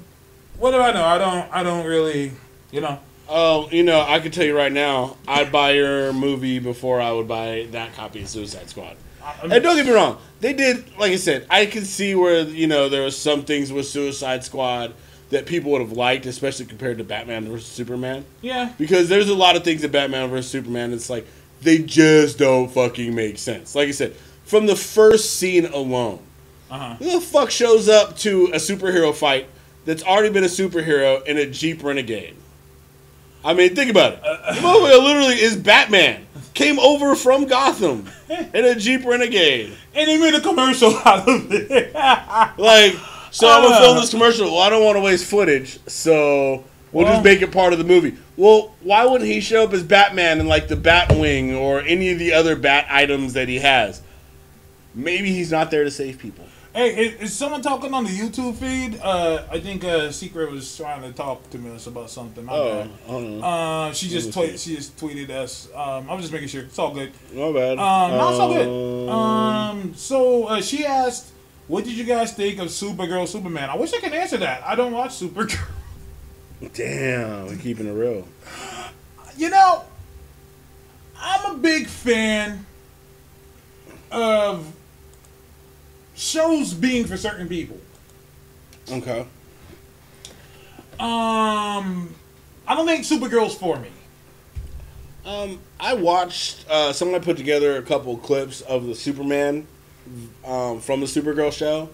what 0.58 0.70
do 0.72 0.78
I 0.78 0.92
know? 0.92 1.04
I 1.04 1.18
don't. 1.18 1.52
I 1.52 1.62
don't 1.62 1.86
really. 1.86 2.32
You 2.70 2.80
know. 2.80 2.98
Oh, 3.28 3.68
you 3.70 3.82
know, 3.84 4.02
I 4.06 4.20
can 4.20 4.30
tell 4.32 4.44
you 4.44 4.54
right 4.56 4.70
now, 4.72 5.16
I'd 5.26 5.50
buy 5.50 5.72
your 5.72 6.12
movie 6.12 6.58
before 6.58 7.00
I 7.00 7.10
would 7.10 7.26
buy 7.26 7.68
that 7.70 7.94
copy 7.94 8.20
of 8.20 8.28
Suicide 8.28 8.68
Squad. 8.68 8.96
And 9.42 9.50
don't 9.62 9.76
get 9.76 9.86
me 9.86 9.92
wrong, 9.92 10.18
they 10.40 10.52
did, 10.52 10.84
like 10.98 11.12
I 11.12 11.16
said, 11.16 11.46
I 11.48 11.64
can 11.64 11.86
see 11.86 12.14
where, 12.14 12.42
you 12.42 12.66
know, 12.66 12.90
there 12.90 13.00
were 13.02 13.10
some 13.10 13.44
things 13.44 13.72
with 13.72 13.86
Suicide 13.86 14.44
Squad 14.44 14.92
that 15.30 15.46
people 15.46 15.70
would 15.72 15.80
have 15.80 15.92
liked, 15.92 16.26
especially 16.26 16.66
compared 16.66 16.98
to 16.98 17.04
Batman 17.04 17.46
versus 17.48 17.66
Superman. 17.66 18.26
Yeah. 18.42 18.72
Because 18.76 19.08
there's 19.08 19.30
a 19.30 19.34
lot 19.34 19.56
of 19.56 19.64
things 19.64 19.82
in 19.82 19.90
Batman 19.90 20.28
versus 20.28 20.50
Superman, 20.50 20.92
it's 20.92 21.08
like, 21.08 21.26
they 21.62 21.78
just 21.78 22.36
don't 22.36 22.68
fucking 22.70 23.14
make 23.14 23.38
sense. 23.38 23.74
Like 23.74 23.88
I 23.88 23.92
said, 23.92 24.14
from 24.44 24.66
the 24.66 24.76
first 24.76 25.38
scene 25.38 25.64
alone, 25.64 26.18
Uh-huh. 26.70 26.96
who 26.96 27.10
the 27.12 27.20
fuck 27.22 27.50
shows 27.50 27.88
up 27.88 28.18
to 28.18 28.48
a 28.52 28.56
superhero 28.56 29.14
fight 29.14 29.48
that's 29.84 30.02
already 30.02 30.30
been 30.32 30.44
a 30.44 30.48
superhero 30.48 31.24
in 31.26 31.36
a 31.38 31.46
Jeep 31.46 31.82
Renegade? 31.82 32.36
I 33.44 33.52
mean, 33.54 33.74
think 33.74 33.90
about 33.90 34.14
it. 34.14 34.22
The 34.22 34.60
motherfucker 34.60 35.04
literally 35.04 35.34
is 35.40 35.56
Batman. 35.56 36.26
Came 36.54 36.78
over 36.78 37.14
from 37.14 37.44
Gotham 37.46 38.08
in 38.28 38.64
a 38.64 38.74
Jeep 38.74 39.04
Renegade. 39.04 39.72
And 39.94 40.08
they 40.08 40.16
made 40.18 40.34
a 40.34 40.40
commercial 40.40 40.96
out 41.04 41.28
of 41.28 41.48
it. 41.50 41.92
Like, 41.94 42.94
so 43.30 43.48
I'm 43.48 43.62
gonna 43.64 43.74
Uh. 43.76 43.80
film 43.80 43.96
this 43.96 44.10
commercial. 44.10 44.46
Well, 44.52 44.60
I 44.62 44.70
don't 44.70 44.84
want 44.84 44.96
to 44.96 45.00
waste 45.02 45.24
footage, 45.26 45.78
so 45.86 46.64
we'll 46.92 47.04
Well- 47.04 47.14
just 47.14 47.24
make 47.24 47.42
it 47.42 47.50
part 47.52 47.72
of 47.72 47.78
the 47.78 47.84
movie. 47.84 48.14
Well, 48.36 48.74
why 48.82 49.04
wouldn't 49.04 49.28
he 49.30 49.40
show 49.40 49.64
up 49.64 49.72
as 49.74 49.82
Batman 49.82 50.40
in 50.40 50.46
like 50.48 50.68
the 50.68 50.76
Batwing 50.76 51.54
or 51.56 51.80
any 51.82 52.10
of 52.12 52.18
the 52.18 52.32
other 52.32 52.56
Bat 52.56 52.86
items 52.90 53.34
that 53.34 53.48
he 53.48 53.58
has? 53.58 54.00
Maybe 54.94 55.32
he's 55.32 55.50
not 55.50 55.70
there 55.70 55.84
to 55.84 55.90
save 55.90 56.18
people. 56.18 56.44
Hey, 56.74 57.06
is, 57.06 57.20
is 57.30 57.32
someone 57.36 57.62
talking 57.62 57.94
on 57.94 58.02
the 58.02 58.10
YouTube 58.10 58.56
feed? 58.56 58.98
Uh, 59.00 59.44
I 59.48 59.60
think 59.60 59.84
uh, 59.84 60.10
Secret 60.10 60.50
was 60.50 60.76
trying 60.76 61.02
to 61.02 61.12
talk 61.12 61.48
to 61.50 61.72
us 61.72 61.86
about 61.86 62.10
something. 62.10 62.44
My 62.44 62.52
Oh, 62.52 62.68
bad. 62.82 62.90
I 63.06 63.10
don't 63.12 63.38
know. 63.40 63.46
Uh, 63.46 63.92
she 63.92 64.08
just 64.08 64.32
tweet, 64.32 64.58
she 64.58 64.74
just 64.74 64.96
tweeted 64.96 65.30
us. 65.30 65.68
Um, 65.72 66.10
I 66.10 66.14
was 66.14 66.24
just 66.24 66.32
making 66.32 66.48
sure 66.48 66.62
it's 66.62 66.76
all 66.78 66.92
good. 66.92 67.12
My 67.32 67.52
bad. 67.52 67.78
Um, 67.78 68.10
no, 68.10 68.28
it's 68.30 68.40
all 68.40 68.52
good. 68.52 69.08
Um, 69.08 69.14
Um, 69.84 69.94
so 69.94 70.46
uh, 70.48 70.60
she 70.60 70.84
asked, 70.84 71.30
"What 71.68 71.84
did 71.84 71.92
you 71.92 72.02
guys 72.02 72.32
think 72.32 72.58
of 72.58 72.66
Supergirl, 72.68 73.28
Superman?" 73.28 73.70
I 73.70 73.76
wish 73.76 73.92
I 73.94 74.00
could 74.00 74.12
answer 74.12 74.38
that. 74.38 74.64
I 74.66 74.74
don't 74.74 74.92
watch 74.92 75.10
Supergirl. 75.10 75.64
Damn, 76.72 77.46
we're 77.46 77.56
keeping 77.56 77.86
it 77.86 77.92
real. 77.92 78.26
You 79.36 79.50
know, 79.50 79.84
I'm 81.16 81.54
a 81.54 81.58
big 81.58 81.86
fan 81.86 82.66
of 84.10 84.66
shows 86.14 86.74
being 86.74 87.04
for 87.06 87.16
certain 87.16 87.48
people. 87.48 87.78
Okay. 88.90 89.26
Um, 91.00 92.14
I 92.66 92.74
don't 92.74 92.86
think 92.86 93.04
Supergirl's 93.04 93.54
for 93.54 93.78
me. 93.78 93.88
Um, 95.26 95.58
I 95.80 95.94
watched. 95.94 96.68
Uh, 96.68 96.92
someone 96.92 97.20
put 97.22 97.36
together 97.36 97.76
a 97.76 97.82
couple 97.82 98.16
clips 98.18 98.60
of 98.60 98.86
the 98.86 98.94
Superman 98.94 99.66
um, 100.44 100.80
from 100.80 101.00
the 101.00 101.06
Supergirl 101.06 101.52
show, 101.52 101.88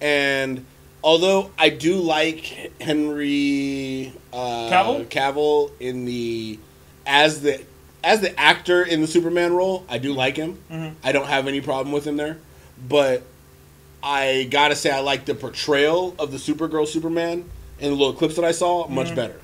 and 0.00 0.64
although 1.02 1.50
I 1.58 1.68
do 1.70 1.96
like 1.96 2.72
Henry 2.80 4.12
uh, 4.32 4.70
Cavill? 4.70 5.06
Cavill 5.06 5.70
in 5.80 6.04
the 6.04 6.58
as 7.06 7.42
the 7.42 7.62
as 8.04 8.20
the 8.20 8.38
actor 8.38 8.82
in 8.84 9.00
the 9.00 9.06
Superman 9.08 9.52
role, 9.52 9.84
I 9.88 9.98
do 9.98 10.12
like 10.12 10.36
him. 10.36 10.58
Mhm. 10.70 10.94
I 11.02 11.12
don't 11.12 11.26
have 11.26 11.48
any 11.48 11.60
problem 11.60 11.92
with 11.92 12.06
him 12.06 12.16
there, 12.16 12.38
but 12.88 13.22
I 14.08 14.44
gotta 14.50 14.76
say 14.76 14.90
I 14.90 15.00
like 15.00 15.24
the 15.24 15.34
portrayal 15.34 16.14
of 16.20 16.30
the 16.30 16.38
Supergirl 16.38 16.86
Superman 16.86 17.44
in 17.80 17.90
the 17.90 17.96
little 17.96 18.12
clips 18.12 18.36
that 18.36 18.44
I 18.44 18.52
saw 18.52 18.86
much 18.86 19.08
Mhm. 19.08 19.16
better. 19.16 19.40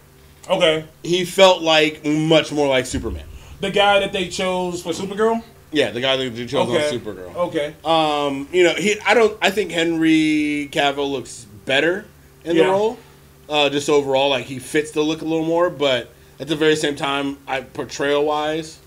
Okay, 0.48 0.84
He 1.02 1.24
felt 1.24 1.62
like 1.62 2.05
much 2.06 2.52
more 2.52 2.68
like 2.68 2.86
Superman. 2.86 3.24
the 3.60 3.70
guy 3.72 3.98
that 3.98 4.12
they 4.12 4.28
chose 4.28 4.80
for 4.82 4.90
Supergirl. 4.90 5.43
Yeah, 5.72 5.90
the 5.90 6.01
guy 6.01 6.16
that 6.16 6.34
they 6.36 6.47
chose 6.47 6.68
Okay. 6.68 6.86
on 6.86 6.93
Supergirl. 7.01 7.34
Okay. 7.48 7.74
Um, 7.84 8.47
you 8.52 8.62
know, 8.62 8.74
he. 8.74 8.97
I 9.05 9.14
don't. 9.14 9.36
I 9.43 9.51
think 9.51 9.72
Henry 9.72 10.68
Cavill 10.70 11.10
looks 11.10 11.47
better 11.66 12.05
in 12.44 12.55
Yeah. 12.56 12.64
the 12.64 12.70
role. 12.70 12.98
Uh, 13.48 13.68
just 13.68 13.89
overall, 13.90 14.30
like 14.30 14.44
he 14.47 14.59
fits 14.60 14.93
the 14.93 15.02
look 15.02 15.22
a 15.22 15.24
little 15.24 15.44
more. 15.44 15.70
But 15.70 16.10
at 16.39 16.47
the 16.47 16.56
very 16.56 16.76
same 16.76 16.94
time, 16.94 17.39
I 17.48 17.62
portrayal 17.62 18.24
wise, 18.24 18.78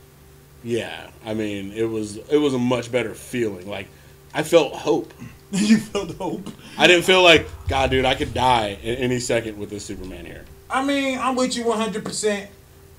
yeah. 0.63 1.07
I 1.25 1.33
mean, 1.33 1.73
it 1.75 1.89
was 1.89 2.17
it 2.29 2.37
was 2.37 2.53
a 2.53 2.59
much 2.59 2.91
better 2.91 3.13
feeling. 3.13 3.67
Like 3.69 3.87
I 4.33 4.43
felt 4.43 4.73
hope. 4.73 5.13
you 5.59 5.77
felt 5.77 6.15
hope. 6.17 6.49
I 6.77 6.87
didn't 6.87 7.05
feel 7.05 7.23
like 7.23 7.47
God, 7.67 7.89
dude. 7.89 8.05
I 8.05 8.15
could 8.15 8.33
die 8.33 8.77
in 8.83 8.95
any 8.95 9.19
second 9.19 9.57
with 9.57 9.69
this 9.69 9.85
Superman 9.85 10.25
here. 10.25 10.43
I 10.69 10.83
mean, 10.83 11.17
I'm 11.17 11.35
with 11.35 11.55
you 11.55 11.63
100%. 11.63 12.47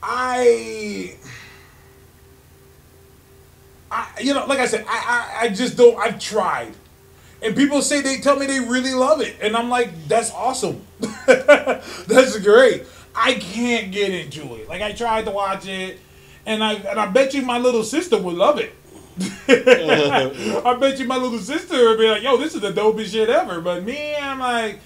I. 0.02 1.16
I, 3.90 4.08
you 4.20 4.34
know, 4.34 4.46
like 4.46 4.58
I 4.58 4.66
said, 4.66 4.84
I, 4.88 5.38
I, 5.40 5.44
I 5.44 5.48
just 5.50 5.76
don't. 5.76 5.96
I've 5.98 6.18
tried, 6.18 6.72
and 7.40 7.54
people 7.54 7.82
say 7.82 8.00
they 8.00 8.18
tell 8.18 8.36
me 8.36 8.46
they 8.46 8.58
really 8.58 8.94
love 8.94 9.20
it, 9.20 9.36
and 9.40 9.56
I'm 9.56 9.68
like, 9.68 10.08
that's 10.08 10.32
awesome, 10.32 10.84
that's 11.26 12.36
great. 12.40 12.82
I 13.14 13.34
can't 13.34 13.92
get 13.92 14.12
into 14.12 14.56
it. 14.56 14.68
Like 14.68 14.82
I 14.82 14.90
tried 14.90 15.26
to 15.26 15.30
watch 15.30 15.68
it, 15.68 16.00
and 16.44 16.64
I 16.64 16.74
and 16.74 16.98
I 16.98 17.06
bet 17.06 17.32
you 17.32 17.42
my 17.42 17.58
little 17.58 17.84
sister 17.84 18.18
would 18.18 18.34
love 18.34 18.58
it. 18.58 18.74
I 19.18 20.76
bet 20.78 20.98
you 20.98 21.06
my 21.06 21.16
little 21.16 21.38
sister 21.38 21.76
would 21.88 21.98
be 21.98 22.08
like, 22.08 22.22
"Yo, 22.22 22.36
this 22.36 22.54
is 22.54 22.60
the 22.60 22.72
dopest 22.72 23.12
shit 23.12 23.28
ever." 23.28 23.60
But 23.60 23.84
me, 23.84 24.14
I'm 24.14 24.38
like, 24.38 24.80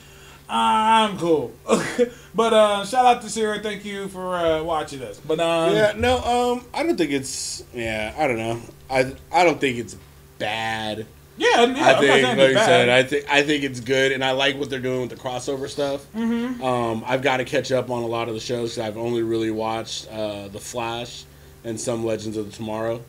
I'm 0.49 1.19
cool. 1.19 1.53
but 2.35 2.53
uh, 2.53 2.85
shout 2.85 3.07
out 3.07 3.23
to 3.23 3.31
Sarah. 3.31 3.59
Thank 3.61 3.85
you 3.85 4.09
for 4.09 4.37
uh, 4.37 4.63
watching 4.63 5.03
us. 5.03 5.19
But 5.19 5.41
um, 5.41 5.75
yeah, 5.75 5.93
no, 5.97 6.19
um, 6.19 6.65
I 6.75 6.83
don't 6.83 6.97
think 6.97 7.11
it's. 7.11 7.65
Yeah, 7.75 8.15
I 8.17 8.27
don't 8.27 8.39
know. 8.39 8.61
I 8.89 9.15
I 9.33 9.45
don't 9.45 9.61
think 9.61 9.79
it's 9.79 9.97
bad. 10.39 11.07
yeah, 11.37 11.65
yeah, 11.65 11.87
I 11.89 11.95
think, 12.01 12.27
like 12.29 12.39
it's 12.39 12.53
you 12.53 12.59
said, 12.59 12.89
I 12.89 13.03
think 13.03 13.27
I 13.31 13.43
think 13.43 13.65
it's 13.65 13.81
good, 13.81 14.13
and 14.13 14.25
I 14.25 14.33
like 14.33 14.57
what 14.59 14.71
they're 14.71 14.79
doing 14.79 15.01
with 15.03 15.11
the 15.11 15.17
crossover 15.17 15.69
stuff. 15.69 16.05
Mm-hmm. 16.15 16.63
Um, 16.63 17.03
I've 17.07 17.23
got 17.23 17.39
to 17.39 17.45
catch 17.45 17.73
up 17.73 17.91
on 17.91 18.03
a 18.03 18.07
lot 18.07 18.29
of 18.29 18.35
the 18.35 18.41
shows. 18.41 18.75
'cause 18.77 18.85
I've 18.85 18.97
only 18.97 19.23
really 19.23 19.51
watched 19.51 20.09
uh, 20.13 20.49
the 20.49 20.61
Flash 20.61 21.25
and 21.65 21.81
some 21.81 22.05
Legends 22.05 22.37
of 22.37 22.47
the 22.51 22.53
Tomorrow. 22.57 23.03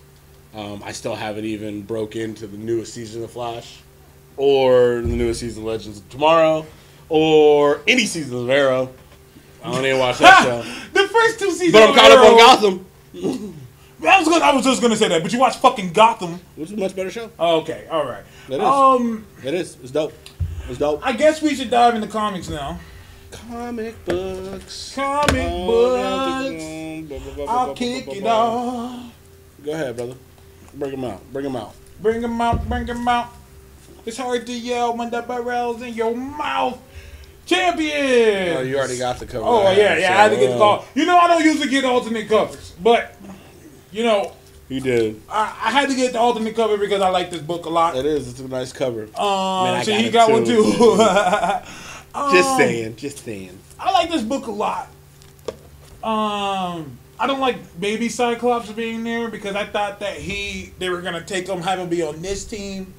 Um, 0.53 0.81
I 0.83 0.91
still 0.91 1.15
haven't 1.15 1.45
even 1.45 1.81
broke 1.83 2.15
into 2.15 2.45
the 2.47 2.57
newest 2.57 2.93
season 2.93 3.23
of 3.23 3.31
Flash, 3.31 3.79
or 4.37 4.95
the 5.01 5.07
newest 5.07 5.39
season 5.39 5.63
of 5.63 5.67
Legends 5.69 5.99
of 5.99 6.09
Tomorrow, 6.09 6.65
or 7.09 7.81
any 7.87 8.05
season 8.05 8.37
of 8.37 8.49
Arrow. 8.49 8.89
I 9.63 9.71
don't 9.71 9.85
even 9.85 9.99
watch 9.99 10.17
that 10.19 10.43
show, 10.43 10.61
the 10.93 11.07
first 11.07 11.39
two 11.39 11.51
seasons. 11.51 11.71
but 11.73 11.83
I'm 11.83 11.89
of 11.91 11.95
caught 11.95 12.11
up 12.11 12.19
on 12.19 12.25
Arrow- 12.25 12.37
Gotham, 12.37 12.85
I 14.07 14.19
was 14.19 14.27
gonna, 14.27 14.43
I 14.43 14.53
was 14.55 14.65
just 14.65 14.81
gonna 14.81 14.95
say 14.95 15.07
that, 15.09 15.21
but 15.21 15.31
you 15.31 15.39
watch 15.39 15.57
fucking 15.57 15.93
Gotham. 15.93 16.39
which 16.55 16.69
is 16.71 16.73
a 16.73 16.77
much 16.77 16.95
better 16.95 17.11
show. 17.11 17.29
Oh, 17.39 17.61
okay, 17.61 17.87
all 17.89 18.03
right. 18.05 18.23
It 18.49 18.55
is. 18.55 18.59
Um, 18.61 19.25
It 19.45 19.53
is. 19.53 19.77
It's 19.83 19.91
dope. 19.91 20.13
It's 20.67 20.79
dope. 20.79 21.05
I 21.05 21.13
guess 21.13 21.41
we 21.41 21.53
should 21.55 21.69
dive 21.69 21.95
into 21.95 22.07
comics 22.07 22.49
now. 22.49 22.79
Comic 23.29 24.03
books. 24.05 24.93
Comic 24.95 25.47
books. 25.47 27.09
books. 27.09 27.49
I'll 27.49 27.73
kick 27.75 28.07
it 28.07 28.25
off. 28.25 29.13
Go 29.63 29.71
ahead, 29.71 29.95
brother. 29.95 30.15
Bring 30.73 30.91
them 30.91 31.03
out. 31.03 31.21
Bring 31.33 31.43
them 31.45 31.55
out. 31.55 31.73
Bring 32.01 32.23
'em 32.23 32.41
out, 32.41 32.67
bring 32.67 32.89
'em 32.89 33.07
out. 33.07 33.27
It's 34.05 34.17
hard 34.17 34.47
to 34.47 34.53
yell 34.53 34.97
when 34.97 35.11
the 35.11 35.21
barrel's 35.21 35.81
in 35.83 35.93
your 35.93 36.15
mouth. 36.15 36.79
Champion. 37.45 38.57
Oh, 38.57 38.61
you 38.61 38.77
already 38.77 38.97
got 38.97 39.19
the 39.19 39.25
cover. 39.25 39.43
Oh 39.45 39.71
yeah, 39.71 39.97
yeah. 39.97 40.09
I 40.17 40.23
had 40.23 40.29
to 40.31 40.37
get 40.37 40.51
the 40.51 40.57
call. 40.57 40.85
You 40.95 41.05
know, 41.05 41.17
I 41.17 41.27
don't 41.27 41.43
usually 41.43 41.69
get 41.69 41.85
alternate 41.85 42.27
covers, 42.29 42.73
but 42.81 43.15
you 43.91 44.03
know, 44.03 44.31
You 44.69 44.79
did. 44.79 45.21
I, 45.29 45.41
I 45.65 45.71
had 45.71 45.89
to 45.89 45.95
get 45.95 46.13
the 46.13 46.19
alternate 46.19 46.55
cover 46.55 46.77
because 46.77 47.01
I 47.01 47.09
like 47.09 47.29
this 47.29 47.41
book 47.41 47.65
a 47.65 47.69
lot. 47.69 47.95
It 47.97 48.05
is. 48.05 48.29
It's 48.29 48.39
a 48.39 48.47
nice 48.47 48.71
cover. 48.73 49.03
Um, 49.03 49.11
I 49.19 49.83
so 49.83 49.91
got 49.91 49.99
he 50.01 50.07
it 50.07 50.11
got 50.11 50.27
too. 50.27 50.33
one 50.33 50.45
too. 50.45 50.63
just 52.37 52.49
Um, 52.49 52.57
saying. 52.57 52.95
Just 52.95 53.19
saying. 53.25 53.57
I 53.79 53.91
like 53.91 54.09
this 54.09 54.21
book 54.23 54.47
a 54.47 54.51
lot. 54.51 54.87
Um, 56.03 56.97
I 57.21 57.27
don't 57.27 57.39
like 57.39 57.79
Baby 57.79 58.09
Cyclops 58.09 58.71
being 58.71 59.03
there 59.03 59.29
because 59.29 59.55
I 59.55 59.65
thought 59.65 59.99
that 59.99 60.17
he 60.17 60.73
they 60.79 60.89
were 60.89 61.01
gonna 61.01 61.21
take 61.23 61.47
him, 61.47 61.61
have 61.61 61.77
him 61.79 61.87
be 61.87 62.01
on 62.01 62.21
this 62.21 62.43
team, 62.45 62.93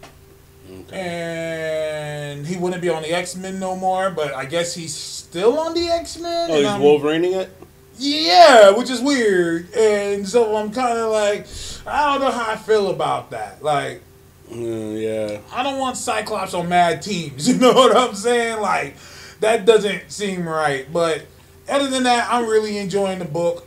and 0.93 2.47
he 2.47 2.57
wouldn't 2.57 2.81
be 2.83 2.89
on 2.89 3.03
the 3.03 3.13
X 3.13 3.35
Men 3.37 3.59
no 3.59 3.75
more. 3.77 4.11
But 4.11 4.35
I 4.35 4.45
guess 4.45 4.75
he's 4.75 4.95
still 4.95 5.59
on 5.59 5.75
the 5.75 5.89
X 5.89 6.19
Men. 6.19 6.51
Oh, 6.51 6.57
he's 6.57 6.67
Wolverineing 6.67 7.35
it. 7.41 7.51
Yeah, 7.99 8.71
which 8.71 8.91
is 8.91 9.01
weird, 9.01 9.73
and 9.75 10.27
so 10.27 10.57
I'm 10.57 10.73
kind 10.73 10.99
of 10.99 11.11
like, 11.11 11.47
I 11.87 12.13
don't 12.13 12.21
know 12.21 12.31
how 12.31 12.53
I 12.53 12.57
feel 12.57 12.91
about 12.91 13.31
that. 13.31 13.63
Like, 13.63 14.03
Mm, 14.51 15.01
yeah. 15.01 15.41
I 15.51 15.63
don't 15.63 15.79
want 15.79 15.97
Cyclops 15.97 16.53
on 16.53 16.69
mad 16.69 17.01
teams. 17.01 17.49
You 17.53 17.57
know 17.57 17.73
what 17.73 17.97
I'm 17.97 18.15
saying? 18.15 18.61
Like, 18.61 18.97
that 19.41 19.65
doesn't 19.65 20.11
seem 20.13 20.47
right. 20.47 20.91
But 20.93 21.23
other 21.69 21.89
than 21.89 22.03
that, 22.03 22.29
I'm 22.31 22.47
really 22.47 22.77
enjoying 22.77 23.19
the 23.19 23.25
book. 23.25 23.67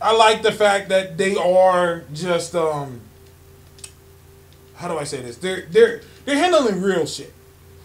I 0.00 0.16
like 0.16 0.42
the 0.42 0.52
fact 0.52 0.88
that 0.88 1.18
they 1.18 1.36
are 1.36 2.04
just 2.12 2.54
um 2.54 3.00
how 4.76 4.88
do 4.88 4.98
I 4.98 5.04
say 5.04 5.20
this? 5.20 5.36
They're 5.36 5.66
they're 5.70 6.00
they're 6.24 6.36
handling 6.36 6.80
real 6.80 7.06
shit. 7.06 7.32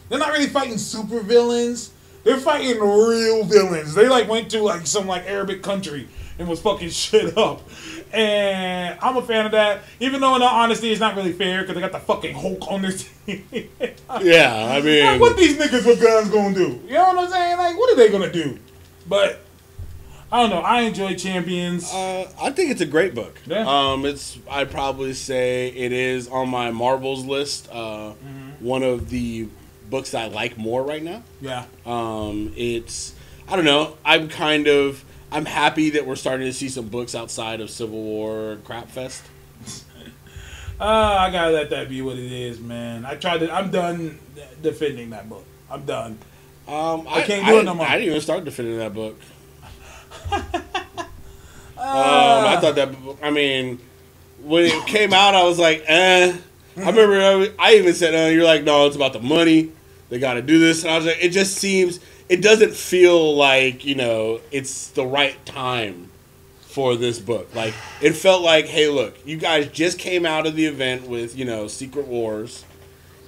They're 0.07 0.19
not 0.19 0.31
really 0.31 0.47
fighting 0.47 0.77
super 0.77 1.19
villains. 1.19 1.91
They're 2.23 2.37
fighting 2.37 2.79
real 2.79 3.43
villains. 3.43 3.93
They 3.93 4.07
like 4.07 4.29
went 4.29 4.49
to 4.51 4.61
like 4.61 4.87
some 4.87 5.05
like 5.07 5.25
Arabic 5.25 5.61
country 5.61 6.07
and 6.39 6.47
was 6.47 6.61
fucking 6.61 6.89
shit 6.91 7.37
up. 7.37 7.61
And 8.13 8.97
I'm 9.01 9.17
a 9.17 9.21
fan 9.21 9.45
of 9.45 9.51
that. 9.51 9.81
Even 9.99 10.21
though 10.21 10.35
in 10.37 10.41
all 10.41 10.47
honesty 10.47 10.91
it's 10.91 11.01
not 11.01 11.15
really 11.15 11.33
fair 11.33 11.61
because 11.61 11.75
they 11.75 11.81
got 11.81 11.91
the 11.91 11.99
fucking 11.99 12.33
Hulk 12.33 12.71
on 12.71 12.81
their 12.81 12.91
team. 13.25 13.45
Yeah. 14.21 14.71
I 14.71 14.81
mean. 14.81 15.05
Like, 15.05 15.19
what 15.19 15.35
these 15.35 15.57
niggas 15.57 15.85
with 15.85 16.01
guns 16.01 16.29
gonna 16.29 16.55
do? 16.55 16.81
You 16.85 16.93
know 16.93 17.07
what 17.07 17.19
I'm 17.25 17.29
saying? 17.29 17.57
Like, 17.57 17.77
what 17.77 17.91
are 17.91 17.95
they 17.97 18.09
gonna 18.09 18.31
do? 18.31 18.57
But 19.07 19.44
I 20.35 20.41
don't 20.41 20.49
know. 20.49 20.59
I 20.61 20.81
enjoy 20.81 21.15
Champions. 21.15 21.91
Uh, 21.93 22.29
I 22.41 22.51
think 22.51 22.71
it's 22.71 22.81
a 22.81 22.85
great 22.85 23.15
book. 23.15 23.37
Yeah. 23.45 23.65
Um, 23.67 24.05
it's 24.05 24.37
I'd 24.49 24.69
probably 24.69 25.13
say 25.13 25.69
it 25.69 25.91
is 25.93 26.27
on 26.27 26.49
my 26.49 26.71
Marvels 26.71 27.23
list. 27.25 27.69
Uh, 27.71 28.13
Mm-hmm. 28.15 28.65
one 28.65 28.83
of 28.83 29.09
the 29.09 29.47
books 29.89 30.11
that 30.11 30.23
I 30.23 30.27
like 30.27 30.57
more 30.57 30.83
right 30.83 31.03
now. 31.03 31.23
yeah. 31.41 31.65
Um, 31.85 32.51
it's 32.57 33.13
I 33.47 33.55
don't 33.55 33.65
know. 33.65 33.95
I'm 34.03 34.27
kind 34.27 34.67
of 34.67 35.05
I'm 35.31 35.45
happy 35.45 35.91
that 35.91 36.05
we're 36.05 36.15
starting 36.15 36.47
to 36.47 36.53
see 36.53 36.69
some 36.69 36.87
books 36.89 37.15
outside 37.15 37.61
of 37.61 37.69
Civil 37.69 38.01
War 38.01 38.57
crap 38.65 38.89
fest. 38.89 39.23
Uh, 40.77 40.83
I 41.19 41.31
gotta 41.31 41.51
let 41.51 41.69
that 41.69 41.87
be 41.87 42.01
what 42.01 42.17
it 42.17 42.29
is, 42.33 42.59
man. 42.59 43.05
I 43.05 43.15
tried 43.15 43.37
to. 43.39 43.49
I'm 43.49 43.71
done 43.71 44.19
defending 44.61 45.11
that 45.11 45.29
book. 45.29 45.45
I'm 45.71 45.85
done. 45.85 46.17
Um, 46.67 47.07
I 47.07 47.19
I, 47.19 47.21
can't 47.21 47.45
I 47.45 47.51
do 47.51 47.59
it 47.59 47.63
no 47.63 47.75
more. 47.75 47.85
I 47.87 47.91
didn't 47.93 48.09
even 48.09 48.19
start 48.21 48.43
defending 48.43 48.77
that 48.79 48.93
book. 48.93 49.17
Um, 51.85 52.45
I 52.45 52.57
thought 52.59 52.75
that. 52.75 52.95
I 53.21 53.29
mean, 53.29 53.79
when 54.43 54.65
it 54.65 54.87
came 54.87 55.13
out, 55.13 55.35
I 55.35 55.43
was 55.43 55.59
like, 55.59 55.83
eh. 55.87 56.35
I 56.77 56.79
remember 56.79 57.53
I, 57.59 57.75
even 57.75 57.93
said, 57.93 58.13
uh, 58.15 58.33
"You're 58.33 58.43
like, 58.43 58.63
no, 58.63 58.87
it's 58.87 58.95
about 58.95 59.13
the 59.13 59.21
money. 59.21 59.71
They 60.09 60.19
got 60.19 60.33
to 60.33 60.41
do 60.41 60.59
this." 60.59 60.83
And 60.83 60.91
I 60.91 60.97
was 60.97 61.05
like, 61.05 61.23
it 61.23 61.29
just 61.29 61.57
seems. 61.57 61.99
It 62.27 62.41
doesn't 62.41 62.73
feel 62.73 63.35
like 63.35 63.85
you 63.85 63.95
know 63.95 64.41
it's 64.51 64.87
the 64.89 65.05
right 65.05 65.43
time 65.45 66.09
for 66.61 66.95
this 66.95 67.19
book. 67.19 67.53
Like 67.53 67.73
it 68.01 68.13
felt 68.13 68.41
like, 68.41 68.65
hey, 68.65 68.89
look, 68.89 69.15
you 69.25 69.37
guys 69.37 69.69
just 69.69 69.99
came 69.99 70.25
out 70.25 70.47
of 70.47 70.55
the 70.55 70.65
event 70.65 71.07
with 71.07 71.37
you 71.37 71.45
know 71.45 71.67
Secret 71.67 72.07
Wars, 72.07 72.65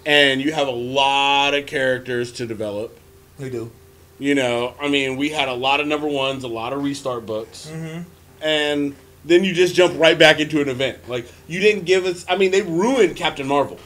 and 0.05 0.41
you 0.41 0.51
have 0.51 0.67
a 0.67 0.71
lot 0.71 1.53
of 1.53 1.67
characters 1.67 2.31
to 2.33 2.47
develop. 2.47 2.97
They 3.37 3.49
do. 3.49 3.71
You 4.19 4.33
know, 4.35 4.73
I 4.81 4.87
mean, 4.89 5.15
we 5.17 5.29
had 5.29 5.47
a 5.47 5.53
lot 5.53 5.79
of 5.79 5.87
number 5.87 6.07
ones, 6.07 6.43
a 6.43 6.47
lot 6.47 6.73
of 6.73 6.83
restart 6.83 7.25
books, 7.25 7.67
Mm-hmm. 7.71 8.01
and 8.41 8.95
then 9.25 9.43
you 9.43 9.53
just 9.53 9.75
jump 9.75 9.99
right 9.99 10.17
back 10.17 10.39
into 10.39 10.61
an 10.61 10.69
event. 10.69 11.07
Like 11.09 11.27
you 11.47 11.59
didn't 11.59 11.83
give 11.85 12.05
us. 12.05 12.25
I 12.29 12.35
mean, 12.37 12.51
they 12.51 12.61
ruined 12.63 13.15
Captain 13.15 13.45
Marvel. 13.47 13.77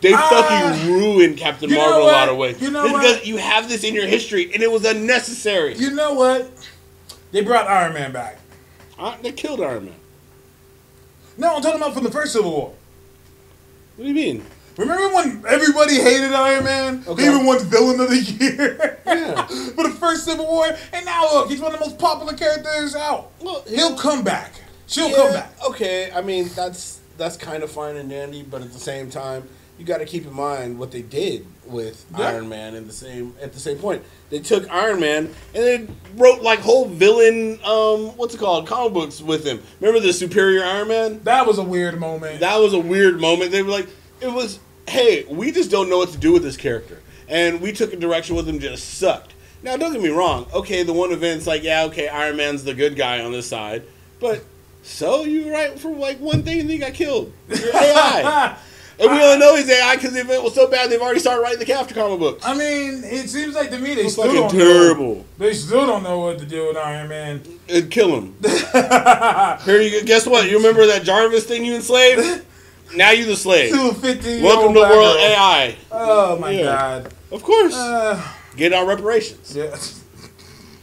They 0.00 0.14
Ah, 0.14 0.28
fucking 0.72 0.90
ruined 0.94 1.36
Captain 1.36 1.68
you 1.68 1.76
know 1.76 1.90
Marvel 1.90 2.06
a 2.08 2.12
lot 2.12 2.28
of 2.30 2.38
ways. 2.38 2.60
You 2.62 2.70
know 2.70 2.84
what? 2.86 3.00
because 3.02 3.26
you 3.26 3.36
have 3.36 3.68
this 3.68 3.84
in 3.84 3.92
your 3.94 4.06
history, 4.06 4.50
and 4.54 4.62
it 4.62 4.70
was 4.70 4.84
unnecessary. 4.86 5.74
You 5.76 5.90
know 5.90 6.14
what? 6.14 6.50
They 7.32 7.42
brought 7.42 7.66
Iron 7.66 7.92
Man 7.92 8.12
back. 8.12 8.38
Uh, 8.98 9.16
they 9.22 9.32
killed 9.32 9.60
Iron 9.60 9.84
Man. 9.86 9.94
No, 11.36 11.56
I'm 11.56 11.62
talking 11.62 11.80
about 11.80 11.92
from 11.94 12.04
the 12.04 12.10
first 12.10 12.32
Civil 12.32 12.50
War. 12.50 12.74
What 13.96 14.04
do 14.04 14.08
you 14.08 14.14
mean? 14.14 14.44
Remember 14.80 15.14
when 15.14 15.44
everybody 15.46 15.94
hated 15.96 16.32
Iron 16.32 16.64
Man? 16.64 17.04
Okay. 17.06 17.22
He 17.22 17.28
even 17.28 17.44
won 17.44 17.58
Villain 17.60 18.00
of 18.00 18.08
the 18.10 18.16
Year 18.20 18.98
Yeah. 19.06 19.46
for 19.76 19.84
the 19.84 19.94
first 20.00 20.24
Civil 20.24 20.46
War, 20.46 20.66
and 20.92 21.04
now 21.04 21.24
look, 21.32 21.50
he's 21.50 21.60
one 21.60 21.72
of 21.74 21.78
the 21.78 21.84
most 21.84 21.98
popular 21.98 22.32
characters 22.34 22.94
out. 22.96 23.30
Well, 23.40 23.62
He'll 23.68 23.96
come 23.96 24.24
back. 24.24 24.52
She'll 24.86 25.14
come 25.14 25.32
back. 25.32 25.52
Okay, 25.68 26.10
I 26.12 26.22
mean 26.22 26.48
that's 26.56 27.00
that's 27.18 27.36
kind 27.36 27.62
of 27.62 27.70
fine 27.70 27.96
and 27.96 28.08
dandy, 28.08 28.42
but 28.42 28.62
at 28.62 28.72
the 28.72 28.78
same 28.78 29.10
time, 29.10 29.46
you 29.78 29.84
got 29.84 29.98
to 29.98 30.06
keep 30.06 30.24
in 30.26 30.32
mind 30.32 30.78
what 30.78 30.90
they 30.90 31.02
did 31.02 31.46
with 31.66 32.04
Yeah. 32.18 32.28
Iron 32.28 32.48
Man 32.48 32.74
in 32.74 32.86
the 32.86 32.92
same 32.92 33.34
at 33.40 33.52
the 33.52 33.60
same 33.60 33.76
point. 33.78 34.02
They 34.30 34.38
took 34.40 34.68
Iron 34.70 34.98
Man 35.00 35.26
and 35.54 35.64
they 35.64 35.86
wrote 36.16 36.42
like 36.42 36.58
whole 36.60 36.86
villain 36.88 37.60
um 37.64 38.16
what's 38.16 38.34
it 38.34 38.38
called 38.38 38.66
comic 38.66 38.94
books 38.94 39.20
with 39.20 39.44
him. 39.44 39.62
Remember 39.80 40.00
the 40.00 40.12
Superior 40.12 40.64
Iron 40.64 40.88
Man? 40.88 41.20
That 41.24 41.46
was 41.46 41.58
a 41.58 41.62
weird 41.62 42.00
moment. 42.00 42.40
That 42.40 42.56
was 42.58 42.72
a 42.72 42.80
weird 42.80 43.20
moment. 43.20 43.52
They 43.52 43.62
were 43.62 43.70
like, 43.70 43.88
it 44.20 44.32
was, 44.32 44.58
hey, 44.90 45.24
we 45.28 45.52
just 45.52 45.70
don't 45.70 45.88
know 45.88 45.98
what 45.98 46.10
to 46.10 46.18
do 46.18 46.32
with 46.32 46.42
this 46.42 46.56
character, 46.56 47.00
and 47.28 47.60
we 47.60 47.72
took 47.72 47.92
a 47.92 47.96
direction 47.96 48.36
with 48.36 48.48
him 48.48 48.58
just 48.58 48.94
sucked. 48.94 49.34
Now, 49.62 49.76
don't 49.76 49.92
get 49.92 50.02
me 50.02 50.08
wrong. 50.08 50.46
Okay, 50.52 50.82
the 50.82 50.92
one 50.92 51.12
event's 51.12 51.46
like, 51.46 51.62
yeah, 51.62 51.84
okay, 51.84 52.08
Iron 52.08 52.36
Man's 52.36 52.64
the 52.64 52.74
good 52.74 52.96
guy 52.96 53.20
on 53.22 53.30
this 53.32 53.46
side, 53.46 53.82
but 54.18 54.44
so 54.82 55.24
you 55.24 55.46
were 55.46 55.52
right 55.52 55.78
for 55.78 55.90
like 55.90 56.18
one 56.18 56.42
thing 56.42 56.60
and 56.60 56.68
then 56.68 56.74
he 56.74 56.78
got 56.78 56.94
killed. 56.94 57.32
You're 57.48 57.76
AI. 57.76 58.56
And 59.00 59.10
we 59.10 59.22
only 59.22 59.38
know 59.38 59.56
he's 59.56 59.70
AI 59.70 59.96
because 59.96 60.12
the 60.12 60.20
event 60.20 60.42
was 60.44 60.54
so 60.54 60.68
bad 60.68 60.90
they've 60.90 61.00
already 61.00 61.20
started 61.20 61.40
writing 61.40 61.58
the 61.58 61.72
after 61.72 61.94
comic 61.94 62.18
books. 62.18 62.44
I 62.44 62.52
mean, 62.52 63.02
it 63.02 63.30
seems 63.30 63.54
like 63.54 63.70
to 63.70 63.78
me 63.78 63.94
they 63.94 64.02
It's 64.02 64.12
still 64.12 64.26
fucking 64.26 64.40
don't 64.42 64.50
terrible. 64.50 65.14
Know, 65.14 65.24
they 65.38 65.54
still 65.54 65.86
don't 65.86 66.02
know 66.02 66.20
what 66.20 66.38
to 66.38 66.44
do 66.44 66.68
with 66.68 66.76
Iron 66.76 67.08
Man. 67.08 67.42
And 67.70 67.90
kill 67.90 68.14
him. 68.14 68.36
Here 68.42 69.80
you 69.80 70.00
go. 70.00 70.04
Guess 70.04 70.26
what? 70.26 70.50
You 70.50 70.58
remember 70.58 70.86
that 70.86 71.02
Jarvis 71.02 71.46
thing 71.46 71.64
you 71.64 71.76
enslaved? 71.76 72.44
Now 72.94 73.10
you 73.12 73.24
the 73.26 73.36
slave. 73.36 73.72
Two 73.72 73.92
fifty. 73.92 74.42
Welcome 74.42 74.74
to 74.74 74.80
world 74.80 75.16
AI. 75.18 75.76
Oh 75.92 76.38
my 76.38 76.50
Yeah. 76.50 76.64
god. 76.64 77.14
Of 77.30 77.42
course. 77.42 77.74
Uh, 77.74 78.20
Get 78.56 78.72
our 78.72 78.84
reparations. 78.86 79.54
yeah. 79.54 79.76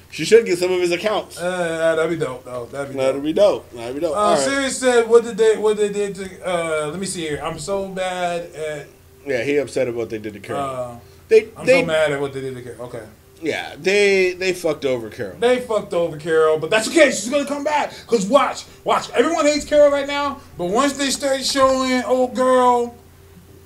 She 0.10 0.26
should 0.26 0.46
get 0.48 0.58
some 0.58 0.72
of 0.72 0.80
his 0.82 0.92
accounts. 0.92 1.38
Uh, 1.40 1.96
that'd 1.96 2.10
be 2.10 2.24
dope 2.26 2.44
though. 2.46 2.66
That'd 2.66 2.94
be 2.94 2.98
That'd 2.98 3.16
dope. 3.16 3.24
be 3.24 3.34
dope. 3.34 3.72
That'd 3.72 3.96
be 3.96 4.02
dope. 4.02 4.16
Uh, 4.18 4.20
right. 4.36 4.40
Sirius 4.40 4.80
said, 4.80 5.08
"What 5.08 5.24
did 5.26 5.38
they? 5.38 5.58
What 5.58 5.78
they 5.78 5.90
did 5.90 6.16
to? 6.16 6.26
Uh, 6.50 6.88
let 6.88 7.00
me 7.00 7.06
see 7.06 7.22
here. 7.22 7.40
I'm 7.44 7.60
so 7.60 7.88
bad 7.90 8.52
at. 8.56 8.88
Yeah, 9.26 9.44
he 9.44 9.58
upset 9.58 9.88
about 9.88 9.98
what 9.98 10.10
they 10.10 10.18
did 10.18 10.34
to 10.34 10.40
Carol. 10.40 10.62
Uh, 10.64 10.96
they, 11.28 11.50
I'm 11.58 11.66
they, 11.66 11.82
so 11.82 11.86
mad 11.86 12.12
at 12.14 12.22
what 12.22 12.34
they 12.34 12.40
did 12.42 12.56
to 12.56 12.62
Carol. 12.64 12.84
Okay, 12.86 13.04
yeah, 13.42 13.76
they 13.78 14.34
they 14.34 14.54
fucked 14.54 14.86
over 14.86 15.10
Carol. 15.10 15.38
they 15.40 15.60
fucked 15.60 15.94
over 15.94 16.18
Carol, 16.18 16.58
but 16.60 16.70
that's 16.70 16.88
okay. 16.88 17.12
She's 17.12 17.30
gonna 17.30 17.46
come 17.46 17.64
back. 17.64 17.94
Cause 18.08 18.26
watch, 18.26 18.66
watch. 18.84 19.10
Everyone 19.12 19.46
hates 19.46 19.66
Carol 19.66 19.92
right 19.92 20.08
now, 20.08 20.40
but 20.58 20.66
once 20.66 20.94
they 20.94 21.10
start 21.10 21.44
showing 21.44 22.04
old 22.04 22.36
girl 22.36 22.96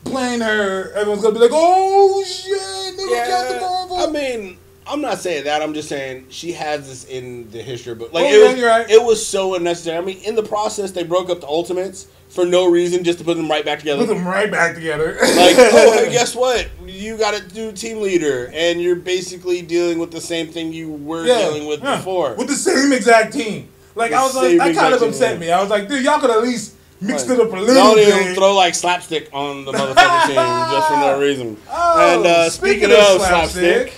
playing 0.04 0.42
her, 0.42 0.92
everyone's 0.94 1.22
gonna 1.22 1.34
be 1.36 1.40
like, 1.40 1.52
"Oh 1.54 2.24
shit, 2.24 2.98
they 2.98 3.16
yeah, 3.16 3.26
Captain 3.28 3.62
Marvel." 3.62 3.98
I 3.98 4.08
mean, 4.08 4.58
I'm 4.92 5.02
not 5.02 5.20
saying 5.20 5.46
that. 5.46 5.62
I'm 5.62 5.74
just 5.74 5.88
saying 5.90 6.26
she 6.30 6.52
has 6.54 6.88
this 6.88 7.06
in 7.06 7.50
the 7.52 7.62
history 7.62 7.96
book. 7.96 8.12
Like 8.14 8.26
Oh, 8.26 8.28
it 8.28 8.40
yeah, 8.42 8.48
was, 8.50 8.58
you're 8.58 8.68
right. 8.70 8.90
it 8.90 9.02
was 9.04 9.26
so 9.26 9.56
unnecessary. 9.56 9.98
I 9.98 10.02
mean, 10.02 10.18
in 10.24 10.36
the 10.36 10.44
process, 10.44 10.92
they 10.92 11.04
broke 11.04 11.30
up 11.30 11.40
the 11.42 11.48
Ultimates 11.48 12.08
for 12.30 12.46
no 12.46 12.70
reason, 12.70 13.04
just 13.04 13.20
to 13.20 13.26
put 13.26 13.36
them 13.38 13.50
right 13.50 13.64
back 13.66 13.80
together. 13.80 14.06
Put 14.06 14.14
them 14.14 14.28
right 14.28 14.50
back 14.52 14.76
together. 14.76 15.14
like, 15.22 15.56
oh, 15.58 16.08
guess 16.12 16.36
what? 16.36 16.68
You 16.86 17.18
got 17.18 17.34
to 17.42 17.48
do 17.54 17.72
team 17.72 18.02
leader, 18.02 18.52
and 18.54 18.82
you're 18.82 18.96
basically 18.96 19.62
dealing 19.62 19.98
with 20.00 20.12
the 20.12 20.22
same 20.22 20.48
thing 20.48 20.72
you 20.74 20.92
were 20.92 21.26
dealing 21.26 21.68
with 21.68 21.82
yeah. 21.84 21.98
before. 21.98 22.36
with 22.36 22.48
the 22.48 22.56
same 22.56 22.92
exact 22.94 23.34
team. 23.34 23.70
Like 23.96 24.12
The 24.12 24.18
I 24.18 24.24
was 24.24 24.36
like, 24.36 24.58
that 24.58 24.76
kind 24.76 24.94
of 24.94 25.02
upset 25.02 25.40
me. 25.40 25.52
I 25.52 25.62
was 25.62 25.70
like, 25.70 25.88
dude, 25.90 26.04
y'all 26.04 26.20
could 26.20 26.30
at 26.32 26.42
least 26.42 26.76
mix 27.02 27.28
Right. 27.28 27.38
it 27.40 27.42
up 27.46 27.52
a 27.52 27.56
little 27.58 27.74
Don't 27.74 27.96
bit. 27.96 28.08
even 28.08 28.36
throw 28.36 28.56
like 28.56 28.76
slapstick 28.76 29.30
on 29.34 29.66
the 29.66 29.72
motherfucking 29.74 30.28
team 30.28 30.36
just 30.36 30.88
for 30.88 30.96
no 30.98 31.20
reason. 31.28 31.58
Oh, 31.70 32.16
and 32.18 32.26
uh, 32.26 32.50
speaking 32.50 32.84
speaking, 32.84 32.92
of 32.92 33.16
of 33.16 33.22
slapstick, 33.28 33.88
slapstick. 33.90 33.94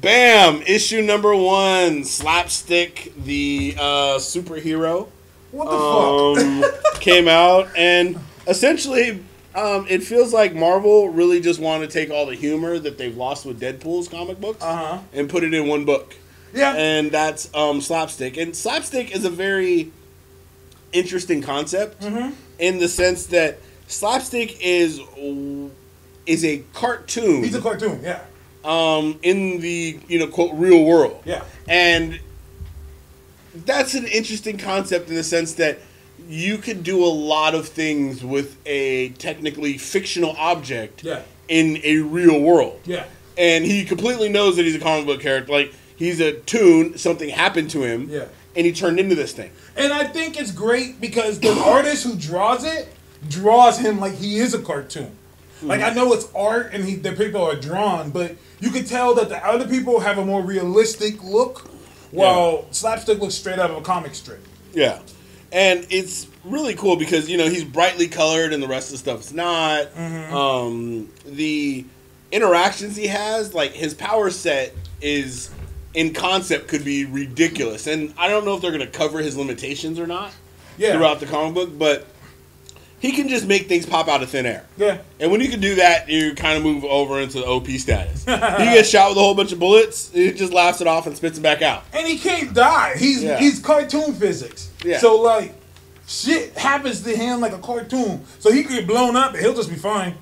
Bam! 0.00 0.62
Issue 0.62 1.02
number 1.02 1.34
one, 1.34 2.04
slapstick, 2.04 3.12
the 3.16 3.74
uh, 3.78 4.18
superhero, 4.18 5.08
What 5.50 5.64
the 5.66 6.64
um, 6.64 6.72
came 7.00 7.28
out, 7.28 7.68
and 7.76 8.18
essentially, 8.46 9.22
um, 9.54 9.86
it 9.88 10.02
feels 10.02 10.32
like 10.32 10.54
Marvel 10.54 11.08
really 11.08 11.40
just 11.40 11.60
wanted 11.60 11.88
to 11.90 11.92
take 11.92 12.10
all 12.10 12.26
the 12.26 12.34
humor 12.34 12.78
that 12.78 12.98
they've 12.98 13.16
lost 13.16 13.44
with 13.44 13.60
Deadpool's 13.60 14.08
comic 14.08 14.40
books 14.40 14.62
Uh-huh. 14.62 14.98
and 15.12 15.28
put 15.28 15.42
it 15.44 15.52
in 15.54 15.66
one 15.66 15.84
book. 15.84 16.14
Yeah. 16.52 16.74
and 16.76 17.12
that's 17.12 17.48
um, 17.54 17.80
slapstick. 17.80 18.36
And 18.36 18.56
slapstick 18.56 19.14
is 19.14 19.24
a 19.24 19.30
very 19.30 19.92
interesting 20.92 21.42
concept 21.42 22.00
Mm-hmm. 22.00 22.32
in 22.58 22.78
the 22.80 22.88
sense 22.88 23.26
that 23.26 23.58
slapstick 23.86 24.58
is 24.60 25.00
is 26.26 26.44
a 26.44 26.58
cartoon 26.74 27.44
He's 27.44 27.54
a 27.54 27.60
cartoon. 27.60 28.00
Yeah. 28.02 28.20
Um, 28.64 29.18
in 29.22 29.60
the 29.60 29.98
you 30.08 30.18
know 30.18 30.26
quote 30.26 30.52
real 30.54 30.84
world. 30.84 31.22
Yeah. 31.24 31.44
And 31.68 32.20
that's 33.54 33.94
an 33.94 34.06
interesting 34.06 34.58
concept 34.58 35.08
in 35.08 35.14
the 35.14 35.24
sense 35.24 35.54
that 35.54 35.78
you 36.28 36.58
could 36.58 36.82
do 36.84 37.02
a 37.04 37.06
lot 37.08 37.54
of 37.54 37.68
things 37.68 38.22
with 38.22 38.56
a 38.66 39.08
technically 39.10 39.76
fictional 39.78 40.34
object 40.38 41.02
Yeah. 41.02 41.22
in 41.48 41.80
a 41.82 41.98
real 41.98 42.40
world. 42.40 42.80
Yeah. 42.84 43.04
And 43.36 43.64
he 43.64 43.84
completely 43.84 44.28
knows 44.28 44.56
that 44.56 44.64
he's 44.64 44.76
a 44.76 44.80
comic 44.80 45.06
book 45.06 45.20
character. 45.20 45.50
Like 45.52 45.72
he's 45.96 46.20
a 46.20 46.32
tune, 46.40 46.96
something 46.98 47.28
happened 47.30 47.70
to 47.70 47.82
him, 47.82 48.08
Yeah. 48.10 48.26
and 48.54 48.66
he 48.66 48.72
turned 48.72 49.00
into 49.00 49.14
this 49.14 49.32
thing. 49.32 49.50
And 49.76 49.92
I 49.92 50.04
think 50.04 50.38
it's 50.38 50.52
great 50.52 51.00
because 51.00 51.40
the 51.40 51.52
artist 51.58 52.04
who 52.04 52.14
draws 52.14 52.64
it 52.64 52.88
draws 53.28 53.78
him 53.78 53.98
like 53.98 54.14
he 54.14 54.36
is 54.38 54.54
a 54.54 54.58
cartoon. 54.62 55.16
Like 55.62 55.82
I 55.82 55.92
know 55.92 56.12
it's 56.12 56.28
art 56.34 56.70
and 56.72 56.84
he, 56.84 56.96
the 56.96 57.12
people 57.12 57.42
are 57.42 57.56
drawn, 57.56 58.10
but 58.10 58.36
you 58.60 58.70
could 58.70 58.86
tell 58.86 59.14
that 59.14 59.28
the 59.28 59.44
other 59.46 59.68
people 59.68 60.00
have 60.00 60.18
a 60.18 60.24
more 60.24 60.42
realistic 60.42 61.22
look, 61.22 61.68
while 62.10 62.66
Slapstick 62.72 63.18
looks 63.20 63.34
straight 63.34 63.58
out 63.58 63.70
of 63.70 63.76
a 63.76 63.82
comic 63.82 64.14
strip. 64.14 64.44
Yeah. 64.72 65.00
And 65.52 65.86
it's 65.90 66.26
really 66.44 66.74
cool 66.74 66.96
because, 66.96 67.28
you 67.28 67.36
know, 67.36 67.48
he's 67.48 67.64
brightly 67.64 68.08
colored 68.08 68.52
and 68.52 68.62
the 68.62 68.68
rest 68.68 68.88
of 68.88 68.92
the 68.92 68.98
stuff's 68.98 69.32
not. 69.32 69.86
Mm-hmm. 69.94 70.34
Um, 70.34 71.08
the 71.26 71.84
interactions 72.32 72.96
he 72.96 73.08
has, 73.08 73.52
like 73.54 73.72
his 73.72 73.92
power 73.94 74.30
set 74.30 74.74
is 75.00 75.50
in 75.92 76.12
concept 76.14 76.68
could 76.68 76.84
be 76.84 77.04
ridiculous. 77.04 77.86
And 77.86 78.14
I 78.16 78.28
don't 78.28 78.44
know 78.44 78.54
if 78.54 78.62
they're 78.62 78.70
going 78.70 78.80
to 78.80 78.98
cover 78.98 79.18
his 79.18 79.36
limitations 79.36 79.98
or 79.98 80.06
not 80.06 80.32
Yeah. 80.78 80.92
throughout 80.92 81.18
the 81.20 81.26
comic 81.26 81.54
book, 81.54 81.76
but 81.76 82.06
he 83.00 83.12
can 83.12 83.28
just 83.28 83.46
make 83.46 83.66
things 83.66 83.86
pop 83.86 84.08
out 84.08 84.22
of 84.22 84.28
thin 84.28 84.44
air. 84.44 84.64
Yeah. 84.76 84.98
And 85.18 85.32
when 85.32 85.40
you 85.40 85.48
can 85.48 85.60
do 85.60 85.76
that, 85.76 86.08
you 86.08 86.34
kind 86.34 86.58
of 86.58 86.62
move 86.62 86.84
over 86.84 87.18
into 87.18 87.38
the 87.38 87.46
OP 87.46 87.66
status. 87.68 88.24
he 88.26 88.30
gets 88.36 88.90
shot 88.90 89.08
with 89.08 89.16
a 89.16 89.20
whole 89.20 89.34
bunch 89.34 89.52
of 89.52 89.58
bullets, 89.58 90.10
he 90.12 90.32
just 90.32 90.52
laughs 90.52 90.80
it 90.82 90.86
off 90.86 91.06
and 91.06 91.16
spits 91.16 91.38
it 91.38 91.40
back 91.40 91.62
out. 91.62 91.82
And 91.94 92.06
he 92.06 92.18
can't 92.18 92.52
die. 92.54 92.94
He's 92.98 93.22
Yeah. 93.22 93.38
he's 93.38 93.58
cartoon 93.58 94.12
physics. 94.12 94.70
Yeah. 94.84 94.98
So 94.98 95.16
like 95.20 95.54
shit 96.06 96.56
happens 96.58 97.00
to 97.02 97.16
him 97.16 97.40
like 97.40 97.52
a 97.52 97.58
cartoon. 97.58 98.22
So 98.38 98.52
he 98.52 98.62
could 98.62 98.72
get 98.76 98.86
blown 98.86 99.16
up 99.16 99.32
and 99.32 99.40
he'll 99.42 99.54
just 99.54 99.70
be 99.70 99.76
fine. 99.76 100.14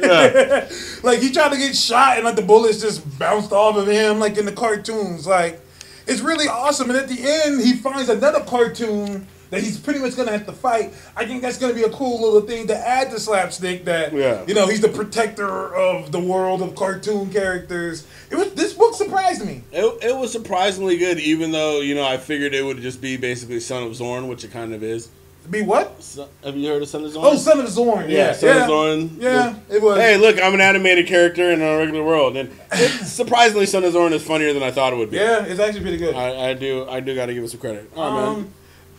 Yeah. 0.00 0.66
like 1.02 1.20
he 1.20 1.30
tried 1.30 1.50
to 1.52 1.58
get 1.58 1.76
shot 1.76 2.16
and 2.16 2.24
like 2.24 2.36
the 2.36 2.42
bullets 2.42 2.80
just 2.80 3.18
bounced 3.18 3.52
off 3.52 3.76
of 3.76 3.86
him 3.86 4.18
like 4.18 4.38
in 4.38 4.46
the 4.46 4.52
cartoons. 4.52 5.26
Like 5.26 5.60
it's 6.06 6.22
really 6.22 6.48
awesome. 6.48 6.88
And 6.88 6.98
at 6.98 7.08
the 7.08 7.18
end 7.20 7.60
he 7.60 7.74
finds 7.74 8.08
another 8.08 8.40
cartoon 8.40 9.26
that 9.54 9.62
he's 9.62 9.78
pretty 9.78 10.00
much 10.00 10.16
gonna 10.16 10.32
have 10.32 10.46
to 10.46 10.52
fight. 10.52 10.92
I 11.16 11.24
think 11.24 11.42
that's 11.42 11.58
gonna 11.58 11.74
be 11.74 11.84
a 11.84 11.90
cool 11.90 12.20
little 12.20 12.40
thing 12.46 12.66
to 12.66 12.76
add 12.76 13.10
to 13.10 13.20
slapstick 13.20 13.84
that 13.84 14.12
Yeah. 14.12 14.44
you 14.46 14.54
know 14.54 14.66
he's 14.66 14.80
the 14.80 14.88
protector 14.88 15.74
of 15.74 16.12
the 16.12 16.20
world 16.20 16.60
of 16.62 16.74
cartoon 16.74 17.30
characters. 17.30 18.06
It 18.30 18.36
was 18.36 18.52
this 18.54 18.72
book 18.72 18.94
surprised 18.94 19.44
me. 19.44 19.62
It, 19.72 20.04
it 20.04 20.16
was 20.16 20.32
surprisingly 20.32 20.96
good, 20.98 21.18
even 21.20 21.52
though 21.52 21.80
you 21.80 21.94
know 21.94 22.04
I 22.06 22.16
figured 22.16 22.54
it 22.54 22.64
would 22.64 22.80
just 22.80 23.00
be 23.00 23.16
basically 23.16 23.60
Son 23.60 23.82
of 23.82 23.94
Zorn, 23.94 24.28
which 24.28 24.44
it 24.44 24.50
kind 24.52 24.74
of 24.74 24.82
is. 24.82 25.08
Be 25.50 25.60
what? 25.60 26.02
So, 26.02 26.26
have 26.42 26.56
you 26.56 26.66
heard 26.68 26.80
of 26.80 26.88
Son 26.88 27.04
of 27.04 27.12
Zorn? 27.12 27.26
Oh, 27.26 27.36
Son 27.36 27.60
of 27.60 27.68
Zorn. 27.68 28.08
Yeah, 28.08 28.16
yeah, 28.28 28.32
Son 28.32 28.56
of 28.62 28.66
Zorn. 28.66 29.16
Yeah, 29.20 29.54
it 29.68 29.82
was. 29.82 29.98
Hey, 29.98 30.16
look, 30.16 30.40
I'm 30.42 30.54
an 30.54 30.62
animated 30.62 31.06
character 31.06 31.50
in 31.50 31.60
a 31.60 31.76
regular 31.76 32.02
world, 32.02 32.38
and 32.38 32.50
surprisingly, 33.04 33.66
Son 33.66 33.84
of 33.84 33.92
Zorn 33.92 34.14
is 34.14 34.22
funnier 34.24 34.54
than 34.54 34.62
I 34.62 34.70
thought 34.70 34.94
it 34.94 34.96
would 34.96 35.10
be. 35.10 35.18
Yeah, 35.18 35.44
it's 35.44 35.60
actually 35.60 35.82
pretty 35.82 35.98
good. 35.98 36.14
I, 36.14 36.50
I 36.50 36.54
do, 36.54 36.88
I 36.88 37.00
do 37.00 37.14
got 37.14 37.26
to 37.26 37.34
give 37.34 37.44
it 37.44 37.50
some 37.50 37.60
credit. 37.60 37.90
All 37.94 38.10
right, 38.10 38.20
man. 38.20 38.28
Um, 38.36 38.50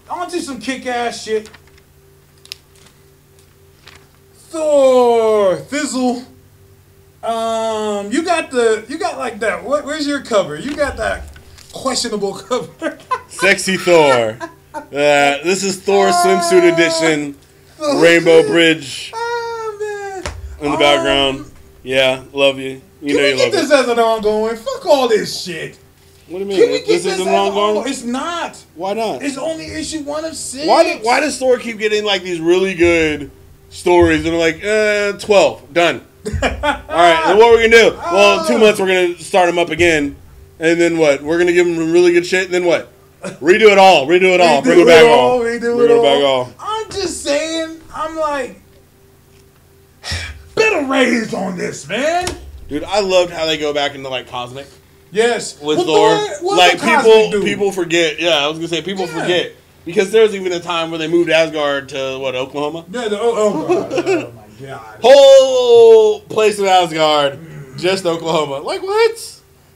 on 0.10 0.28
to 0.30 0.36
do 0.38 0.42
some 0.42 0.60
kick-ass 0.60 1.24
shit. 1.24 1.50
Thor, 4.34 5.58
Fizzle. 5.58 6.24
Um, 7.24 8.12
you 8.12 8.24
got 8.24 8.52
the, 8.52 8.86
you 8.88 8.98
got 8.98 9.18
like 9.18 9.40
that. 9.40 9.64
What? 9.64 9.84
Where's 9.86 10.06
your 10.08 10.22
cover? 10.22 10.56
You 10.58 10.76
got 10.76 10.98
that 10.98 11.24
questionable 11.74 12.34
cover. 12.38 12.98
Sexy 13.28 13.78
Thor. 13.78 14.38
Uh, 14.76 15.42
this 15.42 15.64
is 15.64 15.80
Thor 15.82 16.08
swimsuit 16.10 16.74
edition. 16.74 17.38
Rainbow 17.96 18.46
Bridge 18.46 19.10
oh 19.16 20.22
man. 20.22 20.34
in 20.60 20.72
the 20.72 20.76
Um, 20.76 20.80
background. 20.80 21.52
Yeah, 21.82 22.26
love 22.34 22.60
you. 22.60 22.82
You 23.02 23.16
know 23.16 23.26
you 23.26 23.38
love 23.38 23.54
this 23.54 23.70
me. 23.70 23.76
as 23.78 23.88
an 23.88 24.00
ongoing? 24.00 24.58
Fuck 24.58 24.86
all 24.86 25.08
this 25.08 25.42
shit. 25.44 25.80
What 26.28 26.40
do 26.40 26.46
you 26.46 26.50
Can 26.52 26.60
we 26.60 26.68
mean? 26.68 26.88
This 26.88 27.04
this, 27.04 27.14
isn't 27.14 27.32
long 27.32 27.50
an 27.50 27.54
gone. 27.54 27.70
ongoing? 27.70 27.90
It's 27.90 28.04
not. 28.04 28.66
Why 28.74 28.94
not? 28.94 29.22
It's 29.22 29.38
only 29.38 29.68
issue 29.68 30.02
one 30.02 30.26
of 30.26 30.36
six. 30.36 30.68
Why, 30.68 30.84
do, 30.84 31.04
why 31.04 31.20
does 31.20 31.38
Thor 31.38 31.60
keep 31.60 31.78
getting 31.78 32.04
like 32.04 32.24
these 32.24 32.40
really 32.40 32.74
good 32.74 33.30
stories 33.70 34.26
and 34.26 34.34
they're 34.34 34.40
like, 34.40 34.64
uh, 34.64 35.20
12, 35.20 35.74
done. 35.74 36.02
All 36.26 36.50
right, 36.50 37.24
and 37.28 37.38
what 37.38 37.48
are 37.48 37.52
we're 37.52 37.58
going 37.58 37.72
to 37.72 37.78
do? 37.78 37.96
Well, 37.98 38.42
in 38.42 38.48
two 38.48 38.58
months 38.58 38.80
we're 38.80 38.88
going 38.88 39.16
to 39.16 39.24
start 39.24 39.48
him 39.48 39.60
up 39.60 39.70
again. 39.70 40.16
And 40.60 40.82
then 40.82 40.98
what? 40.98 41.22
We're 41.22 41.38
going 41.38 41.48
to 41.48 41.54
give 41.54 41.68
him 41.68 41.92
really 41.92 42.12
good 42.12 42.26
shit. 42.26 42.46
And 42.46 42.54
then 42.54 42.66
what? 42.66 42.92
Redo 43.22 43.72
it 43.72 43.78
all. 43.78 44.08
Redo 44.08 44.34
it 44.34 44.42
all. 44.42 44.64
Bring 44.64 44.80
it 44.80 44.84
Redo 44.84 44.88
back 44.88 45.04
it 45.04 45.12
all. 45.12 45.40
Redo 45.40 45.78
Bring 45.78 45.92
it 45.92 45.98
it 45.98 46.02
back 46.02 46.24
all. 46.24 46.26
all. 46.26 46.54
I'm 46.60 46.90
just 46.90 47.22
saying. 47.22 47.82
I'm 47.94 48.16
like, 48.16 48.62
raised 50.90 51.34
on 51.34 51.58
this, 51.58 51.88
man. 51.88 52.28
Dude, 52.68 52.84
I 52.84 53.00
loved 53.02 53.32
how 53.32 53.46
they 53.46 53.58
go 53.58 53.74
back 53.74 53.94
into 53.96 54.10
like 54.10 54.28
cosmic 54.28 54.68
Yes. 55.16 55.60
with 55.62 55.78
Well, 55.78 55.86
Thor. 56.40 56.56
Like 56.56 56.82
people, 56.82 57.32
dude. 57.32 57.44
people 57.46 57.72
forget. 57.72 58.20
Yeah, 58.20 58.38
I 58.38 58.48
was 58.48 58.58
gonna 58.58 58.68
say 58.68 58.82
people 58.82 59.06
Yeah. 59.08 59.22
forget 59.22 59.52
because 59.86 60.12
there 60.12 60.24
was 60.24 60.36
even 60.36 60.52
a 60.52 60.60
time 60.60 60.90
where 60.92 60.98
they 60.98 61.08
moved 61.08 61.30
Asgard 61.30 61.90
to 61.90 62.20
what 62.20 62.36
Oklahoma. 62.36 62.86
Yeah, 62.92 63.08
the, 63.08 63.20
oh, 63.20 63.34
oh, 63.36 63.88
oh 63.90 64.32
my 64.36 64.68
god. 64.68 65.00
Whole 65.02 66.20
place 66.22 66.60
in 66.60 66.66
Asgard, 66.66 67.40
just 67.78 68.06
Oklahoma. 68.06 68.60
Like 68.60 68.84
what? 68.84 69.32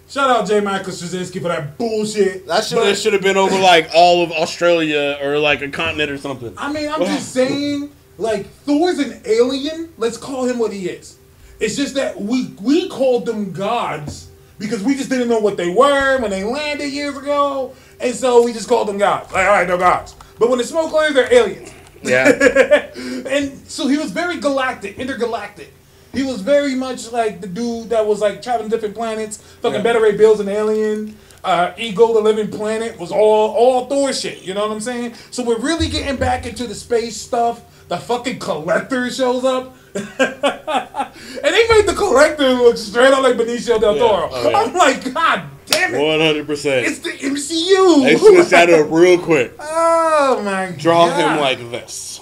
Shout 0.10 0.30
out 0.30 0.48
J. 0.48 0.60
Michael 0.60 0.91
Straczynski 0.91 1.40
for 1.40 1.49
that 1.49 1.78
bullshit. 1.78 2.48
That 2.48 2.64
should 2.66 2.80
that 2.80 2.98
should 2.98 3.14
have 3.14 3.22
been 3.22 3.38
over 3.38 3.57
like 3.60 3.90
all 3.95 4.24
of 4.24 4.32
Australia 4.32 5.18
or 5.22 5.38
like 5.38 5.61
a 5.61 5.70
continent 5.70 6.11
or 6.11 6.18
something. 6.18 6.53
I 6.57 6.74
mean, 6.74 6.90
I'm 6.91 7.06
just 7.06 7.32
saying, 7.32 7.91
like 8.18 8.48
Thor's 8.49 8.99
an 8.99 9.22
alien. 9.26 9.94
Let's 9.98 10.18
call 10.18 10.45
him 10.45 10.57
what 10.60 10.74
he 10.74 10.90
is. 10.90 11.18
It's 11.60 11.76
just 11.76 11.94
that 11.95 12.20
we 12.20 12.53
we 12.61 12.90
called 12.90 13.26
them 13.26 13.52
gods 13.52 14.28
because 14.60 14.84
we 14.84 14.94
just 14.95 15.10
didn't 15.10 15.30
know 15.30 15.40
what 15.40 15.57
they 15.57 15.69
were 15.69 16.19
when 16.19 16.30
they 16.30 16.44
landed 16.44 16.90
years 16.90 17.18
ago, 17.18 17.73
and 17.99 18.14
so 18.14 18.44
we 18.44 18.53
just 18.53 18.68
called 18.68 18.88
them 18.88 18.98
gods. 18.98 19.31
Like, 19.34 19.45
all 19.48 19.53
right, 19.53 19.65
they're 19.68 19.77
gods. 19.77 20.15
But 20.38 20.49
when 20.49 20.60
the 20.60 20.64
smoke 20.64 20.91
clears, 20.91 21.14
they're 21.14 21.34
aliens. 21.34 21.72
Yeah. 22.03 22.27
and 22.95 23.57
so 23.68 23.88
he 23.88 23.98
was 23.98 24.11
very 24.11 24.38
galactic, 24.40 24.98
intergalactic. 24.99 25.73
He 26.14 26.23
was 26.23 26.41
very 26.41 26.76
much 26.76 27.11
like 27.11 27.41
the 27.41 27.48
dude 27.48 27.90
that 27.90 28.06
was 28.06 28.19
like 28.22 28.41
traveling 28.41 28.69
different 28.69 28.95
planets. 28.95 29.38
Fucking 29.61 29.77
Yeah. 29.77 29.84
Beta 29.84 29.99
Ray 29.99 30.18
Bill's 30.18 30.40
an 30.40 30.49
alien. 30.49 31.18
Uh, 31.44 31.72
Ego, 31.77 32.14
the 32.14 32.19
Living 32.19 32.49
Planet, 32.49 32.99
was 32.99 33.11
all 33.11 33.52
all 33.52 33.86
Thor 33.86 34.11
shit. 34.11 34.41
You 34.41 34.53
know 34.53 34.61
what 34.61 34.72
I'm 34.72 34.81
saying? 34.81 35.14
So 35.31 35.44
we're 35.44 35.60
really 35.60 35.88
getting 35.88 36.18
back 36.18 36.45
into 36.45 36.68
the 36.68 36.76
space 36.76 37.15
stuff. 37.15 37.61
The 37.88 37.98
fucking 37.98 38.40
collector 38.40 39.10
shows 39.10 39.45
up. 39.45 39.76
and 39.95 41.53
they 41.56 41.68
made 41.70 41.86
the 41.88 41.95
collector 41.98 42.49
look 42.53 42.78
straight 42.78 43.11
up 43.14 43.24
like 43.24 43.36
Benicio 43.36 43.80
del 43.80 43.95
Yeah. 43.95 43.99
Toro. 44.02 44.30
Oh, 44.32 44.49
yeah. 44.49 44.57
I'm 44.57 44.74
like, 44.74 45.14
God 45.14 45.44
damn 45.66 45.95
it. 45.95 46.02
One 46.02 46.20
hundred 46.20 46.45
percent 46.48 46.86
It's 46.88 46.99
the 46.99 47.10
MCU. 47.11 48.03
They 48.03 48.18
switched 48.18 48.49
that 48.52 48.70
up 48.70 48.88
real 48.90 49.20
quick. 49.20 49.53
Oh 49.61 50.41
my 50.44 50.68
god. 50.68 50.78
Draw 50.78 51.07
god. 51.07 51.32
him 51.34 51.40
like 51.41 51.72
this. 51.72 52.20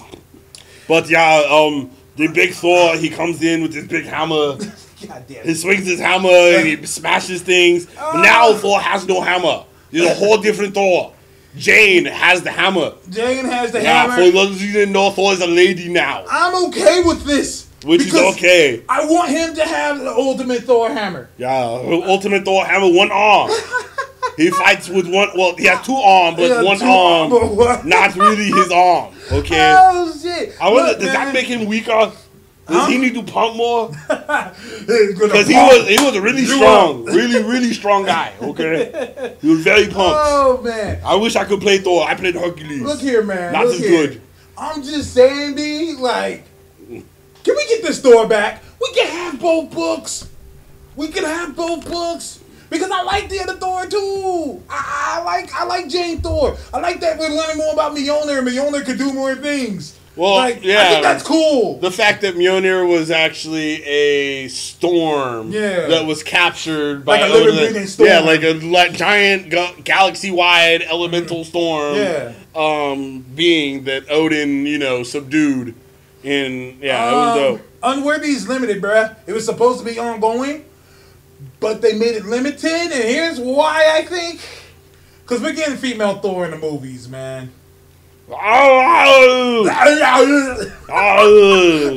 But 0.86 1.10
yeah, 1.10 1.42
um, 1.50 1.90
the 2.16 2.28
big 2.28 2.52
Thor, 2.54 2.96
he 2.96 3.10
comes 3.10 3.42
in 3.42 3.60
with 3.62 3.74
his 3.74 3.86
big 3.86 4.06
hammer. 4.06 4.56
God 5.06 5.24
damn 5.28 5.44
He 5.44 5.54
swings 5.54 5.86
his 5.86 6.00
hammer 6.00 6.28
and 6.30 6.66
he 6.66 6.86
smashes 6.86 7.42
things. 7.42 7.86
But 7.94 8.22
now 8.22 8.54
Thor 8.54 8.80
has 8.80 9.06
no 9.06 9.20
hammer. 9.20 9.64
He's 9.90 10.04
a 10.04 10.14
whole 10.14 10.38
different 10.38 10.74
Thor. 10.74 11.12
Jane 11.56 12.04
has 12.04 12.42
the 12.42 12.50
hammer. 12.50 12.92
Jane 13.10 13.44
has 13.46 13.72
the 13.72 13.82
Yeah, 13.82 14.02
hammer. 14.02 14.16
for 14.26 14.30
those 14.30 14.50
of 14.56 14.62
you 14.62 14.72
that 14.74 14.88
know, 14.88 15.10
Thor 15.10 15.32
is 15.32 15.40
a 15.40 15.46
lady 15.46 15.88
now, 15.88 16.24
I'm 16.30 16.66
okay 16.68 17.02
with 17.02 17.24
this. 17.24 17.66
which 17.84 18.02
is 18.06 18.14
okay. 18.14 18.82
I 18.88 19.04
want 19.06 19.30
him 19.30 19.54
to 19.54 19.64
have 19.64 19.98
the 20.00 20.10
ultimate 20.10 20.64
Thor 20.64 20.90
hammer. 20.90 21.28
Yeah, 21.38 21.64
Ultimate 21.64 22.44
Thor 22.44 22.64
hammer, 22.64 22.88
one 22.92 23.10
arm. 23.10 23.50
he 24.36 24.50
fights 24.62 24.88
with 24.88 25.06
one. 25.08 25.30
Well, 25.36 25.56
he 25.56 25.64
has 25.64 25.84
two 25.84 25.94
arms, 25.96 26.36
but 26.36 26.48
Yeah, 26.50 26.62
one 26.62 26.82
arm, 26.82 27.32
arm, 27.32 27.56
but 27.56 27.84
not 27.86 28.14
really 28.14 28.50
his 28.50 28.70
arm. 28.70 29.14
Okay. 29.32 29.74
Oh 29.90 30.12
shit! 30.22 30.54
I 30.60 30.70
wonder, 30.70 30.90
Look, 30.92 31.00
does 31.00 31.12
that 31.12 31.32
make 31.34 31.46
him 31.46 31.66
weaker? 31.66 32.12
Does 32.68 32.88
he 32.88 32.98
need 32.98 33.14
to 33.14 33.22
pump 33.22 33.56
more? 33.56 33.90
Because 34.88 35.46
he 35.46 35.54
was 35.54 35.88
he 35.88 35.96
was 36.02 36.16
a 36.16 36.20
really 36.22 36.44
strong, 36.44 37.04
really 37.18 37.42
really 37.42 37.72
strong 37.72 38.04
guy. 38.04 38.32
Okay, 38.40 39.36
he 39.40 39.48
was 39.50 39.60
very 39.60 39.84
pumped. 39.86 40.16
Oh 40.16 40.60
man! 40.62 41.00
I 41.04 41.14
wish 41.16 41.36
I 41.36 41.44
could 41.44 41.60
play 41.60 41.78
Thor. 41.78 42.06
I 42.08 42.14
played 42.14 42.34
Hercules. 42.34 42.82
Look 42.82 43.00
here, 43.00 43.22
man. 43.22 43.52
Not 43.52 43.66
Look 43.66 43.74
as 43.74 43.80
here. 43.80 44.06
good. 44.08 44.22
I'm 44.56 44.82
just 44.82 45.12
saying, 45.12 45.54
B. 45.56 45.94
Like, 45.98 46.44
can 46.88 47.04
we 47.56 47.68
get 47.68 47.82
this 47.82 48.00
Thor 48.00 48.26
back? 48.26 48.62
We 48.80 48.92
can 48.94 49.06
have 49.08 49.40
both 49.40 49.70
books. 49.70 50.28
We 50.96 51.08
can 51.08 51.24
have 51.24 51.54
both 51.54 51.84
books. 51.86 52.40
Because 52.70 52.90
I 52.90 53.02
like 53.02 53.28
the 53.28 53.40
other 53.40 53.56
Thor 53.56 53.86
too. 53.86 54.62
I, 54.68 55.18
I 55.18 55.24
like 55.24 55.54
I 55.54 55.64
like 55.64 55.88
Jane 55.88 56.20
Thor. 56.20 56.56
I 56.72 56.80
like 56.80 57.00
that 57.00 57.18
we're 57.18 57.30
learning 57.30 57.56
more 57.58 57.72
about 57.72 57.96
Mjolnir 57.96 58.38
and 58.38 58.48
Mjolnir 58.48 58.84
could 58.84 58.98
do 58.98 59.12
more 59.12 59.34
things. 59.34 59.97
Well, 60.18 60.34
like, 60.34 60.56
I 60.64 60.88
think 60.88 61.02
that's 61.04 61.22
cool. 61.22 61.78
The 61.78 61.90
fact 61.92 62.22
that 62.22 62.34
Mjolnir 62.34 62.88
was 62.88 63.10
actually 63.10 63.82
a 63.84 64.48
storm 64.48 65.52
Yeah. 65.52 65.86
that 65.86 66.06
was 66.06 66.22
captured 66.24 67.04
by 67.04 67.20
Like 67.20 67.30
a 67.30 67.34
living, 67.34 67.54
breathing 67.54 67.86
storm. 67.86 68.08
Yeah, 68.08 68.18
like 68.20 68.42
a 68.42 68.54
like, 68.54 68.92
giant 68.94 69.48
ga- 69.48 69.74
galaxy-wide 69.84 70.82
elemental 70.82 71.44
storm. 71.44 71.96
Yeah. 71.96 72.32
Um, 72.56 73.24
being 73.36 73.84
that 73.84 74.10
Odin, 74.10 74.66
you 74.66 74.78
know, 74.78 75.04
subdued. 75.04 75.74
In 76.24 76.78
yeah, 76.82 77.08
it 77.10 77.12
was 77.14 77.30
Um, 77.30 77.38
dope. 77.38 77.60
Unworthy 77.80 78.30
is 78.30 78.48
limited, 78.48 78.82
bruh. 78.82 79.14
It 79.28 79.32
was 79.32 79.44
supposed 79.44 79.78
to 79.78 79.84
be 79.84 80.00
ongoing, 80.00 80.64
but 81.60 81.80
they 81.80 81.92
made 81.92 82.16
it 82.16 82.26
limited, 82.26 82.64
and 82.90 82.92
here's 82.92 83.38
why 83.38 83.84
I 83.96 84.04
think. 84.04 84.40
Because 85.22 85.40
we're 85.40 85.52
getting 85.52 85.76
female 85.76 86.14
Thor 86.18 86.44
in 86.44 86.50
the 86.50 86.56
movies, 86.58 87.08
man. 87.08 87.52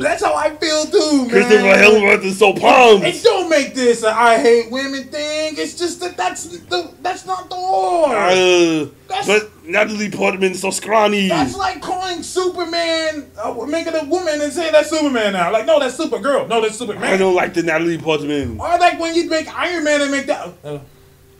That's 0.00 0.22
how 0.24 0.34
I 0.34 0.56
feel 0.56 0.86
too, 0.86 1.22
man. 1.22 1.30
Christopher 1.30 1.62
Hemsworth 1.62 2.24
is 2.24 2.38
so 2.38 2.52
pumped. 2.54 3.04
And 3.06 3.22
don't 3.22 3.48
make 3.50 3.74
this 3.74 4.02
a 4.02 4.08
I 4.08 4.38
hate 4.38 4.70
women 4.70 5.04
thing. 5.04 5.54
It's 5.58 5.74
just 5.78 6.00
that 6.00 6.16
that's 6.16 6.44
the 6.44 6.90
that's 7.02 7.26
not 7.26 7.50
Thor. 7.50 8.14
Uh, 8.14 8.86
That's- 9.08 9.26
but 9.26 9.50
Natalie 9.66 10.10
Portman's 10.10 10.60
so 10.60 10.70
scrawny. 10.70 11.28
That's 11.28 11.56
like 11.56 11.80
calling 11.82 12.22
Superman, 12.22 13.30
uh, 13.42 13.52
making 13.66 13.94
a 13.94 14.04
woman 14.04 14.40
and 14.40 14.52
saying 14.52 14.72
that's 14.72 14.90
Superman 14.90 15.34
now. 15.34 15.52
Like, 15.52 15.66
no, 15.66 15.78
that's 15.78 15.96
Supergirl. 15.98 16.48
No, 16.48 16.60
that's 16.60 16.76
Superman. 16.78 17.04
I 17.12 17.16
don't 17.16 17.34
like 17.34 17.54
the 17.54 17.62
Natalie 17.62 17.98
Portman. 17.98 18.58
Or 18.58 18.78
like 18.78 18.98
when 18.98 19.14
you 19.14 19.28
make 19.28 19.48
Iron 19.56 19.84
Man 19.84 20.00
and 20.00 20.10
make 20.10 20.26
that. 20.26 20.48
Oh, 20.64 20.80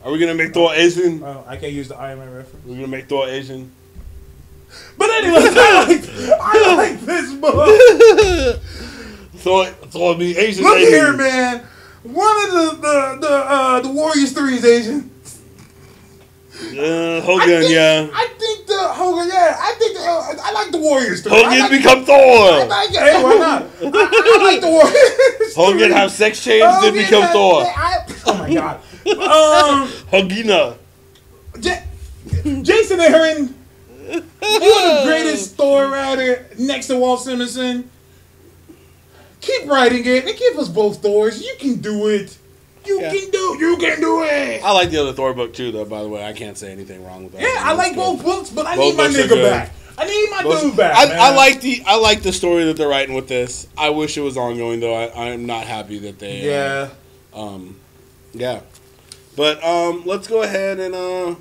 Are 0.03 0.11
we 0.11 0.19
gonna 0.19 0.35
make 0.35 0.53
Thor 0.53 0.73
Asian? 0.73 1.23
oh, 1.23 1.43
I 1.47 1.57
can't 1.57 1.73
use 1.73 1.87
the 1.87 1.97
Iron 1.97 2.19
Man 2.19 2.31
reference. 2.33 2.65
We're 2.65 2.75
gonna 2.75 2.87
make 2.87 3.09
Thor 3.09 3.27
Asian. 3.27 3.71
But 4.97 5.09
anyway, 5.09 5.39
I 5.39 5.85
like, 5.87 6.39
I 6.41 6.75
like 6.75 6.99
this 7.01 7.33
book. 7.33 8.61
Thor, 9.35 9.65
Thor 9.65 10.15
be 10.17 10.37
Asian. 10.37 10.63
Look 10.63 10.77
Asian. 10.77 10.89
here, 10.91 11.13
man. 11.13 11.63
One 12.03 12.37
of 12.47 12.51
the 12.51 12.77
the 12.81 13.17
the, 13.27 13.33
uh, 13.33 13.79
the 13.81 13.89
Warriors 13.89 14.31
three 14.33 14.55
is 14.55 14.65
Asian. 14.65 15.09
Uh, 16.55 17.17
I 17.17 17.19
Hogun, 17.21 17.47
think, 17.61 17.71
yeah. 17.71 18.07
I 18.13 18.27
think 18.39 18.67
the 18.67 18.77
Hogun. 18.79 19.27
Yeah, 19.27 19.57
I 19.59 19.73
think 19.79 19.97
the, 19.97 20.03
uh, 20.03 20.35
I 20.43 20.51
like 20.53 20.71
the 20.71 20.77
Warriors 20.77 21.21
three. 21.21 21.31
Hogun 21.33 21.59
like, 21.59 21.71
become 21.71 21.99
I 21.99 22.05
Thor. 22.05 22.65
like 22.67 22.89
it. 22.91 22.99
Hey, 22.99 23.23
why 23.23 23.33
not? 23.35 23.63
I, 23.63 24.39
I 24.39 24.43
like 24.43 24.61
the 24.61 24.67
Warriors. 24.77 25.55
Hogun 25.55 25.79
three. 25.79 25.91
have 25.93 26.11
sex 26.11 26.43
change, 26.43 26.63
then 26.81 26.93
become 26.93 27.23
has- 27.23 27.31
Thor. 27.33 27.63
I- 27.65 28.05
oh 28.27 28.37
my 28.37 28.53
god. 28.53 28.75
Um, 29.07 29.87
Hogina. 30.11 30.77
J- 31.59 31.83
Jason 32.61 32.99
Aaron, 32.99 33.53
you 34.43 34.69
are 34.71 34.99
the 34.99 35.05
greatest 35.05 35.55
Thor 35.55 35.87
writer 35.87 36.45
next 36.57 36.87
to 36.87 36.97
Walt 36.97 37.21
Simonson. 37.21 37.89
Keep 39.41 39.67
writing 39.67 40.05
it 40.05 40.25
and 40.25 40.37
give 40.37 40.57
us 40.57 40.69
both 40.69 41.01
Thors. 41.01 41.41
You 41.41 41.53
can 41.59 41.75
do 41.81 42.07
it. 42.07 42.37
You 42.85 42.99
Yeah. 43.01 43.11
can 43.11 43.29
do. 43.29 43.57
You 43.59 43.77
can 43.77 43.99
do 44.01 44.23
it. 44.23 44.63
I 44.63 44.71
like 44.71 44.89
the 44.89 44.97
other 45.01 45.13
Thor 45.13 45.33
book 45.33 45.53
too, 45.53 45.71
though. 45.71 45.85
By 45.85 46.01
the 46.01 46.09
way, 46.09 46.25
I 46.25 46.33
can't 46.33 46.57
say 46.57 46.71
anything 46.71 47.03
wrong 47.05 47.23
with 47.23 47.33
that. 47.33 47.41
Yeah, 47.41 47.55
I 47.59 47.73
like 47.73 47.95
both 47.95 48.23
books, 48.23 48.49
but 48.49 48.65
I 48.65 48.75
Both 48.75 48.85
need 48.95 48.97
my 48.97 49.07
books 49.07 49.17
nigga 49.19 49.43
back. 49.49 49.71
I 49.97 50.05
need 50.05 50.29
my 50.31 50.43
Both- 50.43 50.61
dude 50.61 50.75
back. 50.77 50.97
I, 50.97 51.05
man. 51.07 51.19
I 51.19 51.35
like 51.35 51.61
the 51.61 51.83
I 51.85 51.97
like 51.97 52.23
the 52.23 52.33
story 52.33 52.63
that 52.65 52.77
they're 52.77 52.87
writing 52.87 53.15
with 53.15 53.27
this. 53.27 53.67
I 53.77 53.89
wish 53.91 54.17
it 54.17 54.21
was 54.21 54.37
ongoing 54.37 54.79
though. 54.79 54.93
I, 54.95 55.29
I'm 55.31 55.45
not 55.45 55.65
happy 55.65 55.99
that 55.99 56.19
they. 56.19 56.41
uh, 56.41 56.43
Yeah. 56.51 56.89
um. 57.33 57.75
Yeah. 58.33 58.61
But 59.35 59.63
um, 59.63 60.03
let's 60.05 60.27
go 60.27 60.41
ahead 60.41 60.79
and 60.79 60.95
uh 60.95 61.35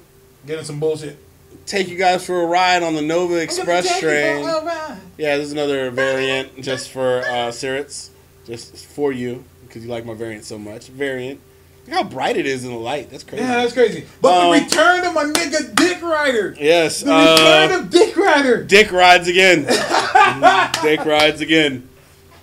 Getting 0.46 0.64
some 0.64 0.80
bullshit. 0.80 1.18
Take 1.66 1.89
you 1.89 1.97
guys 1.97 2.24
for 2.26 2.43
a 2.43 2.47
ride 2.47 2.82
on 2.82 2.94
the 2.94 3.02
Nova 3.02 3.36
Express 3.36 3.86
I'm 3.86 4.01
gonna 4.01 4.12
you 4.14 4.22
train. 4.22 4.44
for 4.44 4.51
a 4.51 4.64
ride. 4.64 4.98
Yeah, 5.16 5.36
this 5.36 5.47
is 5.47 5.52
another 5.52 5.90
variant 5.90 6.60
just 6.62 6.90
for 6.90 7.20
uh, 7.20 7.51
Sirius, 7.52 8.10
just 8.47 8.84
for 8.86 9.12
you 9.12 9.44
because 9.66 9.84
you 9.84 9.90
like 9.90 10.05
my 10.05 10.14
variant 10.14 10.44
so 10.44 10.59
much. 10.59 10.89
Variant. 10.89 11.40
Look 11.86 11.94
how 11.97 12.05
bright 12.05 12.36
it 12.36 12.47
is 12.47 12.64
in 12.64 12.70
the 12.70 12.76
light. 12.78 13.10
That's 13.10 13.24
crazy. 13.24 13.43
Yeah, 13.44 13.56
that's 13.56 13.72
crazy. 13.72 14.06
But 14.20 14.34
Um, 14.44 14.52
the 14.52 14.64
return 14.64 15.05
of 15.05 15.14
my 15.14 15.24
nigga 15.24 15.74
Dick 15.74 16.01
Rider. 16.02 16.55
yes. 16.60 17.01
The 17.01 17.10
return 17.10 17.72
Uh, 17.72 17.78
of 17.80 17.90
Dick 17.90 18.16
Rider. 18.16 18.62
Dick 18.64 18.93
rides 18.93 19.28
again. 19.28 19.62
Dick 20.82 21.05
rides 21.05 21.40
again. 21.40 21.89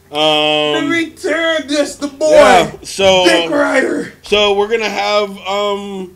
The 0.09 0.17
Um. 0.17 0.89
return, 0.89 1.67
just 1.69 2.01
the 2.01 2.07
boy. 2.07 2.31
Yeah. 2.31 2.71
So. 2.83 3.25
Dick 3.25 3.49
Rider. 3.51 4.11
So 4.23 4.53
we're 4.55 4.67
gonna 4.67 4.89
have 4.89 5.37
um, 5.39 6.15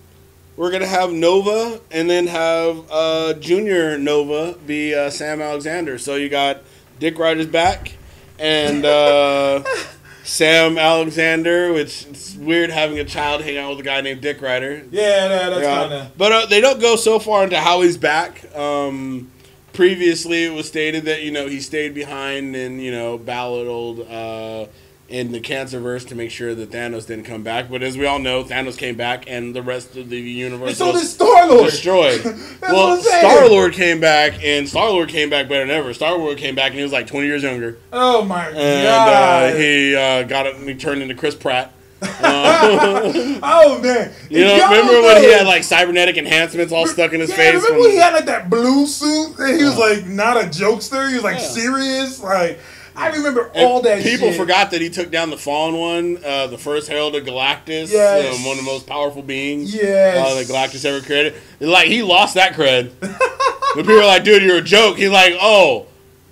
we're 0.64 0.72
gonna 0.72 0.88
have 0.88 1.12
Nova 1.12 1.82
and 1.92 2.10
then 2.10 2.26
have 2.28 2.90
uh 2.90 3.34
Junior 3.34 3.98
Nova 3.98 4.58
be 4.66 4.96
uh, 4.96 5.10
Sam 5.10 5.42
Alexander. 5.42 5.98
So 5.98 6.16
you 6.16 6.30
got 6.30 6.62
Dick 7.00 7.20
Rider's 7.20 7.48
back 7.48 7.92
and 8.40 8.86
uh, 8.86 9.62
Sam 10.24 10.78
Alexander, 10.78 11.74
which 11.74 12.06
it's 12.06 12.36
weird 12.36 12.70
having 12.70 12.98
a 12.98 13.04
child 13.04 13.42
hang 13.42 13.58
out 13.58 13.72
with 13.72 13.80
a 13.82 13.84
guy 13.84 14.00
named 14.00 14.22
Dick 14.22 14.42
Rider. 14.42 14.86
Yeah, 14.90 15.02
yeah 15.02 15.50
that's 15.50 15.62
Yeah. 15.64 15.76
kind 15.82 15.94
of. 15.96 16.18
But 16.18 16.32
uh, 16.32 16.46
they 16.46 16.62
don't 16.62 16.80
go 16.80 16.96
so 16.96 17.20
far 17.20 17.44
into 17.44 17.60
how 17.60 17.82
he's 17.82 17.98
back. 17.98 18.56
Um, 18.56 19.30
previously, 19.74 20.46
it 20.46 20.54
was 20.54 20.66
stated 20.66 21.04
that 21.04 21.24
you 21.24 21.32
know 21.32 21.48
he 21.48 21.60
stayed 21.60 21.94
behind 21.94 22.56
and 22.56 22.82
you 22.82 22.94
know 22.94 23.18
battled 23.18 24.00
uh, 24.10 24.68
in 25.14 25.32
the 25.32 25.40
Cancerverse 25.40 26.08
to 26.08 26.16
make 26.16 26.32
sure 26.32 26.56
that 26.56 26.72
Thanos 26.72 27.06
didn't 27.06 27.26
come 27.26 27.44
back. 27.44 27.70
But 27.70 27.84
as 27.84 27.96
we 27.96 28.08
all 28.08 28.18
know, 28.18 28.44
Thanos 28.44 28.76
came 28.76 28.96
back, 28.96 29.26
and 29.28 29.56
the 29.56 29.62
rest 29.62 29.96
of 29.96 30.10
the 30.10 30.20
universe 30.20 30.80
so 30.80 30.92
was 30.92 31.08
Star-Lord. 31.14 31.66
destroyed. 31.70 32.24
well, 32.64 32.98
Star 33.00 33.48
Lord 33.48 33.74
came 33.74 34.00
back, 34.00 34.44
and 34.44 34.68
Star 34.68 34.90
Lord 34.90 35.10
came 35.10 35.30
back 35.30 35.48
better 35.48 35.68
than 35.68 35.70
ever. 35.78 35.94
Star 35.94 36.18
Lord 36.18 36.40
came 36.40 36.56
back, 36.56 36.72
and 36.72 36.78
he 36.78 36.82
was 36.84 36.92
like 36.92 37.06
20 37.06 37.28
years 37.28 37.44
younger, 37.44 37.78
Oh 37.94 38.24
my 38.26 38.48
and 38.48 38.56
god! 38.56 39.54
uh, 39.54 39.56
he 39.56 39.96
uh, 39.96 40.24
got 40.24 40.48
it. 40.48 40.56
He 40.58 40.74
turned 40.74 41.04
into 41.04 41.14
Chris 41.14 41.36
Pratt. 41.36 41.72
oh 42.04 43.80
man! 43.82 44.12
You 44.30 44.42
know, 44.46 44.56
y'all 44.56 44.70
remember 44.72 45.02
when 45.02 45.22
he 45.24 45.32
had 45.32 45.46
like 45.46 45.64
cybernetic 45.64 46.18
enhancements 46.18 46.74
all 46.74 46.86
stuck 46.88 47.14
in 47.14 47.20
his 47.22 47.30
yeah, 47.30 47.36
face? 47.38 47.54
remember 47.56 47.80
when 47.80 47.92
he 47.92 47.96
had 47.98 48.14
like 48.14 48.26
that 48.26 48.50
blue 48.50 48.86
suit 48.88 49.38
and 49.40 49.58
he 49.58 49.64
was 49.64 49.76
Uh. 49.78 49.80
like 49.80 50.06
not 50.08 50.36
a 50.38 50.48
jokester, 50.48 51.08
he 51.08 51.16
was 51.16 51.24
like 51.24 51.38
Yeah. 51.38 51.48
serious. 51.48 52.22
Like 52.22 52.60
I 52.96 53.10
remember 53.10 53.50
And 53.56 53.66
all 53.66 53.82
that. 53.82 54.04
people 54.04 54.30
shit. 54.30 54.38
forgot 54.38 54.72
that 54.72 54.82
he 54.82 54.90
took 54.90 55.10
down 55.12 55.30
the 55.32 55.38
fallen 55.38 55.76
one, 55.78 56.20
uh, 56.24 56.48
the 56.48 56.58
first 56.58 56.88
herald 56.88 57.16
of 57.16 57.24
Galactus, 57.26 57.92
Yes. 57.92 58.36
um, 58.38 58.44
one 58.46 58.58
of 58.60 58.64
the 58.64 58.70
most 58.72 58.86
powerful 58.86 59.22
beings 59.24 59.74
Yes. 59.74 60.18
uh, 60.18 60.36
that 60.36 60.46
Galactus 60.48 60.86
ever 60.86 61.02
created. 61.04 61.34
Like 61.60 61.88
he 61.88 62.04
lost 62.04 62.36
that 62.36 62.54
cred. 62.54 62.92
when 63.02 63.86
people 63.86 63.96
were 63.96 64.06
like, 64.06 64.24
"Dude, 64.24 64.44
you're 64.44 64.58
a 64.58 64.62
joke," 64.62 64.98
he's 64.98 65.10
like, 65.10 65.34
"Oh, 65.42 65.88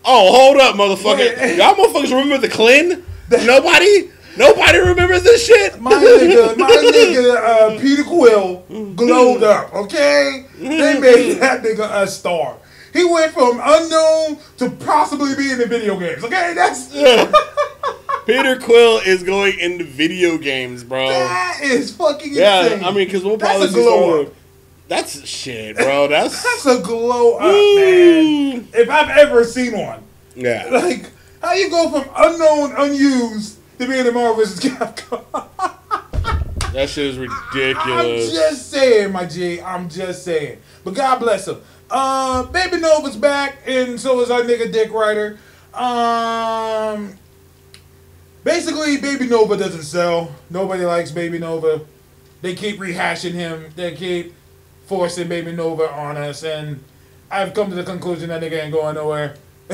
oh, 0.06 0.32
hold 0.32 0.58
up, 0.58 0.76
motherfucker! 0.76 1.58
Y'all 1.58 1.74
motherfuckers 1.76 2.12
remember 2.12 2.38
the 2.38 2.48
Clin? 2.50 3.02
Nobody, 3.46 4.10
nobody 4.38 4.78
remembers 4.80 5.24
this 5.24 5.46
shit." 5.48 5.80
My 5.82 5.94
nigga, 5.94 6.58
my 6.58 6.70
nigga, 6.70 7.36
uh, 7.78 7.80
Peter 7.82 8.04
Quill 8.04 8.58
glowed 8.96 9.42
up. 9.44 9.74
Okay, 9.74 10.46
they 10.60 11.00
made 11.00 11.34
that 11.40 11.64
nigga 11.64 12.04
a 12.04 12.08
star. 12.08 12.58
He 12.94 13.06
went 13.06 13.32
from 13.34 13.60
unknown 13.64 14.38
to 14.58 14.70
possibly 14.86 15.36
being 15.36 15.62
in 15.62 15.70
video 15.70 15.98
games. 16.00 16.24
Okay, 16.24 16.54
that's 16.54 16.88
Peter 18.26 18.60
Quill 18.60 19.00
is 19.00 19.24
going 19.24 19.60
into 19.60 19.84
video 19.84 20.38
games, 20.38 20.84
bro. 20.84 21.08
that 21.08 21.60
is 21.64 21.96
fucking 21.96 22.34
yeah, 22.34 22.64
insane. 22.64 22.84
I 22.84 22.88
mean, 22.92 23.06
because 23.06 23.24
we'll 23.24 23.38
That's 23.38 23.52
probably 23.52 23.68
a 23.68 23.72
see 23.72 23.82
glow 23.82 24.22
up. 24.24 24.34
That's 24.88 25.26
shit, 25.28 25.78
bro. 25.78 26.08
That's 26.08 26.44
That's 26.64 26.66
a 26.66 26.82
glow 26.82 27.38
up, 27.38 27.42
man. 27.42 28.68
If 28.74 28.90
I've 28.90 29.10
ever 29.18 29.44
seen 29.44 29.78
one. 29.78 30.04
yeah. 30.36 30.70
Like, 30.72 31.10
how 31.42 31.54
you 31.54 31.70
go 31.70 31.90
from 31.90 32.10
unknown, 32.16 32.74
unused 32.78 33.58
to 33.80 33.88
being 33.88 34.06
in 34.06 34.14
Marvel 34.14 34.36
vs. 34.36 34.60
Capcom? 34.60 35.24
That 36.74 36.88
shit 36.88 37.08
is 37.08 37.18
ridiculous. 37.18 38.30
I'm 38.30 38.34
just 38.34 38.70
saying, 38.70 39.12
my 39.12 39.26
G. 39.26 39.60
I'm 39.62 39.90
just 39.90 40.24
saying. 40.24 40.60
But 40.84 40.94
God 40.94 41.20
bless 41.20 41.48
him. 41.48 41.62
Uh, 41.94 42.44
Baby 42.44 42.78
Nova's 42.78 43.18
back, 43.18 43.58
and 43.68 44.00
so 44.00 44.22
is 44.22 44.32
our 44.32 44.42
nigga 44.44 44.72
Dick 44.72 44.94
Rider. 44.94 45.38
Um, 45.74 47.16
basically, 48.46 48.96
Baby 48.98 49.28
Nova 49.28 49.58
doesn't 49.58 49.84
sell. 49.84 50.34
Nobody 50.50 50.86
likes 50.86 51.12
Baby 51.12 51.38
Nova. 51.38 51.82
They 52.42 52.56
keep 52.56 52.80
rehashing 52.80 53.34
him. 53.34 53.72
They 53.76 53.94
keep 53.94 54.34
forcing 54.86 55.28
Baby 55.28 55.52
Nova 55.52 55.92
on 55.92 56.16
us, 56.16 56.44
and 56.44 56.82
I've 57.30 57.54
come 57.54 57.70
to 57.70 57.76
the 57.76 57.84
conclusion 57.84 58.30
that 58.30 58.42
nigga 58.42 58.64
ain't 58.64 58.72
going 58.72 58.96
nowhere. 58.96 59.36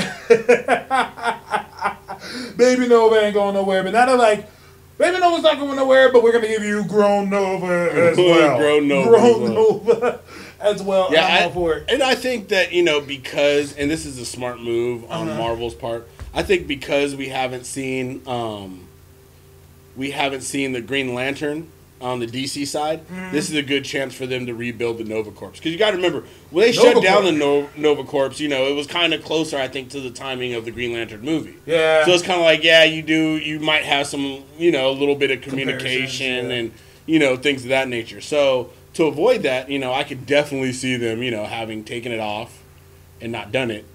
Baby 2.58 2.88
Nova 2.88 3.16
ain't 3.24 3.36
going 3.36 3.54
nowhere. 3.54 3.84
But 3.84 3.94
now 3.94 4.08
they're 4.08 4.18
like, 4.18 4.50
Baby 4.98 5.20
Nova's 5.20 5.44
not 5.44 5.60
going 5.60 5.76
nowhere, 5.76 6.12
but 6.12 6.24
we're 6.24 6.32
gonna 6.32 6.48
give 6.48 6.64
you 6.64 6.84
Grown 6.86 7.30
Nova 7.30 7.92
as 7.92 8.18
well. 8.28 8.58
Grown 8.58 8.88
Nova 8.88 9.10
Grown. 9.10 9.54
Nova 9.54 10.20
as 10.60 10.82
well. 10.84 11.10
Yeah, 11.12 11.26
I'm 11.26 11.44
all 11.46 11.50
for 11.52 11.74
it. 11.76 11.86
and 11.90 12.02
I 12.04 12.16
think 12.16 12.50
that 12.50 12.72
you 12.74 12.84
know 12.84 13.02
because, 13.02 13.76
and 13.76 13.90
this 13.90 14.06
is 14.06 14.18
a 14.20 14.26
smart 14.26 14.60
move 14.62 15.04
on 15.12 15.28
Uh-huh. 15.30 15.38
Marvel's 15.38 15.76
part. 15.76 16.08
I 16.34 16.44
think 16.44 16.68
because 16.68 17.16
we 17.16 17.30
haven't 17.30 17.66
seen, 17.66 18.22
um, 18.28 18.88
we 19.96 20.12
haven't 20.12 20.42
seen 20.42 20.72
the 20.74 20.82
Green 20.82 21.14
Lantern 21.14 21.70
on 22.00 22.20
the 22.20 22.28
DC 22.28 22.68
side. 22.68 23.08
Mm-hmm. 23.08 23.32
This 23.32 23.50
is 23.50 23.56
a 23.56 23.64
good 23.64 23.84
chance 23.84 24.14
for 24.14 24.28
them 24.28 24.46
to 24.46 24.54
rebuild 24.54 25.00
the 25.00 25.04
Nova 25.04 25.32
Corps 25.32 25.50
because 25.52 25.72
you 25.72 25.80
got 25.80 25.92
to 25.92 25.96
remember 25.96 26.24
when 26.52 26.66
they 26.68 26.72
shut 26.72 27.02
down 27.02 27.24
Corps. 27.24 27.24
the 27.24 27.32
no- 27.32 27.70
Nova 27.76 28.04
Corps. 28.04 28.40
You 28.40 28.50
know, 28.50 28.68
it 28.68 28.74
was 28.76 28.86
kind 28.86 29.14
of 29.16 29.24
closer, 29.26 29.58
I 29.58 29.68
think, 29.68 29.90
to 29.92 30.00
the 30.00 30.12
timing 30.12 30.54
of 30.54 30.64
the 30.66 30.70
Green 30.72 30.94
Lantern 30.94 31.22
movie. 31.22 31.56
Yeah. 31.66 32.06
So 32.06 32.12
it's 32.12 32.22
kind 32.22 32.40
of 32.40 32.46
like, 32.46 32.64
yeah, 32.64 32.84
you 32.84 33.02
do, 33.02 33.38
you 33.38 33.60
might 33.60 33.84
have 33.84 34.06
some, 34.06 34.44
you 34.60 34.72
know, 34.72 34.92
a 34.92 34.94
little 34.94 35.16
bit 35.16 35.32
of 35.32 35.42
communication 35.42 36.50
yeah. 36.50 36.56
and, 36.56 36.72
you 37.08 37.18
know, 37.18 37.36
things 37.36 37.64
of 37.64 37.70
that 37.70 37.88
nature. 37.88 38.22
So 38.22 38.70
to 38.98 39.06
avoid 39.06 39.44
that, 39.44 39.70
you 39.70 39.80
know, 39.80 39.94
I 39.94 40.04
could 40.04 40.26
definitely 40.26 40.74
see 40.74 40.96
them, 40.98 41.24
you 41.24 41.32
know, 41.32 41.46
having 41.46 41.84
taken 41.84 42.12
it 42.12 42.20
off 42.20 42.62
and 43.22 43.32
not 43.32 43.52
done 43.52 43.72
it, 43.72 43.86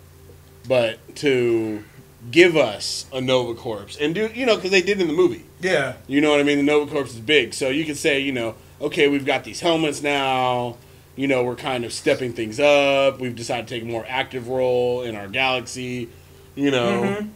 but 0.66 0.98
to 1.16 1.84
give 2.30 2.56
us 2.56 3.06
a 3.12 3.20
Nova 3.20 3.54
Corps 3.54 3.96
and 4.00 4.14
do, 4.14 4.28
you 4.34 4.46
know, 4.46 4.56
because 4.56 4.70
they 4.70 4.82
did 4.82 5.00
in 5.00 5.06
the 5.08 5.12
movie. 5.12 5.44
yeah. 5.60 5.94
You 6.06 6.20
know 6.20 6.30
what 6.30 6.40
I 6.40 6.44
mean? 6.44 6.58
The 6.58 6.62
Nova 6.64 6.90
Corps 6.90 7.04
is 7.06 7.18
big, 7.18 7.52
so 7.54 7.68
you 7.68 7.84
could 7.84 7.96
say, 7.96 8.20
you 8.20 8.32
know, 8.32 8.54
okay, 8.80 9.08
we've 9.08 9.26
got 9.26 9.44
these 9.44 9.60
helmets 9.60 10.02
now. 10.02 10.76
You 11.14 11.28
know, 11.28 11.44
we're 11.44 11.56
kind 11.56 11.84
of 11.84 11.92
stepping 11.92 12.32
things 12.32 12.58
up. 12.58 13.20
We've 13.20 13.36
decided 13.36 13.68
to 13.68 13.74
take 13.74 13.82
a 13.82 13.86
more 13.86 14.04
active 14.08 14.48
role 14.48 15.02
in 15.02 15.14
our 15.14 15.28
galaxy. 15.28 16.08
You 16.54 16.70
know, 16.70 17.02
you 17.02 17.08
Mm-hmm. 17.10 17.28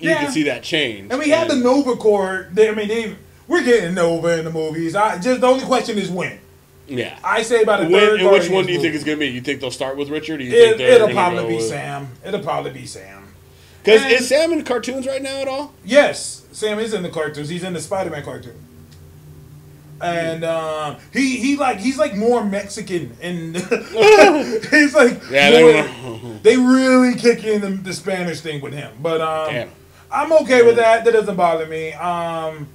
Yeah. 0.00 0.22
can 0.24 0.32
see 0.32 0.44
that 0.44 0.62
change. 0.62 1.10
And 1.10 1.18
we 1.18 1.28
had 1.28 1.48
the 1.50 1.56
Nova 1.56 1.94
Corps. 1.94 2.48
They, 2.52 2.70
I 2.70 2.74
mean, 2.74 2.88
they 2.88 3.14
we're 3.46 3.62
getting 3.62 3.94
Nova 3.94 4.38
in 4.38 4.46
the 4.46 4.50
movies. 4.50 4.96
I 4.96 5.18
just 5.18 5.42
the 5.42 5.46
only 5.46 5.64
question 5.64 5.98
is 5.98 6.10
when. 6.10 6.38
Yeah. 6.90 7.18
I 7.24 7.42
say 7.42 7.62
about 7.62 7.80
the 7.80 7.86
When, 7.88 8.00
third. 8.00 8.20
and 8.20 8.30
which 8.30 8.50
one 8.50 8.66
do 8.66 8.72
you 8.72 8.80
think 8.80 8.94
is 8.94 9.04
going 9.04 9.18
to 9.18 9.24
be? 9.24 9.28
You 9.30 9.40
think 9.40 9.60
they'll 9.60 9.70
start 9.70 9.96
with 9.96 10.08
Richard? 10.10 10.40
Or 10.40 10.42
you 10.44 10.50
think 10.50 10.80
It, 10.80 10.80
it'll 10.80 11.08
probably 11.10 11.46
be 11.48 11.56
with- 11.56 11.64
Sam. 11.68 12.08
It'll 12.24 12.40
probably 12.40 12.72
be 12.72 12.86
Sam. 12.86 13.24
Because 13.82 14.04
is 14.12 14.28
Sam 14.28 14.52
in 14.52 14.62
cartoons 14.64 15.06
right 15.06 15.22
now 15.22 15.40
at 15.40 15.48
all? 15.48 15.72
Yes, 15.84 16.44
Sam 16.52 16.78
is 16.78 16.92
in 16.92 17.02
the 17.02 17.08
cartoons. 17.08 17.48
He's 17.48 17.64
in 17.64 17.72
the 17.72 17.80
Spider-Man 17.80 18.22
cartoon. 18.24 18.56
And 20.02 20.44
um, 20.44 20.96
he 21.12 21.36
he 21.36 21.56
like 21.56 21.78
he's 21.78 21.98
like 21.98 22.16
more 22.16 22.42
Mexican 22.42 23.14
and 23.20 23.54
he's 24.70 24.94
like 24.94 25.20
Yeah, 25.30 25.50
more- 26.02 26.30
they 26.42 26.54
they 26.54 26.56
really 26.56 27.14
kick 27.16 27.44
in 27.44 27.60
the, 27.60 27.68
the 27.70 27.92
Spanish 27.92 28.40
thing 28.40 28.60
with 28.62 28.72
him. 28.72 28.92
But 29.02 29.20
um, 29.20 29.68
I'm 30.10 30.32
okay 30.42 30.62
with 30.62 30.76
that. 30.76 31.04
That 31.04 31.12
doesn't 31.12 31.36
bother 31.36 31.66
me. 31.66 31.92
Um, 31.92 32.68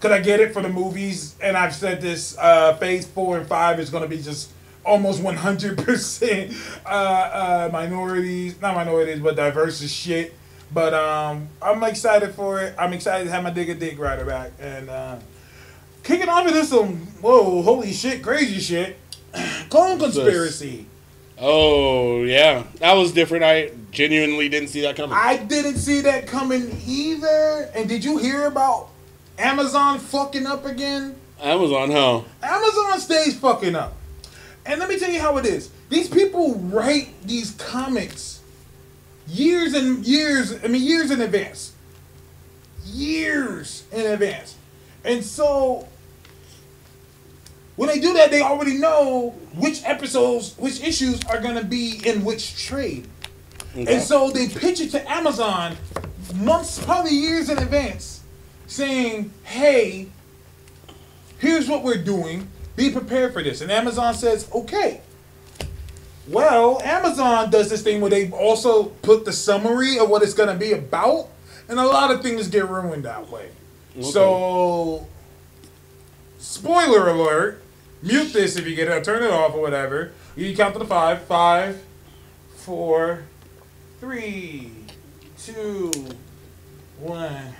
could 0.00 0.12
I 0.12 0.20
get 0.20 0.40
it 0.40 0.52
for 0.52 0.62
the 0.62 0.68
movies? 0.68 1.34
And 1.40 1.56
I've 1.56 1.74
said 1.74 2.00
this: 2.00 2.36
uh, 2.38 2.76
Phase 2.76 3.06
Four 3.06 3.38
and 3.38 3.46
Five 3.46 3.80
is 3.80 3.90
going 3.90 4.02
to 4.02 4.08
be 4.08 4.22
just 4.22 4.50
almost 4.84 5.22
100 5.22 5.78
percent 5.84 6.52
uh, 6.86 6.88
uh, 6.88 7.70
minorities, 7.72 8.60
not 8.60 8.74
minorities, 8.74 9.20
but 9.20 9.36
diverse 9.36 9.82
as 9.82 9.92
shit. 9.92 10.34
But 10.72 10.92
um, 10.92 11.48
I'm 11.62 11.82
excited 11.84 12.34
for 12.34 12.60
it. 12.60 12.74
I'm 12.78 12.92
excited 12.92 13.24
to 13.24 13.30
have 13.30 13.42
my 13.42 13.50
digger 13.50 13.74
Dick 13.74 13.98
Rider 13.98 14.24
back 14.24 14.52
and 14.60 14.90
uh, 14.90 15.18
kicking 16.02 16.28
off 16.28 16.46
into 16.46 16.64
some 16.64 16.96
whoa, 17.20 17.62
holy 17.62 17.92
shit, 17.92 18.22
crazy 18.22 18.60
shit. 18.60 18.98
Clone 19.70 19.98
conspiracy. 19.98 20.86
Oh 21.40 22.24
yeah, 22.24 22.64
that 22.80 22.94
was 22.94 23.12
different. 23.12 23.44
I 23.44 23.70
genuinely 23.92 24.48
didn't 24.48 24.68
see 24.68 24.82
that 24.82 24.96
coming. 24.96 25.16
I 25.16 25.36
didn't 25.36 25.76
see 25.76 26.00
that 26.02 26.26
coming 26.26 26.80
either. 26.86 27.70
And 27.74 27.88
did 27.88 28.04
you 28.04 28.18
hear 28.18 28.46
about 28.46 28.90
Amazon 29.38 29.98
fucking 29.98 30.46
up 30.46 30.66
again? 30.66 31.16
Amazon, 31.40 31.90
huh? 31.90 32.22
Amazon 32.42 33.00
stays 33.00 33.38
fucking 33.38 33.74
up. 33.74 33.94
And 34.66 34.80
let 34.80 34.88
me 34.88 34.98
tell 34.98 35.10
you 35.10 35.20
how 35.20 35.36
it 35.38 35.46
is. 35.46 35.70
These 35.88 36.08
people 36.08 36.56
write 36.56 37.14
these 37.26 37.52
comics 37.52 38.40
years 39.28 39.74
and 39.74 40.04
years, 40.04 40.52
I 40.64 40.68
mean, 40.68 40.82
years 40.82 41.10
in 41.10 41.20
advance. 41.20 41.72
Years 42.84 43.84
in 43.92 44.06
advance. 44.06 44.56
And 45.04 45.24
so, 45.24 45.86
when 47.76 47.88
they 47.88 48.00
do 48.00 48.14
that, 48.14 48.30
they 48.30 48.42
already 48.42 48.76
know 48.76 49.30
which 49.54 49.84
episodes, 49.84 50.56
which 50.58 50.82
issues 50.82 51.24
are 51.26 51.40
going 51.40 51.54
to 51.54 51.64
be 51.64 52.00
in 52.04 52.24
which 52.24 52.56
trade. 52.56 53.06
Okay. 53.76 53.94
And 53.94 54.02
so 54.02 54.30
they 54.30 54.48
pitch 54.48 54.80
it 54.80 54.90
to 54.90 55.10
Amazon 55.10 55.76
months, 56.34 56.82
probably 56.84 57.12
years 57.12 57.48
in 57.48 57.58
advance, 57.58 58.17
saying, 58.68 59.32
hey, 59.42 60.06
here's 61.38 61.68
what 61.68 61.82
we're 61.82 62.02
doing. 62.02 62.48
Be 62.76 62.92
prepared 62.92 63.32
for 63.32 63.42
this. 63.42 63.60
And 63.60 63.72
Amazon 63.72 64.14
says, 64.14 64.48
okay. 64.54 65.00
Well, 66.28 66.80
Amazon 66.82 67.50
does 67.50 67.70
this 67.70 67.82
thing 67.82 68.00
where 68.00 68.10
they 68.10 68.30
also 68.30 68.84
put 68.84 69.24
the 69.24 69.32
summary 69.32 69.98
of 69.98 70.08
what 70.08 70.22
it's 70.22 70.34
going 70.34 70.50
to 70.50 70.54
be 70.54 70.72
about. 70.72 71.28
And 71.68 71.80
a 71.80 71.86
lot 71.86 72.10
of 72.12 72.22
things 72.22 72.46
get 72.48 72.68
ruined 72.68 73.04
that 73.04 73.28
way. 73.30 73.48
So, 74.00 75.08
spoiler 76.38 77.08
alert. 77.08 77.62
Mute 78.00 78.32
this 78.32 78.56
if 78.56 78.66
you 78.66 78.76
get 78.76 78.86
it. 78.86 79.02
Turn 79.02 79.24
it 79.24 79.30
off 79.30 79.54
or 79.54 79.60
whatever. 79.60 80.12
You 80.36 80.54
count 80.54 80.74
to 80.74 80.78
the 80.78 80.86
five. 80.86 81.22
Five, 81.22 81.82
four, 82.54 83.24
three, 83.98 84.70
two, 85.36 85.90
one. 87.00 87.54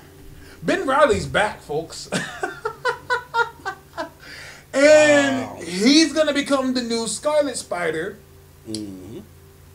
Ben 0.69 0.87
Reilly's 0.87 1.25
back, 1.25 1.63
folks. 1.63 2.11
and 4.75 5.65
he's 5.65 6.13
gonna 6.13 6.35
become 6.35 6.75
the 6.75 6.83
new 6.83 7.09
Scarlet 7.09 7.57
Spider. 7.57 8.19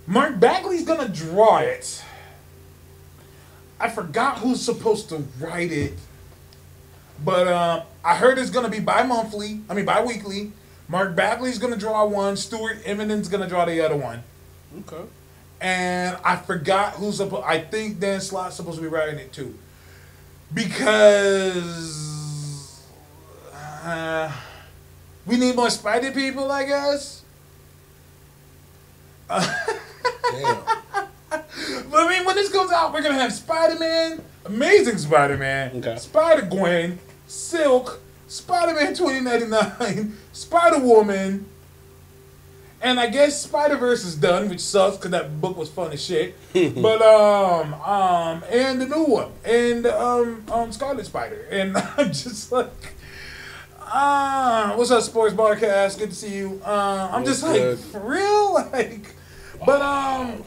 Mark 0.05 0.39
Bagley's 0.39 0.85
gonna 0.85 1.09
draw 1.09 1.57
it. 1.57 2.03
I 3.79 3.89
forgot 3.89 4.37
who's 4.37 4.61
supposed 4.61 5.09
to 5.09 5.25
write 5.39 5.71
it. 5.71 5.93
But 7.25 7.47
uh, 7.47 7.85
I 8.05 8.15
heard 8.15 8.37
it's 8.37 8.51
gonna 8.51 8.69
be 8.69 8.79
bi-monthly. 8.79 9.61
I 9.67 9.73
mean 9.73 9.85
bi-weekly. 9.85 10.51
Mark 10.87 11.15
Bagley's 11.15 11.57
gonna 11.57 11.75
draw 11.75 12.05
one. 12.05 12.37
Stuart 12.37 12.85
Immonen's 12.85 13.29
gonna 13.29 13.49
draw 13.49 13.65
the 13.65 13.83
other 13.83 13.97
one. 13.97 14.21
Okay. 14.81 15.09
And 15.59 16.19
I 16.23 16.35
forgot 16.35 16.93
who's 16.93 17.17
supposed. 17.17 17.45
I 17.47 17.61
think 17.61 17.99
Dan 17.99 18.21
Slott's 18.21 18.57
supposed 18.57 18.77
to 18.77 18.83
be 18.83 18.89
writing 18.89 19.17
it 19.17 19.33
too, 19.33 19.57
because 20.51 21.93
uh, 23.83 24.31
we 25.25 25.37
need 25.37 25.55
more 25.55 25.69
Spider 25.69 26.11
people, 26.11 26.51
I 26.51 26.65
guess. 26.65 27.21
Damn. 29.29 29.45
But 31.89 32.07
I 32.07 32.09
mean, 32.09 32.25
when 32.25 32.35
this 32.35 32.51
comes 32.51 32.71
out, 32.71 32.91
we're 32.93 33.01
gonna 33.03 33.15
have 33.15 33.31
Spider 33.33 33.79
Man, 33.79 34.21
Amazing 34.45 34.97
Spider 34.97 35.37
Man, 35.37 35.71
Okay. 35.77 35.95
Spider 35.97 36.43
Gwen, 36.43 36.99
Silk, 37.27 37.99
Spider 38.27 38.73
Man 38.73 38.93
2099, 38.93 40.17
Spider 40.31 40.79
Woman, 40.79 41.45
and 42.84 42.99
I 42.99 43.07
guess 43.07 43.41
Spider 43.41 43.77
Verse 43.77 44.03
is 44.03 44.15
done, 44.15 44.49
which 44.49 44.60
sucks 44.60 44.97
because 44.97 45.11
that 45.11 45.39
book 45.39 45.57
was 45.57 45.69
fun 45.69 45.93
as 45.93 46.03
shit. 46.03 46.35
but 46.53 47.01
um 47.01 47.73
um 47.76 48.43
and 48.51 48.81
the 48.81 48.85
new 48.85 49.05
one 49.05 49.31
and 49.45 49.88
um 49.88 50.43
um 50.51 50.72
Scarlet 50.72 51.05
Spider, 51.05 51.47
and 51.49 51.76
I'm 51.97 52.07
just 52.07 52.51
like. 52.51 52.69
Ah, 53.95 54.73
what's 54.76 54.89
up, 54.89 55.03
Sports 55.03 55.35
Barcast? 55.35 55.99
Good 55.99 56.10
to 56.10 56.15
see 56.15 56.35
you. 56.35 56.60
Uh, 56.65 57.10
I'm 57.11 57.23
just 57.26 57.43
like, 57.43 57.61
good? 57.61 57.77
for 57.77 57.99
real, 57.99 58.53
like, 58.73 59.14
but 59.64 59.81
um, 59.84 60.43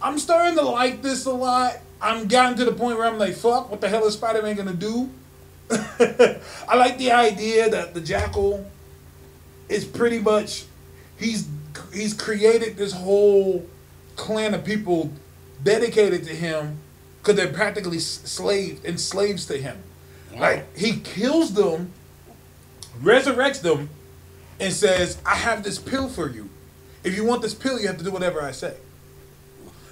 I'm 0.00 0.16
starting 0.16 0.56
to 0.58 0.62
like 0.62 1.02
this 1.02 1.26
a 1.26 1.32
lot. 1.32 1.78
I'm 2.00 2.28
gotten 2.28 2.56
to 2.58 2.64
the 2.64 2.70
point 2.70 2.96
where 2.96 3.08
I'm 3.08 3.18
like, 3.18 3.34
fuck, 3.34 3.68
what 3.68 3.80
the 3.80 3.88
hell 3.88 4.06
is 4.06 4.14
Spider 4.14 4.42
Man 4.42 4.54
gonna 4.54 4.74
do? 4.74 5.10
I 5.70 6.76
like 6.76 6.98
the 6.98 7.10
idea 7.10 7.68
that 7.68 7.94
the 7.94 8.00
Jackal 8.00 8.64
is 9.68 9.84
pretty 9.84 10.20
much 10.20 10.64
he's 11.18 11.48
he's 11.92 12.14
created 12.14 12.76
this 12.76 12.92
whole 12.92 13.66
clan 14.16 14.54
of 14.54 14.64
people 14.64 15.12
dedicated 15.62 16.24
to 16.24 16.34
him 16.34 16.78
because 17.18 17.36
they're 17.36 17.52
practically 17.52 17.98
s- 17.98 18.20
slave 18.24 18.80
and 18.84 19.00
slaves 19.00 19.46
to 19.46 19.58
him. 19.58 19.78
Like 20.38 20.76
he 20.76 21.00
kills 21.00 21.54
them, 21.54 21.92
resurrects 23.02 23.62
them, 23.62 23.90
and 24.60 24.72
says, 24.72 25.18
"I 25.26 25.36
have 25.36 25.62
this 25.64 25.78
pill 25.78 26.08
for 26.08 26.28
you. 26.30 26.50
If 27.04 27.16
you 27.16 27.24
want 27.24 27.42
this 27.42 27.54
pill, 27.54 27.80
you 27.80 27.86
have 27.88 27.98
to 27.98 28.04
do 28.04 28.10
whatever 28.10 28.42
I 28.42 28.52
say." 28.52 28.74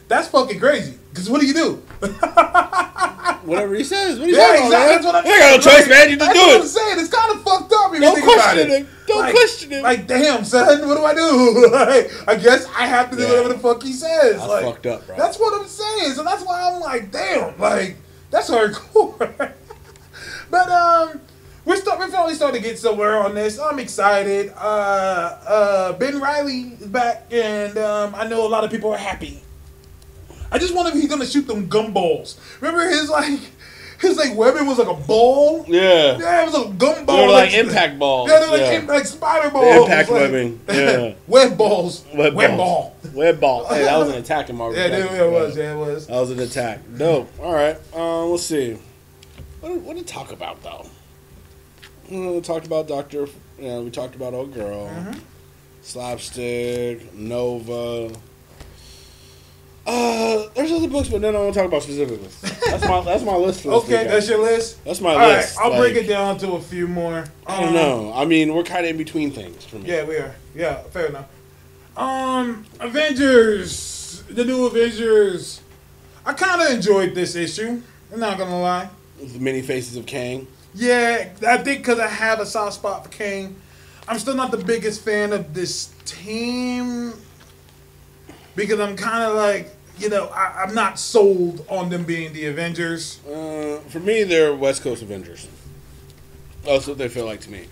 That's 0.08 0.28
fucking 0.28 0.60
crazy. 0.60 0.98
Because 1.10 1.28
what 1.30 1.40
do 1.40 1.46
you 1.46 1.54
do? 1.54 1.82
Whatever 3.46 3.74
he 3.74 3.84
says. 3.84 4.18
What 4.18 4.26
are 4.28 4.30
you 4.30 4.36
Yeah, 4.36 4.46
talking 4.46 4.64
exactly. 4.66 4.76
about, 4.76 5.02
That's 5.02 5.06
what 5.06 5.14
I'm 5.14 5.24
man? 5.24 5.30
You 5.30 5.32
ain't 5.32 5.40
got 5.62 5.64
no 5.66 5.70
choice, 5.72 5.88
man. 5.88 6.10
You 6.10 6.16
just 6.16 6.26
That's 6.32 6.38
do 6.38 6.46
what 6.46 6.60
I'm 6.60 6.66
saying. 6.66 6.98
It's 7.00 7.08
kind 7.14 7.32
of 7.32 7.42
fucked 7.42 7.72
up 7.72 7.88
if 7.88 7.94
you 7.94 8.00
Don't 8.00 8.22
question 8.22 8.58
it. 8.58 8.68
him. 8.68 8.88
Don't 9.06 9.18
Like- 9.20 9.34
question 9.34 9.70
him. 9.70 9.82
Like, 9.82 10.06
damn, 10.06 10.44
son, 10.44 10.88
what 10.88 10.96
do 10.96 11.04
I 11.04 11.14
do? 11.14 11.68
like, 11.72 12.28
I 12.28 12.34
guess 12.36 12.66
I 12.76 12.86
have 12.86 13.10
to 13.10 13.16
do 13.16 13.22
Yeah. 13.22 13.28
whatever 13.30 13.48
the 13.50 13.58
fuck 13.58 13.82
he 13.82 13.92
says. 13.92 14.36
That's 14.36 14.48
like, 14.48 14.64
fucked 14.64 14.86
up, 14.86 15.06
bro. 15.06 15.16
That's 15.16 15.38
what 15.38 15.60
I'm 15.60 15.66
saying. 15.66 16.12
So 16.14 16.22
that's 16.24 16.44
why 16.44 16.70
I'm 16.72 16.80
like, 16.80 17.10
damn, 17.12 17.58
like, 17.58 17.96
that's 18.30 18.50
hardcore. 18.50 19.52
but 20.50 20.68
um, 20.68 21.20
we're 21.64 21.76
start, 21.76 21.98
we're 22.00 22.08
finally 22.08 22.34
starting 22.34 22.60
to 22.62 22.68
get 22.68 22.78
somewhere 22.78 23.16
on 23.18 23.34
this. 23.34 23.58
I'm 23.58 23.78
excited. 23.78 24.52
Uh, 24.56 24.60
uh, 25.46 25.92
Ben 25.94 26.20
Reilly 26.20 26.74
is 26.80 26.86
back, 26.88 27.26
and 27.30 27.76
um, 27.78 28.14
I 28.14 28.26
know 28.26 28.44
a 28.46 28.48
lot 28.48 28.64
of 28.64 28.70
people 28.70 28.90
are 28.92 28.98
happy. 28.98 29.40
I 30.52 30.58
just 30.58 30.74
wonder 30.74 30.90
if 30.90 30.96
he's 31.00 31.08
gonna 31.10 31.26
shoot 31.26 31.46
them 31.46 31.68
gumballs. 31.68 32.36
Remember 32.60 32.88
his 32.88 33.08
like, 33.10 33.40
his 34.00 34.16
like 34.16 34.36
weapon 34.36 34.66
was 34.66 34.78
like 34.78 34.88
a 34.88 34.94
ball. 34.94 35.64
Yeah. 35.66 36.18
Yeah, 36.18 36.42
it 36.42 36.46
was 36.46 36.54
a 36.54 36.64
gumball. 36.68 37.06
They 37.06 37.26
were 37.26 37.32
like 37.32 37.52
impact 37.54 37.98
balls. 37.98 38.30
Yeah, 38.30 38.40
they're 38.40 38.50
like, 38.50 38.82
Yeah. 38.82 38.92
like 38.94 39.06
spider 39.06 39.50
balls. 39.50 39.64
The 39.74 39.82
impact 39.82 40.10
like, 40.10 40.20
webbing. 40.20 40.60
Yeah. 40.68 41.14
web 41.26 41.56
balls. 41.58 42.04
Web, 42.14 42.34
Web 42.34 42.56
balls. 42.56 42.92
ball. 43.02 43.12
Web 43.14 43.40
ball. 43.40 43.66
Hey, 43.68 43.84
that 43.84 43.98
was 43.98 44.10
an 44.10 44.16
attack 44.16 44.50
in 44.50 44.56
Marvel. 44.56 44.78
Yeah, 44.78 44.90
Comics, 44.90 45.14
it, 45.14 45.20
it 45.22 45.30
was. 45.32 45.56
Yeah, 45.56 45.72
it 45.72 45.76
was. 45.78 46.06
That 46.06 46.20
was 46.20 46.30
an 46.30 46.40
attack. 46.40 46.80
Dope. 46.96 47.30
All 47.40 47.52
right. 47.52 47.76
Um, 47.94 48.30
let's 48.30 48.44
see. 48.44 48.78
What 49.60 49.72
what 49.80 49.96
did 49.96 50.06
talk 50.06 50.30
about 50.32 50.62
though? 50.62 50.86
We 52.10 52.40
talked 52.42 52.66
about 52.66 52.86
Doctor. 52.86 53.26
Yeah, 53.58 53.80
we 53.80 53.90
talked 53.90 54.14
about 54.14 54.32
Old 54.34 54.52
Girl, 54.54 54.86
Mm-hmm. 54.86 55.18
Slapstick, 55.82 57.14
Nova. 57.14 58.12
Uh, 59.86 60.48
there's 60.54 60.72
other 60.72 60.88
books, 60.88 61.08
but 61.08 61.20
then 61.20 61.36
I 61.36 61.38
want 61.38 61.54
to 61.54 61.60
talk 61.60 61.68
about 61.68 61.82
specifically. 61.82 62.28
That's 62.70 62.86
my 62.88 63.00
that's 63.02 63.22
my 63.22 63.36
list. 63.36 63.60
For 63.62 63.70
Okay, 63.72 64.00
week, 64.02 64.08
that's 64.08 64.28
your 64.28 64.42
list. 64.42 64.84
That's 64.84 65.00
my 65.00 65.12
All 65.12 65.18
right, 65.18 65.36
list. 65.36 65.56
I'll 65.60 65.76
break 65.78 65.94
it 65.96 66.08
down 66.08 66.38
to 66.38 66.52
a 66.54 66.60
few 66.60 66.88
more. 66.88 67.24
I 67.46 67.60
don't 67.60 67.68
Um, 67.68 67.74
know. 67.74 68.12
I 68.12 68.24
mean, 68.24 68.52
we're 68.52 68.64
kind 68.64 68.84
of 68.84 68.90
in 68.90 68.96
between 68.96 69.30
things 69.30 69.64
for 69.64 69.76
me. 69.76 69.88
Yeah, 69.88 70.04
we 70.04 70.16
are. 70.16 70.34
Yeah, 70.56 70.78
fair 70.90 71.06
enough. 71.06 71.26
Um, 71.96 72.66
Avengers, 72.80 74.24
the 74.28 74.44
new 74.44 74.66
Avengers. 74.66 75.60
I 76.24 76.32
kind 76.32 76.60
of 76.60 76.70
enjoyed 76.70 77.14
this 77.14 77.36
issue. 77.36 77.80
I'm 78.12 78.18
not 78.20 78.38
gonna 78.38 78.60
lie. 78.60 78.88
The 79.22 79.38
many 79.38 79.62
faces 79.62 79.96
of 79.96 80.04
Kang. 80.06 80.48
Yeah, 80.74 81.28
I 81.46 81.58
think 81.58 81.78
because 81.78 82.00
I 82.00 82.08
have 82.08 82.40
a 82.40 82.46
soft 82.46 82.74
spot 82.74 83.04
for 83.04 83.10
Kang. 83.10 83.54
I'm 84.08 84.18
still 84.18 84.34
not 84.34 84.50
the 84.50 84.58
biggest 84.58 85.04
fan 85.04 85.32
of 85.32 85.54
this 85.54 85.90
team 86.04 87.14
because 88.56 88.78
I'm 88.80 88.96
kind 88.96 89.22
of 89.24 89.36
like, 89.36 89.74
you 89.98 90.08
know, 90.08 90.26
I, 90.26 90.62
I'm 90.62 90.74
not 90.74 90.98
sold 90.98 91.64
on 91.68 91.88
them 91.88 92.04
being 92.04 92.32
the 92.32 92.46
Avengers. 92.46 93.24
Uh, 93.26 93.80
for 93.88 94.00
me, 94.00 94.24
they're 94.24 94.54
West 94.54 94.82
Coast 94.82 95.02
Avengers. 95.02 95.48
That's 96.64 96.86
what 96.86 96.98
they 96.98 97.08
feel 97.08 97.26
like 97.26 97.40
to 97.42 97.50
me. 97.50 97.66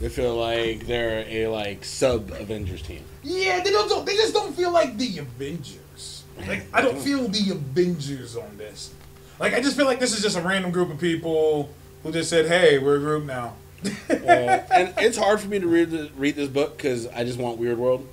They 0.00 0.08
feel 0.08 0.34
like 0.34 0.86
they're 0.86 1.26
a 1.28 1.48
like 1.48 1.84
sub 1.84 2.30
Avengers 2.30 2.80
team. 2.80 3.04
Yeah, 3.22 3.60
they 3.62 3.70
don't. 3.70 4.06
They 4.06 4.16
just 4.16 4.32
don't 4.32 4.54
feel 4.54 4.72
like 4.72 4.96
the 4.96 5.18
Avengers. 5.18 6.24
Like 6.46 6.64
I 6.72 6.80
don't 6.80 6.98
feel 6.98 7.28
the 7.28 7.50
Avengers 7.50 8.36
on 8.36 8.56
this. 8.56 8.94
Like 9.38 9.52
I 9.52 9.60
just 9.60 9.76
feel 9.76 9.84
like 9.84 10.00
this 10.00 10.16
is 10.16 10.22
just 10.22 10.38
a 10.38 10.40
random 10.40 10.70
group 10.70 10.90
of 10.90 10.98
people 10.98 11.68
who 12.02 12.12
just 12.12 12.30
said, 12.30 12.46
"Hey, 12.46 12.78
we're 12.78 12.96
a 12.96 13.00
group 13.00 13.24
now." 13.24 13.54
Uh, 14.10 14.62
and 14.70 14.92
it's 14.98 15.16
hard 15.16 15.40
for 15.40 15.48
me 15.48 15.58
to 15.58 15.66
read 15.66 15.90
the, 15.90 16.10
read 16.16 16.36
this 16.36 16.48
book 16.48 16.76
because 16.76 17.06
I 17.08 17.24
just 17.24 17.38
want 17.38 17.58
Weird 17.58 17.78
World 17.78 18.06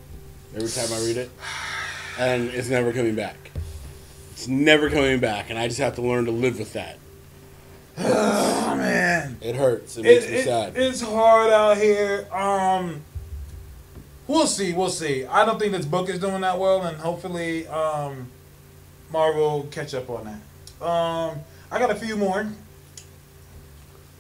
every 0.56 0.70
time 0.70 0.88
I 0.94 1.00
read 1.06 1.18
it, 1.18 1.30
and 2.18 2.50
it's 2.50 2.70
never 2.70 2.92
coming 2.94 3.16
back. 3.16 3.36
It's 4.32 4.48
never 4.48 4.90
coming 4.90 5.20
back, 5.20 5.50
and 5.50 5.58
I 5.58 5.68
just 5.68 5.80
have 5.80 5.96
to 5.96 6.02
learn 6.02 6.26
to 6.26 6.32
live 6.32 6.60
with 6.60 6.74
that. 6.74 6.98
Oh 8.00 8.76
man. 8.78 9.38
It 9.42 9.56
hurts. 9.56 9.98
It 9.98 10.06
It, 10.06 10.20
makes 10.22 10.28
me 10.30 10.38
it- 10.38 10.46
sad. 10.46 10.74
it's 10.78 11.02
hard 11.02 11.52
out 11.52 11.78
here. 11.78 12.28
Um, 12.32 13.02
we'll 14.28 14.46
see. 14.48 14.74
We'll 14.74 14.90
see. 14.90 15.26
I 15.26 15.46
don't 15.46 15.58
think 15.60 15.72
this 15.72 15.86
book 15.86 16.08
is 16.10 16.20
doing 16.20 16.42
that 16.42 16.60
well, 16.60 16.84
and 16.84 16.98
hopefully, 16.98 17.68
um, 17.68 18.28
Marvel 19.12 19.68
catch 19.72 19.94
up 19.96 20.10
on 20.12 20.26
that. 20.26 20.86
Um, 20.86 21.40
I 21.72 21.80
got 21.80 21.90
a 21.90 21.96
few 21.96 22.16
more. 22.16 22.48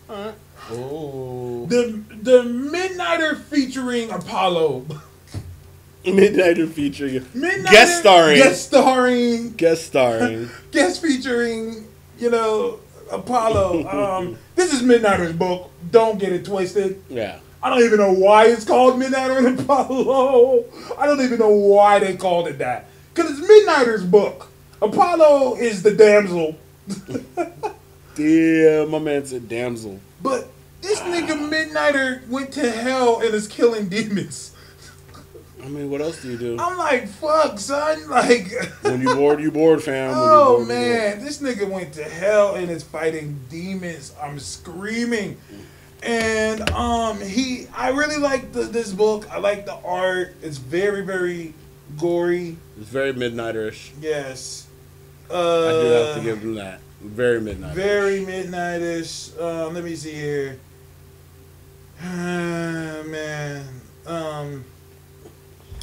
oh, 0.09 1.65
The 1.69 2.01
the 2.21 2.41
Midnighter 2.43 3.39
featuring 3.39 4.09
Apollo. 4.11 4.85
Midnighter 6.15 6.69
featuring 6.69 7.19
Midnighter 7.21 7.71
guest 7.71 7.99
starring, 7.99 8.37
Guest 8.37 8.65
starring. 8.67 9.51
guest 9.53 9.85
starring. 9.87 10.49
Guest 10.71 11.01
featuring. 11.01 11.85
You 12.17 12.31
know, 12.31 12.79
Apollo. 13.11 13.87
Um, 13.87 14.37
this 14.55 14.73
is 14.73 14.81
Midnighter's 14.81 15.33
book. 15.33 15.69
Don't 15.91 16.17
get 16.19 16.31
it 16.33 16.45
twisted. 16.45 17.01
yeah, 17.09 17.39
I 17.61 17.69
don't 17.69 17.83
even 17.83 17.99
know 17.99 18.13
why 18.13 18.47
it's 18.47 18.65
called 18.65 18.95
Midnighter 19.01 19.45
and 19.45 19.59
Apollo. 19.59 20.63
I 20.97 21.05
don't 21.05 21.21
even 21.21 21.39
know 21.39 21.49
why 21.49 21.99
they 21.99 22.15
called 22.15 22.47
it 22.47 22.57
that. 22.59 22.85
Because 23.13 23.37
it's 23.37 23.47
Midnighter's 23.49 24.03
book. 24.05 24.49
Apollo 24.81 25.55
is 25.57 25.83
the 25.83 25.91
damsel. 25.93 26.55
damn, 28.15 28.89
my 28.91 28.99
man 28.99 29.25
said 29.25 29.49
damsel. 29.49 29.99
But 30.21 30.47
this 30.81 30.99
nigga 31.01 31.49
Midnighter 31.49 32.27
went 32.29 32.51
to 32.53 32.69
hell 32.71 33.19
and 33.21 33.33
is 33.33 33.47
killing 33.47 33.89
demons. 33.89 34.53
I 35.67 35.69
mean, 35.69 35.89
what 35.89 35.99
else 35.99 36.21
do 36.21 36.31
you 36.31 36.37
do? 36.37 36.57
I'm 36.57 36.77
like, 36.77 37.09
fuck, 37.09 37.59
son. 37.59 38.09
Like, 38.09 38.49
When 38.83 39.01
you 39.01 39.13
bored, 39.13 39.41
you 39.41 39.51
bored, 39.51 39.83
fam. 39.83 40.11
When 40.11 40.17
you 40.17 40.23
oh 40.23 40.45
bored, 40.45 40.59
you 40.61 40.65
bored. 40.65 40.67
man, 40.69 41.25
this 41.25 41.41
nigga 41.41 41.69
went 41.69 41.93
to 41.95 42.05
hell 42.05 42.55
and 42.55 42.71
is 42.71 42.83
fighting 42.83 43.37
demons. 43.49 44.15
I'm 44.21 44.39
screaming. 44.39 45.37
And 46.03 46.69
um 46.69 47.19
he 47.19 47.67
I 47.75 47.89
really 47.89 48.17
like 48.17 48.53
the, 48.53 48.61
this 48.61 48.93
book. 48.93 49.29
I 49.29 49.39
like 49.39 49.65
the 49.65 49.75
art. 49.75 50.35
It's 50.41 50.57
very, 50.57 51.01
very 51.01 51.53
gory. 51.97 52.55
It's 52.79 52.89
very 52.89 53.11
midnighterish. 53.11 53.91
Yes. 53.99 54.67
Uh, 55.29 55.67
I 55.67 55.71
do 55.71 55.87
have 55.89 56.15
to 56.15 56.21
give 56.21 56.41
them 56.41 56.55
that. 56.55 56.79
Very 57.01 57.41
midnight. 57.41 57.75
Very 57.75 58.21
midnightish. 58.21 59.37
Um, 59.41 59.73
let 59.73 59.83
me 59.83 59.95
see 59.97 60.13
here. 60.13 60.59
man. 62.01 63.65
Um, 64.05 64.63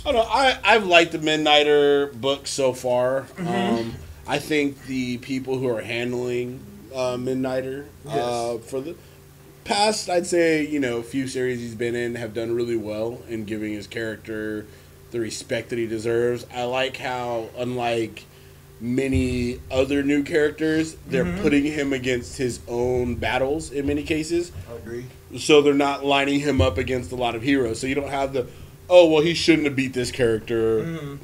I 0.07 0.13
don't 0.13 0.15
know. 0.15 0.31
I 0.31 0.59
I've 0.63 0.87
liked 0.87 1.13
the 1.13 1.19
Midnighter 1.19 2.13
book 2.21 2.47
so 2.47 2.73
far. 2.73 3.23
Mm-hmm. 3.37 3.49
Um, 3.49 3.95
I 4.27 4.39
think 4.39 4.85
the 4.87 5.19
people 5.19 5.59
who 5.59 5.69
are 5.69 5.81
handling 5.83 6.61
uh, 6.95 7.17
Midnighter 7.17 7.87
uh, 8.07 8.59
for 8.59 8.81
the 8.81 8.97
past, 9.65 10.09
I'd 10.11 10.27
say, 10.27 10.67
you 10.67 10.79
know, 10.81 11.03
few 11.03 11.27
series 11.27 11.61
he's 11.61 11.75
been 11.75 11.95
in 11.95 12.15
have 12.17 12.35
done 12.35 12.55
really 12.55 12.77
well 12.77 13.21
in 13.29 13.45
giving 13.45 13.73
his 13.73 13.87
character 13.87 14.67
the 15.11 15.21
respect 15.21 15.71
that 15.71 15.79
he 15.79 15.87
deserves. 15.87 16.47
I 16.55 16.65
like 16.65 16.97
how, 16.97 17.49
unlike 17.57 18.25
many 18.81 19.61
other 19.71 20.03
new 20.03 20.23
characters, 20.23 20.97
they're 21.07 21.25
Mhm. 21.25 21.41
putting 21.43 21.65
him 21.65 21.93
against 21.93 22.37
his 22.37 22.61
own 22.69 23.15
battles 23.15 23.71
in 23.71 23.87
many 23.87 24.03
cases. 24.03 24.53
I 24.71 24.75
agree. 24.77 25.05
So 25.39 25.63
they're 25.63 25.73
not 25.75 26.05
lining 26.05 26.41
him 26.41 26.61
up 26.61 26.77
against 26.77 27.13
a 27.13 27.17
lot 27.17 27.35
of 27.35 27.43
heroes. 27.43 27.79
So 27.79 27.87
you 27.87 27.95
don't 27.95 28.11
have 28.11 28.33
the, 28.33 28.47
oh, 28.91 29.09
well, 29.09 29.23
he 29.23 29.35
shouldn't 29.35 29.65
have 29.67 29.77
beat 29.77 29.93
this 29.95 30.11
character, 30.11 30.81
Mhm. 30.85 31.19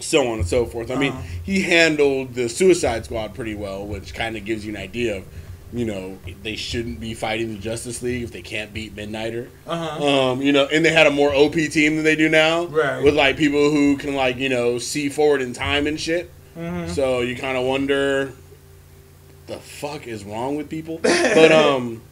so 0.00 0.26
on 0.28 0.38
and 0.38 0.46
so 0.48 0.66
forth. 0.66 0.90
I 0.90 0.96
mean, 0.96 1.12
Uh-huh. 1.12 1.22
he 1.44 1.62
handled 1.62 2.34
the 2.34 2.48
Suicide 2.48 3.04
Squad 3.04 3.34
pretty 3.34 3.54
well, 3.54 3.84
which 3.86 4.14
kind 4.14 4.36
of 4.36 4.44
gives 4.44 4.64
you 4.64 4.72
an 4.74 4.80
idea 4.80 5.16
of, 5.18 5.22
you 5.72 5.84
know, 5.84 6.18
they 6.42 6.54
shouldn't 6.56 7.00
be 7.00 7.14
fighting 7.14 7.48
the 7.54 7.58
Justice 7.58 8.02
League 8.02 8.22
if 8.22 8.30
they 8.30 8.42
can't 8.42 8.74
beat 8.74 8.94
Midnighter. 8.94 9.46
Uh-huh. 9.66 10.04
Um, 10.32 10.42
you 10.42 10.52
know, 10.52 10.66
and 10.72 10.84
they 10.84 10.92
had 10.92 11.06
a 11.06 11.10
more 11.10 11.34
OP 11.34 11.54
team 11.68 11.96
than 11.96 12.04
they 12.04 12.16
do 12.16 12.28
now, 12.28 12.64
Right. 12.66 13.02
With 13.02 13.14
like 13.14 13.36
people 13.36 13.70
who 13.70 13.96
can 13.96 14.14
like 14.14 14.36
you 14.38 14.48
know 14.48 14.78
see 14.78 15.08
forward 15.08 15.40
in 15.40 15.52
time 15.54 15.86
and 15.86 15.98
shit. 15.98 16.30
Mhm. 16.58 16.90
So 16.90 17.20
you 17.22 17.34
kind 17.36 17.56
of 17.56 17.64
wonder, 17.64 18.32
the 19.46 19.56
fuck 19.58 20.06
is 20.06 20.24
wrong 20.24 20.56
with 20.56 20.68
people? 20.68 20.98
but 21.02 21.50
um, 21.52 22.02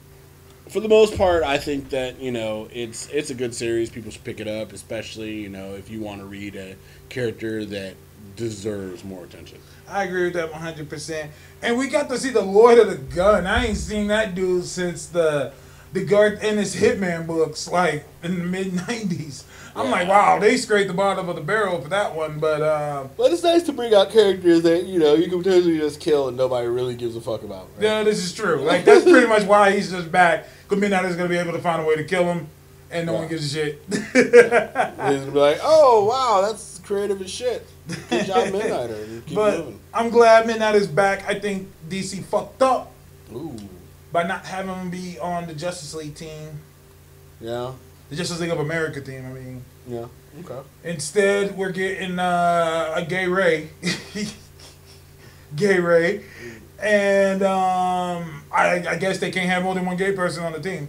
for 0.70 0.80
the 0.80 0.88
most 0.88 1.16
part, 1.16 1.42
I 1.42 1.59
think 1.59 1.90
that 1.90 2.20
you 2.20 2.32
know 2.32 2.68
it's 2.72 3.09
it's 3.09 3.30
a 3.30 3.34
good 3.34 3.55
series. 3.55 3.90
People 3.90 4.10
should 4.10 4.24
pick 4.24 4.40
it 4.40 4.48
up, 4.48 4.72
especially 4.72 5.34
you 5.34 5.48
know 5.48 5.74
if 5.74 5.90
you 5.90 6.01
want 6.01 6.20
to 6.20 6.26
read 6.26 6.56
a 6.56 6.76
character 7.09 7.64
that 7.66 7.94
deserves 8.36 9.05
more 9.05 9.24
attention. 9.24 9.59
I 9.88 10.05
agree 10.05 10.24
with 10.24 10.34
that 10.34 10.52
100%. 10.52 11.28
And 11.62 11.76
we 11.76 11.88
got 11.88 12.09
to 12.10 12.18
see 12.18 12.30
the 12.30 12.40
Lord 12.40 12.78
of 12.78 12.88
the 12.88 12.97
Gun. 12.97 13.47
I 13.47 13.66
ain't 13.66 13.76
seen 13.76 14.06
that 14.06 14.36
dude 14.36 14.64
since 14.64 15.06
the 15.06 15.52
the 15.92 16.04
Garth 16.04 16.42
Ennis 16.42 16.76
Hitman 16.76 17.26
books, 17.26 17.68
like 17.68 18.04
in 18.22 18.38
the 18.38 18.44
mid 18.44 18.68
90s. 18.68 19.44
I'm 19.74 19.90
like, 19.90 20.08
wow, 20.08 20.38
they 20.40 20.56
scraped 20.56 20.88
the 20.88 20.94
bottom 20.94 21.28
of 21.28 21.36
the 21.36 21.42
barrel 21.42 21.80
for 21.80 21.88
that 21.90 22.14
one. 22.14 22.38
But 22.40 22.60
uh, 22.60 23.06
But 23.16 23.32
it's 23.32 23.42
nice 23.42 23.62
to 23.64 23.72
bring 23.72 23.94
out 23.94 24.10
characters 24.10 24.62
that 24.62 24.84
you 24.86 24.98
know 24.98 25.14
you 25.14 25.28
can 25.28 25.38
potentially 25.42 25.78
just 25.78 26.00
kill 26.00 26.28
and 26.28 26.36
nobody 26.36 26.66
really 26.66 26.94
gives 26.96 27.14
a 27.16 27.20
fuck 27.20 27.42
about. 27.42 27.68
right? 27.74 27.82
yeah, 27.82 28.02
this 28.02 28.18
is 28.18 28.32
true. 28.32 28.60
Like, 28.70 28.84
that's 28.84 29.04
pretty 29.04 29.26
much 29.26 29.44
why 29.44 29.70
he's 29.72 29.90
just 29.90 30.10
back. 30.12 30.46
Because 30.68 30.80
Midnight 30.80 31.04
is 31.06 31.16
going 31.16 31.28
to 31.28 31.34
be 31.34 31.38
able 31.38 31.52
to 31.52 31.60
find 31.60 31.82
a 31.82 31.84
way 31.84 31.96
to 31.96 32.04
kill 32.04 32.24
him, 32.24 32.46
and 32.90 33.06
no 33.06 33.14
one 33.14 33.28
gives 33.28 33.44
a 33.46 33.48
shit. 33.48 33.82
He's 33.90 34.00
gonna 34.32 35.30
be 35.32 35.38
like, 35.38 35.58
oh 35.62 36.04
wow, 36.04 36.46
that's 36.46 36.80
creative 36.80 37.20
as 37.22 37.30
shit. 37.30 37.66
Good 38.08 38.26
job, 38.26 38.48
Midnighter. 38.48 39.22
But 39.34 39.58
moving. 39.58 39.80
I'm 39.94 40.10
glad 40.10 40.46
Midnight 40.46 40.74
is 40.74 40.86
back. 40.86 41.28
I 41.28 41.38
think 41.38 41.68
DC 41.88 42.24
fucked 42.24 42.62
up 42.62 42.92
Ooh, 43.32 43.56
by 44.12 44.23
not 44.24 44.45
having 44.47 44.74
him 44.74 44.91
be 44.91 45.19
on 45.19 45.47
the 45.47 45.55
Justice 45.55 45.95
League 45.95 46.15
team, 46.15 46.61
yeah, 47.41 47.73
the 48.09 48.16
Justice 48.16 48.41
League 48.41 48.51
of 48.51 48.61
America 48.61 49.01
team. 49.01 49.24
I 49.27 49.32
mean. 49.32 49.65
yeah, 49.87 50.07
okay. 50.41 50.61
Instead, 50.85 51.57
we're 51.57 51.73
getting 51.73 52.19
uh, 52.19 52.93
a 52.97 53.05
gay 53.05 53.27
Ray, 53.27 53.70
gay 55.57 55.78
Ray, 55.78 56.24
and 56.82 57.43
um, 57.43 58.43
I, 58.53 58.85
I 58.89 58.97
guess 58.97 59.19
they 59.19 59.31
can't 59.31 59.49
have 59.49 59.62
more 59.62 59.74
than 59.74 59.87
one 59.87 59.97
gay 59.97 60.12
person 60.12 60.45
on 60.45 60.53
the 60.53 60.61
team. 60.61 60.89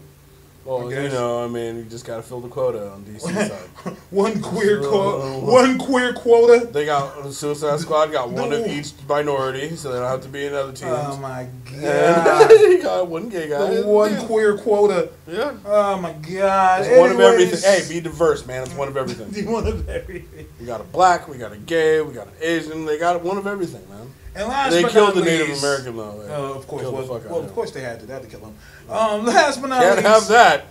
Well, 0.64 0.92
you 0.92 1.10
know, 1.10 1.44
I 1.44 1.48
mean, 1.48 1.78
you 1.78 1.84
just 1.86 2.06
gotta 2.06 2.22
fill 2.22 2.40
the 2.40 2.48
quota 2.48 2.92
on 2.92 3.04
DC 3.04 3.22
side. 3.32 3.98
One 4.12 4.42
queer 4.42 4.80
quota, 4.82 5.26
uh, 5.26 5.40
one 5.40 5.80
queer 5.80 6.14
quota. 6.14 6.68
They 6.68 6.86
got 6.86 7.24
the 7.24 7.34
Suicide 7.34 7.80
Squad 7.80 8.12
got 8.12 8.30
one 8.30 8.54
of 8.54 8.68
each 8.68 8.92
minority, 9.10 9.76
so 9.76 9.92
they 9.92 9.98
don't 9.98 10.08
have 10.08 10.22
to 10.22 10.30
be 10.30 10.46
in 10.46 10.54
other 10.54 10.72
teams. 10.72 10.92
Oh 10.92 11.18
my 11.18 11.48
god, 11.82 12.52
you 12.52 12.82
got 12.84 13.08
one 13.08 13.30
gay 13.30 13.50
guy. 13.50 13.74
the 13.74 13.88
one 13.88 14.14
yeah. 14.14 14.26
queer 14.26 14.58
quota. 14.58 15.10
Yeah, 15.28 15.58
Oh 15.66 16.00
my 16.00 16.14
god. 16.14 16.86
it's 16.86 17.00
one 17.00 17.12
of 17.12 17.20
everything. 17.20 17.60
Hey, 17.60 17.88
be 17.90 18.00
diverse, 18.00 18.46
man. 18.46 18.62
It's 18.64 18.76
one 18.76 18.88
of 18.88 18.98
everything. 18.98 19.46
one 19.52 19.66
of 19.66 19.90
everything. 19.90 20.48
We 20.60 20.68
got 20.68 20.80
a 20.82 20.86
black, 20.86 21.28
we 21.28 21.38
got 21.38 21.54
a 21.54 21.58
gay, 21.58 22.02
we 22.02 22.14
got 22.14 22.28
an 22.28 22.34
Asian. 22.40 22.86
They 22.86 23.00
got 23.00 23.22
one 23.24 23.38
of 23.38 23.48
everything, 23.48 23.88
man. 23.90 24.14
And 24.34 24.48
last 24.48 24.72
They 24.72 24.82
but 24.82 24.92
killed 24.92 25.16
not 25.16 25.24
the 25.24 25.30
Native 25.30 25.58
American 25.58 25.98
though. 25.98 26.26
Oh, 26.30 26.54
of 26.54 26.68
course. 26.68 26.84
Well, 26.84 26.94
well 26.94 27.40
of 27.40 27.46
him. 27.46 27.50
course 27.52 27.72
they 27.72 27.82
had 27.82 28.00
to. 28.00 28.06
They 28.06 28.14
had 28.14 28.24
to 28.24 28.30
kill 28.30 28.40
him. 28.40 28.56
Um, 28.90 29.26
last 29.26 29.62
but 29.62 29.68
not 29.68 29.82
Can't 29.82 29.98
least, 29.98 30.08
have 30.08 30.28
that. 30.30 30.66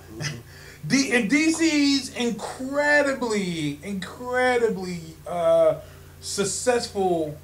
D- 0.86 1.12
in 1.12 1.28
DC's 1.28 2.16
incredibly, 2.16 3.78
incredibly 3.82 5.00
uh, 5.26 5.80
successful 6.20 7.36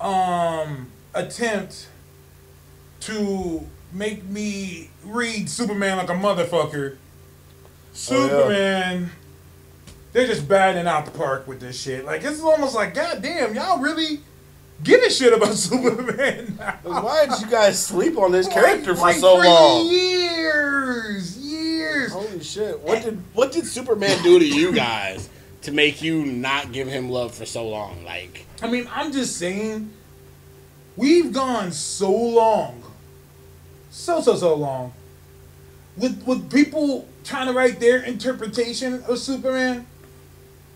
um, 0.00 0.90
attempt 1.14 1.88
to 3.00 3.64
make 3.92 4.24
me 4.24 4.90
read 5.04 5.48
Superman 5.48 5.98
like 5.98 6.10
a 6.10 6.14
motherfucker. 6.14 6.96
Superman, 7.92 9.10
they're 10.12 10.26
just 10.26 10.48
batting 10.48 10.86
out 10.86 11.04
the 11.04 11.12
park 11.12 11.46
with 11.46 11.60
this 11.60 11.80
shit. 11.80 12.04
Like 12.04 12.24
it's 12.24 12.40
almost 12.40 12.74
like, 12.74 12.94
God 12.94 13.22
damn, 13.22 13.54
y'all 13.54 13.78
really 13.78 14.20
give 14.82 15.02
a 15.02 15.10
shit 15.10 15.32
about 15.32 15.54
Superman 15.54 16.56
now. 16.58 16.78
Why 16.82 17.26
did 17.26 17.40
you 17.40 17.46
guys 17.50 17.82
sleep 17.84 18.16
on 18.18 18.32
this 18.32 18.48
character 18.48 18.94
for 18.94 19.02
Like, 19.02 19.16
so 19.16 19.36
for 19.38 19.44
long? 19.44 19.86
Years, 19.86 21.38
years. 21.38 22.12
Holy 22.12 22.42
shit! 22.42 22.80
What 22.80 23.02
did 23.02 23.22
what 23.34 23.52
did 23.52 23.66
Superman 23.66 24.22
do 24.22 24.38
to 24.38 24.46
you 24.46 24.72
guys 24.72 25.28
to 25.62 25.72
make 25.72 26.02
you 26.02 26.24
not 26.24 26.72
give 26.72 26.88
him 26.88 27.10
love 27.10 27.34
for 27.34 27.46
so 27.46 27.66
long? 27.68 28.04
Like, 28.04 28.46
I 28.62 28.70
mean, 28.70 28.88
I'm 28.92 29.12
just 29.12 29.36
saying, 29.36 29.90
we've 30.96 31.32
gone 31.32 31.72
so 31.72 32.10
long, 32.10 32.82
so 33.90 34.20
so 34.20 34.36
so 34.36 34.54
long, 34.54 34.92
with 35.96 36.22
with 36.26 36.50
people 36.52 37.06
trying 37.24 37.46
to 37.46 37.52
write 37.52 37.80
their 37.80 38.02
interpretation 38.02 39.02
of 39.08 39.18
Superman. 39.18 39.86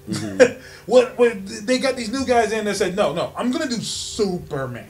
Mm-hmm. 0.08 0.60
what 0.90 1.16
what 1.18 1.46
they 1.46 1.78
got 1.78 1.96
these 1.96 2.10
new 2.10 2.24
guys 2.26 2.52
in 2.52 2.64
that 2.64 2.76
said, 2.76 2.96
no, 2.96 3.12
no, 3.12 3.32
I'm 3.36 3.50
gonna 3.52 3.68
do 3.68 3.80
Superman, 3.80 4.88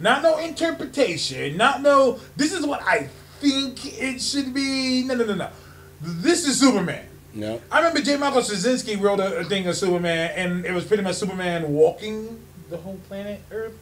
not 0.00 0.22
no 0.22 0.38
interpretation, 0.38 1.56
not 1.56 1.82
no. 1.82 2.18
This 2.36 2.52
is 2.52 2.64
what 2.66 2.82
I 2.82 3.08
think 3.40 3.84
it 4.00 4.20
should 4.22 4.54
be. 4.54 5.04
No, 5.04 5.14
no, 5.14 5.24
no, 5.26 5.34
no. 5.34 5.48
This 6.00 6.46
is 6.48 6.58
Superman. 6.58 7.04
no, 7.34 7.60
I 7.70 7.78
remember 7.78 8.00
J. 8.00 8.16
Michael 8.16 8.40
Straczynski 8.42 9.00
wrote 9.00 9.20
a, 9.20 9.38
a 9.38 9.44
thing 9.44 9.66
of 9.66 9.76
Superman, 9.76 10.32
and 10.34 10.64
it 10.64 10.72
was 10.72 10.84
pretty 10.84 11.02
much 11.02 11.16
Superman 11.16 11.72
walking 11.72 12.40
the 12.70 12.78
whole 12.78 12.98
planet 13.08 13.40
Earth. 13.50 13.74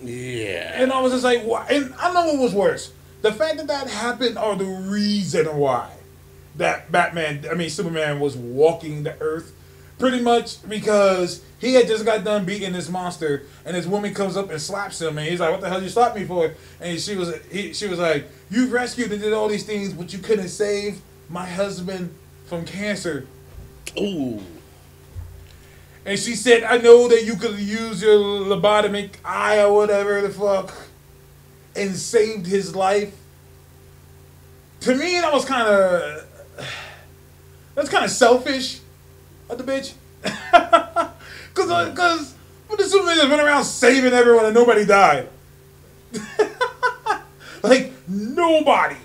yeah, 0.00 0.72
And 0.82 0.92
I 0.92 1.00
was 1.00 1.12
just 1.12 1.24
like, 1.24 1.42
why? 1.42 1.66
And 1.70 1.94
I 1.98 2.12
know 2.12 2.26
what 2.32 2.38
was 2.40 2.54
worse. 2.54 2.92
The 3.20 3.32
fact 3.32 3.58
that 3.58 3.68
that 3.68 3.88
happened 3.88 4.36
or 4.38 4.56
the 4.56 4.64
reason 4.64 5.46
why 5.56 5.90
that 6.56 6.92
Batman, 6.92 7.46
I 7.50 7.54
mean, 7.54 7.70
Superman 7.70 8.20
was 8.20 8.36
walking 8.36 9.02
the 9.02 9.18
Earth. 9.20 9.52
Pretty 9.98 10.20
much 10.20 10.68
because 10.68 11.44
he 11.60 11.74
had 11.74 11.86
just 11.86 12.04
got 12.04 12.24
done 12.24 12.44
beating 12.44 12.72
this 12.72 12.88
monster, 12.88 13.44
and 13.64 13.76
this 13.76 13.86
woman 13.86 14.12
comes 14.12 14.36
up 14.36 14.50
and 14.50 14.60
slaps 14.60 15.00
him, 15.00 15.16
and 15.16 15.28
he's 15.28 15.38
like, 15.38 15.52
"What 15.52 15.60
the 15.60 15.68
hell 15.68 15.80
you 15.80 15.88
slapped 15.88 16.16
me 16.16 16.24
for?" 16.24 16.54
And 16.80 16.98
she 16.98 17.14
was, 17.14 17.32
he, 17.52 17.72
she 17.72 17.86
was 17.86 18.00
like, 18.00 18.28
"You 18.50 18.66
rescued 18.66 19.12
and 19.12 19.22
did 19.22 19.32
all 19.32 19.46
these 19.46 19.64
things, 19.64 19.92
but 19.92 20.12
you 20.12 20.18
couldn't 20.18 20.48
save 20.48 21.00
my 21.28 21.46
husband 21.46 22.12
from 22.46 22.64
cancer." 22.64 23.26
ooh, 23.98 24.40
And 26.04 26.18
she 26.18 26.34
said, 26.34 26.64
I 26.64 26.78
know 26.78 27.08
that 27.08 27.24
you 27.24 27.36
could 27.36 27.58
use 27.58 28.02
your 28.02 28.16
lobotomic 28.16 29.10
eye 29.24 29.62
or 29.62 29.72
whatever 29.72 30.20
the 30.20 30.30
fuck 30.30 30.74
and 31.76 31.94
saved 31.94 32.46
his 32.46 32.74
life. 32.74 33.14
To 34.80 34.94
me, 34.94 35.20
that 35.20 35.32
was 35.32 35.44
kind 35.44 35.68
of. 35.68 36.26
That's 37.74 37.88
kind 37.88 38.04
of 38.04 38.10
selfish 38.10 38.80
of 39.48 39.58
the 39.58 39.64
bitch. 39.64 39.94
Because 41.54 41.90
because 41.90 42.32
uh, 42.32 42.36
what 42.68 42.78
the 42.78 42.86
Superman 42.86 43.16
just 43.16 43.28
went 43.28 43.42
around 43.42 43.64
saving 43.64 44.14
everyone 44.14 44.46
and 44.46 44.54
nobody 44.54 44.86
died. 44.86 45.28
like, 47.62 47.92
nobody. 48.08 48.96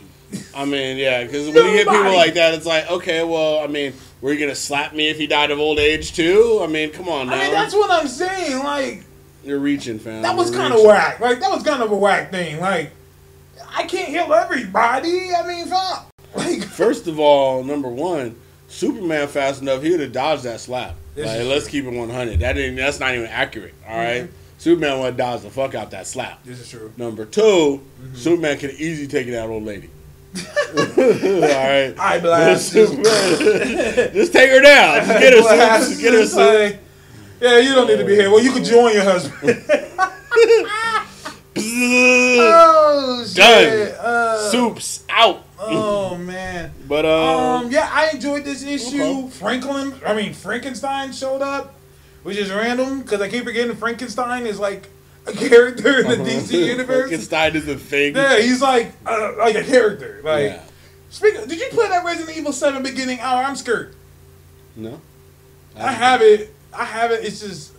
I 0.56 0.66
mean, 0.66 0.98
yeah, 0.98 1.24
because 1.24 1.48
when 1.48 1.66
you 1.66 1.72
get 1.74 1.88
people 1.88 2.16
like 2.16 2.36
that, 2.36 2.54
it's 2.54 2.66
like, 2.66 2.90
okay, 2.90 3.24
well, 3.24 3.60
I 3.60 3.68
mean, 3.68 3.94
were 4.22 4.32
you 4.32 4.40
gonna 4.40 4.56
slap 4.56 4.94
me 4.94 5.10
if 5.10 5.18
he 5.18 5.28
died 5.28 5.52
of 5.52 5.60
old 5.60 5.78
age 5.78 6.14
too? 6.14 6.60
I 6.64 6.68
mean, 6.68 6.92
come 6.92 7.10
on 7.10 7.28
now, 7.28 7.34
I 7.34 7.44
mean, 7.44 7.52
that's 7.52 7.74
what 7.74 7.92
I'm 7.92 8.08
saying. 8.08 8.64
Like, 8.64 9.04
you're 9.44 9.60
reaching, 9.60 10.00
fam. 10.00 10.22
That 10.22 10.36
was 10.36 10.52
kind 10.52 10.74
of 10.74 10.84
whack. 10.84 11.20
Like 11.20 11.40
that 11.40 11.52
was 11.52 11.64
kind 11.64 11.82
of 11.84 11.92
a 11.92 11.96
whack 11.96 12.32
thing. 12.32 12.60
Like 12.60 12.92
I 13.70 13.84
can't 13.84 14.10
heal 14.10 14.34
everybody. 14.34 15.34
I 15.34 15.46
mean, 15.48 15.68
fuck. 15.68 16.10
Like 16.36 16.64
First 16.64 17.08
of 17.08 17.20
all, 17.20 17.64
number 17.64 17.88
one, 17.88 18.36
Superman 18.68 19.28
fast 19.28 19.62
enough, 19.62 19.82
he 19.82 19.92
would 19.92 20.00
have 20.00 20.12
dodged 20.12 20.44
that 20.44 20.60
slap. 20.60 20.96
This 21.16 21.26
like, 21.26 21.48
let's 21.48 21.68
keep 21.68 21.86
it 21.86 21.94
100. 21.94 22.40
That 22.40 22.54
didn't. 22.54 22.76
That's 22.76 23.00
not 23.00 23.14
even 23.16 23.28
accurate. 23.28 23.74
All 23.88 23.96
right? 23.96 24.24
Mm-hmm. 24.24 24.34
Superman 24.60 25.00
would 25.00 25.06
have 25.06 25.18
dodged 25.18 25.44
the 25.44 25.50
fuck 25.50 25.76
out 25.76 25.92
that 25.92 26.08
slap. 26.08 26.44
this 26.44 26.60
is 26.60 26.70
true. 26.70 26.92
Number 26.98 27.26
2 27.26 27.42
mm-hmm. 27.42 28.16
Superman 28.16 28.58
could 28.58 28.72
easily 28.72 29.08
take 29.08 29.28
that 29.28 29.48
old 29.48 29.64
lady. 29.64 29.90
all 30.38 30.84
right. 30.84 31.96
Eye 31.98 32.20
blast. 32.22 32.70
Superman, 32.72 34.14
just 34.14 34.34
take 34.34 34.52
her 34.52 34.62
down. 34.62 35.06
Just 35.06 35.20
get 35.20 35.34
her. 35.34 35.42
Blast. 35.42 35.90
Just 35.90 36.02
get 36.02 36.14
her. 36.14 36.68
Like, 36.68 36.80
yeah, 37.42 37.60
you 37.60 37.74
don't 37.74 37.88
need 37.88 37.98
to 37.98 38.06
be 38.06 38.16
here. 38.16 38.30
Well, 38.30 38.44
you 38.44 38.52
could 38.52 38.64
join 38.66 38.94
your 38.94 39.04
husband. 39.04 39.64
oh 41.92 43.24
shit. 43.26 43.36
Done. 43.36 43.96
Uh, 44.06 44.38
Soups 44.52 45.04
out. 45.10 45.44
Oh 45.60 46.18
man. 46.18 46.72
But 46.88 47.04
uh, 47.04 47.38
Um, 47.58 47.70
yeah, 47.72 47.90
I 47.92 48.12
enjoyed 48.12 48.46
this 48.46 48.64
issue. 48.64 49.02
Okay. 49.04 49.30
Franklin, 49.30 49.94
I 50.06 50.14
mean 50.16 50.34
Frankenstein 50.34 51.12
showed 51.12 51.42
up, 51.42 51.74
which 52.24 52.38
is 52.38 52.50
random 52.50 53.02
because 53.02 53.20
I 53.20 53.28
keep 53.30 53.44
forgetting 53.44 53.76
Frankenstein 53.76 54.46
is 54.48 54.58
like 54.58 54.88
a 55.26 55.34
character 55.50 56.00
in 56.00 56.08
the 56.08 56.16
DC 56.30 56.54
universe. 56.54 56.80
Uh-huh. 56.88 57.00
Frankenstein 57.08 57.56
is 57.58 57.68
a 57.68 57.76
thing. 57.76 58.16
Yeah, 58.16 58.40
he's 58.40 58.62
like 58.62 58.94
uh, 59.06 59.34
like 59.38 59.56
a 59.56 59.64
character. 59.66 60.22
Like, 60.24 60.46
Yeah. 60.46 60.62
speaking, 61.10 61.46
did 61.48 61.60
you 61.60 61.68
play 61.72 61.90
that 61.90 62.06
Resident 62.06 62.38
Evil 62.38 62.54
Seven 62.54 62.84
beginning 62.84 63.20
hour? 63.20 63.44
I'm 63.44 63.58
scared. 63.58 63.94
No. 64.78 65.02
I 65.76 65.92
have 65.92 66.22
it. 66.22 66.54
I 66.74 66.86
have 66.86 67.12
it. 67.12 67.26
It's 67.26 67.42
just 67.42 67.74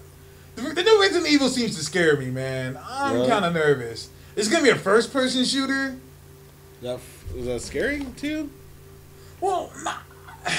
the, 0.58 0.74
the 0.74 0.82
new 0.82 1.00
Resident 1.00 1.30
Evil 1.30 1.48
seems 1.48 1.76
to 1.76 1.84
scare 1.84 2.16
me, 2.16 2.30
man. 2.30 2.78
I'm 2.88 3.28
kind 3.28 3.44
of 3.44 3.54
nervous. 3.54 4.10
It's 4.36 4.48
gonna 4.48 4.64
be 4.64 4.70
a 4.70 4.76
first 4.76 5.12
person 5.12 5.44
shooter. 5.44 5.96
That 6.82 7.00
is 7.36 7.46
that 7.46 7.60
scary 7.60 8.04
too? 8.16 8.50
Well, 9.40 9.72
nah. 9.82 9.94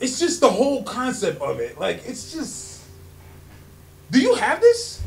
it's 0.00 0.18
just 0.18 0.40
the 0.40 0.50
whole 0.50 0.82
concept 0.82 1.40
of 1.40 1.60
it. 1.60 1.78
Like, 1.78 2.02
it's 2.06 2.32
just. 2.32 2.82
Do 4.10 4.20
you 4.20 4.34
have 4.34 4.60
this? 4.60 5.02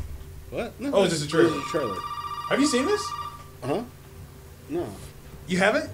What? 0.50 0.78
No. 0.80 0.90
Oh, 0.92 1.02
is 1.04 1.10
this 1.10 1.24
a 1.24 1.28
trailer. 1.28 1.60
Trailer. 1.70 1.98
Have 2.48 2.60
you 2.60 2.66
seen 2.66 2.86
this? 2.86 3.04
Uh 3.62 3.66
huh? 3.66 3.82
No. 4.68 4.86
You 5.46 5.58
haven't? 5.58 5.90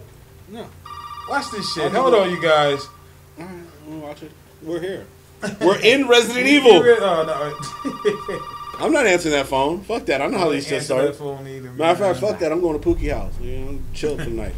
No. 0.49 0.67
Watch 1.29 1.51
this 1.51 1.73
shit. 1.73 1.93
Hold 1.93 2.15
on, 2.15 2.31
you 2.31 2.41
guys. 2.41 2.87
All 3.39 3.45
right, 3.45 3.55
we'll 3.87 3.99
watch 4.01 4.23
it. 4.23 4.33
We're 4.63 4.81
here. 4.81 5.07
We're 5.61 5.79
in 5.81 6.07
Resident 6.09 6.47
Evil. 6.47 6.73
Oh, 6.73 7.25
no. 7.27 8.41
I'm 8.85 8.93
not 8.93 9.07
answering 9.07 9.35
that 9.35 9.47
phone. 9.47 9.81
Fuck 9.83 10.07
that. 10.07 10.23
I 10.23 10.27
know 10.27 10.39
how 10.39 10.49
these 10.51 10.65
shit 10.65 10.75
Answer 10.81 10.95
that 11.03 11.15
start. 11.15 11.39
phone 11.39 11.47
either, 11.47 11.71
Matter 11.73 11.93
of 12.05 12.19
fact, 12.19 12.21
fuck 12.21 12.39
that. 12.41 12.51
I'm 12.53 12.61
going 12.61 12.81
to 12.81 12.87
Pookie 12.89 13.13
House. 13.13 13.35
You 13.41 13.59
know, 13.59 13.79
chill 13.93 14.17
tonight. 14.17 14.55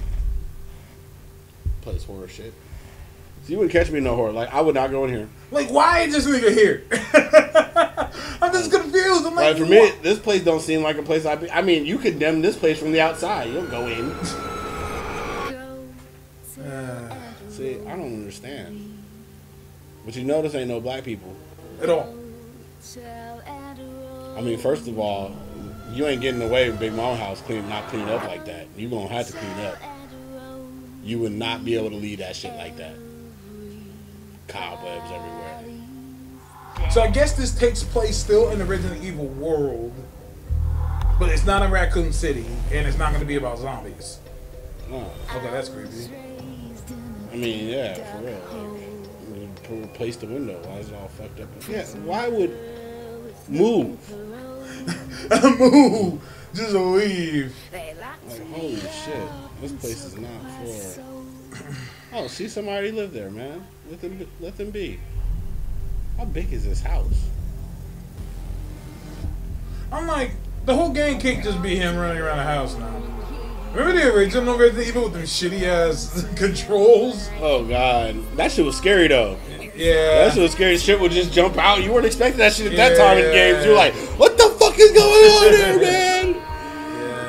Plays 1.81 2.05
horror 2.05 2.29
shit. 2.29 2.53
So 3.45 3.51
you 3.51 3.57
wouldn't 3.59 3.73
catch 3.73 3.91
me 3.91 3.99
in 3.99 4.05
no 4.05 4.15
horror. 4.15 4.31
Like 4.31 4.55
I 4.55 4.61
would 4.61 4.77
not 4.77 4.93
go 4.93 5.05
in 5.05 5.11
here. 5.13 5.29
Like, 5.51 5.69
why 5.71 6.01
is 6.03 6.13
this 6.15 6.27
nigga 6.27 6.53
here? 6.53 6.85
I'm 8.41 8.53
just 8.53 8.71
confused. 8.71 9.27
I'm 9.27 9.35
like, 9.35 9.55
Like 9.55 9.57
for 9.57 9.67
me, 9.67 9.81
what? 9.81 10.01
this 10.05 10.21
place 10.21 10.45
don't 10.45 10.61
seem 10.61 10.83
like 10.85 10.97
a 10.99 11.03
place 11.03 11.27
I'd 11.27 11.41
be. 11.41 11.51
I 11.51 11.61
mean, 11.63 11.85
you 11.85 11.99
condemn 11.99 12.41
this 12.43 12.57
place 12.57 12.79
from 12.79 12.93
the 12.93 13.01
outside. 13.01 13.49
You 13.49 13.55
don't 13.55 13.71
go 13.71 13.87
in. 13.89 14.13
Uh, 16.65 17.17
See, 17.49 17.75
I 17.81 17.97
don't 17.97 18.15
understand. 18.15 18.92
But 20.05 20.17
you 20.17 20.25
notice 20.25 20.55
ain't 20.55 20.69
no 20.69 20.81
black 20.81 21.05
people. 21.05 21.35
at 21.83 21.89
all. 21.89 22.15
I 24.37 24.41
mean, 24.41 24.59
first 24.59 24.89
of 24.89 24.99
all, 24.99 25.35
you 25.93 26.07
ain't 26.07 26.21
getting 26.21 26.43
away 26.43 26.71
with 26.71 26.81
Big 26.81 26.93
Mama 26.95 27.17
house 27.17 27.41
clean, 27.43 27.69
not 27.69 27.87
clean 27.89 28.09
up 28.09 28.25
like 28.25 28.45
that. 28.47 28.67
You 28.77 28.89
gonna 28.89 29.09
have 29.09 29.27
to 29.29 29.33
clean 29.35 29.67
up. 29.67 29.77
You 31.05 31.19
would 31.21 31.33
not 31.33 31.65
be 31.65 31.77
able 31.77 31.91
to 31.91 31.97
leave 31.97 32.19
that 32.19 32.35
shit 32.35 32.55
like 32.57 32.77
that. 32.77 32.95
Cobwebs 34.49 35.11
everywhere. 35.11 36.91
So 36.91 37.03
I 37.03 37.09
guess 37.11 37.33
this 37.35 37.55
takes 37.55 37.83
place 37.83 38.17
still 38.17 38.51
in 38.51 38.59
the 38.59 38.65
Resident 38.65 39.03
Evil 39.05 39.27
world, 39.27 39.93
but 41.19 41.29
it's 41.29 41.45
not 41.45 41.63
in 41.63 41.71
Raccoon 41.71 42.13
City, 42.13 42.45
and 42.73 42.87
it's 42.87 42.99
not 42.99 43.11
going 43.11 43.21
to 43.21 43.27
be 43.27 43.37
about 43.37 43.59
zombies. 43.59 44.19
Oh, 44.91 45.11
Okay, 45.37 45.51
that's 45.51 45.69
creepy. 45.69 46.11
I 47.33 47.37
mean, 47.37 47.69
yeah, 47.69 47.95
for 47.95 48.19
real. 48.25 48.72
You 49.71 49.83
replace 49.85 50.17
the 50.17 50.27
window. 50.27 50.61
Why 50.67 50.79
is 50.79 50.89
it 50.91 50.95
all 50.95 51.09
fucked 51.09 51.41
up? 51.41 51.49
Yeah, 51.69 51.85
why 52.05 52.29
would 52.29 52.57
move? 53.49 53.99
Move, 55.59 56.21
just 56.55 56.75
leave. 56.75 57.55
Like, 57.73 57.97
holy 58.53 58.77
shit, 58.77 59.29
this 59.61 59.73
place 59.73 60.05
is 60.05 60.19
not 60.19 60.31
for. 60.65 61.65
Oh, 62.15 62.27
see, 62.27 62.47
somebody 62.47 62.91
lived 62.91 63.15
there, 63.15 63.31
man. 63.31 63.65
Let 63.91 64.03
them, 64.03 64.19
be- 64.19 64.29
let 64.39 64.59
them 64.59 64.71
be. 64.71 65.01
How 66.19 66.27
big 66.27 66.53
is 66.53 66.63
this 66.63 66.83
house? 66.83 67.27
I'm 69.91 70.07
like, 70.07 70.33
the 70.67 70.75
whole 70.75 70.91
game 70.91 71.19
can't 71.19 71.43
just 71.43 71.63
be 71.63 71.75
him 71.77 71.97
running 71.97 72.21
around 72.21 72.37
the 72.37 72.43
house 72.45 72.75
now. 72.77 73.03
Remember 73.73 73.99
the 73.99 74.13
original 74.15 74.59
Resident 74.59 74.89
Evil 74.89 75.05
with 75.05 75.15
them 75.15 75.23
shitty 75.23 75.63
ass 75.63 76.27
controls? 76.37 77.31
Oh 77.41 77.65
god, 77.65 78.17
that 78.37 78.53
shit 78.53 78.67
was 78.67 78.77
scary 78.77 79.09
though. 79.09 79.39
Yeah. 79.75 80.25
That's 80.25 80.37
what 80.37 80.51
scary. 80.51 80.77
Shit 80.79 81.01
would 81.01 81.13
just 81.13 81.33
jump 81.33 81.57
out. 81.59 81.83
You 81.83 81.93
weren't 81.93 82.07
expecting 82.07 82.39
that 82.39 82.53
shit 82.53 82.73
at 82.73 82.77
that 82.77 82.97
time 82.97 83.19
in 83.19 83.25
Yeah. 83.25 83.33
games. 83.33 83.65
You're 83.65 83.77
like, 83.77 83.95
what 84.19 84.37
the 84.37 84.45
fuck 84.59 84.79
is 84.79 84.93
going 84.93 85.31
on 85.31 85.53
here, 85.53 85.81
man? 85.81 86.37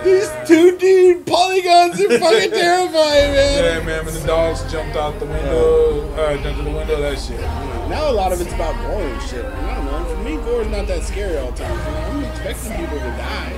These 0.04 0.30
two 0.46 0.78
dude 0.78 1.26
polygons 1.26 2.00
are 2.02 2.20
fucking 2.20 2.52
terrifying, 2.52 3.32
man. 3.32 3.64
Yeah, 3.64 3.86
man, 3.86 4.06
when 4.06 4.14
the 4.14 4.28
dogs 4.28 4.70
jumped 4.70 4.98
out 4.98 5.18
the 5.20 5.26
window, 5.26 6.12
uh, 6.16 6.36
jumped 6.44 6.58
to 6.60 6.64
the 6.66 6.72
window, 6.72 7.00
that 7.00 7.18
shit. 7.18 7.40
Now 7.90 8.10
a 8.10 8.12
lot 8.12 8.34
of 8.34 8.42
it's 8.42 8.52
about 8.54 8.76
gore 8.86 9.02
and 9.02 9.22
shit. 9.30 9.46
I 9.46 9.76
don't 9.76 9.86
know. 9.86 10.06
For 10.16 10.22
me, 10.24 10.36
gore 10.44 10.62
is 10.64 10.68
not 10.68 10.88
that 10.88 11.04
scary 11.04 11.38
all 11.38 11.52
the 11.52 11.58
time. 11.64 12.18
I'm 12.18 12.24
expecting 12.26 12.72
people 12.86 12.98
to 13.00 13.06
die. 13.16 13.54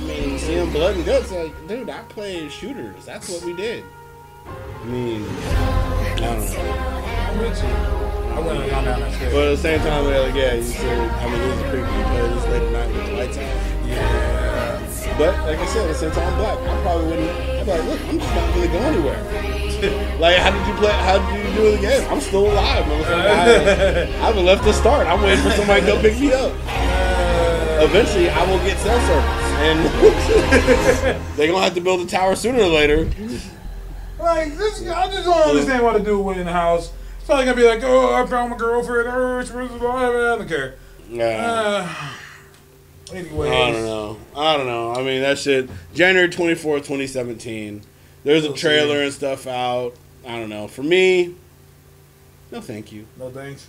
I 0.00 0.04
mean, 0.06 0.38
seeing 0.38 0.70
blood 0.70 0.96
and 0.96 1.04
guts, 1.04 1.30
like, 1.32 1.68
dude, 1.68 1.90
I 1.90 2.02
played 2.04 2.50
shooters. 2.50 3.04
That's 3.04 3.28
what 3.28 3.42
we 3.44 3.52
did. 3.52 3.84
I 4.46 4.84
mean, 4.84 5.24
I 5.24 6.18
don't 6.18 6.40
know. 6.40 6.86
I'm 7.26 7.38
with. 7.38 7.62
I 7.62 8.40
wouldn't 8.40 8.60
have 8.60 8.70
gone 8.70 8.84
down 8.84 9.00
that 9.00 9.14
stairs. 9.14 9.32
But 9.32 9.44
at 9.44 9.50
the 9.50 9.56
same 9.56 9.80
time, 9.80 10.04
they're 10.04 10.26
like, 10.26 10.34
yeah, 10.34 10.54
you 10.54 10.62
said, 10.62 11.10
I 11.10 11.30
mean, 11.30 11.40
it 11.40 11.56
was 11.56 11.62
creepy. 11.70 11.90
You 11.90 12.36
it's 12.36 12.46
late 12.46 12.62
at 12.62 12.72
night 12.72 12.94
with 12.94 13.06
the 13.06 13.12
lights 13.12 13.38
out. 13.38 13.88
Yeah. 13.88 14.76
But 15.18 15.32
like 15.46 15.58
I 15.58 15.66
said, 15.66 15.88
at 15.88 15.88
the 15.88 15.94
same 15.94 16.10
time, 16.10 16.28
I'm 16.28 16.38
black. 16.38 16.58
I 16.58 16.82
probably 16.82 17.06
wouldn't. 17.08 17.30
I'd 17.30 17.64
be 17.64 17.70
like, 17.72 17.84
look, 17.84 18.00
I'm 18.02 18.18
just 18.18 18.34
not 18.34 18.54
really 18.54 18.68
gonna 18.68 18.86
anywhere. 18.86 20.18
like, 20.20 20.36
how 20.36 20.50
did 20.50 20.66
you 20.68 20.74
play? 20.74 20.92
How 20.92 21.18
did 21.18 21.48
you 21.48 21.54
do 21.56 21.70
the 21.72 21.80
game? 21.80 22.10
I'm 22.10 22.20
still 22.20 22.52
alive, 22.52 22.84
motherfucker. 22.84 23.24
I, 23.24 24.02
I 24.02 24.26
haven't 24.28 24.44
left 24.44 24.64
the 24.64 24.74
start. 24.74 25.06
I'm 25.06 25.22
waiting 25.22 25.42
for 25.42 25.50
somebody 25.52 25.80
to 25.80 25.92
come 25.92 26.00
pick 26.02 26.20
me 26.20 26.34
up. 26.34 26.52
Eventually, 27.80 28.28
I 28.28 28.44
will 28.44 28.58
get 28.58 28.76
cell 28.78 29.00
service, 29.08 29.46
and 29.64 31.26
they're 31.36 31.50
gonna 31.50 31.64
have 31.64 31.74
to 31.74 31.80
build 31.80 32.00
a 32.00 32.06
tower 32.06 32.36
sooner 32.36 32.60
or 32.60 32.68
later. 32.68 33.08
Like, 34.18 34.56
this, 34.56 34.86
I 34.88 35.10
just 35.10 35.24
don't 35.24 35.48
understand 35.48 35.84
why 35.84 35.98
the 35.98 36.04
dude 36.04 36.24
went 36.24 36.40
in 36.40 36.46
the 36.46 36.52
house. 36.52 36.92
It's 37.16 37.26
probably 37.26 37.44
gonna 37.44 37.56
be 37.56 37.66
like, 37.66 37.82
oh, 37.82 38.14
I 38.14 38.26
found 38.26 38.50
my 38.50 38.56
girlfriend. 38.56 39.08
Oh. 39.08 39.38
I 39.38 40.38
don't 40.38 40.48
care. 40.48 40.76
Yeah. 41.10 41.86
Uh, 43.10 43.12
anyways. 43.14 43.52
I 43.52 43.72
don't 43.72 43.84
know. 43.84 44.18
I 44.36 44.56
don't 44.56 44.66
know. 44.66 44.92
I 44.92 45.02
mean, 45.02 45.22
that 45.22 45.38
shit. 45.38 45.68
January 45.94 46.28
24th, 46.28 46.78
2017. 46.78 47.82
There's 48.24 48.44
a 48.44 48.52
trailer 48.52 49.02
and 49.02 49.12
stuff 49.12 49.46
out. 49.46 49.94
I 50.26 50.38
don't 50.38 50.48
know. 50.48 50.66
For 50.66 50.82
me, 50.82 51.34
no 52.50 52.60
thank 52.60 52.90
you. 52.90 53.06
No 53.16 53.30
thanks. 53.30 53.68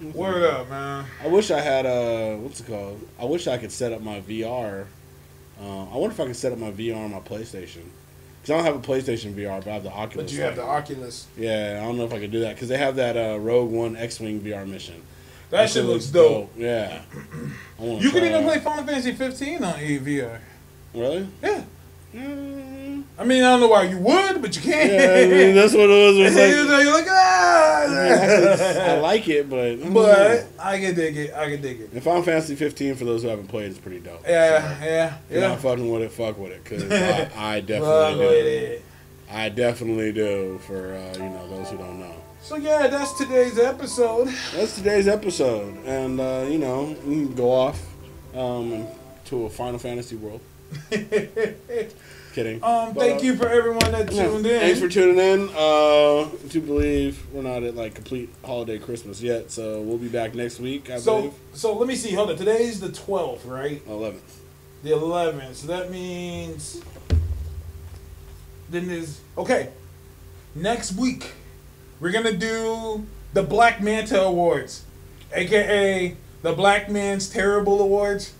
Word 0.00 0.44
up, 0.44 0.70
man. 0.70 1.04
I 1.22 1.26
wish 1.26 1.50
I 1.50 1.60
had 1.60 1.84
a 1.84 2.36
what's 2.36 2.60
it 2.60 2.66
called? 2.66 3.06
I 3.18 3.24
wish 3.24 3.46
I 3.46 3.58
could 3.58 3.72
set 3.72 3.92
up 3.92 4.00
my 4.00 4.20
VR. 4.20 4.86
Uh, 5.60 5.82
I 5.84 5.96
wonder 5.96 6.14
if 6.14 6.20
I 6.20 6.24
can 6.24 6.34
set 6.34 6.52
up 6.52 6.58
my 6.58 6.70
VR 6.70 6.96
on 6.96 7.10
my 7.10 7.20
PlayStation. 7.20 7.84
Cause 8.48 8.54
I 8.54 8.64
don't 8.64 8.64
have 8.64 8.82
a 8.82 8.92
PlayStation 8.92 9.34
VR, 9.34 9.62
but 9.62 9.68
I 9.68 9.74
have 9.74 9.82
the 9.82 9.90
Oculus. 9.92 10.30
But 10.30 10.32
you 10.32 10.42
have 10.42 10.56
the. 10.56 10.62
Oculus. 10.62 11.26
Yeah, 11.36 11.80
I 11.82 11.84
don't 11.84 11.98
know 11.98 12.06
if 12.06 12.14
I 12.14 12.18
could 12.18 12.30
do 12.30 12.40
that 12.40 12.54
because 12.54 12.68
they 12.68 12.78
have 12.78 12.96
that 12.96 13.14
uh, 13.14 13.38
Rogue 13.38 13.70
One 13.70 13.94
X-wing 13.94 14.40
VR 14.40 14.66
mission. 14.66 15.02
That 15.50 15.68
shit 15.68 15.84
looks 15.84 16.06
dope. 16.06 16.50
Yeah. 16.56 17.02
You 17.80 18.10
can 18.10 18.24
even 18.24 18.32
that. 18.32 18.44
play 18.44 18.58
Final 18.58 18.84
Fantasy 18.84 19.12
15 19.12 19.62
on 19.62 19.74
EVR. 19.74 20.40
Really? 20.94 21.28
Yeah. 21.40 21.62
Mm, 22.12 22.87
I 23.18 23.24
mean, 23.24 23.42
I 23.42 23.50
don't 23.50 23.60
know 23.60 23.68
why 23.68 23.82
you 23.82 23.98
would, 23.98 24.40
but 24.40 24.54
you 24.54 24.62
can't. 24.62 24.92
yeah, 24.92 25.24
I 25.24 25.26
mean, 25.26 25.54
that's 25.56 25.74
what 25.74 25.90
it 25.90 26.06
was. 26.06 26.16
It 26.18 26.22
was 26.22 26.36
like, 26.68 26.84
You're 26.84 26.94
like, 26.94 27.06
ah. 27.08 28.92
I 28.92 29.00
like 29.00 29.28
it, 29.28 29.50
but 29.50 29.92
But 29.92 30.46
I 30.58 30.78
can 30.78 30.94
dig 30.94 31.16
it. 31.16 31.34
I 31.34 31.50
can 31.50 31.60
dig 31.60 31.80
it. 31.80 31.92
And 31.92 32.02
Final 32.02 32.22
Fantasy 32.22 32.54
15, 32.54 32.94
for 32.94 33.04
those 33.04 33.22
who 33.24 33.28
haven't 33.28 33.48
played, 33.48 33.72
is 33.72 33.78
pretty 33.78 33.98
dope. 34.00 34.22
Yeah, 34.24 34.84
yeah, 34.84 35.14
If 35.28 35.32
you're 35.32 35.40
yeah. 35.42 35.48
not 35.48 35.60
fucking 35.60 35.90
with 35.90 36.02
it, 36.02 36.12
fuck 36.12 36.38
with 36.38 36.52
it, 36.52 36.62
because 36.62 36.84
I, 37.36 37.56
I 37.56 37.60
definitely 37.60 38.24
with 38.24 38.30
do. 38.44 38.46
it. 38.46 38.84
I 39.30 39.48
definitely 39.48 40.12
do. 40.12 40.60
For 40.66 40.94
uh, 40.94 41.12
you 41.14 41.28
know 41.28 41.48
those 41.48 41.70
who 41.70 41.76
don't 41.76 41.98
know, 41.98 42.14
So 42.40 42.54
yeah, 42.56 42.86
that's 42.86 43.12
today's 43.18 43.58
episode. 43.58 44.28
that's 44.54 44.76
today's 44.76 45.08
episode, 45.08 45.76
and 45.84 46.20
uh, 46.20 46.46
you 46.48 46.58
know 46.58 46.96
we 47.04 47.14
can 47.16 47.34
go 47.34 47.50
off 47.50 47.84
um, 48.34 48.86
to 49.26 49.46
a 49.46 49.50
Final 49.50 49.78
Fantasy 49.80 50.14
world. 50.16 50.40
Kidding. 52.38 52.62
Um, 52.62 52.94
But, 52.94 53.00
thank 53.00 53.20
uh, 53.20 53.24
you 53.24 53.34
for 53.36 53.48
everyone 53.48 53.90
that 53.90 54.12
yeah, 54.12 54.28
tuned 54.28 54.46
in. 54.46 54.60
Thanks 54.60 54.78
for 54.78 54.88
tuning 54.88 55.18
in. 55.18 55.48
Uh, 55.48 56.28
to 56.50 56.60
believe 56.60 57.20
we're 57.32 57.42
not 57.42 57.64
at 57.64 57.74
like 57.74 57.96
complete 57.96 58.32
holiday 58.44 58.78
Christmas 58.78 59.20
yet, 59.20 59.50
so 59.50 59.82
we'll 59.82 59.98
be 59.98 60.06
back 60.06 60.36
next 60.36 60.60
week. 60.60 60.88
I 60.88 61.00
so 61.00 61.16
believe 61.16 61.32
so 61.52 61.76
let 61.76 61.88
me 61.88 61.96
see. 61.96 62.14
Hold 62.14 62.30
on. 62.30 62.36
Today's 62.36 62.78
the 62.78 62.90
12th, 62.90 63.40
right? 63.44 63.84
11th. 63.88 64.20
The 64.84 64.90
11th. 64.90 65.54
So 65.56 65.66
that 65.66 65.90
means 65.90 66.80
then 68.70 68.86
there's 68.86 69.20
okay. 69.36 69.70
Next 70.54 70.92
week 70.92 71.32
we're 71.98 72.12
gonna 72.12 72.36
do 72.36 73.04
the 73.32 73.42
Black 73.42 73.82
Manta 73.82 74.22
Awards, 74.22 74.84
aka 75.32 76.16
the 76.42 76.52
Black 76.52 76.88
Man's 76.88 77.28
Terrible 77.28 77.82
Awards. 77.82 78.32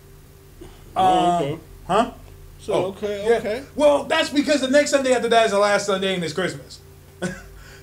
Oh, 0.94 1.02
Um, 1.18 1.42
okay. 1.42 1.58
Huh? 1.88 2.10
So 2.60 2.72
Oh, 2.72 2.84
okay, 2.88 3.26
yeah. 3.28 3.36
okay. 3.36 3.64
Well, 3.76 4.04
that's 4.04 4.30
because 4.30 4.60
the 4.60 4.68
next 4.68 4.90
Sunday 4.90 5.12
after 5.14 5.28
that 5.28 5.46
is 5.46 5.52
the 5.52 5.58
last 5.58 5.86
Sunday 5.86 6.14
and 6.14 6.22
it's 6.24 6.32
Christmas. 6.34 6.80
so 7.22 7.28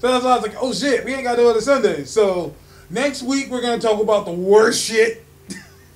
that's 0.02 0.24
why 0.24 0.32
I 0.32 0.36
was 0.38 0.44
like, 0.44 0.56
oh 0.62 0.74
shit, 0.74 1.04
we 1.06 1.14
ain't 1.14 1.24
got 1.24 1.38
no 1.38 1.50
other 1.50 1.62
Sundays. 1.62 2.10
So 2.10 2.54
next 2.90 3.24
week 3.24 3.50
we're 3.50 3.62
gonna 3.62 3.82
talk 3.82 4.02
about 4.02 4.26
the 4.26 4.32
worst 4.32 4.84
shit 4.84 5.26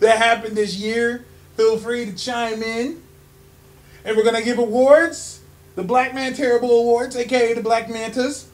that 0.00 0.18
happened 0.18 0.56
this 0.56 0.76
year. 0.76 1.24
Feel 1.56 1.78
free 1.78 2.06
to 2.06 2.12
chime 2.16 2.62
in. 2.62 3.02
And 4.04 4.16
we're 4.16 4.24
gonna 4.24 4.42
give 4.42 4.58
awards. 4.58 5.40
The 5.74 5.82
Black 5.82 6.14
Man 6.14 6.34
Terrible 6.34 6.70
Awards, 6.80 7.16
aka 7.16 7.54
the 7.54 7.62
Black 7.62 7.88
Mantas. 7.88 8.46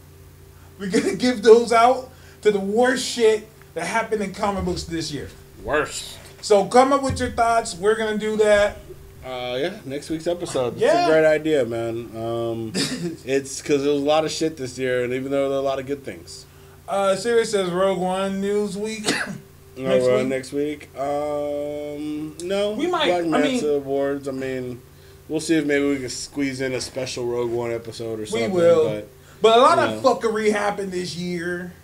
We're 0.78 0.90
gonna 0.90 1.14
give 1.16 1.42
those 1.42 1.72
out 1.72 2.10
to 2.42 2.50
the 2.50 2.60
worst 2.60 3.04
shit 3.04 3.48
that 3.74 3.86
happened 3.86 4.22
in 4.22 4.32
comic 4.34 4.64
books 4.64 4.84
this 4.84 5.10
year. 5.10 5.28
Worst. 5.64 6.18
So 6.40 6.66
come 6.66 6.92
up 6.92 7.02
with 7.02 7.18
your 7.18 7.30
thoughts. 7.30 7.74
We're 7.74 7.96
gonna 7.96 8.18
do 8.18 8.36
that. 8.36 8.76
Uh, 9.24 9.58
yeah, 9.60 9.78
next 9.84 10.08
week's 10.10 10.26
episode. 10.26 10.74
It's 10.74 10.82
Yeah. 10.82 11.06
a 11.06 11.10
great 11.10 11.26
idea, 11.26 11.64
man. 11.64 12.10
Um, 12.16 12.72
it's 13.24 13.60
because 13.60 13.82
there 13.82 13.92
was 13.92 14.02
a 14.02 14.04
lot 14.04 14.24
of 14.24 14.30
shit 14.30 14.56
this 14.56 14.78
year, 14.78 15.04
and 15.04 15.12
even 15.12 15.30
though 15.30 15.48
there 15.48 15.58
are 15.58 15.60
a 15.60 15.64
lot 15.64 15.78
of 15.78 15.86
good 15.86 16.04
things. 16.04 16.46
Uh, 16.88 17.14
Sirius 17.16 17.50
says 17.50 17.70
Rogue 17.70 17.98
One 17.98 18.40
News 18.40 18.76
Week. 18.76 19.10
No, 19.76 19.86
Next 19.86 20.08
week? 20.08 20.26
next 20.26 20.52
week. 20.52 20.98
Um, 20.98 22.36
no. 22.42 22.72
We 22.72 22.88
might- 22.88 23.22
Black 23.22 23.42
I 23.42 23.46
mean- 23.46 23.64
awards. 23.64 24.26
I 24.26 24.32
mean, 24.32 24.82
we'll 25.28 25.38
see 25.38 25.54
if 25.54 25.66
maybe 25.66 25.88
we 25.88 25.98
can 25.98 26.08
squeeze 26.08 26.60
in 26.60 26.72
a 26.72 26.80
special 26.80 27.26
Rogue 27.26 27.52
One 27.52 27.70
episode 27.72 28.18
or 28.18 28.26
something. 28.26 28.50
We 28.50 28.60
will. 28.60 28.88
But 28.88 29.08
But 29.40 29.56
a 29.58 29.60
lot 29.60 29.78
of 29.78 30.02
fuckery 30.02 30.50
happened 30.50 30.90
this 30.90 31.14
year, 31.14 31.74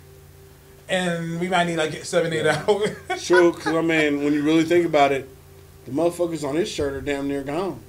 and 0.89 1.39
we 1.39 1.47
might 1.47 1.67
need 1.67 1.77
like 1.77 2.03
seven, 2.03 2.33
eight 2.33 2.45
hours. 2.45 2.89
true, 3.25 3.53
because 3.55 3.73
I 3.73 3.79
mean, 3.81 4.25
when 4.25 4.33
you 4.33 4.43
really 4.43 4.65
think 4.65 4.85
about 4.85 5.13
it, 5.13 5.29
the 5.85 5.91
motherfuckers 5.91 6.47
on 6.47 6.55
his 6.55 6.69
shirt 6.69 6.93
are 6.93 7.01
damn 7.01 7.27
near 7.27 7.43
gone. 7.43 7.79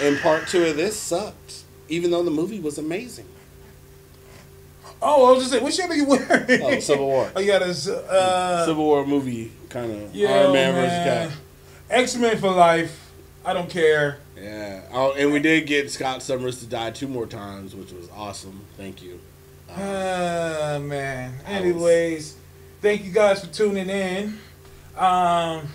And 0.00 0.18
part 0.20 0.48
two 0.48 0.64
of 0.64 0.76
this 0.76 0.98
sucked, 0.98 1.64
even 1.88 2.10
though 2.10 2.22
the 2.22 2.30
movie 2.30 2.60
was 2.60 2.78
amazing. 2.78 3.26
oh, 5.00 5.26
I 5.28 5.32
was 5.32 5.40
just 5.40 5.50
saying, 5.52 5.62
what 5.62 5.72
shirt 5.74 5.90
are 5.90 5.94
you 5.94 6.06
wearing? 6.06 6.62
Oh, 6.62 6.80
Civil 6.80 7.06
War. 7.06 7.30
Oh, 7.36 7.40
you 7.40 7.46
got 7.46 7.60
this. 7.60 7.86
Uh, 7.88 8.64
Civil 8.66 8.84
War 8.84 9.06
movie 9.06 9.52
kind 9.68 9.92
of 9.92 10.14
yeah, 10.14 10.30
Iron 10.30 10.52
Man, 10.52 10.74
man. 10.74 11.28
versus. 11.28 11.40
X 11.90 12.16
Men 12.16 12.38
for 12.38 12.50
life. 12.50 13.12
I 13.44 13.52
don't 13.52 13.68
care. 13.68 14.18
Yeah. 14.36 14.82
Oh, 14.92 15.12
and 15.12 15.32
we 15.32 15.38
did 15.38 15.66
get 15.66 15.90
Scott 15.90 16.22
Summers 16.22 16.58
to 16.60 16.66
die 16.66 16.90
two 16.90 17.06
more 17.06 17.26
times, 17.26 17.74
which 17.74 17.92
was 17.92 18.08
awesome. 18.16 18.64
Thank 18.76 19.02
you. 19.02 19.20
Ah, 19.70 20.78
man. 20.80 21.34
Anyways, 21.46 22.36
thank 22.80 23.04
you 23.04 23.12
guys 23.12 23.44
for 23.44 23.52
tuning 23.52 23.88
in. 23.90 24.38
Um, 24.96 25.68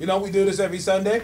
you 0.00 0.06
know, 0.06 0.18
we 0.18 0.30
do 0.30 0.44
this 0.44 0.58
every 0.58 0.78
Sunday. 0.80 1.22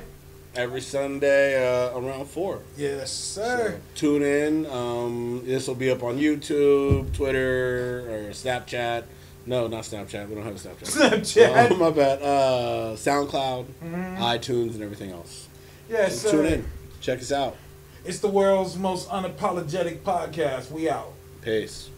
Every 0.54 0.80
Sunday 0.80 1.56
uh, 1.56 1.98
around 1.98 2.26
four. 2.28 2.60
Yes, 2.78 3.12
sir. 3.12 3.72
So 3.72 3.80
tune 3.94 4.22
in. 4.22 4.66
Um, 4.66 5.42
this 5.44 5.66
will 5.68 5.74
be 5.74 5.90
up 5.90 6.02
on 6.02 6.16
YouTube, 6.18 7.12
Twitter, 7.12 8.06
or 8.08 8.30
Snapchat. 8.30 9.04
No, 9.44 9.66
not 9.66 9.84
Snapchat. 9.84 10.28
We 10.28 10.34
don't 10.34 10.44
have 10.44 10.56
a 10.56 10.58
Snapchat. 10.68 10.86
Snapchat. 11.10 11.70
Oh, 11.72 11.76
my 11.76 11.90
bad. 11.90 12.22
Uh, 12.22 12.94
SoundCloud, 12.96 13.66
Mhm. 13.84 14.18
iTunes, 14.18 14.74
and 14.74 14.82
everything 14.82 15.10
else. 15.10 15.46
Yes, 15.90 16.20
So 16.20 16.30
sir. 16.30 16.36
tune 16.42 16.46
in. 16.52 16.64
Check 17.00 17.18
us 17.20 17.32
out. 17.32 17.56
It's 18.04 18.20
the 18.20 18.28
world's 18.28 18.76
most 18.76 19.08
unapologetic 19.10 19.98
podcast. 20.00 20.70
We 20.70 20.88
out. 20.88 21.12
Peace. 21.42 21.90